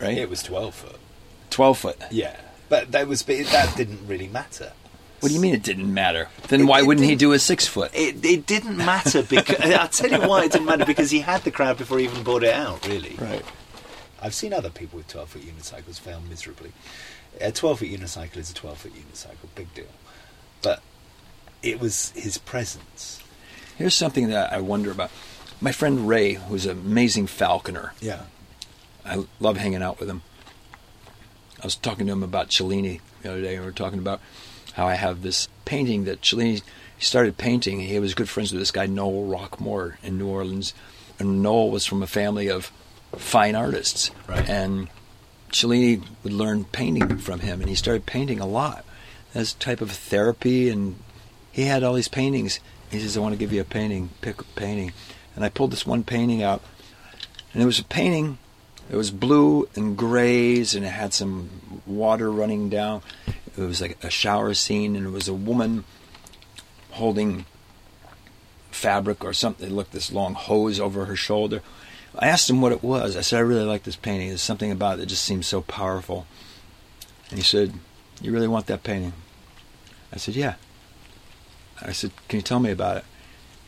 right? 0.01 0.17
It 0.17 0.31
was 0.31 0.43
twelve 0.43 0.75
foot. 0.75 0.99
12 1.51 1.79
foot. 1.79 1.97
Yeah, 2.11 2.37
but 2.69 2.93
that 2.93 3.07
was 3.09 3.23
that 3.23 3.75
didn't 3.77 4.07
really 4.07 4.29
matter. 4.29 4.73
What 5.21 5.31
do 5.31 5.35
you 5.35 5.41
mean 5.41 5.55
it 5.55 5.63
didn't 5.63 5.93
matter? 5.95 6.29
Then 6.49 6.67
why 6.67 6.79
It- 6.79 6.83
it 6.83 6.87
wouldn't 6.87 7.07
he 7.07 7.15
do 7.15 7.33
a 7.33 7.39
six 7.39 7.67
foot? 7.67 7.91
It, 7.95 8.23
it 8.25 8.47
didn't 8.47 8.77
matter 8.77 9.23
because 9.23 9.59
I'll 9.73 9.89
tell 9.89 10.11
you 10.11 10.29
why 10.29 10.45
it 10.45 10.53
didn't 10.53 10.67
matter 10.67 10.85
because 10.85 11.11
he 11.11 11.21
had 11.21 11.43
the 11.45 11.51
crowd 11.51 11.79
before 11.79 11.99
he 11.99 12.05
even 12.05 12.23
brought 12.23 12.43
it 12.43 12.53
out. 12.53 12.87
Really, 12.87 13.17
Right. 13.19 13.43
I've 14.21 14.35
seen 14.35 14.53
other 14.53 14.69
people 14.69 14.99
with 14.99 15.09
12 15.09 15.29
foot 15.31 15.43
unicycles 15.43 15.99
fail 15.99 16.21
miserably. 16.29 16.73
A 17.41 17.53
12 17.53 17.79
foot 17.79 17.89
unicycle 17.89 18.37
is 18.37 18.51
a 18.51 18.55
12 18.55 18.77
foot 18.79 18.93
unicycle, 18.95 19.49
big 19.55 19.73
deal. 19.75 19.87
But 20.63 20.83
it 21.63 21.81
was 21.81 22.11
his 22.11 22.39
presence. 22.39 23.23
Here's 23.77 23.95
something 23.95 24.29
that 24.29 24.53
I 24.53 24.61
wonder 24.61 24.91
about. 24.91 25.11
My 25.61 25.73
friend 25.73 26.07
Ray, 26.09 26.35
who's 26.35 26.67
an 26.67 26.79
amazing 26.79 27.27
falconer, 27.27 27.93
Yeah. 28.01 28.23
I 29.05 29.25
love 29.39 29.57
hanging 29.57 29.83
out 29.83 30.01
with 30.01 30.09
him. 30.11 30.23
I 31.63 31.65
was 31.67 31.77
talking 31.77 32.07
to 32.07 32.13
him 32.13 32.23
about 32.23 32.49
Cellini 32.53 33.01
the 33.23 33.31
other 33.31 33.41
day, 33.41 33.55
and 33.55 33.61
we 33.61 33.67
were 33.67 33.73
talking 33.73 33.99
about 34.01 34.21
how 34.75 34.87
I 34.87 34.95
have 34.95 35.23
this 35.23 35.49
painting 35.65 36.05
that 36.05 36.23
Cellini 36.23 36.63
started 36.99 37.39
painting. 37.39 37.81
He 37.81 37.99
was 37.99 38.15
good 38.15 38.29
friends 38.29 38.53
with 38.53 38.61
this 38.61 38.71
guy 38.73 38.87
Noel 38.87 39.27
Rockmore 39.29 39.97
in 40.03 40.19
New 40.19 40.27
Orleans, 40.27 40.75
and 41.19 41.43
Noel 41.43 41.71
was 41.71 41.87
from 41.87 42.03
a 42.03 42.07
family 42.07 42.49
of 42.49 42.73
fine 43.17 43.55
artists, 43.55 44.11
Right. 44.29 44.49
and 44.49 44.89
Cellini 45.53 46.03
would 46.25 46.33
learn 46.33 46.65
painting 46.65 47.19
from 47.19 47.41
him, 47.41 47.61
and 47.61 47.69
he 47.71 47.77
started 47.77 48.05
painting 48.07 48.41
a 48.41 48.47
lot 48.47 48.85
as 49.35 49.53
type 49.55 49.81
of 49.81 49.91
therapy. 49.93 50.69
And 50.69 50.97
he 51.57 51.65
had 51.65 51.83
all 51.83 51.95
these 51.95 52.07
paintings. 52.07 52.61
He 52.91 53.01
says, 53.01 53.17
"I 53.17 53.21
want 53.21 53.33
to 53.33 53.39
give 53.39 53.51
you 53.51 53.63
a 53.63 53.65
painting. 53.65 54.11
Pick 54.21 54.43
a 54.43 54.45
painting." 54.45 54.93
And 55.35 55.43
I 55.43 55.49
pulled 55.49 55.71
this 55.71 55.87
one 55.87 56.05
painting 56.05 56.43
out, 56.43 56.61
and 57.55 57.63
it 57.63 57.67
was 57.67 57.79
a 57.79 57.85
painting. 57.85 58.37
It 58.91 58.97
was 58.97 59.11
blue 59.11 59.67
and 59.75 59.97
grays, 59.97 60.75
and 60.75 60.85
it 60.85 60.91
had 60.91 61.15
some 61.15 61.81
water 61.87 62.31
running 62.31 62.69
down. 62.69 63.01
It 63.57 63.63
was 63.63 63.81
like 63.81 63.97
a 64.05 64.11
shower 64.11 64.53
scene, 64.53 64.97
and 64.97 65.07
it 65.07 65.11
was 65.11 65.29
a 65.29 65.35
woman 65.35 65.85
holding 66.91 67.47
fabric 68.71 69.25
or 69.25 69.33
something. 69.33 69.67
It 69.67 69.73
looked 69.73 69.93
this 69.93 70.13
long 70.13 70.35
hose 70.35 70.79
over 70.79 71.07
her 71.07 71.17
shoulder. 71.17 71.63
I 72.19 72.29
asked 72.29 72.51
him 72.51 72.61
what 72.61 72.73
it 72.73 72.85
was. 72.85 73.17
I 73.17 73.23
said, 73.23 73.39
I 73.39 73.41
really 73.41 73.65
like 73.65 73.85
this 73.85 73.97
painting. 73.97 74.29
There's 74.29 74.43
something 74.43 74.71
about 74.71 74.95
it 74.95 75.01
that 75.01 75.07
just 75.07 75.25
seems 75.25 75.47
so 75.47 75.63
powerful. 75.63 76.27
And 77.31 77.39
he 77.39 77.45
said, 77.45 77.73
You 78.21 78.31
really 78.31 78.47
want 78.47 78.67
that 78.67 78.83
painting? 78.83 79.15
I 80.13 80.19
said, 80.19 80.37
Yeah. 80.37 80.57
I 81.83 81.93
said, 81.93 82.13
Can 82.29 82.39
you 82.39 82.43
tell 82.43 82.61
me 82.61 82.71
about 82.71 82.99
it? 82.99 83.05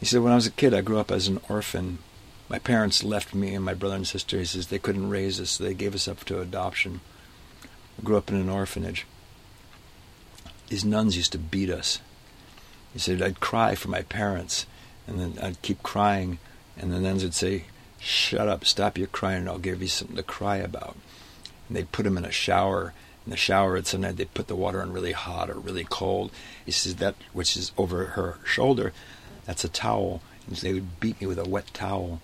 He 0.01 0.07
said, 0.07 0.23
When 0.23 0.33
I 0.33 0.37
was 0.37 0.47
a 0.47 0.53
kid, 0.53 0.75
I 0.75 0.81
grew 0.81 0.99
up 0.99 1.11
as 1.11 1.29
an 1.29 1.41
orphan. 1.49 1.99
My 2.49 2.59
parents 2.59 3.05
left 3.05 3.35
me 3.35 3.55
and 3.55 3.65
my 3.65 3.75
brother 3.75 3.97
and 3.97 4.07
sister. 4.07 4.39
He 4.39 4.45
says 4.45 4.69
they 4.69 4.79
couldn't 4.79 5.11
raise 5.11 5.41
us, 5.41 5.51
so 5.51 5.65
they 5.65 5.75
gave 5.75 5.95
us 5.95 6.09
up 6.09 6.25
to 6.25 6.41
adoption. 6.41 7.01
I 7.99 8.03
grew 8.03 8.17
up 8.17 8.31
in 8.31 8.37
an 8.37 8.49
orphanage. 8.49 9.07
These 10.69 10.85
nuns 10.85 11.17
used 11.17 11.33
to 11.33 11.39
beat 11.39 11.71
us. 11.71 12.01
He 12.93 12.99
said, 12.99 13.21
I'd 13.21 13.41
cry 13.41 13.75
for 13.75 13.89
my 13.89 14.03
parents, 14.03 14.67
and 15.07 15.19
then 15.19 15.39
I'd 15.43 15.61
keep 15.63 15.83
crying, 15.83 16.39
and 16.77 16.93
the 16.93 17.01
nuns 17.01 17.23
would 17.23 17.35
say, 17.35 17.65
Shut 18.01 18.49
up, 18.49 18.65
stop 18.65 18.97
your 18.97 19.09
crying, 19.09 19.41
and 19.41 19.49
I'll 19.49 19.59
give 19.59 19.83
you 19.83 19.89
something 19.89 20.17
to 20.17 20.23
cry 20.23 20.57
about. 20.57 20.97
And 21.69 21.77
they'd 21.77 21.93
put 21.93 22.07
him 22.07 22.17
in 22.17 22.25
a 22.25 22.31
shower. 22.31 22.95
In 23.29 23.31
the 23.31 23.37
shower, 23.37 23.77
and 23.77 23.87
sometimes 23.87 24.17
they'd 24.17 24.33
put 24.33 24.47
the 24.47 24.57
water 24.57 24.81
on 24.81 24.91
really 24.91 25.13
hot 25.13 25.51
or 25.51 25.59
really 25.59 25.85
cold. 25.85 26.33
He 26.65 26.73
says, 26.73 26.97
That 26.97 27.15
which 27.35 27.59
is 27.59 27.73
over 27.77 28.07
her 28.07 28.39
shoulder, 28.43 28.95
that's 29.45 29.65
a 29.65 29.69
towel. 29.69 30.23
And 30.47 30.57
they 30.57 30.73
would 30.73 30.99
beat 30.99 31.21
me 31.21 31.27
with 31.27 31.39
a 31.39 31.47
wet 31.47 31.67
towel. 31.75 32.23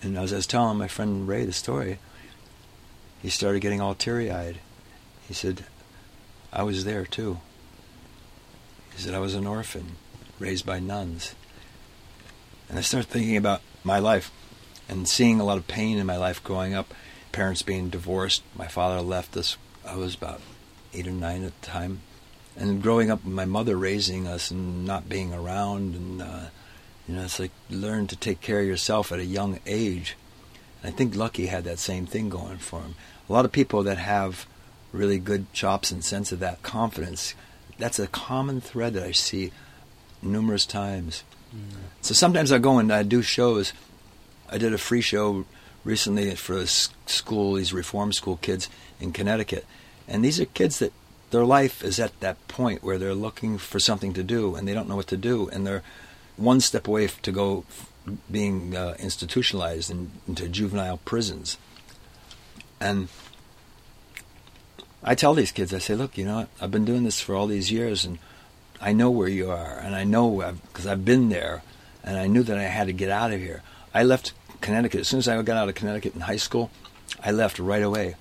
And 0.00 0.16
as 0.16 0.32
I 0.32 0.36
was 0.36 0.46
telling 0.46 0.78
my 0.78 0.86
friend 0.86 1.26
Ray 1.26 1.44
the 1.44 1.52
story, 1.52 1.98
he 3.20 3.30
started 3.30 3.58
getting 3.58 3.80
all 3.80 3.96
teary 3.96 4.30
eyed. 4.30 4.60
He 5.26 5.34
said, 5.34 5.64
I 6.52 6.62
was 6.62 6.84
there 6.84 7.04
too. 7.04 7.40
He 8.94 9.02
said, 9.02 9.12
I 9.12 9.18
was 9.18 9.34
an 9.34 9.44
orphan, 9.44 9.96
raised 10.38 10.64
by 10.64 10.78
nuns. 10.78 11.34
And 12.68 12.78
I 12.78 12.82
started 12.82 13.10
thinking 13.10 13.36
about 13.36 13.60
my 13.82 13.98
life 13.98 14.30
and 14.88 15.08
seeing 15.08 15.40
a 15.40 15.44
lot 15.44 15.58
of 15.58 15.66
pain 15.66 15.98
in 15.98 16.06
my 16.06 16.16
life 16.16 16.44
growing 16.44 16.74
up. 16.74 16.94
Parents 17.32 17.62
being 17.62 17.88
divorced. 17.88 18.42
My 18.54 18.68
father 18.68 19.00
left 19.00 19.36
us. 19.36 19.56
I 19.86 19.96
was 19.96 20.14
about 20.14 20.40
eight 20.94 21.06
or 21.06 21.12
nine 21.12 21.44
at 21.44 21.60
the 21.60 21.66
time. 21.66 22.02
And 22.56 22.82
growing 22.82 23.10
up 23.10 23.24
with 23.24 23.32
my 23.32 23.46
mother 23.46 23.76
raising 23.76 24.26
us 24.26 24.50
and 24.50 24.84
not 24.84 25.08
being 25.08 25.32
around. 25.32 25.94
And, 25.94 26.22
uh, 26.22 26.40
you 27.08 27.14
know, 27.16 27.24
it's 27.24 27.40
like 27.40 27.52
learn 27.70 28.06
to 28.08 28.16
take 28.16 28.40
care 28.40 28.60
of 28.60 28.66
yourself 28.66 29.10
at 29.10 29.18
a 29.18 29.24
young 29.24 29.58
age. 29.66 30.16
And 30.82 30.92
I 30.92 30.96
think 30.96 31.16
Lucky 31.16 31.46
had 31.46 31.64
that 31.64 31.78
same 31.78 32.06
thing 32.06 32.28
going 32.28 32.58
for 32.58 32.80
him. 32.80 32.94
A 33.28 33.32
lot 33.32 33.44
of 33.44 33.52
people 33.52 33.82
that 33.84 33.98
have 33.98 34.46
really 34.92 35.18
good 35.18 35.50
chops 35.52 35.90
and 35.90 36.04
sense 36.04 36.32
of 36.32 36.40
that 36.40 36.62
confidence, 36.62 37.34
that's 37.78 37.98
a 37.98 38.06
common 38.06 38.60
thread 38.60 38.92
that 38.92 39.02
I 39.02 39.12
see 39.12 39.52
numerous 40.20 40.66
times. 40.66 41.24
Mm. 41.54 41.76
So 42.02 42.14
sometimes 42.14 42.52
I 42.52 42.58
go 42.58 42.78
and 42.78 42.92
I 42.92 43.02
do 43.02 43.22
shows. 43.22 43.72
I 44.50 44.58
did 44.58 44.74
a 44.74 44.78
free 44.78 45.00
show 45.00 45.46
recently 45.84 46.34
for 46.34 46.56
a 46.58 46.66
school, 46.66 47.54
these 47.54 47.72
reform 47.72 48.12
school 48.12 48.36
kids 48.36 48.68
in 49.00 49.12
Connecticut. 49.12 49.66
And 50.08 50.24
these 50.24 50.40
are 50.40 50.44
kids 50.44 50.78
that 50.78 50.92
their 51.30 51.44
life 51.44 51.82
is 51.82 51.98
at 51.98 52.18
that 52.20 52.46
point 52.48 52.82
where 52.82 52.98
they're 52.98 53.14
looking 53.14 53.58
for 53.58 53.80
something 53.80 54.12
to 54.12 54.22
do 54.22 54.54
and 54.54 54.68
they 54.68 54.74
don't 54.74 54.88
know 54.88 54.96
what 54.96 55.06
to 55.08 55.16
do. 55.16 55.48
And 55.48 55.66
they're 55.66 55.82
one 56.36 56.60
step 56.60 56.86
away 56.86 57.06
to 57.06 57.32
go 57.32 57.64
being 58.30 58.76
uh, 58.76 58.96
institutionalized 58.98 59.90
in, 59.90 60.10
into 60.26 60.48
juvenile 60.48 60.98
prisons. 60.98 61.56
And 62.80 63.08
I 65.04 65.14
tell 65.14 65.34
these 65.34 65.52
kids, 65.52 65.72
I 65.72 65.78
say, 65.78 65.94
look, 65.94 66.18
you 66.18 66.24
know? 66.24 66.46
I've 66.60 66.70
been 66.70 66.84
doing 66.84 67.04
this 67.04 67.20
for 67.20 67.34
all 67.34 67.46
these 67.46 67.70
years, 67.70 68.04
and 68.04 68.18
I 68.80 68.92
know 68.92 69.10
where 69.10 69.28
you 69.28 69.50
are, 69.50 69.78
and 69.78 69.94
I 69.94 70.04
know 70.04 70.52
because 70.66 70.86
I've, 70.86 70.92
I've 70.92 71.04
been 71.04 71.28
there, 71.28 71.62
and 72.04 72.18
I 72.18 72.26
knew 72.26 72.42
that 72.42 72.58
I 72.58 72.64
had 72.64 72.86
to 72.88 72.92
get 72.92 73.10
out 73.10 73.32
of 73.32 73.40
here. 73.40 73.62
I 73.94 74.02
left 74.02 74.32
Connecticut 74.62 75.00
as 75.00 75.08
soon 75.08 75.18
as 75.18 75.28
I 75.28 75.40
got 75.42 75.56
out 75.56 75.68
of 75.68 75.74
Connecticut 75.74 76.14
in 76.14 76.22
high 76.22 76.36
school. 76.36 76.70
I 77.22 77.30
left 77.30 77.58
right 77.58 77.82
away. 77.82 78.16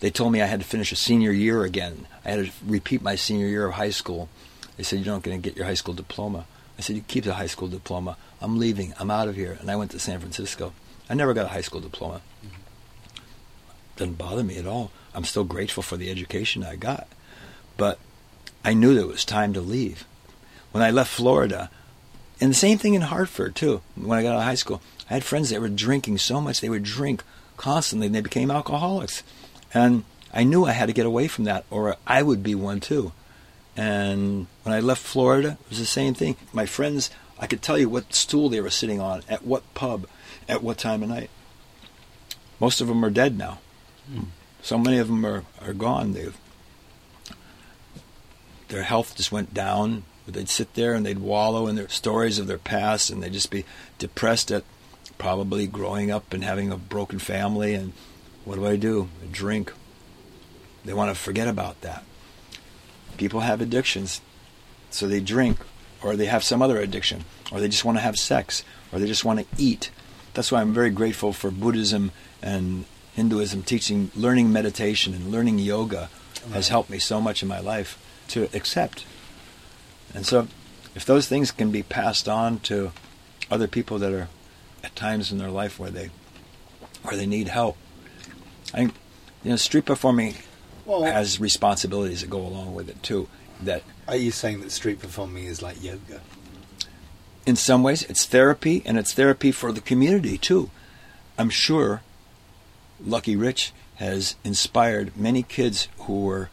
They 0.00 0.10
told 0.10 0.32
me 0.32 0.40
I 0.40 0.46
had 0.46 0.60
to 0.60 0.66
finish 0.66 0.92
a 0.92 0.96
senior 0.96 1.30
year 1.30 1.64
again. 1.64 2.06
I 2.24 2.30
had 2.30 2.46
to 2.46 2.52
repeat 2.64 3.02
my 3.02 3.16
senior 3.16 3.46
year 3.46 3.66
of 3.66 3.74
high 3.74 3.90
school. 3.90 4.30
They 4.76 4.82
said 4.82 5.00
you're 5.00 5.14
not 5.14 5.22
going 5.22 5.40
to 5.40 5.46
get 5.46 5.56
your 5.56 5.66
high 5.66 5.74
school 5.74 5.92
diploma. 5.92 6.46
I 6.78 6.80
said 6.80 6.96
you 6.96 7.02
keep 7.02 7.24
the 7.24 7.34
high 7.34 7.46
school 7.46 7.68
diploma. 7.68 8.16
I'm 8.40 8.58
leaving. 8.58 8.94
I'm 8.98 9.10
out 9.10 9.28
of 9.28 9.36
here, 9.36 9.58
and 9.60 9.70
I 9.70 9.76
went 9.76 9.90
to 9.90 9.98
San 9.98 10.18
Francisco. 10.18 10.72
I 11.10 11.14
never 11.14 11.34
got 11.34 11.44
a 11.44 11.50
high 11.50 11.60
school 11.60 11.82
diploma. 11.82 12.22
Doesn't 13.96 14.14
bother 14.14 14.42
me 14.42 14.56
at 14.56 14.66
all. 14.66 14.90
I'm 15.14 15.24
still 15.24 15.44
grateful 15.44 15.82
for 15.82 15.98
the 15.98 16.10
education 16.10 16.64
I 16.64 16.76
got. 16.76 17.06
But 17.76 17.98
I 18.64 18.72
knew 18.72 18.94
that 18.94 19.02
it 19.02 19.08
was 19.08 19.26
time 19.26 19.52
to 19.52 19.60
leave. 19.60 20.06
When 20.72 20.82
I 20.82 20.90
left 20.90 21.10
Florida, 21.10 21.68
and 22.40 22.50
the 22.50 22.54
same 22.54 22.78
thing 22.78 22.94
in 22.94 23.02
Hartford 23.02 23.54
too, 23.54 23.82
when 23.96 24.18
I 24.18 24.22
got 24.22 24.34
out 24.34 24.38
of 24.38 24.44
high 24.44 24.54
school, 24.54 24.80
I 25.08 25.14
had 25.14 25.24
friends 25.24 25.50
that 25.50 25.60
were 25.60 25.68
drinking 25.68 26.18
so 26.18 26.40
much 26.40 26.60
they 26.60 26.68
would 26.68 26.82
drink 26.82 27.22
constantly 27.56 28.06
and 28.06 28.14
they 28.14 28.20
became 28.20 28.50
alcoholics. 28.50 29.22
And 29.74 30.04
I 30.32 30.44
knew 30.44 30.64
I 30.64 30.72
had 30.72 30.86
to 30.86 30.92
get 30.92 31.06
away 31.06 31.28
from 31.28 31.44
that 31.44 31.64
or 31.70 31.96
I 32.06 32.22
would 32.22 32.42
be 32.42 32.54
one 32.54 32.80
too. 32.80 33.12
And 33.76 34.46
when 34.62 34.74
I 34.74 34.80
left 34.80 35.02
Florida, 35.02 35.58
it 35.60 35.70
was 35.70 35.78
the 35.78 35.86
same 35.86 36.14
thing. 36.14 36.36
My 36.52 36.66
friends, 36.66 37.10
I 37.38 37.46
could 37.46 37.62
tell 37.62 37.78
you 37.78 37.88
what 37.88 38.14
stool 38.14 38.48
they 38.48 38.60
were 38.60 38.70
sitting 38.70 39.00
on, 39.00 39.22
at 39.28 39.44
what 39.44 39.72
pub, 39.74 40.06
at 40.48 40.62
what 40.62 40.78
time 40.78 41.02
of 41.02 41.08
night. 41.08 41.30
Most 42.58 42.80
of 42.80 42.88
them 42.88 43.04
are 43.04 43.10
dead 43.10 43.38
now. 43.38 43.58
Hmm. 44.12 44.24
So 44.62 44.76
many 44.76 44.98
of 44.98 45.08
them 45.08 45.24
are, 45.24 45.44
are 45.62 45.72
gone. 45.72 46.12
They've 46.12 46.36
their 48.68 48.82
health 48.84 49.16
just 49.16 49.32
went 49.32 49.52
down. 49.52 50.04
They'd 50.30 50.48
sit 50.48 50.74
there 50.74 50.94
and 50.94 51.04
they'd 51.04 51.18
wallow 51.18 51.66
in 51.66 51.76
their 51.76 51.88
stories 51.88 52.38
of 52.38 52.46
their 52.46 52.58
past, 52.58 53.10
and 53.10 53.22
they'd 53.22 53.32
just 53.32 53.50
be 53.50 53.64
depressed 53.98 54.50
at 54.50 54.64
probably 55.18 55.66
growing 55.66 56.10
up 56.10 56.32
and 56.32 56.42
having 56.42 56.70
a 56.70 56.76
broken 56.76 57.18
family. 57.18 57.74
And 57.74 57.92
what 58.44 58.56
do 58.56 58.66
I 58.66 58.76
do? 58.76 59.08
I 59.22 59.26
drink. 59.30 59.72
They 60.84 60.94
want 60.94 61.14
to 61.14 61.20
forget 61.20 61.48
about 61.48 61.80
that. 61.82 62.04
People 63.16 63.40
have 63.40 63.60
addictions, 63.60 64.20
so 64.90 65.06
they 65.06 65.20
drink, 65.20 65.58
or 66.02 66.16
they 66.16 66.26
have 66.26 66.42
some 66.42 66.62
other 66.62 66.78
addiction, 66.78 67.24
or 67.52 67.60
they 67.60 67.68
just 67.68 67.84
want 67.84 67.98
to 67.98 68.02
have 68.02 68.16
sex, 68.16 68.64
or 68.90 68.98
they 68.98 69.06
just 69.06 69.24
want 69.24 69.40
to 69.40 69.46
eat. 69.58 69.90
That's 70.32 70.50
why 70.50 70.60
I'm 70.60 70.72
very 70.72 70.90
grateful 70.90 71.32
for 71.32 71.50
Buddhism 71.50 72.12
and 72.42 72.86
Hinduism 73.14 73.64
teaching 73.64 74.10
learning 74.14 74.52
meditation 74.52 75.12
and 75.12 75.30
learning 75.30 75.58
yoga 75.58 76.08
right. 76.44 76.54
has 76.54 76.68
helped 76.68 76.88
me 76.88 76.98
so 76.98 77.20
much 77.20 77.42
in 77.42 77.48
my 77.48 77.60
life 77.60 77.98
to 78.28 78.48
accept. 78.54 79.04
And 80.14 80.26
so 80.26 80.48
if 80.94 81.04
those 81.04 81.28
things 81.28 81.50
can 81.50 81.70
be 81.70 81.82
passed 81.82 82.28
on 82.28 82.58
to 82.60 82.92
other 83.50 83.66
people 83.66 83.98
that 83.98 84.12
are 84.12 84.28
at 84.82 84.94
times 84.96 85.32
in 85.32 85.38
their 85.38 85.50
life 85.50 85.78
where 85.78 85.90
they 85.90 86.10
where 87.02 87.16
they 87.16 87.26
need 87.26 87.48
help. 87.48 87.76
I 88.72 88.78
think 88.78 88.94
you 89.42 89.50
know 89.50 89.56
street 89.56 89.84
performing 89.84 90.34
well, 90.84 91.02
has 91.02 91.40
responsibilities 91.40 92.20
that 92.20 92.30
go 92.30 92.40
along 92.40 92.74
with 92.74 92.88
it 92.88 93.02
too. 93.02 93.28
That 93.62 93.82
are 94.08 94.16
you 94.16 94.30
saying 94.30 94.60
that 94.60 94.70
street 94.70 95.00
performing 95.00 95.44
is 95.44 95.62
like 95.62 95.82
yoga? 95.82 96.20
In 97.46 97.56
some 97.56 97.82
ways, 97.82 98.02
it's 98.04 98.26
therapy, 98.26 98.82
and 98.84 98.98
it's 98.98 99.14
therapy 99.14 99.50
for 99.50 99.72
the 99.72 99.80
community 99.80 100.38
too. 100.38 100.70
I'm 101.38 101.50
sure 101.50 102.02
Lucky 103.04 103.34
Rich 103.34 103.72
has 103.96 104.36
inspired 104.44 105.16
many 105.16 105.42
kids 105.42 105.88
who 106.00 106.20
were 106.20 106.50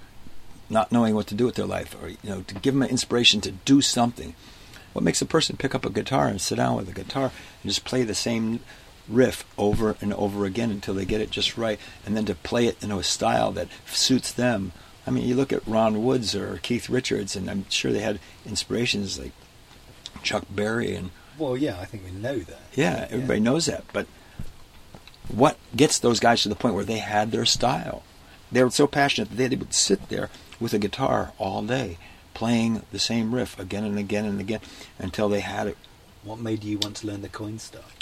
not 0.70 0.92
knowing 0.92 1.16
what 1.16 1.28
to 1.28 1.36
do 1.36 1.46
with 1.46 1.56
their 1.56 1.66
life, 1.66 1.96
or 2.02 2.10
you 2.10 2.18
know, 2.24 2.42
to 2.42 2.56
give 2.56 2.74
them 2.74 2.84
an 2.84 2.90
inspiration 2.90 3.42
to 3.42 3.52
do 3.52 3.82
something. 3.82 4.36
What 4.94 5.04
makes 5.04 5.22
a 5.22 5.26
person 5.26 5.58
pick 5.58 5.76
up 5.76 5.86
a 5.86 5.90
guitar 5.90 6.28
and 6.28 6.42
sit 6.42 6.56
down 6.56 6.76
with 6.76 6.90
a 6.90 6.94
guitar 6.94 7.32
and 7.62 7.72
just 7.72 7.86
play 7.86 8.04
the 8.04 8.16
same 8.16 8.62
riff 9.08 9.46
over 9.58 9.96
and 10.02 10.14
over 10.14 10.46
again 10.46 10.72
until 10.72 10.94
they 10.94 11.06
get 11.06 11.22
it 11.22 11.32
just 11.32 11.58
right, 11.58 11.80
and 12.06 12.16
then 12.16 12.26
to 12.26 12.36
play 12.36 12.66
it 12.68 12.84
in 12.84 12.92
a 12.92 13.04
style 13.04 13.52
that 13.54 13.70
suits 13.86 14.32
them? 14.32 14.72
I 15.06 15.12
mean, 15.12 15.26
you 15.26 15.36
look 15.36 15.54
at 15.54 15.66
Ron 15.66 16.04
Woods 16.04 16.36
or 16.36 16.58
Keith 16.58 16.90
Richards, 16.90 17.36
and 17.36 17.50
I'm 17.50 17.70
sure 17.70 17.92
they 17.92 18.00
had 18.00 18.20
inspirations 18.46 19.20
like 19.20 19.32
Chuck 20.24 20.46
Berry 20.50 20.96
and. 20.96 21.12
Well, 21.38 21.56
yeah, 21.56 21.80
I 21.80 21.86
think 21.86 22.04
we 22.04 22.12
know 22.12 22.40
that. 22.40 22.60
Yeah, 22.74 23.08
everybody 23.10 23.40
yeah. 23.40 23.44
knows 23.44 23.68
that, 23.68 23.86
but 23.94 24.08
what 25.28 25.58
gets 25.76 26.00
those 26.00 26.20
guys 26.20 26.42
to 26.42 26.50
the 26.50 26.56
point 26.56 26.76
where 26.76 26.84
they 26.84 27.00
had 27.00 27.32
their 27.32 27.46
style? 27.46 28.04
They 28.52 28.64
were 28.64 28.72
so 28.72 28.88
passionate 28.88 29.30
that 29.30 29.50
they 29.50 29.56
would 29.56 29.74
sit 29.74 30.10
there 30.10 30.30
with 30.60 30.74
a 30.74 30.80
guitar 30.80 31.32
all 31.38 31.62
day, 31.62 31.98
playing 32.34 32.84
the 32.92 33.00
same 33.00 33.34
riff 33.34 33.58
again 33.60 33.84
and 33.84 33.98
again 33.98 34.26
and 34.26 34.40
again 34.40 34.60
until 35.00 35.30
they 35.30 35.42
had 35.42 35.68
it. 35.68 35.78
What 36.24 36.40
made 36.40 36.64
you 36.64 36.78
want 36.80 36.98
to 36.98 37.08
learn 37.08 37.22
the 37.22 37.30
coin 37.30 37.60
stuff? 37.60 37.98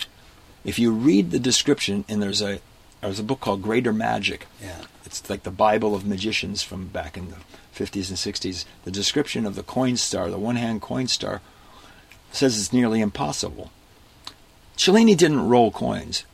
If 0.64 0.80
you 0.80 0.92
read 0.92 1.32
the 1.32 1.40
description, 1.40 2.06
and 2.10 2.22
there's 2.22 2.42
a 2.42 2.60
there's 3.02 3.20
a 3.20 3.24
book 3.24 3.40
called 3.40 3.62
Greater 3.62 3.94
Magic. 3.94 4.48
Yeah. 4.62 4.82
It's 5.06 5.30
like 5.30 5.44
the 5.44 5.52
Bible 5.52 5.94
of 5.94 6.06
magicians 6.06 6.64
from 6.64 6.88
back 6.88 7.16
in 7.16 7.30
the 7.30 7.36
50s 7.76 8.10
and 8.10 8.18
60s. 8.18 8.66
The 8.84 8.92
description 8.92 9.46
of 9.46 9.56
the 9.56 9.64
coin 9.64 9.98
star, 9.98 10.30
the 10.30 10.40
one 10.40 10.56
hand 10.56 10.82
coin 10.82 11.08
star, 11.08 11.42
says 12.32 12.60
it's 12.60 12.74
nearly 12.74 13.02
impossible. 13.02 13.72
Cellini 14.76 15.16
didn't 15.16 15.48
roll 15.48 15.72
coins 15.72 16.26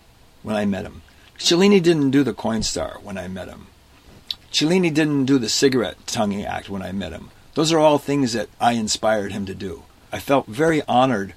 when 0.44 0.56
I 0.56 0.66
met 0.66 0.86
him. 0.86 1.02
Cellini 1.38 1.80
didn't 1.80 2.12
do 2.12 2.24
the 2.24 2.34
coin 2.34 2.64
star 2.64 3.00
when 3.04 3.18
I 3.18 3.28
met 3.28 3.50
him. 3.50 3.68
Cellini 4.52 4.90
didn't 4.90 5.26
do 5.26 5.40
the 5.40 5.49
cigarette 5.49 6.06
tonguing 6.06 6.45
act 6.45 6.69
when 6.69 6.82
I 6.82 6.91
met 6.91 7.14
him. 7.14 7.32
Those 7.53 7.72
are 7.72 7.80
all 7.80 7.98
things 7.98 8.34
that 8.34 8.49
I 8.60 8.73
inspired 8.73 9.32
him 9.32 9.45
to 9.45 9.56
do. 9.56 9.84
I 10.11 10.19
felt 10.19 10.48
very 10.48 10.82
honored 10.88 11.34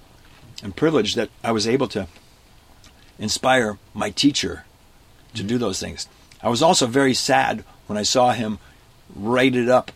and 0.62 0.74
privileged 0.74 1.16
that 1.16 1.30
I 1.42 1.52
was 1.52 1.66
able 1.66 1.86
to 1.88 2.08
inspire 3.18 3.78
my 3.92 4.10
teacher 4.10 4.64
to 5.34 5.42
do 5.42 5.58
those 5.58 5.80
things. 5.80 6.08
I 6.42 6.48
was 6.48 6.62
also 6.62 6.86
very 6.86 7.14
sad 7.14 7.64
when 7.86 7.96
I 7.96 8.02
saw 8.02 8.32
him 8.32 8.58
write 9.14 9.54
it 9.54 9.68
up 9.68 9.92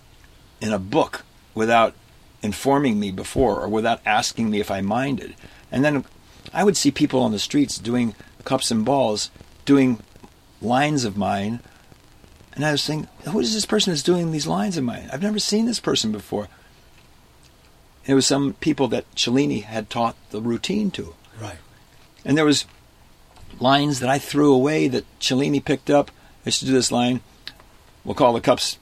in 0.61 0.73
a 0.73 0.79
book 0.79 1.25
without 1.55 1.95
informing 2.43 3.01
me 3.01 3.11
before 3.11 3.61
or 3.61 3.69
without 3.69 4.01
asking 4.07 4.51
me 4.51 4.61
if 4.61 4.71
I 4.71 4.81
minded. 4.81 5.35
And 5.73 5.85
then 5.85 6.05
I 6.53 6.63
would 6.63 6.77
see 6.77 6.91
people 6.91 7.21
on 7.23 7.33
the 7.33 7.39
streets 7.39 7.79
doing 7.79 8.15
cups 8.45 8.71
and 8.71 8.85
balls, 8.85 9.31
doing 9.65 10.01
lines 10.63 11.05
of 11.05 11.17
mine 11.17 11.61
and 12.59 12.67
I 12.67 12.73
was 12.73 12.85
thinking, 12.85 13.09
who 13.31 13.39
is 13.39 13.55
this 13.55 13.65
person 13.65 13.93
that's 13.93 14.03
doing 14.03 14.33
these 14.33 14.49
lines 14.49 14.77
of 14.77 14.83
mine? 14.83 15.09
I've 15.13 15.23
never 15.23 15.39
seen 15.39 15.67
this 15.67 15.79
person 15.79 16.11
before. 16.11 16.49
it 18.05 18.15
was 18.15 18.27
some 18.27 18.55
people 18.55 18.89
that 18.89 19.05
Cellini 19.15 19.61
had 19.61 19.89
taught 19.89 20.17
the 20.31 20.41
routine 20.41 20.91
to. 20.91 21.15
Right. 21.41 21.59
And 22.25 22.37
there 22.37 22.45
was 22.45 22.67
lines 23.61 24.01
that 24.01 24.11
I 24.11 24.19
threw 24.19 24.53
away 24.53 24.89
that 24.89 25.05
Cellini 25.21 25.61
picked 25.61 25.89
up. 25.89 26.11
I 26.45 26.49
used 26.49 26.59
to 26.59 26.67
do 26.67 26.73
this 26.73 26.91
line. 26.91 27.21
We'll 28.05 28.17
call 28.17 28.33
the 28.33 28.41
cups 28.41 28.77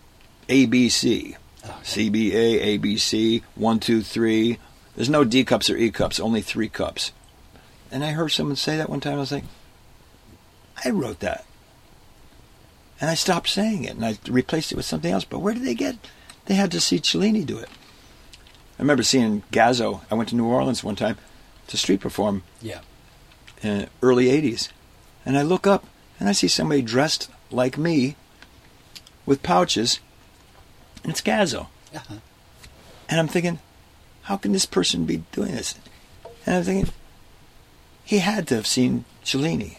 ABC. 0.49 1.37
Oh, 1.67 1.81
CBA, 1.83 2.81
ABC, 2.81 3.43
one, 3.57 3.79
two, 3.79 4.01
three. 4.01 4.59
There's 4.95 5.11
no 5.11 5.23
D 5.23 5.45
cups 5.45 5.69
or 5.69 5.77
E 5.77 5.91
cups, 5.91 6.19
only 6.19 6.41
three 6.41 6.71
cups. 6.71 7.13
And 7.91 8.03
I 8.03 8.13
heard 8.13 8.31
someone 8.31 8.57
say 8.57 8.79
that 8.79 8.89
one 8.89 9.01
time. 9.01 9.17
I 9.17 9.21
was 9.21 9.33
like, 9.33 9.45
I 10.83 10.89
wrote 10.89 11.21
that. 11.21 11.45
And 13.01 13.11
I 13.11 13.15
stopped 13.15 13.49
saying 13.49 13.85
it 13.85 13.95
and 13.97 14.05
I 14.05 14.19
replaced 14.29 14.73
it 14.73 14.77
with 14.77 14.87
something 14.87 15.13
else. 15.13 15.25
But 15.25 15.41
where 15.41 15.55
did 15.55 15.65
they 15.65 15.75
get 15.75 15.97
they 16.47 16.55
had 16.55 16.71
to 16.73 16.81
see 16.81 16.99
Cellini 17.01 17.45
do 17.45 17.59
it. 17.59 17.69
I 18.79 18.83
remember 18.83 19.03
seeing 19.03 19.43
Gazzo. 19.53 20.03
I 20.11 20.15
went 20.15 20.29
to 20.31 20.37
New 20.37 20.47
Orleans 20.47 20.85
one 20.85 20.97
time 20.97 21.19
to 21.67 21.77
street 21.77 22.01
perform 22.01 22.43
Yeah. 22.63 22.81
in 23.63 23.79
the 23.79 23.89
early 24.01 24.27
80s. 24.27 24.69
And 25.25 25.37
I 25.37 25.43
look 25.43 25.67
up 25.67 25.87
and 26.21 26.29
I 26.29 26.33
see 26.33 26.47
somebody 26.49 26.83
dressed 26.83 27.29
like 27.51 27.77
me 27.77 28.15
with 29.27 29.43
pouches, 29.43 29.99
and 31.03 31.11
it's 31.11 31.21
Gazzo. 31.21 31.67
Uh-huh. 31.95 32.15
And 33.09 33.19
I'm 33.19 33.27
thinking, 33.29 33.59
how 34.23 34.37
can 34.37 34.53
this 34.53 34.67
person 34.67 35.05
be 35.05 35.25
doing 35.33 35.53
this? 35.53 35.75
And 36.47 36.55
I'm 36.57 36.63
thinking, 36.63 36.93
he 38.05 38.19
had 38.19 38.47
to 38.49 38.55
have 38.55 38.69
seen 38.69 39.05
Cellini. 39.25 39.79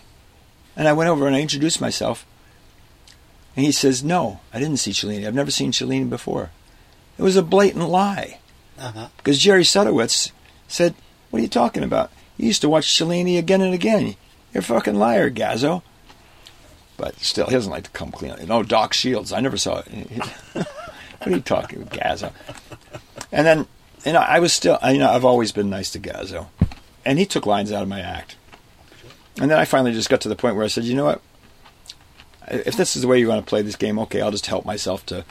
And 0.76 0.88
I 0.88 0.94
went 0.94 1.10
over 1.10 1.27
and 1.27 1.35
I 1.35 1.41
introduced 1.41 1.80
myself. 1.80 2.26
And 3.57 3.65
he 3.65 3.71
says, 3.71 4.03
No, 4.03 4.39
I 4.53 4.59
didn't 4.59 4.77
see 4.77 4.91
Cellini. 4.91 5.25
I've 5.25 5.34
never 5.34 5.49
seen 5.49 5.71
Cellini 5.71 6.05
before. 6.05 6.51
It 7.17 7.23
was 7.23 7.35
a 7.35 7.41
blatant 7.41 7.89
lie. 7.89 8.38
Uh-huh. 8.77 9.07
Because 9.17 9.39
Jerry 9.39 9.63
Sadowitz 9.63 10.31
said, 10.67 10.93
What 11.31 11.39
are 11.39 11.41
you 11.41 11.49
talking 11.49 11.84
about? 11.84 12.11
You 12.38 12.45
used 12.45 12.61
to 12.61 12.69
watch 12.69 12.95
Cellini 12.95 13.35
again 13.38 13.61
and 13.61 13.73
again. 13.73 14.15
You're 14.53 14.61
a 14.61 14.63
fucking 14.63 14.95
liar, 14.95 15.31
Gazzo. 15.31 15.81
But 16.97 17.19
still, 17.19 17.47
he 17.47 17.53
doesn't 17.53 17.71
like 17.71 17.85
to 17.85 17.89
come 17.89 18.11
clean. 18.11 18.35
No, 18.47 18.61
Doc 18.61 18.93
Shields. 18.93 19.34
I 19.34 19.39
never 19.39 19.57
saw 19.57 19.79
it. 19.79 19.88
what 20.53 20.67
are 21.25 21.31
you 21.31 21.41
talking 21.41 21.81
about, 21.81 21.99
Gazzo? 21.99 22.31
And 23.31 23.45
then, 23.45 23.67
you 24.05 24.13
know, 24.13 24.19
I 24.19 24.38
was 24.38 24.53
still, 24.53 24.77
you 24.88 24.99
know, 24.99 25.09
I've 25.09 25.25
always 25.25 25.51
been 25.51 25.69
nice 25.69 25.89
to 25.91 25.99
Gazzo. 25.99 26.47
And 27.03 27.17
he 27.17 27.25
took 27.25 27.47
lines 27.47 27.71
out 27.71 27.81
of 27.81 27.89
my 27.89 28.01
act. 28.01 28.35
And 29.41 29.49
then 29.49 29.57
I 29.57 29.65
finally 29.65 29.93
just 29.93 30.09
got 30.09 30.21
to 30.21 30.29
the 30.29 30.35
point 30.35 30.55
where 30.55 30.65
I 30.65 30.67
said, 30.67 30.84
you 30.84 30.93
know 30.93 31.05
what? 31.05 31.21
If 32.49 32.78
this 32.78 32.95
is 32.95 33.02
the 33.02 33.07
way 33.07 33.19
you 33.19 33.28
want 33.28 33.45
to 33.45 33.49
play 33.49 33.61
this 33.61 33.76
game, 33.76 33.99
okay, 33.99 34.22
I'll 34.22 34.32
just 34.32 34.45
help 34.45 34.65
myself 34.65 35.06
to 35.07 35.26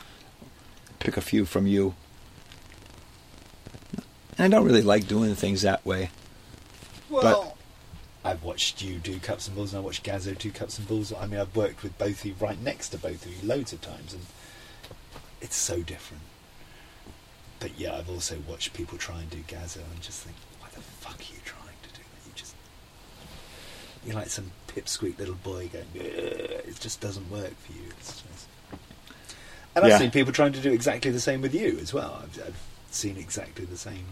pick 0.99 1.17
a 1.17 1.23
few 1.23 1.45
from 1.45 1.67
you. 1.67 1.95
And 4.39 4.55
I 4.55 4.57
don't 4.57 4.67
really 4.67 4.83
like 4.83 5.07
doing 5.07 5.35
things 5.35 5.63
that 5.63 5.85
way. 5.87 6.11
Well, 7.09 7.57
I've 8.25 8.43
watched 8.43 8.83
you 8.83 8.99
do 8.99 9.19
cups 9.19 9.47
and 9.47 9.57
balls, 9.57 9.73
and 9.73 9.81
I 9.81 9.85
watched 9.85 10.05
Gazzo 10.05 10.37
do 10.37 10.51
cups 10.51 10.79
and 10.79 10.87
balls. 10.89 11.13
I 11.13 11.27
mean, 11.27 11.41
I've 11.41 11.55
worked 11.57 11.83
with 11.83 11.97
both 11.97 12.21
of 12.21 12.25
you, 12.27 12.35
right 12.41 12.61
next 12.61 12.91
to 12.91 12.99
both 12.99 13.25
of 13.25 13.33
you, 13.33 13.49
loads 13.49 13.73
of 13.73 13.81
times, 13.81 14.13
and 14.13 14.27
it's 15.41 15.57
so 15.57 15.81
different. 15.83 16.25
But 17.61 17.79
yeah, 17.79 17.95
I've 17.95 18.11
also 18.11 18.37
watched 18.47 18.75
people 18.75 18.99
try 18.99 19.21
and 19.21 19.31
do 19.31 19.39
Gazzo 19.39 19.77
and 19.77 20.03
just 20.03 20.23
think, 20.23 20.37
why 20.61 20.69
the 20.75 20.81
fuck 20.81 21.19
are 21.19 21.33
you 21.33 21.41
trying 21.45 21.77
to 21.83 21.89
do 21.89 22.03
that? 22.03 22.27
You 22.27 22.33
just 22.35 22.55
you're 24.05 24.17
like 24.17 24.29
some 24.29 24.51
pipsqueak 24.77 25.19
little 25.19 25.35
boy 25.37 25.69
going, 25.73 25.87
it 25.95 26.77
just 26.81 27.01
doesn't 27.01 27.31
work 27.31 27.55
for 27.61 27.73
you. 27.73 27.83
It's 27.99 28.21
just... 28.23 28.49
And 29.75 29.85
I've 29.85 29.91
Yeah. 29.91 29.99
seen 29.99 30.11
people 30.11 30.33
trying 30.33 30.53
to 30.53 30.61
do 30.61 30.73
exactly 30.73 31.11
the 31.11 31.21
same 31.21 31.41
with 31.43 31.55
you 31.55 31.79
as 31.81 31.93
well. 31.93 32.21
I've, 32.23 32.39
I've 32.47 32.63
seen 32.91 33.17
exactly 33.17 33.65
the 33.65 33.77
same 33.77 34.05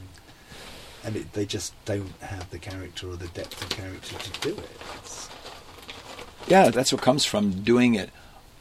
and 1.05 1.17
it, 1.17 1.33
they 1.35 1.45
just 1.45 1.73
don't 1.85 2.13
have 2.21 2.49
the 2.51 2.59
character 2.59 3.11
or 3.11 3.17
the 3.17 3.29
depth 3.29 3.63
of 3.63 3.69
character 3.69 4.17
to 4.17 4.41
do 4.41 4.55
it. 4.57 4.71
It's, 4.97 5.29
Yeah, 6.49 6.71
that's 6.71 6.93
what 6.93 7.03
comes 7.03 7.25
from 7.27 7.63
doing 7.63 7.95
it 7.95 8.11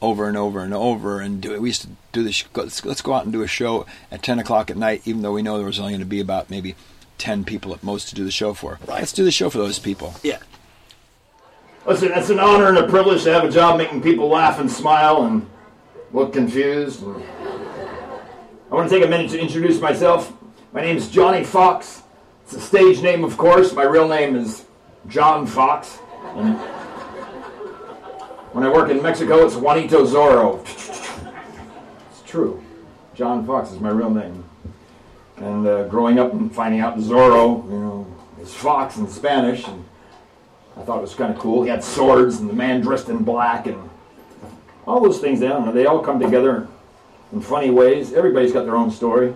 over 0.02 0.28
and 0.28 0.36
over 0.36 0.60
and 0.60 0.74
over 0.74 1.20
and 1.20 1.40
do 1.40 1.54
it. 1.54 1.62
We 1.62 1.70
used 1.70 1.82
to 1.82 1.88
do 2.12 2.22
this. 2.22 2.44
Let's, 2.54 2.84
let's 2.84 3.00
go 3.00 3.14
out 3.14 3.24
and 3.24 3.32
do 3.32 3.42
a 3.42 3.46
show 3.46 3.86
at 4.10 4.22
ten 4.22 4.38
o'clock 4.38 4.70
at 4.70 4.76
night, 4.76 5.00
even 5.06 5.22
though 5.22 5.32
we 5.32 5.40
know 5.42 5.56
there 5.56 5.66
was 5.66 5.78
only 5.78 5.92
going 5.92 6.00
to 6.00 6.06
be 6.06 6.20
about 6.20 6.50
maybe 6.50 6.74
ten 7.16 7.44
people 7.44 7.72
at 7.72 7.82
most 7.82 8.08
to 8.10 8.14
do 8.14 8.24
the 8.24 8.30
show 8.30 8.52
for. 8.52 8.78
Right. 8.86 8.98
Let's 9.00 9.12
do 9.12 9.24
the 9.24 9.30
show 9.30 9.48
for 9.48 9.58
those 9.58 9.78
people. 9.78 10.14
yeah. 10.22 10.38
Listen, 11.86 12.12
it's 12.14 12.30
an 12.30 12.40
honor 12.40 12.68
and 12.68 12.78
a 12.78 12.88
privilege 12.88 13.24
to 13.24 13.32
have 13.34 13.44
a 13.44 13.50
job 13.50 13.76
making 13.76 14.00
people 14.00 14.28
laugh 14.28 14.58
and 14.58 14.70
smile 14.70 15.24
and 15.24 15.46
look 16.14 16.32
confused. 16.32 17.02
I 17.02 18.74
want 18.74 18.88
to 18.88 18.94
take 18.94 19.04
a 19.04 19.08
minute 19.08 19.30
to 19.32 19.38
introduce 19.38 19.78
myself. 19.82 20.32
My 20.72 20.80
name 20.80 20.96
is 20.96 21.10
Johnny 21.10 21.44
Fox. 21.44 22.02
It's 22.44 22.54
a 22.54 22.60
stage 22.60 23.02
name, 23.02 23.22
of 23.22 23.36
course. 23.36 23.74
My 23.74 23.82
real 23.82 24.08
name 24.08 24.34
is 24.34 24.64
John 25.08 25.46
Fox. 25.46 25.98
And 26.36 26.56
when 28.52 28.64
I 28.64 28.72
work 28.72 28.88
in 28.88 29.02
Mexico, 29.02 29.44
it's 29.44 29.54
Juanito 29.54 30.06
Zorro. 30.06 30.62
It's 32.10 32.22
true. 32.24 32.64
John 33.14 33.46
Fox 33.46 33.72
is 33.72 33.80
my 33.80 33.90
real 33.90 34.08
name. 34.10 34.42
And 35.36 35.66
uh, 35.66 35.86
growing 35.88 36.18
up 36.18 36.32
and 36.32 36.50
finding 36.54 36.80
out 36.80 36.96
Zorro, 36.96 37.62
you 37.70 37.78
know, 37.78 38.06
is 38.40 38.54
Fox 38.54 38.96
in 38.96 39.06
Spanish, 39.06 39.68
and 39.68 39.84
I 40.76 40.82
thought 40.82 40.98
it 40.98 41.02
was 41.02 41.14
kind 41.14 41.32
of 41.32 41.38
cool. 41.38 41.62
He 41.62 41.70
had 41.70 41.84
swords 41.84 42.40
and 42.40 42.50
the 42.50 42.54
man 42.54 42.80
dressed 42.80 43.08
in 43.08 43.24
black 43.24 43.66
and 43.66 43.90
all 44.86 45.00
those 45.00 45.20
things. 45.20 45.40
They, 45.40 45.48
don't 45.48 45.66
know, 45.66 45.72
they 45.72 45.86
all 45.86 46.00
come 46.00 46.18
together 46.18 46.68
in 47.32 47.40
funny 47.40 47.70
ways. 47.70 48.12
Everybody's 48.12 48.52
got 48.52 48.64
their 48.64 48.76
own 48.76 48.90
story. 48.90 49.32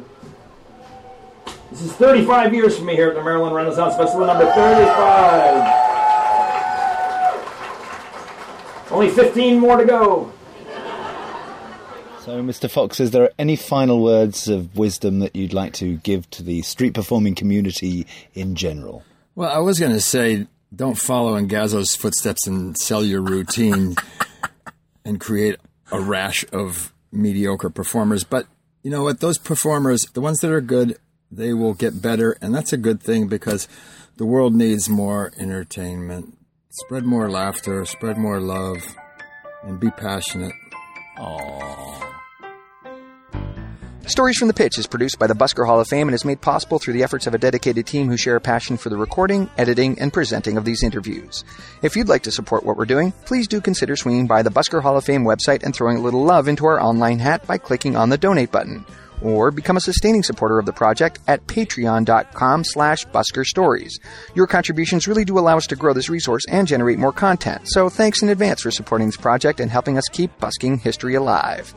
This 1.70 1.82
is 1.82 1.92
35 1.92 2.54
years 2.54 2.78
for 2.78 2.84
me 2.84 2.94
here 2.94 3.08
at 3.10 3.14
the 3.14 3.22
Maryland 3.22 3.54
Renaissance 3.54 3.94
Festival, 3.94 4.26
number 4.26 4.46
35. 4.46 5.74
Only 8.90 9.10
15 9.10 9.58
more 9.60 9.76
to 9.76 9.84
go. 9.84 10.32
So, 12.20 12.42
Mr. 12.42 12.70
Fox, 12.70 13.00
is 13.00 13.10
there 13.10 13.30
any 13.38 13.54
final 13.56 14.02
words 14.02 14.48
of 14.48 14.76
wisdom 14.76 15.20
that 15.20 15.36
you'd 15.36 15.52
like 15.52 15.72
to 15.74 15.96
give 15.98 16.28
to 16.30 16.42
the 16.42 16.62
street 16.62 16.94
performing 16.94 17.34
community 17.34 18.06
in 18.34 18.54
general? 18.54 19.02
Well, 19.34 19.50
I 19.50 19.58
was 19.58 19.78
going 19.78 19.92
to 19.92 20.00
say, 20.00 20.46
don't 20.74 20.98
follow 20.98 21.36
in 21.36 21.48
Gazzo's 21.48 21.94
footsteps 21.94 22.46
and 22.46 22.76
sell 22.76 23.04
your 23.04 23.22
routine 23.22 23.96
and 25.04 25.20
create 25.20 25.56
a 25.90 26.00
rash 26.00 26.44
of 26.52 26.92
mediocre 27.10 27.70
performers. 27.70 28.24
But 28.24 28.46
you 28.82 28.90
know 28.90 29.02
what? 29.02 29.20
Those 29.20 29.38
performers, 29.38 30.02
the 30.12 30.20
ones 30.20 30.38
that 30.40 30.50
are 30.50 30.60
good, 30.60 30.98
they 31.30 31.52
will 31.52 31.74
get 31.74 32.02
better. 32.02 32.36
And 32.40 32.54
that's 32.54 32.72
a 32.72 32.78
good 32.78 33.02
thing 33.02 33.28
because 33.28 33.68
the 34.16 34.26
world 34.26 34.54
needs 34.54 34.88
more 34.88 35.32
entertainment. 35.38 36.36
Spread 36.70 37.04
more 37.04 37.30
laughter, 37.30 37.84
spread 37.84 38.18
more 38.18 38.40
love, 38.40 38.94
and 39.62 39.80
be 39.80 39.90
passionate. 39.90 40.52
Stories 44.08 44.38
from 44.38 44.48
the 44.48 44.54
Pitch 44.54 44.78
is 44.78 44.86
produced 44.86 45.18
by 45.18 45.26
the 45.26 45.34
Busker 45.34 45.66
Hall 45.66 45.80
of 45.80 45.86
Fame 45.86 46.08
and 46.08 46.14
is 46.14 46.24
made 46.24 46.40
possible 46.40 46.78
through 46.78 46.94
the 46.94 47.02
efforts 47.02 47.26
of 47.26 47.34
a 47.34 47.38
dedicated 47.38 47.86
team 47.86 48.08
who 48.08 48.16
share 48.16 48.36
a 48.36 48.40
passion 48.40 48.78
for 48.78 48.88
the 48.88 48.96
recording, 48.96 49.50
editing, 49.58 50.00
and 50.00 50.14
presenting 50.14 50.56
of 50.56 50.64
these 50.64 50.82
interviews. 50.82 51.44
If 51.82 51.94
you'd 51.94 52.08
like 52.08 52.22
to 52.22 52.32
support 52.32 52.64
what 52.64 52.78
we're 52.78 52.86
doing, 52.86 53.12
please 53.26 53.46
do 53.46 53.60
consider 53.60 53.96
swinging 53.96 54.26
by 54.26 54.42
the 54.42 54.50
Busker 54.50 54.80
Hall 54.80 54.96
of 54.96 55.04
Fame 55.04 55.24
website 55.24 55.62
and 55.62 55.74
throwing 55.74 55.98
a 55.98 56.00
little 56.00 56.24
love 56.24 56.48
into 56.48 56.64
our 56.64 56.80
online 56.80 57.18
hat 57.18 57.46
by 57.46 57.58
clicking 57.58 57.96
on 57.96 58.08
the 58.08 58.16
donate 58.16 58.50
button. 58.50 58.86
Or 59.22 59.50
become 59.50 59.76
a 59.76 59.80
sustaining 59.80 60.22
supporter 60.22 60.58
of 60.58 60.66
the 60.66 60.72
project 60.72 61.18
at 61.26 61.46
patreon.com 61.46 62.64
slash 62.64 63.04
busker 63.06 63.44
stories. 63.44 63.98
Your 64.34 64.46
contributions 64.46 65.08
really 65.08 65.24
do 65.24 65.38
allow 65.38 65.56
us 65.56 65.66
to 65.66 65.76
grow 65.76 65.92
this 65.92 66.08
resource 66.08 66.44
and 66.48 66.68
generate 66.68 66.98
more 66.98 67.12
content, 67.12 67.62
so 67.64 67.88
thanks 67.88 68.22
in 68.22 68.28
advance 68.28 68.62
for 68.62 68.70
supporting 68.70 69.08
this 69.08 69.16
project 69.16 69.60
and 69.60 69.70
helping 69.70 69.98
us 69.98 70.08
keep 70.08 70.38
busking 70.38 70.78
history 70.78 71.14
alive. 71.14 71.74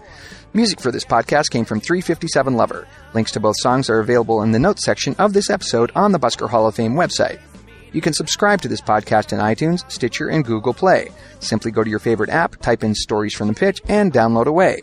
Music 0.54 0.82
for 0.82 0.92
this 0.92 1.06
podcast 1.06 1.50
came 1.50 1.64
from 1.64 1.80
357 1.80 2.56
Lover. 2.56 2.88
Links 3.14 3.32
to 3.32 3.40
both 3.40 3.56
songs 3.60 3.90
are 3.90 4.00
available 4.00 4.42
in 4.42 4.52
the 4.52 4.60
notes 4.60 4.84
section 4.84 5.16
of 5.18 5.32
this 5.32 5.50
episode 5.50 5.92
on 5.96 6.12
the 6.12 6.20
Busker 6.20 6.50
Hall 6.50 6.68
of 6.68 6.76
Fame 6.76 6.94
website. 6.94 7.40
You 7.94 8.02
can 8.02 8.14
subscribe 8.14 8.62
to 8.62 8.68
this 8.68 8.82
podcast 8.82 9.34
in 9.34 9.40
iTunes, 9.40 9.90
Stitcher, 9.92 10.30
and 10.30 10.46
Google 10.46 10.74
Play. 10.74 11.10
Simply 11.40 11.72
go 11.72 11.84
to 11.84 11.90
your 11.90 12.00
favorite 12.00 12.30
app, 12.30 12.58
type 12.62 12.84
in 12.84 12.94
Stories 12.96 13.34
from 13.34 13.48
the 13.48 13.54
Pitch, 13.54 13.82
and 13.88 14.14
download 14.14 14.46
away. 14.46 14.82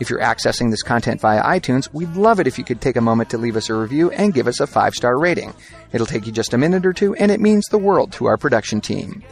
If 0.00 0.08
you're 0.08 0.20
accessing 0.20 0.70
this 0.70 0.82
content 0.82 1.20
via 1.20 1.42
iTunes, 1.42 1.92
we'd 1.92 2.14
love 2.16 2.40
it 2.40 2.46
if 2.46 2.58
you 2.58 2.64
could 2.64 2.80
take 2.80 2.96
a 2.96 3.02
moment 3.02 3.28
to 3.30 3.38
leave 3.38 3.56
us 3.56 3.68
a 3.68 3.74
review 3.74 4.10
and 4.10 4.32
give 4.32 4.46
us 4.46 4.58
a 4.58 4.66
five 4.66 4.94
star 4.94 5.18
rating. 5.18 5.52
It'll 5.92 6.06
take 6.06 6.26
you 6.26 6.32
just 6.32 6.54
a 6.54 6.58
minute 6.58 6.86
or 6.86 6.94
two, 6.94 7.14
and 7.14 7.30
it 7.30 7.40
means 7.40 7.66
the 7.66 7.78
world 7.78 8.10
to 8.12 8.24
our 8.24 8.38
production 8.38 8.80
team. 8.80 9.22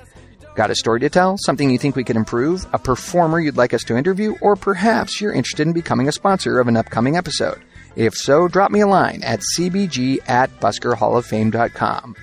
Got 0.55 0.71
a 0.71 0.75
story 0.75 1.01
to 1.01 1.09
tell? 1.09 1.37
Something 1.39 1.71
you 1.71 1.79
think 1.79 1.97
we 1.97 2.05
could 2.05 2.17
improve? 2.17 2.67
A 2.73 2.79
performer 2.79 3.41
you'd 3.41 3.57
like 3.57 3.73
us 3.73 3.85
to 3.85 3.97
interview? 3.97 4.35
Or 4.43 4.57
perhaps 4.57 5.21
you're 5.21 5.33
interested 5.33 5.67
in 5.67 5.73
becoming 5.73 6.07
a 6.07 6.13
sponsor 6.13 6.61
of 6.61 6.69
an 6.69 6.77
upcoming 6.77 7.17
episode? 7.17 7.63
If 7.97 8.15
so, 8.15 8.47
drop 8.47 8.71
me 8.71 8.81
a 8.81 8.87
line 8.87 9.23
at 9.23 9.41
cbg 9.57 10.19
at 10.29 10.51
buskerhalloffame.com. 10.61 12.17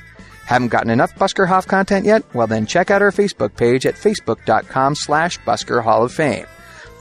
Haven't 0.45 0.67
gotten 0.67 0.91
enough 0.91 1.15
Busker 1.15 1.47
HoF 1.47 1.65
content 1.65 2.05
yet? 2.05 2.23
Well 2.35 2.45
then 2.45 2.67
check 2.67 2.91
out 2.91 3.01
our 3.01 3.11
Facebook 3.11 3.57
page 3.57 3.85
at 3.87 3.95
facebook.com 3.95 4.93
slash 4.93 5.39
Busker 5.39 5.83
Hall 5.83 6.03
of 6.03 6.13
Fame. 6.13 6.45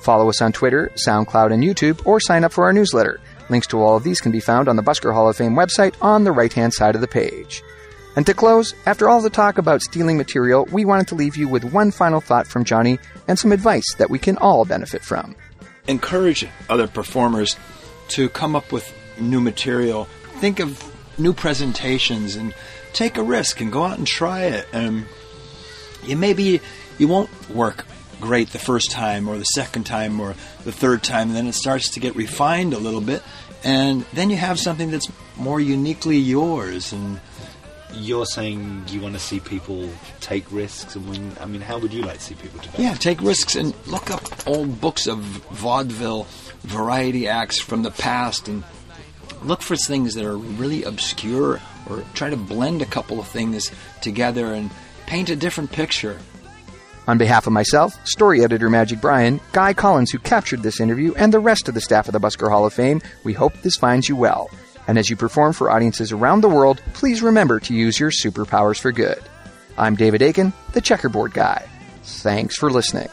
Follow 0.05 0.29
us 0.29 0.43
on 0.43 0.53
Twitter, 0.53 0.93
SoundCloud, 0.97 1.51
and 1.51 1.65
YouTube, 1.65 2.07
or 2.07 2.21
sign 2.21 2.45
up 2.45 2.53
for 2.53 2.65
our 2.65 2.75
newsletter. 2.75 3.21
Links 3.49 3.67
to 3.69 3.81
all 3.81 3.97
of 3.97 4.05
these 4.05 4.21
can 4.21 4.33
be 4.33 4.39
found 4.39 4.69
on 4.69 4.77
the 4.77 4.83
Busker 4.83 5.15
Hall 5.15 5.31
of 5.31 5.37
Fame 5.37 5.55
website 5.55 5.95
on 6.03 6.25
the 6.25 6.33
right-hand 6.33 6.75
side 6.75 6.95
of 6.95 7.01
the 7.01 7.09
page. 7.09 7.63
And 8.15 8.27
to 8.27 8.35
close, 8.35 8.75
after 8.85 9.09
all 9.09 9.23
the 9.23 9.31
talk 9.31 9.57
about 9.57 9.81
stealing 9.81 10.19
material, 10.19 10.69
we 10.71 10.85
wanted 10.85 11.09
to 11.09 11.15
leave 11.15 11.37
you 11.37 11.49
with 11.49 11.65
one 11.65 11.91
final 11.91 12.21
thought 12.21 12.47
from 12.47 12.65
Johnny 12.65 12.99
and 13.27 13.39
some 13.39 13.51
advice 13.51 13.95
that 13.97 14.11
we 14.11 14.19
can 14.19 14.37
all 14.37 14.67
benefit 14.67 15.03
from. 15.03 15.35
encourage 15.89 16.47
other 16.69 16.87
performers 16.87 17.57
to 18.09 18.29
come 18.29 18.55
up 18.55 18.73
with 18.73 18.93
new 19.19 19.41
material. 19.41 20.05
Think 20.39 20.61
of 20.61 20.93
new 21.19 21.33
presentations 21.33 22.37
and 22.37 22.55
take 22.93 23.17
a 23.17 23.23
risk 23.23 23.61
and 23.61 23.73
go 23.73 23.85
out 23.85 23.99
and 23.99 24.07
try 24.07 24.43
it. 24.45 24.67
And 24.73 25.07
you 26.05 26.17
maybe 26.17 26.61
you 26.99 27.09
won't 27.09 27.31
work 27.51 27.87
great 28.21 28.51
the 28.51 28.59
first 28.59 28.91
time 28.91 29.29
or 29.29 29.37
the 29.39 29.45
second 29.45 29.85
time 29.85 30.21
or 30.21 30.35
the 30.65 30.73
third 30.73 31.03
time. 31.03 31.29
And 31.29 31.37
then 31.37 31.47
it 31.47 31.55
starts 31.55 31.91
to 31.91 32.01
get 32.01 32.15
refined 32.17 32.73
a 32.75 32.79
little 32.79 33.01
bit, 33.01 33.23
and 33.63 34.03
then 34.13 34.31
you 34.31 34.37
have 34.37 34.59
something 34.59 34.91
that's 34.91 35.11
more 35.37 35.61
uniquely 35.61 36.17
yours. 36.19 36.93
And 36.93 37.21
You're 37.95 38.27
saying 38.27 38.85
you 38.89 39.01
want 39.01 39.15
to 39.15 39.21
see 39.21 39.41
people 39.41 39.89
take 40.21 40.51
risks, 40.51 40.97
and 40.97 41.09
when 41.09 41.33
I 41.41 41.47
mean, 41.47 41.61
how 41.61 41.79
would 41.79 41.93
you 41.93 42.03
like 42.03 42.19
to 42.19 42.25
see 42.25 42.35
people 42.35 42.61
develop? 42.61 42.81
yeah, 42.81 42.95
take 42.95 43.21
risks 43.23 43.55
and 43.57 43.75
look 43.87 44.11
up 44.11 44.23
old 44.47 44.81
books 44.81 45.07
of 45.07 45.19
vaudeville 45.19 46.27
variety 46.63 47.29
acts 47.29 47.61
from 47.61 47.83
the 47.83 47.91
past 47.93 48.49
and 48.49 48.65
look 49.43 49.61
for 49.63 49.77
things 49.77 50.15
that 50.15 50.25
are 50.25 50.37
really 50.39 50.83
obscure 50.85 51.61
or 51.89 52.03
try 52.15 52.31
to 52.31 52.37
blend 52.37 52.81
a 52.81 52.87
couple 52.87 53.21
of 53.21 53.29
things 53.29 53.71
together 54.01 54.55
and 54.55 54.71
paint 55.07 55.29
a 55.29 55.37
different 55.37 55.71
picture. 55.71 56.19
On 57.07 57.19
behalf 57.19 57.47
of 57.47 57.53
myself, 57.53 57.95
story 58.07 58.43
editor 58.43 58.71
Magic 58.71 59.01
Brian, 59.01 59.39
Guy 59.53 59.75
Collins, 59.75 60.11
who 60.11 60.19
captured 60.19 60.63
this 60.63 60.81
interview, 60.81 61.13
and 61.15 61.33
the 61.33 61.39
rest 61.39 61.69
of 61.69 61.75
the 61.75 61.81
staff 61.81 62.09
of 62.09 62.13
the 62.13 62.21
Busker 62.21 62.49
Hall 62.49 62.65
of 62.65 62.73
Fame, 62.73 63.03
we 63.25 63.35
hope 63.35 63.53
this 63.61 63.77
finds 63.77 64.09
you 64.09 64.17
well. 64.17 64.51
And 64.87 64.99
as 64.99 65.11
you 65.11 65.17
perform 65.17 65.53
for 65.53 65.71
audiences 65.71 66.13
around 66.13 66.41
the 66.41 66.49
world, 66.49 66.81
please 66.95 67.23
remember 67.23 67.61
to 67.61 67.75
use 67.75 68.01
your 68.01 68.11
superpowers 68.11 68.81
for 68.81 68.91
good. 68.91 69.23
I'm 69.77 69.97
David 69.97 70.23
Aiken, 70.23 70.55
the 70.73 70.81
checkerboard 70.81 71.35
guy. 71.35 71.69
Thanks 72.05 72.57
for 72.57 72.71
listening. 72.71 73.09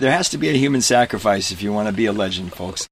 There 0.00 0.10
has 0.10 0.30
to 0.30 0.38
be 0.38 0.48
a 0.48 0.54
human 0.54 0.80
sacrifice 0.80 1.52
if 1.52 1.60
you 1.60 1.74
want 1.74 1.86
to 1.88 1.92
be 1.92 2.06
a 2.06 2.12
legend, 2.12 2.54
folks. 2.54 2.88